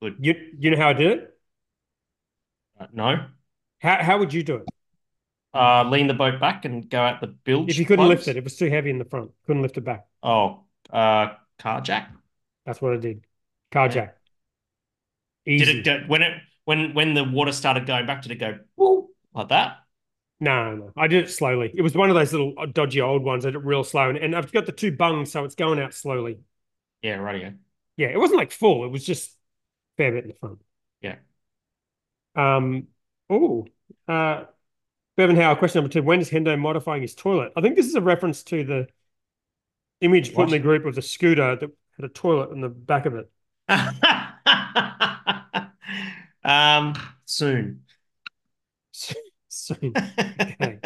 Good. 0.03 0.17
You 0.21 0.35
you 0.59 0.71
know 0.71 0.77
how 0.77 0.91
I 0.91 0.93
did 0.93 1.19
it? 1.19 1.39
Uh, 2.79 2.87
no. 2.93 3.27
How 3.81 4.03
how 4.03 4.19
would 4.19 4.33
you 4.33 4.43
do 4.45 4.57
it? 4.57 4.67
Uh, 5.57 5.85
lean 5.89 6.07
the 6.07 6.15
boat 6.15 6.41
back 6.41 6.65
and 6.65 6.89
go 6.89 7.01
out 7.01 7.21
the 7.21 7.29
bilge. 7.29 7.71
If 7.71 7.79
you 7.79 7.87
couldn't 7.87 8.09
lift 8.09 8.29
it, 8.29 8.37
it 8.37 8.45
was 8.45 8.57
too 8.57 8.69
heavy 8.71 8.91
in 8.91 8.99
the 8.99 9.05
front. 9.05 9.31
Couldn't 9.47 9.63
lift 9.63 9.77
it 9.79 9.83
back. 9.85 10.07
Oh, 10.23 10.65
uh, 10.91 11.35
car 11.59 11.81
jack. 11.81 12.13
That's 12.65 12.81
what 12.83 12.93
I 12.93 12.97
did. 12.97 13.25
Car 13.71 13.87
Yeah. 13.87 13.93
jack. 13.95 14.17
Did 15.47 15.69
Easy. 15.69 15.79
it 15.79 15.85
go, 15.85 16.01
when 16.07 16.23
it 16.23 16.43
when 16.65 16.95
when 16.95 17.15
the 17.15 17.25
water 17.25 17.53
started 17.53 17.87
going 17.87 18.07
back? 18.07 18.23
Did 18.23 18.33
it 18.33 18.37
go 18.37 18.59
woo, 18.77 19.09
like 19.33 19.49
that? 19.49 19.79
No, 20.39 20.75
no, 20.77 20.93
I 20.97 21.07
did 21.07 21.25
it 21.25 21.31
slowly. 21.31 21.73
It 21.75 21.81
was 21.83 21.95
one 21.95 22.11
of 22.11 22.15
those 22.17 22.33
little 22.33 22.53
uh, 22.59 22.67
dodgy 22.67 23.01
old 23.01 23.23
ones. 23.25 23.47
I 23.47 23.51
did 23.51 23.57
it 23.57 23.65
real 23.65 23.85
slow, 23.85 24.11
and, 24.11 24.19
and 24.19 24.37
I've 24.37 24.53
got 24.53 24.67
the 24.67 24.73
two 24.73 24.93
bungs, 24.95 25.33
so 25.33 25.45
it's 25.45 25.55
going 25.55 25.79
out 25.81 25.95
slowly. 25.95 26.41
Yeah, 27.03 27.17
radio. 27.17 27.55
Yeah, 27.97 28.09
it 28.09 28.19
wasn't 28.19 28.39
like 28.39 28.53
full. 28.53 28.85
It 28.85 28.89
was 28.89 29.05
just 29.05 29.31
a 29.31 29.35
fair 29.97 30.13
bit 30.13 30.25
in 30.25 30.29
the 30.31 30.37
front. 30.37 30.61
Yeah. 31.01 31.17
Um. 32.35 32.89
Oh. 33.31 33.67
Uh. 34.07 34.45
Bevan 35.17 35.37
Howe, 35.37 35.55
question 35.55 35.81
number 35.81 35.93
two. 35.93 36.03
When 36.03 36.21
is 36.21 36.31
Hendo 36.31 36.59
modifying 36.59 37.03
his 37.03 37.15
toilet? 37.15 37.53
I 37.57 37.61
think 37.63 37.77
this 37.77 37.87
is 37.87 37.95
a 37.95 38.01
reference 38.01 38.43
to 38.45 38.65
the 38.65 38.89
image 40.01 40.35
put 40.35 40.45
in 40.45 40.51
the 40.51 40.59
group 40.59 40.85
of 40.85 40.95
the 40.95 41.03
scooter 41.03 41.57
that 41.57 41.71
had 41.97 42.05
a 42.05 42.09
toilet 42.09 42.51
in 42.51 42.61
the 42.61 42.69
back 42.69 43.07
of 43.07 43.15
it. 43.15 43.31
um, 46.45 46.95
soon. 47.25 47.83
Soon. 49.49 49.93
Oh, 49.97 50.01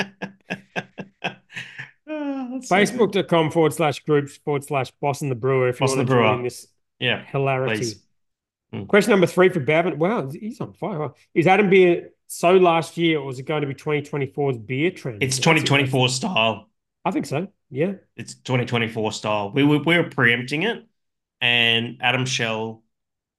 that's 2.06 2.68
so. 2.68 2.74
Facebook.com 2.76 3.50
forward 3.50 3.74
slash 3.74 3.98
groups 4.00 4.36
forward 4.38 4.64
slash 4.64 4.90
boss 5.02 5.20
and 5.22 5.30
the 5.30 5.34
brewer 5.34 5.68
if 5.68 5.80
you 5.80 5.86
Boss 5.86 5.96
want 5.96 6.08
to 6.08 6.14
join 6.14 6.42
this 6.44 6.68
Yeah, 6.98 7.24
hilarity. 7.26 7.76
please. 7.78 8.02
Mm. 8.72 8.86
Question 8.86 9.10
number 9.10 9.26
three 9.26 9.48
for 9.48 9.60
Bevan. 9.60 9.98
Wow, 9.98 10.30
he's 10.30 10.60
on 10.60 10.72
fire. 10.74 11.10
Is 11.34 11.46
Adambier 11.46 12.10
so 12.32 12.52
last 12.52 12.96
year, 12.96 13.18
or 13.18 13.28
is 13.28 13.40
it 13.40 13.42
going 13.42 13.62
to 13.62 13.66
be 13.66 13.74
2024's 13.74 14.58
beer 14.58 14.92
trend? 14.92 15.20
It's 15.20 15.38
2024 15.38 16.00
interesting. 16.00 16.30
style. 16.30 16.68
I 17.04 17.10
think 17.10 17.26
so. 17.26 17.48
Yeah. 17.70 17.94
It's 18.16 18.34
2024 18.34 19.10
style. 19.10 19.50
We 19.50 19.64
were 19.64 19.78
we 19.78 19.98
were 19.98 20.08
preempting 20.08 20.62
it, 20.62 20.86
and 21.40 21.98
Adam 22.00 22.24
Shell, 22.26 22.84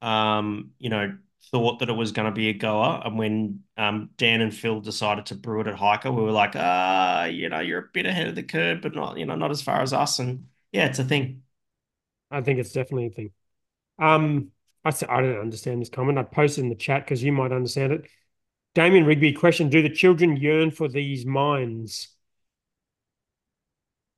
um, 0.01 0.71
you 0.77 0.89
know, 0.89 1.17
thought 1.51 1.79
that 1.79 1.87
it 1.87 1.93
was 1.93 2.11
going 2.11 2.25
to 2.25 2.33
be 2.33 2.49
a 2.49 2.53
goer. 2.53 3.01
And 3.05 3.17
when 3.17 3.61
um, 3.77 4.09
Dan 4.17 4.41
and 4.41 4.53
Phil 4.53 4.81
decided 4.81 5.27
to 5.27 5.35
brew 5.35 5.61
it 5.61 5.67
at 5.67 5.75
Hiker, 5.75 6.11
we 6.11 6.21
were 6.21 6.31
like, 6.31 6.51
ah, 6.55 7.23
you 7.25 7.47
know, 7.47 7.61
you're 7.61 7.79
a 7.79 7.89
bit 7.93 8.05
ahead 8.05 8.27
of 8.27 8.35
the 8.35 8.43
curve, 8.43 8.81
but 8.81 8.93
not, 8.93 9.17
you 9.17 9.25
know, 9.25 9.35
not 9.35 9.51
as 9.51 9.61
far 9.61 9.81
as 9.81 9.93
us. 9.93 10.19
And 10.19 10.47
yeah, 10.73 10.87
it's 10.87 10.99
a 10.99 11.05
thing. 11.05 11.43
I 12.29 12.41
think 12.41 12.59
it's 12.59 12.73
definitely 12.73 13.07
a 13.07 13.11
thing. 13.11 13.31
Um, 13.99 14.51
I 14.83 14.89
said 14.89 15.07
I 15.07 15.21
don't 15.21 15.39
understand 15.39 15.79
this 15.79 15.89
comment. 15.89 16.17
I 16.17 16.23
posted 16.23 16.65
in 16.65 16.69
the 16.69 16.75
chat 16.75 17.05
because 17.05 17.23
you 17.23 17.31
might 17.31 17.53
understand 17.53 17.93
it. 17.93 18.07
Damien 18.73 19.05
Rigby 19.05 19.33
question: 19.33 19.69
Do 19.69 19.81
the 19.81 19.89
children 19.89 20.37
yearn 20.37 20.71
for 20.71 20.87
these 20.87 21.25
mines? 21.25 22.09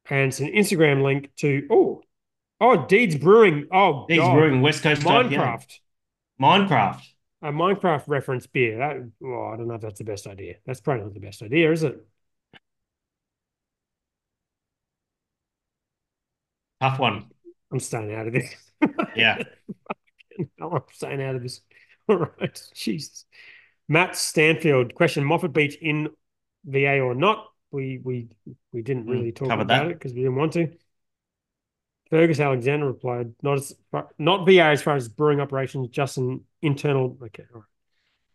And 0.09 0.27
it's 0.27 0.39
an 0.39 0.51
Instagram 0.51 1.01
link 1.01 1.31
to 1.37 1.65
oh, 1.71 2.03
oh 2.59 2.85
Deeds 2.85 3.15
Brewing. 3.15 3.67
Oh, 3.71 4.05
He's 4.07 4.19
God. 4.19 4.33
brewing 4.33 4.61
West 4.61 4.83
Coast. 4.83 5.01
Minecraft. 5.01 5.79
Minecraft. 6.41 7.01
A 7.41 7.51
Minecraft 7.51 8.03
reference 8.07 8.47
beer. 8.47 8.77
That 8.77 9.09
well, 9.19 9.51
I 9.53 9.57
don't 9.57 9.67
know 9.67 9.75
if 9.75 9.81
that's 9.81 9.97
the 9.97 10.05
best 10.05 10.27
idea. 10.27 10.55
That's 10.65 10.81
probably 10.81 11.03
not 11.03 11.13
the 11.13 11.19
best 11.19 11.41
idea, 11.41 11.71
is 11.71 11.83
it? 11.83 12.05
Tough 16.81 16.99
one. 16.99 17.25
I'm 17.71 17.79
staying 17.79 18.13
out 18.13 18.27
of 18.27 18.33
this. 18.33 18.55
Yeah. 19.15 19.43
No, 20.57 20.71
I'm 20.71 20.81
staying 20.91 21.21
out 21.21 21.35
of 21.35 21.43
this. 21.43 21.61
All 22.09 22.17
right. 22.17 22.61
Jesus. 22.73 23.25
Matt 23.87 24.15
Stanfield, 24.15 24.93
question 24.95 25.23
Moffat 25.23 25.53
Beach 25.53 25.75
in 25.81 26.09
VA 26.65 26.99
or 26.99 27.15
not? 27.15 27.47
We 27.71 27.99
we 28.03 28.29
we 28.71 28.81
didn't 28.81 29.07
really 29.07 29.31
talk 29.31 29.49
covered 29.49 29.63
about 29.63 29.67
that. 29.67 29.91
it 29.91 29.93
because 29.95 30.13
we 30.13 30.21
didn't 30.21 30.35
want 30.35 30.53
to. 30.53 30.71
Fergus 32.09 32.39
Alexander 32.39 32.85
replied, 32.85 33.33
not 33.41 33.57
as 33.57 33.75
far, 33.91 34.09
not 34.19 34.45
VA 34.45 34.65
as 34.65 34.81
far 34.83 34.95
as 34.95 35.09
brewing 35.09 35.39
operations, 35.39 35.89
just 35.89 36.17
an 36.17 36.41
internal. 36.61 37.17
Okay. 37.23 37.43
All 37.53 37.61
right. 37.61 37.67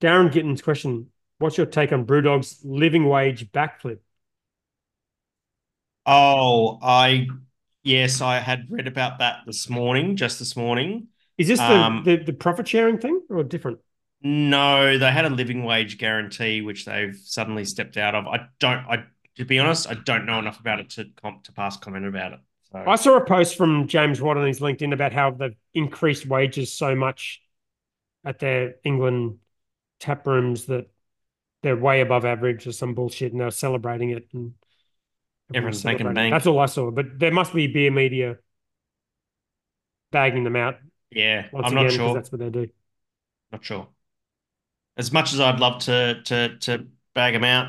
Darren 0.00 0.32
Gitten's 0.32 0.62
question: 0.62 1.10
What's 1.38 1.56
your 1.56 1.66
take 1.66 1.92
on 1.92 2.04
Brewdog's 2.04 2.60
living 2.64 3.08
wage 3.08 3.50
backflip? 3.52 3.98
Oh, 6.06 6.78
I 6.82 7.26
yes, 7.82 8.20
I 8.20 8.38
had 8.38 8.70
read 8.70 8.86
about 8.86 9.18
that 9.18 9.40
this 9.46 9.68
morning, 9.68 10.16
just 10.16 10.38
this 10.38 10.56
morning. 10.56 11.08
Is 11.36 11.48
this 11.48 11.58
the, 11.60 11.64
Um, 11.74 12.02
the 12.04 12.16
the 12.16 12.32
profit 12.32 12.66
sharing 12.66 12.98
thing 12.98 13.20
or 13.28 13.44
different? 13.44 13.78
No, 14.22 14.98
they 14.98 15.10
had 15.10 15.24
a 15.24 15.30
living 15.30 15.64
wage 15.64 15.98
guarantee, 15.98 16.60
which 16.60 16.84
they've 16.84 17.16
suddenly 17.16 17.64
stepped 17.64 17.96
out 17.96 18.14
of. 18.14 18.26
I 18.26 18.48
don't. 18.58 18.84
I 18.88 19.04
to 19.36 19.44
be 19.44 19.58
honest, 19.58 19.88
I 19.88 19.94
don't 19.94 20.26
know 20.26 20.38
enough 20.38 20.58
about 20.58 20.80
it 20.80 20.90
to 20.90 21.06
com- 21.22 21.40
to 21.44 21.52
pass 21.52 21.76
comment 21.76 22.06
about 22.06 22.32
it. 22.32 22.40
So 22.72 22.84
I 22.86 22.96
saw 22.96 23.16
a 23.16 23.24
post 23.24 23.56
from 23.56 23.86
James 23.86 24.20
Watt 24.20 24.36
on 24.36 24.46
his 24.46 24.60
LinkedIn 24.60 24.92
about 24.92 25.12
how 25.12 25.30
they've 25.30 25.56
increased 25.72 26.26
wages 26.26 26.72
so 26.72 26.94
much 26.94 27.40
at 28.24 28.40
their 28.40 28.74
England 28.84 29.38
tap 30.00 30.26
rooms 30.26 30.66
that 30.66 30.90
they're 31.62 31.76
way 31.76 32.00
above 32.00 32.24
average 32.24 32.66
or 32.66 32.72
some 32.72 32.94
bullshit, 32.94 33.32
and 33.32 33.40
they're 33.40 33.50
celebrating 33.50 34.10
it. 34.10 34.28
And 34.32 34.54
Everyone's 35.54 35.84
making 35.84 36.12
bank. 36.12 36.32
That's 36.32 36.46
all 36.46 36.58
I 36.58 36.66
saw. 36.66 36.90
But 36.90 37.18
there 37.18 37.32
must 37.32 37.54
be 37.54 37.68
beer 37.68 37.90
media 37.90 38.38
bagging 40.10 40.44
them 40.44 40.56
out 40.56 40.76
yeah, 41.10 41.46
once 41.52 41.66
I'm 41.66 41.72
again 41.72 41.74
not 41.74 41.82
because 41.84 41.96
sure. 41.96 42.14
that's 42.14 42.32
what 42.32 42.40
they 42.40 42.50
do. 42.50 42.68
Not 43.52 43.64
sure. 43.64 43.88
As 44.98 45.12
much 45.12 45.32
as 45.32 45.40
I'd 45.40 45.60
love 45.60 45.82
to 45.82 46.20
to 46.24 46.58
to 46.58 46.86
bag 47.14 47.34
them 47.34 47.44
out, 47.44 47.68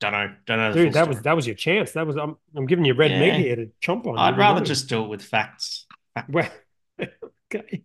don't 0.00 0.12
know. 0.12 0.32
Don't 0.46 0.58
know. 0.58 0.72
Dude, 0.72 0.92
that 0.92 1.08
was 1.08 1.20
that 1.22 1.34
was 1.34 1.46
your 1.46 1.56
chance. 1.56 1.92
That 1.92 2.06
was 2.06 2.16
I'm 2.16 2.36
I'm 2.54 2.66
giving 2.66 2.84
you 2.84 2.94
red 2.94 3.20
meat 3.20 3.34
here 3.34 3.56
to 3.56 3.68
chomp 3.82 4.06
on. 4.06 4.18
I'd 4.18 4.38
rather 4.38 4.60
know. 4.60 4.66
just 4.66 4.88
do 4.88 5.02
it 5.04 5.08
with 5.08 5.22
facts. 5.22 5.86
Well, 6.28 6.50
okay. 7.00 7.82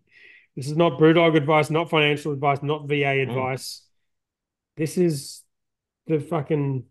This 0.55 0.67
is 0.67 0.77
not 0.77 0.99
Brewdog 0.99 1.35
advice, 1.35 1.69
not 1.69 1.89
financial 1.89 2.33
advice, 2.33 2.61
not 2.61 2.87
VA 2.87 2.93
Mm. 2.95 3.29
advice. 3.29 3.85
This 4.77 4.97
is 4.97 5.43
the 6.07 6.19
fucking 6.19 6.85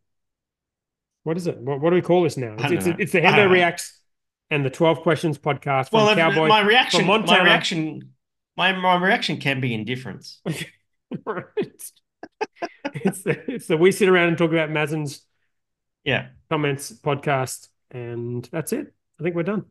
what 1.22 1.36
is 1.36 1.46
it? 1.46 1.58
What, 1.58 1.80
what 1.80 1.90
do 1.90 1.96
we 1.96 2.02
call 2.02 2.22
this 2.22 2.36
now? 2.36 2.56
It's, 2.58 2.86
it's, 2.86 2.98
it's 2.98 3.12
the 3.12 3.20
know. 3.20 3.46
Reacts 3.46 4.00
and 4.50 4.64
the 4.64 4.70
12 4.70 5.00
Questions 5.02 5.38
podcast 5.38 5.90
from 5.90 6.04
Well, 6.04 6.14
Cowboy. 6.16 6.48
my 6.48 6.60
reaction, 6.60 7.06
my 7.06 7.42
reaction, 7.42 8.14
my 8.56 8.72
my 8.72 8.96
reaction 8.96 9.36
can 9.38 9.60
be 9.60 9.74
indifference. 9.74 10.40
Right. 11.26 11.44
it's, 12.94 13.22
the, 13.22 13.52
it's 13.52 13.66
the 13.66 13.76
we 13.76 13.92
sit 13.92 14.08
around 14.08 14.28
and 14.28 14.38
talk 14.38 14.50
about 14.50 14.70
Mazen's 14.70 15.22
Yeah, 16.04 16.28
comments 16.48 16.92
podcast, 16.92 17.68
and 17.90 18.48
that's 18.52 18.72
it. 18.72 18.92
I 19.18 19.22
think 19.22 19.34
we're 19.36 19.42
done. 19.42 19.64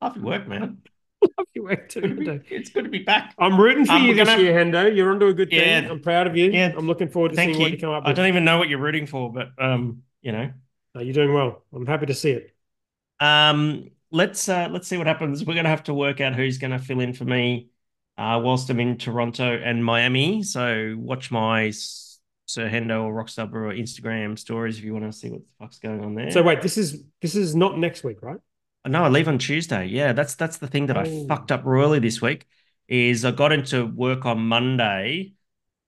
lovely 0.00 0.22
work, 0.22 0.46
man. 0.48 0.78
Love 1.36 1.46
your 1.52 1.64
work 1.64 1.88
too, 1.88 2.00
Good 2.00 2.24
to 2.24 2.38
be- 2.38 2.54
it's 2.54 2.70
good 2.70 2.84
to 2.84 2.90
be 2.90 3.00
back. 3.00 3.34
I'm 3.38 3.60
rooting 3.60 3.84
for 3.86 3.92
Um, 3.94 4.04
you 4.04 4.14
this 4.14 4.28
gonna- 4.28 4.40
year, 4.42 4.54
Hendo. 4.54 4.94
You're 4.94 5.10
onto 5.10 5.26
a 5.26 5.34
good 5.34 5.50
thing. 5.50 5.84
Yeah. 5.84 5.90
I'm 5.90 6.00
proud 6.00 6.26
of 6.28 6.36
you. 6.36 6.50
Yeah. 6.52 6.72
I'm 6.76 6.86
looking 6.86 7.08
forward 7.08 7.30
to 7.30 7.34
Thank 7.36 7.48
seeing 7.54 7.58
you. 7.60 7.64
what 7.64 7.72
you 7.72 7.78
come 7.78 7.90
up 7.90 8.04
I 8.06 8.12
don't 8.12 8.28
even 8.28 8.44
know 8.44 8.56
what 8.58 8.68
you're 8.68 8.78
rooting 8.78 9.06
for, 9.06 9.32
but 9.32 9.48
um, 9.58 10.02
you 10.22 10.30
know, 10.30 10.50
No, 10.94 11.00
you're 11.00 11.14
doing 11.14 11.34
well. 11.34 11.64
I'm 11.74 11.86
happy 11.86 12.06
to 12.06 12.14
see 12.14 12.30
it. 12.30 12.54
um, 13.20 13.90
let's 14.12 14.48
uh, 14.48 14.68
let's 14.70 14.86
see 14.86 14.96
what 14.96 15.06
happens. 15.08 15.44
We're 15.44 15.54
gonna 15.56 15.68
have 15.68 15.82
to 15.84 15.94
work 15.94 16.20
out 16.20 16.34
who's 16.36 16.58
gonna 16.58 16.78
fill 16.78 17.00
in 17.00 17.12
for 17.14 17.24
me, 17.24 17.70
uh, 18.18 18.40
whilst 18.42 18.68
I'm 18.68 18.80
in 18.80 18.98
Toronto 18.98 19.58
and 19.64 19.84
Miami. 19.84 20.42
So 20.42 20.96
watch 20.98 21.30
my 21.30 21.70
Sir 21.70 22.68
Hendo 22.68 23.04
or 23.04 23.12
Rockstar 23.12 23.50
Brewer 23.50 23.72
Instagram 23.72 24.38
stories 24.38 24.78
if 24.78 24.84
you 24.84 24.92
want 24.92 25.04
to 25.04 25.12
see 25.12 25.30
what 25.30 25.42
the 25.42 25.52
fuck's 25.58 25.78
going 25.78 26.04
on 26.04 26.14
there. 26.14 26.30
So 26.30 26.42
wait, 26.42 26.60
this 26.60 26.76
is 26.76 27.04
this 27.22 27.34
is 27.34 27.54
not 27.54 27.78
next 27.78 28.02
week, 28.04 28.18
right? 28.22 28.38
No, 28.86 29.04
I 29.04 29.08
leave 29.08 29.28
on 29.28 29.38
Tuesday. 29.38 29.86
Yeah, 29.86 30.12
that's 30.12 30.34
that's 30.34 30.58
the 30.58 30.66
thing 30.66 30.86
that 30.86 30.96
I 30.96 31.04
Oh. 31.06 31.26
fucked 31.28 31.52
up 31.52 31.64
royally 31.64 31.98
this 32.00 32.20
week. 32.20 32.46
Is 32.88 33.24
I 33.24 33.32
got 33.32 33.52
into 33.52 33.84
work 33.84 34.24
on 34.24 34.38
Monday, 34.40 35.34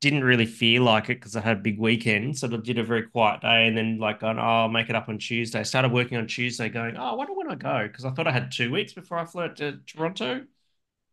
didn't 0.02 0.23
really 0.23 0.44
feel 0.44 0.82
like 0.82 1.05
it 1.05 1.19
because 1.19 1.35
I 1.35 1.40
had 1.40 1.57
a 1.57 1.61
big 1.61 1.78
weekend, 1.78 2.36
so 2.36 2.47
I 2.47 2.57
did 2.59 2.78
a 2.78 2.85
very 2.85 3.05
quiet 3.05 3.40
day, 3.40 3.66
and 3.66 3.77
then 3.77 3.98
like 3.98 4.23
oh, 4.23 4.28
I'll 4.28 4.69
make 4.69 4.90
it 4.90 4.94
up 4.97 5.09
on 5.09 5.19
Tuesday. 5.19 5.65
Started 5.65 5.93
working 5.93 6.19
on 6.19 6.27
Tuesday, 6.27 6.69
going, 6.69 6.97
oh, 6.98 7.02
I 7.05 7.15
wonder 7.15 7.32
when 7.32 7.51
I 7.51 7.55
go 7.55 7.89
because 7.89 8.05
I 8.05 8.11
thought 8.11 8.27
I 8.28 8.32
had 8.32 8.52
two 8.52 8.70
weeks 8.70 8.93
before 8.93 9.16
I 9.16 9.24
flew 9.24 9.48
to 9.55 9.78
Toronto, 9.86 10.44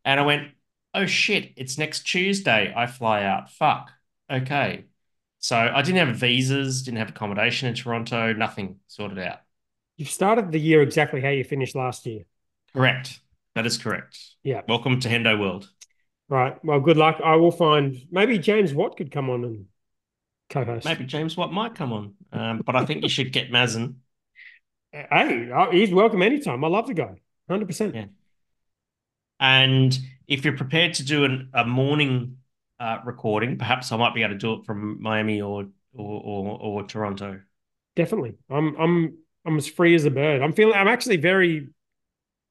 and 0.04 0.20
I 0.20 0.24
went, 0.24 0.50
oh 0.98 1.06
shit, 1.06 1.54
it's 1.56 1.78
next 1.78 2.04
Tuesday. 2.04 2.74
I 2.76 2.88
fly 2.88 3.24
out. 3.24 3.52
Fuck. 3.52 3.92
Okay. 4.32 4.86
So 5.40 5.56
I 5.56 5.82
didn't 5.84 6.06
have 6.06 6.18
visas, 6.18 6.82
didn't 6.84 6.98
have 6.98 7.10
accommodation 7.10 7.70
in 7.70 7.76
Toronto, 7.76 8.34
nothing 8.34 8.78
sorted 8.88 9.20
out. 9.20 9.40
You've 9.96 10.10
started 10.10 10.52
the 10.52 10.60
year 10.60 10.82
exactly 10.82 11.22
how 11.22 11.30
you 11.30 11.44
finished 11.44 11.76
last 11.76 12.06
year. 12.06 12.24
Correct. 12.74 13.20
That 13.56 13.66
is 13.66 13.78
correct. 13.78 14.18
Yeah. 14.44 14.62
Welcome 14.68 15.00
to 15.02 15.10
Hendo 15.10 15.40
World. 15.40 15.70
Right. 16.30 16.64
Well, 16.66 16.80
good 16.80 16.98
luck. 16.98 17.22
I 17.24 17.36
will 17.36 17.52
find 17.52 17.96
maybe 18.12 18.38
James 18.40 18.74
Watt 18.74 18.98
could 18.98 19.12
come 19.12 19.30
on 19.30 19.44
and 19.44 19.66
co-host. 20.50 20.86
Maybe 20.86 21.06
James 21.06 21.38
Watt 21.38 21.54
might 21.54 21.76
come 21.76 21.94
on, 21.94 22.14
um, 22.34 22.62
but 22.66 22.76
I 22.76 22.86
think 22.86 23.04
you 23.04 23.10
should 23.10 23.32
get 23.32 23.52
Mazen. 23.52 23.96
Hey, 24.94 25.52
uh, 25.52 25.70
he's 25.70 25.92
welcome 25.92 26.24
anytime. 26.24 26.64
I 26.64 26.70
love 26.70 26.88
the 26.88 26.94
guy. 26.94 27.18
Hundred 27.48 27.68
percent. 27.68 27.94
And 29.40 29.98
if 30.28 30.44
you're 30.44 30.58
prepared 30.58 30.96
to 30.96 31.04
do 31.06 31.26
an, 31.26 31.50
a 31.54 31.66
morning 31.66 32.38
uh, 32.80 33.00
recording, 33.06 33.58
perhaps 33.58 33.92
I 33.92 33.98
might 33.98 34.14
be 34.14 34.24
able 34.24 34.34
to 34.34 34.40
do 34.40 34.54
it 34.54 34.66
from 34.66 35.02
Miami 35.02 35.42
or 35.42 35.68
or 35.94 36.22
or, 36.24 36.60
or 36.60 36.84
Toronto. 36.84 37.42
Definitely. 37.96 38.36
I'm 38.50 38.76
I'm 38.76 39.18
I'm 39.46 39.58
as 39.58 39.68
free 39.68 39.96
as 39.96 40.06
a 40.06 40.12
bird. 40.12 40.42
I'm 40.42 40.54
feeling 40.54 40.76
I'm 40.76 40.88
actually 40.88 41.18
very 41.18 41.68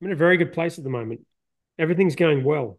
I'm 0.01 0.07
in 0.07 0.13
a 0.13 0.17
very 0.17 0.37
good 0.37 0.53
place 0.53 0.79
at 0.79 0.85
the 0.85 0.91
moment. 0.91 1.21
Everything's 1.79 2.17
going 2.17 2.45
well. 2.45 2.79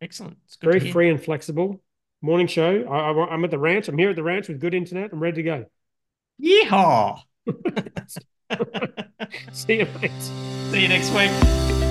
Excellent. 0.00 0.36
It's 0.44 0.56
good 0.56 0.72
Very 0.72 0.92
free 0.92 1.08
and 1.08 1.22
flexible. 1.22 1.82
Morning 2.20 2.46
show. 2.46 2.84
I, 2.84 3.32
I'm 3.32 3.44
at 3.44 3.50
the 3.50 3.58
ranch. 3.58 3.88
I'm 3.88 3.98
here 3.98 4.10
at 4.10 4.16
the 4.16 4.22
ranch 4.22 4.48
with 4.48 4.60
good 4.60 4.74
internet. 4.74 5.12
I'm 5.12 5.20
ready 5.20 5.36
to 5.36 5.42
go. 5.42 5.66
Yeehaw! 6.42 7.20
See 9.52 9.78
you, 9.78 9.86
mate. 10.00 10.10
See 10.70 10.82
you 10.82 10.88
next 10.88 11.10
week. 11.12 11.85